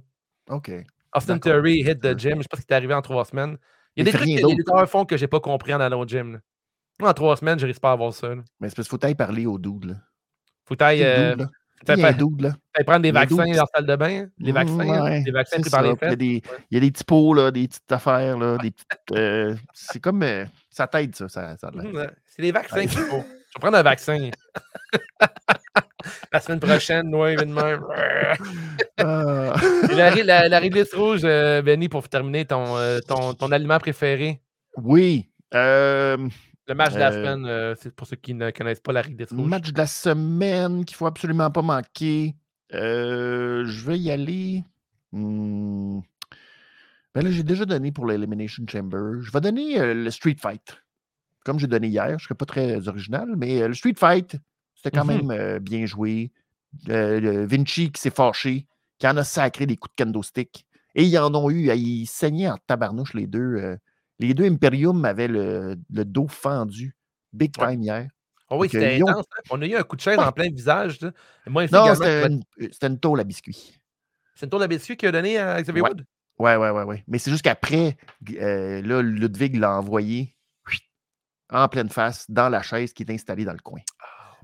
OK. 0.49 0.71
Austin 1.15 1.39
Theory 1.39 1.81
hit 1.81 2.01
the 2.01 2.19
gym. 2.19 2.39
Je 2.39 2.43
sais 2.43 2.49
pas 2.49 2.57
ce 2.57 2.63
qui 2.63 2.73
est 2.73 2.77
arrivé 2.77 2.95
en 2.95 3.03
trois 3.03 3.25
semaines. 3.25 3.59
Il 3.97 4.07
y 4.07 4.09
a 4.09 4.13
des 4.13 4.17
trucs 4.17 4.29
que 4.29 4.47
les 4.47 4.55
lutteurs 4.55 4.89
font 4.89 5.05
que 5.05 5.17
je 5.17 5.23
n'ai 5.23 5.29
pas 5.29 5.41
compris 5.41 5.75
en 5.75 5.81
allant 5.81 6.01
au 6.01 6.07
gym. 6.07 6.41
En 7.03 7.13
trois 7.13 7.37
semaines, 7.37 7.59
je 7.59 7.67
risque 7.67 7.81
pas 7.81 7.91
à 7.91 7.93
avoir 7.93 8.13
ça. 8.13 8.35
Mais 8.61 8.69
c'est 8.69 8.77
parce 8.77 8.89
qu'il 8.89 8.99
faut 8.99 9.05
aller 9.05 9.15
parler 9.15 9.47
au 9.47 9.59
dude. 9.59 9.85
Là. 9.85 9.95
Faut 10.65 10.81
aller. 10.83 11.03
Euh, 11.05 11.37
prendre 12.85 13.01
des 13.01 13.13
vaccins 13.13 13.37
dans 13.37 13.45
la 13.45 13.67
salle 13.73 13.87
de 13.87 13.97
bain. 13.97 14.27
Les 14.39 14.53
vaccins. 14.53 14.75
Mmh, 14.75 15.25
les 15.25 15.31
vaccins 15.31 15.61
pris 15.61 15.71
par 15.71 15.83
les 15.83 15.97
fêtes. 15.97 16.21
Il 16.21 16.43
y, 16.71 16.77
a 16.77 16.81
des 16.81 16.91
petits 16.91 17.05
pots, 17.05 17.35
là, 17.35 17.51
des 17.51 17.69
petites 17.69 17.93
affaires. 17.93 18.37
Là, 18.37 18.59
des 18.59 18.73
petites, 18.73 19.13
euh, 19.13 19.55
c'est 19.73 20.01
comme. 20.01 20.23
Euh, 20.23 20.45
ça 20.71 20.87
t'aide, 20.89 21.15
ça. 21.15 21.29
ça, 21.29 21.57
ça 21.57 21.71
mmh, 21.73 22.11
c'est 22.27 22.43
des 22.43 22.53
vaccins 22.53 22.81
qu'il 22.81 22.91
faut. 22.91 23.25
Je 23.25 23.55
vais 23.55 23.61
prendre 23.61 23.79
un 23.79 23.83
vaccin. 23.83 24.31
la 26.33 26.41
semaine 26.41 26.61
prochaine, 26.61 27.11
noir, 27.11 27.29
événement. 27.29 27.63
Ah. 29.01 29.55
la, 29.93 30.11
la, 30.11 30.49
la 30.49 30.59
réglisse 30.59 30.93
rouge, 30.93 31.21
euh, 31.23 31.63
Benny, 31.63 31.89
pour 31.89 32.09
terminer, 32.09 32.45
ton, 32.45 32.77
euh, 32.77 32.99
ton, 33.07 33.33
ton, 33.33 33.53
aliment 33.53 33.79
préféré? 33.79 34.41
Oui. 34.77 35.31
Euh, 35.55 36.17
le 36.67 36.75
match 36.75 36.95
de 36.95 36.99
la 36.99 37.13
semaine, 37.13 37.77
c'est 37.81 37.95
pour 37.95 38.09
ceux 38.09 38.17
qui 38.17 38.35
ne 38.35 38.51
connaissent 38.51 38.81
pas 38.81 38.93
la 38.93 39.03
réglisse 39.03 39.31
rouge. 39.31 39.41
Le 39.41 39.47
match 39.47 39.73
de 39.73 39.79
la 39.79 39.87
semaine 39.87 40.85
qu'il 40.85 40.95
ne 40.95 40.99
faut 40.99 41.07
absolument 41.07 41.49
pas 41.53 41.63
manquer. 41.63 42.35
je 42.73 43.87
vais 43.87 43.99
y 44.01 44.11
aller. 44.11 44.65
Hmm. 45.13 46.01
Ben 47.15 47.23
là, 47.23 47.31
j'ai 47.31 47.45
déjà 47.45 47.65
donné 47.65 47.93
pour 47.93 48.05
l'Elimination 48.07 48.65
Chamber. 48.69 49.21
Je 49.21 49.31
vais 49.31 49.41
donner 49.41 49.95
le 49.95 50.11
Street 50.11 50.37
Fight. 50.41 50.77
Comme 51.45 51.61
j'ai 51.61 51.69
donné 51.69 51.87
hier, 51.87 52.09
je 52.09 52.15
ne 52.15 52.19
serai 52.19 52.35
pas 52.35 52.47
très 52.47 52.89
original, 52.89 53.29
mais 53.37 53.67
le 53.67 53.75
Street 53.75 53.95
Fight, 53.97 54.37
c'était 54.79 54.97
quand 54.97 55.05
mmh 55.05 55.27
même 55.27 55.59
bien 55.59 55.87
joué. 55.87 56.31
Vinci 56.87 57.91
qui 57.91 58.01
s'est 58.01 58.11
fâché, 58.11 58.67
qui 58.99 59.09
en 59.09 59.17
a 59.17 59.25
sacré 59.25 59.67
des 59.67 59.77
coups 59.77 59.95
de 59.97 60.05
kendo 60.05 60.23
stick. 60.23 60.65
Et 60.95 61.05
ils 61.05 61.19
en 61.19 61.35
ont 61.35 61.51
eu, 61.51 61.71
ils 61.75 62.07
saignaient 62.07 62.49
en 62.49 62.59
tabarnouche 62.67 63.15
les 63.15 63.27
deux. 63.27 63.77
les 64.21 64.35
deux 64.35 64.45
Imperium 64.45 65.05
avaient 65.05 65.29
le, 65.29 65.77
dos 65.91 66.29
fendu. 66.29 66.95
Big 67.33 67.53
time 67.53 67.83
hier. 67.83 68.09
Oh 68.51 68.57
oui, 68.59 68.69
c'était 68.71 69.03
intense. 69.03 69.27
Hein. 69.37 69.43
On 69.51 69.61
a 69.61 69.67
eu 69.67 69.75
un 69.75 69.83
coup 69.83 69.97
de 69.97 70.01
chaise 70.01 70.19
en 70.19 70.33
plein 70.33 70.49
visage. 70.49 70.99
Moi, 71.47 71.67
non, 71.71 71.95
c'était 71.95 72.27
une, 72.29 72.43
une 72.83 72.99
tôle 72.99 73.21
à 73.21 73.25
biscuit. 73.25 73.79
C'est 74.35 74.47
une 74.47 74.51
tôle 74.51 74.63
à 74.63 74.69
biscuit 74.69 74.97
qu'il 74.97 75.09
a 75.09 75.13
donné 75.13 75.37
à 75.37 75.61
Xavier 75.61 75.83
ouais. 75.83 75.91
Wood? 75.91 76.07
Oui, 76.39 76.53
oui, 76.55 76.69
oui. 76.69 76.83
Ouais. 76.85 77.05
Mais 77.09 77.19
c'est 77.19 77.31
juste 77.31 77.43
qu'après, 77.43 77.97
là, 78.29 79.03
Ludwig 79.03 79.57
l'a 79.57 79.77
envoyé 79.77 80.35
en 81.51 81.69
pleine 81.69 81.89
face 81.89 82.31
dans 82.31 82.49
la 82.49 82.63
chaise 82.63 82.93
qui 82.93 83.03
est 83.03 83.11
installée 83.11 83.45
dans 83.45 83.53
le 83.53 83.59
coin. 83.59 83.81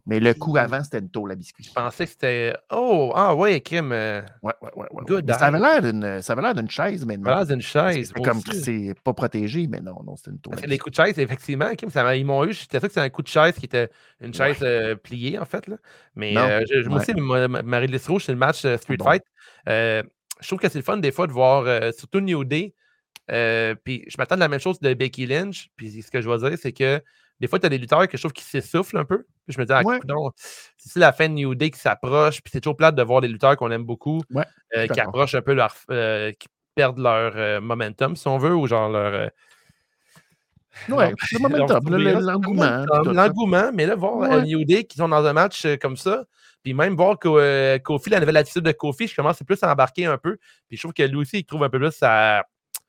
Mais 0.07 0.21
le 0.21 0.35
coup 0.35 0.57
avant, 0.59 0.85
c'était 0.85 0.99
une 0.99 1.09
tôle 1.09 1.33
à 1.33 1.35
biscuit. 1.35 1.65
Je 1.65 1.73
pensais 1.73 2.05
que 2.05 2.11
c'était. 2.11 2.55
Oh, 2.71 3.11
ah 3.15 3.35
ouais, 3.35 3.61
crime. 3.63 3.91
Euh, 3.93 4.21
ouais, 4.43 4.53
ouais, 4.61 4.71
ouais. 4.77 4.87
ouais. 5.11 5.23
ça 5.33 5.47
avait 5.47 5.59
l'air 5.59 5.81
d'une, 5.81 6.21
ça 6.21 6.35
avait 6.35 6.43
l'air 6.43 6.55
d'une 6.55 6.69
chaise, 6.69 7.07
mais 7.07 7.17
non. 7.17 7.25
Ça 7.25 7.31
avait 7.31 7.39
l'air 7.39 7.57
d'une 7.57 7.63
chaise. 7.63 8.13
C'est 8.15 8.23
comme 8.23 8.41
c'est 8.41 8.95
pas 9.03 9.15
protégé, 9.15 9.67
mais 9.67 9.81
non, 9.81 10.03
non, 10.05 10.15
c'était 10.17 10.33
une 10.33 10.41
tôle. 10.41 10.51
Parce 10.53 10.63
que 10.63 10.69
les 10.69 10.79
coups 10.79 10.97
de 10.97 11.03
chaise, 11.03 11.19
effectivement, 11.19 11.75
Kim, 11.75 11.89
ça, 11.89 12.15
ils 12.17 12.27
m'ont 12.27 12.45
eu. 12.45 12.53
J'étais 12.53 12.81
sûr 12.81 12.89
que 12.89 12.95
c'était 12.95 13.07
un 13.07 13.09
coup 13.09 13.23
de 13.23 13.29
chaise 13.29 13.55
qui 13.55 13.65
était 13.65 13.89
une 14.21 14.35
chaise 14.35 14.59
euh, 14.61 14.95
pliée, 14.95 15.39
en 15.39 15.47
fait. 15.47 15.67
Là. 15.69 15.77
Mais 16.15 16.37
euh, 16.37 16.63
je, 16.71 16.87
moi 16.87 17.01
aussi, 17.01 17.15
Marie-Lise 17.15 18.07
Rouge, 18.07 18.25
c'est 18.27 18.33
le 18.33 18.39
match 18.39 18.59
Street 18.59 18.99
Fight. 19.03 19.23
je 19.67 20.03
trouve 20.47 20.59
que 20.59 20.69
c'est 20.69 20.79
le 20.79 20.85
fun 20.85 20.99
des 20.99 21.13
fois 21.13 21.27
de 21.27 21.33
voir, 21.33 21.65
surtout 21.95 22.21
New 22.21 22.45
Day. 22.45 22.75
puis 23.27 24.05
je 24.07 24.17
m'attends 24.19 24.35
de 24.35 24.41
la 24.41 24.49
même 24.49 24.61
chose 24.61 24.81
de 24.81 24.93
Becky 24.93 25.25
Lynch. 25.25 25.71
Puis 25.77 26.03
ce 26.03 26.11
que 26.11 26.21
je 26.21 26.29
veux 26.29 26.51
dire, 26.51 26.59
c'est 26.61 26.73
que 26.73 27.01
des 27.45 27.49
fois, 27.49 27.59
tu 27.59 27.67
as 27.67 27.69
des 27.69 27.79
lutteurs 27.79 28.09
que 28.09 28.17
je 28.17 28.23
trouve 28.23 28.33
qui 28.33 28.43
s'essoufflent 28.43 28.97
un 28.97 29.05
peu. 29.05 29.25
Puis 29.47 29.55
je 29.55 29.61
me 29.61 29.67
dis, 29.67 29.73
ah, 29.73 29.83
c'est 30.77 30.99
la 30.99 31.13
fin 31.13 31.29
de 31.29 31.35
New 31.35 31.55
Day 31.55 31.71
qui 31.71 31.79
s'approche. 31.79 32.41
Puis 32.41 32.51
c'est 32.53 32.61
toujours 32.61 32.77
plate 32.77 32.95
de 32.95 33.03
voir 33.03 33.21
des 33.21 33.29
lutteurs 33.29 33.57
qu'on 33.57 33.71
aime 33.71 33.85
beaucoup 33.85 34.23
qui 34.73 35.01
approchent 35.01 35.35
un 35.35 35.43
peu 35.43 35.53
leur. 35.55 35.75
qui 35.87 36.49
perdent 36.75 36.99
leur 36.99 37.61
momentum, 37.61 38.17
si 38.17 38.27
on 38.27 38.39
veut, 38.39 38.55
ou 38.55 38.67
genre 38.67 38.89
leur. 38.89 39.31
Ouais, 40.89 41.13
le 41.33 41.39
momentum, 41.39 42.21
l'engouement. 42.21 42.85
L'engouement, 43.13 43.71
mais 43.73 43.87
là, 43.87 43.95
voir 43.95 44.43
New 44.43 44.65
Day 44.65 44.85
qui 44.85 44.97
sont 44.97 45.09
dans 45.09 45.25
un 45.25 45.33
match 45.33 45.67
comme 45.81 45.97
ça, 45.97 46.25
puis 46.65 46.73
même 46.73 46.97
voir 46.97 47.19
que 47.19 47.29
euh, 47.29 47.79
Kofi, 47.79 48.09
la 48.09 48.21
nouvelle 48.21 48.39
attitude 48.39 48.63
de 48.63 48.73
Kofi, 48.73 49.07
je 49.07 49.15
commence 49.15 49.43
plus 49.47 49.63
à 49.63 49.71
embarquer 49.71 50.07
un 50.07 50.17
peu. 50.17 50.39
Puis 50.67 50.79
je 50.79 50.83
trouve 50.83 50.95
que 50.95 51.03
lui 51.03 51.17
aussi, 51.17 51.41
il 51.41 51.45
trouve 51.45 51.63
un 51.63 51.69
peu 51.69 51.79
plus 51.79 51.93
sa, 51.93 52.43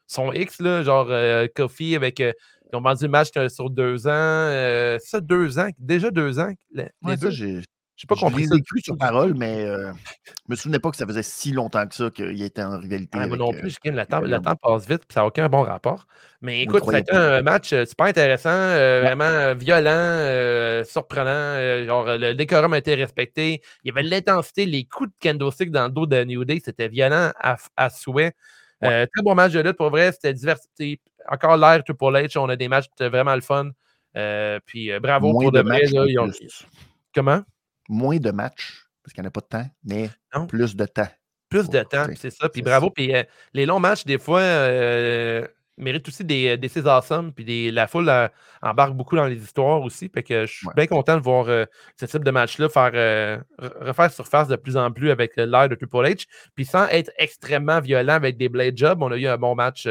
son 0.07 0.31
X, 0.31 0.61
là, 0.61 0.81
genre 0.81 1.07
euh, 1.09 1.47
Kofi 1.53 1.93
avec. 1.93 2.23
Euh, 2.65 2.69
ils 2.71 2.75
ont 2.75 2.81
vendu 2.81 3.03
le 3.05 3.09
match 3.09 3.29
sur 3.49 3.69
deux 3.69 4.07
ans. 4.07 4.99
ça, 4.99 5.21
deux 5.21 5.59
ans. 5.59 5.69
Déjà 5.77 6.11
deux 6.11 6.39
ans. 6.39 6.51
ouais, 6.73 7.17
ça, 7.17 7.29
j'ai 7.29 7.61
je 7.95 8.07
pas 8.07 8.15
compris. 8.15 8.43
Je 8.43 8.61
cru 8.61 8.81
sur 8.81 8.97
parole, 8.97 9.35
mais 9.35 9.63
euh, 9.63 9.93
je 10.25 10.31
me 10.49 10.55
souvenais 10.57 10.79
pas 10.79 10.91
que 10.91 10.97
ça 10.97 11.05
faisait 11.07 11.23
si 11.23 11.53
longtemps 11.53 11.87
que 11.87 11.95
ça 11.95 12.09
qu'il 12.09 12.41
était 12.41 12.61
en 12.61 12.77
rivalité. 12.77 13.17
Ah, 13.21 13.27
moi 13.27 13.37
non 13.37 13.53
plus, 13.53 13.77
le, 13.85 14.05
temps, 14.05 14.19
le 14.19 14.41
temps 14.41 14.55
passe 14.55 14.85
vite, 14.85 15.03
ça 15.13 15.21
n'a 15.21 15.27
aucun 15.27 15.47
bon 15.47 15.61
rapport. 15.61 16.05
Mais 16.41 16.63
écoute, 16.63 16.83
c'était 16.85 17.13
un 17.13 17.41
match 17.41 17.69
super 17.69 18.07
intéressant, 18.07 18.49
vraiment 18.49 19.55
violent, 19.55 20.83
surprenant. 20.85 21.85
genre, 21.85 22.17
le 22.17 22.33
décorum 22.33 22.73
a 22.73 22.79
été 22.79 22.95
respecté. 22.95 23.61
Il 23.85 23.87
y 23.87 23.91
avait 23.91 24.03
l'intensité, 24.03 24.65
les 24.65 24.83
coups 24.83 25.09
de 25.11 25.15
kendo 25.19 25.49
stick 25.49 25.71
dans 25.71 25.85
le 25.85 25.91
dos 25.91 26.05
de 26.05 26.21
New 26.25 26.43
Day, 26.43 26.61
c'était 26.63 26.89
violent 26.89 27.31
à, 27.39 27.89
souhait. 27.89 28.35
très 28.81 29.07
bon 29.23 29.35
match 29.35 29.53
de 29.53 29.61
lutte, 29.61 29.77
pour 29.77 29.89
vrai, 29.89 30.11
c'était 30.11 30.33
diversité. 30.33 30.99
Encore 31.27 31.57
l'air 31.57 31.83
pour 31.97 32.11
H, 32.11 32.37
on 32.37 32.49
a 32.49 32.55
des 32.55 32.67
matchs 32.67 32.87
vraiment 32.99 33.35
le 33.35 33.41
fun. 33.41 33.71
puis 34.65 34.91
bravo 34.99 35.31
pour 35.31 35.51
de, 35.51 35.61
vrai. 35.61 35.81
Comment? 37.13 37.41
moins 37.89 38.17
de 38.17 38.31
matchs, 38.31 38.85
parce 39.03 39.13
qu'il 39.13 39.21
n'y 39.21 39.27
en 39.27 39.29
a 39.29 39.31
pas 39.31 39.41
de 39.41 39.45
temps, 39.45 39.69
mais 39.83 40.09
plus 40.47 40.75
de 40.75 40.85
temps. 40.85 41.07
Plus 41.49 41.69
de 41.69 41.83
temps, 41.83 42.07
c'est 42.15 42.31
ça. 42.31 42.49
Puis 42.49 42.61
bravo. 42.61 42.89
Puis 42.89 43.15
euh, 43.15 43.23
les 43.53 43.65
longs 43.65 43.79
matchs, 43.79 44.03
des 44.03 44.17
fois, 44.17 44.41
euh, 44.41 45.47
méritent 45.77 46.07
aussi 46.07 46.25
des, 46.25 46.57
des 46.57 46.87
awesome. 46.87 47.31
Puis 47.33 47.71
la 47.71 47.87
foule 47.87 48.09
euh, 48.09 48.27
embarque 48.61 48.93
beaucoup 48.93 49.15
dans 49.15 49.25
les 49.25 49.37
histoires 49.37 49.81
aussi. 49.81 50.09
Fait 50.09 50.23
que 50.23 50.45
je 50.45 50.51
suis 50.51 50.67
bien 50.75 50.87
content 50.87 51.15
de 51.15 51.21
voir 51.21 51.45
ce 51.99 52.05
type 52.05 52.23
de 52.23 52.31
match-là 52.31 52.67
faire 52.67 53.43
refaire 53.79 54.11
surface 54.11 54.47
de 54.47 54.55
plus 54.55 54.75
en 54.75 54.91
plus 54.91 55.11
avec 55.11 55.35
l'air 55.37 55.69
de 55.69 55.75
Triple 55.75 55.97
H. 55.97 56.25
Puis 56.55 56.65
sans 56.65 56.87
être 56.87 57.11
extrêmement 57.17 57.79
violent 57.79 58.13
avec 58.13 58.37
des 58.37 58.49
blade 58.49 58.75
jobs, 58.75 59.01
on 59.01 59.11
a 59.11 59.17
eu 59.17 59.27
un 59.27 59.37
bon 59.37 59.55
match. 59.55 59.87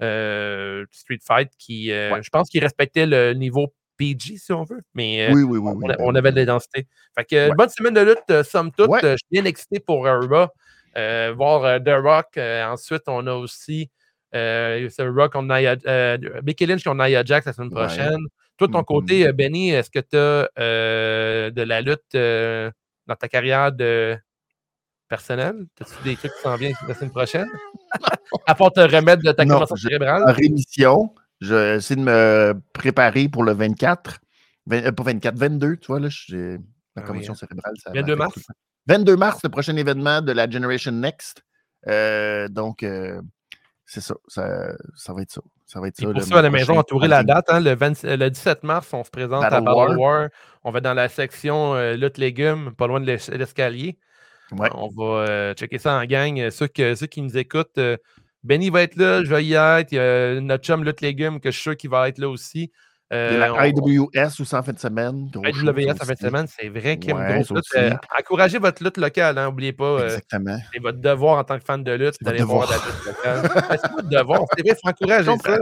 Street 0.00 1.18
Fight 1.22 1.50
qui, 1.58 1.88
je 1.88 2.30
pense 2.30 2.48
qu'il 2.48 2.62
respectait 2.62 3.06
le 3.06 3.32
niveau 3.34 3.72
PG, 4.00 4.38
si 4.38 4.52
on 4.52 4.64
veut. 4.64 4.80
Mais 4.94 5.28
euh, 5.28 5.34
oui, 5.34 5.42
oui, 5.42 5.58
oui, 5.58 5.94
on, 5.98 6.14
avait 6.14 6.32
de 6.32 6.40
l'intensité. 6.40 6.86
Fait 7.14 7.24
que 7.24 7.54
bonne 7.54 7.68
semaine 7.68 7.92
de 7.92 8.00
lutte, 8.00 8.30
euh, 8.30 8.42
somme 8.42 8.72
toute. 8.72 8.90
Euh, 9.04 9.12
je 9.12 9.16
suis 9.16 9.28
bien 9.30 9.44
excité 9.44 9.78
pour 9.78 10.06
Raw. 10.06 10.48
voir 11.36 11.82
The 11.84 12.02
Rock. 12.02 12.38
ensuite, 12.38 13.02
on 13.08 13.26
a 13.26 13.34
aussi 13.34 13.90
The 14.32 15.00
Rock, 15.00 15.32
on 15.34 15.50
a 15.50 15.76
Becky 16.42 16.64
Lynch 16.64 16.86
on 16.86 16.98
a 16.98 17.24
Jax 17.24 17.44
la 17.46 17.52
semaine 17.52 17.70
prochaine. 17.70 18.20
Toi, 18.56 18.68
de 18.68 18.72
ton 18.72 18.84
côté, 18.84 19.24
mm-hmm. 19.24 19.32
Benny, 19.32 19.70
est-ce 19.70 19.90
que 19.90 20.00
tu 20.00 20.16
as 20.16 21.50
de 21.50 21.62
la 21.62 21.82
lutte 21.82 22.14
dans 22.14 23.16
ta 23.16 23.28
carrière 23.28 23.70
de 23.70 24.16
personnelle? 25.10 25.66
As-tu 25.80 26.02
des 26.04 26.16
trucs 26.16 26.32
qui 26.32 26.40
s'en 26.40 26.56
viennent 26.56 26.74
la 26.88 26.94
semaine 26.94 27.10
prochaine? 27.10 27.48
à 28.46 28.54
part 28.54 28.72
te 28.72 28.80
remettre 28.80 29.22
de 29.22 29.32
ta 29.32 29.44
commotion 29.44 29.76
cérébrale? 29.76 30.22
rémission. 30.30 31.12
J'essaie 31.40 31.96
de 31.96 32.02
me 32.02 32.54
préparer 32.72 33.28
pour 33.28 33.44
le 33.44 33.52
24. 33.52 34.20
Euh, 34.72 34.92
pas 34.92 35.02
24, 35.02 35.36
22, 35.36 35.76
tu 35.76 35.86
vois, 35.88 36.00
là, 36.00 36.08
j'ai 36.10 36.58
ma 36.96 37.02
ah 37.02 37.02
commotion 37.02 37.34
cérébrale. 37.34 37.74
22 37.94 38.16
mars? 38.16 38.34
22 38.86 39.16
mars, 39.16 39.40
le 39.42 39.48
prochain 39.48 39.76
événement 39.76 40.22
de 40.22 40.32
la 40.32 40.48
Generation 40.48 40.92
Next. 40.92 41.42
Euh, 41.88 42.48
donc, 42.48 42.82
euh, 42.82 43.20
c'est 43.86 44.00
ça, 44.00 44.14
ça, 44.28 44.72
ça, 44.94 45.12
va 45.12 45.22
être 45.22 45.32
ça. 45.32 45.40
Ça 45.66 45.80
va 45.80 45.88
être 45.88 45.96
ça. 45.96 46.12
pour 46.12 46.22
ça, 46.22 46.38
à 46.38 46.42
la 46.42 46.50
maison, 46.50 46.78
entourer 46.78 47.08
la 47.08 47.24
date. 47.24 47.46
Hein, 47.48 47.60
le, 47.60 47.74
le, 47.74 48.28
17 48.30 48.62
mars, 48.62 48.88
on 48.92 49.02
se 49.02 49.10
présente 49.10 49.42
à 49.42 49.60
Battle 49.60 49.96
War. 49.96 50.28
On 50.62 50.70
va 50.70 50.80
dans 50.80 50.94
la 50.94 51.08
section 51.08 51.74
lutte 51.94 52.18
légumes, 52.18 52.72
pas 52.76 52.86
loin 52.86 53.00
de 53.00 53.06
l'escalier. 53.06 53.98
Ouais. 54.52 54.68
On 54.74 54.88
va 54.88 55.54
checker 55.54 55.78
ça 55.78 55.98
en 55.98 56.04
gang. 56.04 56.50
Ceux, 56.50 56.68
que, 56.68 56.94
ceux 56.94 57.06
qui 57.06 57.22
nous 57.22 57.36
écoutent, 57.36 57.78
Benny 58.42 58.70
va 58.70 58.82
être 58.82 58.96
là, 58.96 59.22
je 59.22 59.28
vais 59.28 59.44
y 59.44 59.54
être. 59.54 59.92
Il 59.92 59.96
y 59.96 59.98
a 59.98 60.40
notre 60.40 60.64
chum 60.64 60.84
Lutte 60.84 61.00
Légumes 61.00 61.40
que 61.40 61.50
je 61.50 61.56
suis 61.56 61.62
sûr 61.62 61.76
qu'il 61.76 61.90
va 61.90 62.08
être 62.08 62.18
là 62.18 62.28
aussi. 62.28 62.70
Euh, 63.12 63.38
la 63.38 63.66
IWS 63.66 64.40
aussi 64.40 64.54
en 64.54 64.62
fin 64.62 64.72
de 64.72 64.78
semaine. 64.78 65.30
IWS 65.34 65.90
en 65.90 66.04
fin 66.04 66.12
de 66.12 66.18
semaine, 66.18 66.46
c'est 66.46 66.68
vrai 66.68 66.96
qu'il 66.96 67.10
y 67.10 67.12
a 67.12 67.16
une 67.16 67.42
grosse 67.42 67.50
lutte. 67.50 67.98
encouragez 68.16 68.58
votre 68.58 68.84
lutte 68.84 68.98
locale, 68.98 69.34
n'oubliez 69.34 69.70
hein, 69.70 69.74
pas. 69.76 69.84
Euh, 69.84 70.04
Exactement. 70.04 70.58
c'est 70.72 70.80
votre 70.80 70.98
devoir 70.98 71.38
en 71.38 71.44
tant 71.44 71.58
que 71.58 71.64
fan 71.64 71.82
de 71.82 71.90
lutte 71.92 72.22
d'aller 72.22 72.44
voir 72.44 72.70
la 72.70 72.76
lutte 72.76 73.06
locale. 73.06 73.78
c'est 73.82 73.90
votre 73.90 74.08
devoir, 74.08 74.44
c'est 74.56 74.62
vrai, 74.62 74.76
faut 74.80 74.88
encourager 74.88 75.38
ça. 75.38 75.58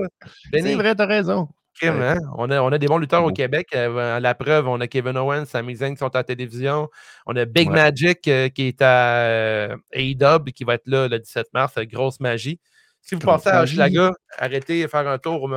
C'est 0.52 0.74
vrai, 0.74 0.94
t'as 0.94 1.06
raison. 1.06 1.48
Hein? 1.82 2.18
On, 2.36 2.50
a, 2.50 2.60
on, 2.60 2.68
a, 2.68 2.78
des 2.78 2.86
bons 2.86 2.98
lutteurs 2.98 3.24
au 3.24 3.30
Québec. 3.30 3.68
Euh, 3.74 4.20
la 4.20 4.34
preuve, 4.34 4.68
on 4.68 4.80
a 4.80 4.86
Kevin 4.86 5.16
Owens, 5.16 5.46
Sami 5.46 5.76
Zayn 5.76 5.92
qui 5.92 5.98
sont 5.98 6.14
à 6.14 6.18
la 6.18 6.24
télévision. 6.24 6.88
On 7.26 7.36
a 7.36 7.44
Big 7.44 7.70
Magic 7.70 8.26
euh, 8.28 8.48
qui 8.48 8.68
est 8.68 8.82
à 8.82 9.16
euh, 9.18 9.76
AEW 9.92 10.52
qui 10.54 10.64
va 10.64 10.74
être 10.74 10.86
là 10.86 11.08
le 11.08 11.18
17 11.18 11.48
mars. 11.54 11.74
Grosse 11.78 12.20
magie. 12.20 12.60
Si 13.00 13.14
vous 13.14 13.20
pensez 13.20 13.48
à 13.48 13.62
Hochelaga, 13.62 14.12
arrêtez 14.38 14.82
de 14.82 14.88
faire 14.88 15.08
un 15.08 15.18
tour 15.18 15.42
au 15.42 15.48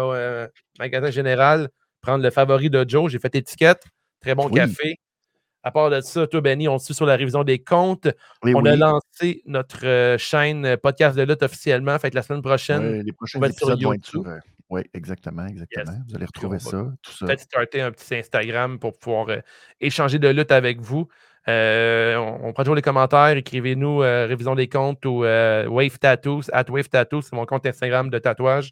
magasin 0.80 1.12
général, 1.12 1.70
prendre 2.02 2.24
le 2.24 2.30
favori 2.30 2.70
de 2.70 2.86
Joe. 2.88 3.12
J'ai 3.12 3.20
fait 3.20 3.36
étiquette. 3.36 3.84
Très 4.22 4.36
bon 4.36 4.48
café. 4.50 4.98
À 5.64 5.70
part 5.70 5.92
de 5.92 6.02
ça, 6.02 6.26
toi, 6.26 6.42
Benny, 6.42 6.68
on 6.68 6.80
suit 6.80 6.96
sur 6.96 7.06
la 7.06 7.16
révision 7.16 7.44
des 7.44 7.60
comptes. 7.60 8.08
on 8.44 8.66
a 8.66 8.76
lancé 8.76 9.44
notre 9.46 10.16
chaîne 10.18 10.78
podcast 10.78 11.16
de 11.18 11.24
lutte 11.24 11.44
officiellement. 11.44 11.98
Fait 12.00 12.10
que 12.10 12.16
la 12.16 12.24
semaine 12.24 12.42
prochaine, 12.42 13.02
les 13.02 13.12
prochains 13.12 13.42
épisodes 13.42 13.84
vont 13.84 13.94
être 13.94 14.06
sur, 14.06 14.24
oui, 14.72 14.84
exactement, 14.94 15.46
exactement. 15.46 15.98
Vous 16.08 16.16
allez 16.16 16.26
retrouver 16.26 16.58
ça, 16.60 16.88
tout 17.02 17.12
ça. 17.12 17.26
Peut-être 17.26 17.42
starter 17.42 17.82
un 17.82 17.92
petit 17.92 18.16
Instagram 18.16 18.80
pour 18.80 18.98
pouvoir 18.98 19.28
euh, 19.28 19.42
échanger 19.82 20.18
de 20.18 20.30
lutte 20.30 20.52
avec 20.52 20.80
vous. 20.80 21.10
Euh, 21.50 22.16
on, 22.16 22.54
prend 22.54 22.64
toujours 22.64 22.76
les 22.76 22.82
commentaires. 22.82 23.36
Écrivez-nous 23.36 24.02
euh, 24.02 24.28
Révision 24.28 24.56
des 24.56 24.70
comptes 24.70 25.06
ou 25.06 25.24
Wave 25.24 26.00
Tattoos, 26.00 26.44
at 26.54 26.66
Wave 26.70 26.88
Tattoos, 26.88 27.24
c'est 27.24 27.36
mon 27.36 27.46
compte 27.46 27.66
Instagram 27.66 28.10
de 28.10 28.18
tatouage. 28.18 28.72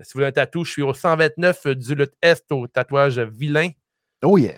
Si 0.00 0.12
vous 0.12 0.18
voulez 0.18 0.26
un 0.26 0.32
tatou, 0.32 0.64
je 0.64 0.72
suis 0.72 0.82
au 0.82 0.92
129 0.92 1.68
du 1.68 1.94
Lutte 1.94 2.14
Est 2.20 2.50
au 2.50 2.66
tatouage 2.66 3.20
vilain. 3.20 3.70
Oh 4.22 4.38
yeah! 4.38 4.54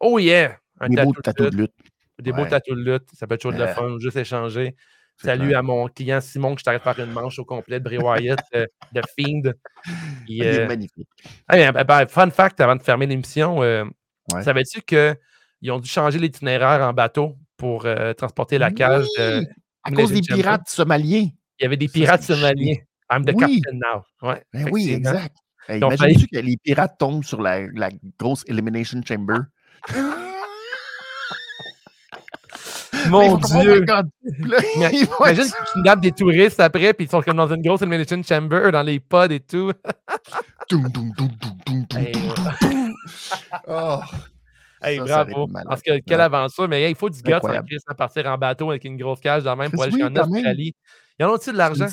oh 0.00 0.18
yeah! 0.18 0.58
Un 0.80 0.88
des 0.88 1.02
beaux 1.02 1.12
tatous 1.12 1.50
de 1.50 1.56
lutte. 1.56 1.74
Des 2.18 2.32
beaux 2.32 2.46
tatous 2.46 2.76
de 2.76 2.92
lutte. 2.92 3.08
Ça 3.12 3.26
peut 3.26 3.34
être 3.34 3.42
toujours 3.42 3.58
de 3.58 3.62
la 3.62 3.74
fun, 3.74 3.98
juste 3.98 4.16
échanger. 4.16 4.74
Salut 5.22 5.54
à 5.54 5.62
mon 5.62 5.88
client 5.88 6.20
Simon, 6.20 6.54
que 6.54 6.60
je 6.60 6.64
t'arrête 6.64 6.82
par 6.82 6.98
une 6.98 7.12
manche 7.12 7.38
au 7.38 7.44
complet 7.44 7.78
de 7.78 7.84
Bray 7.84 7.98
Wyatt, 7.98 8.40
euh, 8.54 8.66
de 8.92 9.00
Fiend. 9.16 9.52
Il 10.28 10.42
est 10.42 10.60
euh, 10.60 10.66
magnifique. 10.66 11.08
Ben, 11.48 12.08
fun 12.08 12.30
fact 12.30 12.60
avant 12.60 12.76
de 12.76 12.82
fermer 12.82 13.06
l'émission, 13.06 13.62
euh, 13.62 13.84
savais-tu 14.42 14.82
qu'ils 14.82 15.70
ont 15.70 15.78
dû 15.78 15.88
changer 15.88 16.18
l'itinéraire 16.18 16.86
en 16.86 16.92
bateau 16.92 17.36
pour 17.56 17.86
transporter 18.16 18.58
la 18.58 18.70
cage 18.70 19.06
À 19.82 19.90
cause 19.90 20.12
des 20.12 20.20
pirates 20.20 20.68
somaliens. 20.68 21.28
Il 21.58 21.62
y 21.62 21.66
avait 21.66 21.76
des 21.76 21.88
pirates 21.88 22.22
somaliens. 22.22 22.76
I'm 23.10 23.24
the 23.24 23.36
captain 23.36 23.74
now. 23.74 24.02
Ouais, 24.22 24.42
ben 24.52 24.68
oui, 24.72 24.92
exact. 24.92 25.36
Imagine-tu 25.68 26.26
que 26.26 26.38
les 26.38 26.56
pirates 26.56 26.98
tombent 26.98 27.24
sur 27.24 27.40
la, 27.40 27.66
la 27.72 27.90
grosse 28.18 28.44
Elimination 28.48 29.00
Chamber? 29.06 29.38
Mon 33.10 33.36
Dieu! 33.36 33.84
Imagine 34.76 35.06
que 35.06 35.72
tu 35.72 35.80
nappes 35.80 36.00
des 36.00 36.12
touristes 36.12 36.60
après, 36.60 36.92
puis 36.94 37.06
ils 37.06 37.10
sont 37.10 37.22
comme 37.22 37.36
dans 37.36 37.52
une 37.52 37.62
grosse 37.62 37.82
elimination 37.82 38.22
chamber, 38.22 38.70
dans 38.72 38.82
les 38.82 39.00
pods 39.00 39.30
et 39.30 39.40
tout. 39.40 39.72
oh. 43.68 44.00
Hey, 44.82 44.98
bravo. 44.98 45.48
Parce 45.66 45.82
que 45.82 45.98
quelle 46.00 46.20
aventure, 46.20 46.68
mais 46.68 46.90
il 46.90 46.96
faut 46.96 47.08
du 47.08 47.22
gars 47.22 47.40
à 47.86 47.94
partir 47.94 48.26
en 48.26 48.36
bateau 48.36 48.70
avec 48.70 48.84
une 48.84 48.96
grosse 48.96 49.20
cage 49.20 49.44
dans 49.44 49.56
même 49.56 49.70
pour 49.70 49.82
aller 49.82 49.92
jusqu'en 49.92 50.14
Australie. 50.14 50.74
Y 51.18 51.24
en 51.24 51.34
a-tu 51.34 51.52
de 51.52 51.56
l'argent? 51.56 51.86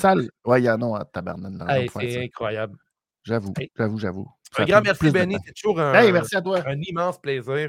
Oui, 0.44 0.60
il 0.60 0.64
y 0.64 0.70
en 0.70 0.94
a 0.94 1.00
à 1.00 1.04
tabarnak. 1.04 1.70
Hey, 1.70 1.88
c'est 1.94 2.24
incroyable. 2.24 2.76
J'avoue, 3.24 3.54
j'avoue, 3.76 3.98
j'avoue. 3.98 4.26
Un 4.58 4.64
grand 4.64 4.80
merci, 4.82 5.10
Benny. 5.10 5.36
C'est 5.46 5.54
toujours 5.54 5.80
un, 5.80 6.12
merci 6.12 6.36
à 6.36 6.42
toi. 6.42 6.58
un 6.66 6.78
immense 6.80 7.20
plaisir. 7.20 7.68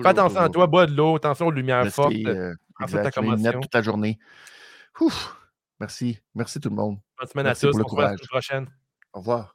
Fais 0.00 0.08
attention 0.08 0.40
à 0.40 0.48
toi, 0.48 0.66
bois 0.66 0.86
de 0.86 0.94
l'eau, 0.94 1.16
attention 1.16 1.46
aux 1.46 1.50
lumières 1.50 1.86
fortes. 1.88 2.14
Euh, 2.14 2.54
ta 2.78 3.10
toute 3.10 3.74
la 3.74 3.82
journée. 3.82 4.18
Ouf. 5.00 5.36
Merci. 5.80 6.18
Merci 6.34 6.60
tout 6.60 6.70
le 6.70 6.76
monde. 6.76 6.98
Bonne 7.18 7.28
semaine 7.28 7.46
à 7.46 7.54
tous. 7.54 7.68
On 7.68 7.88
se 7.88 7.94
voit 7.94 8.02
la 8.04 8.16
semaine 8.16 8.28
prochaine. 8.28 8.66
Au 9.12 9.18
revoir. 9.18 9.51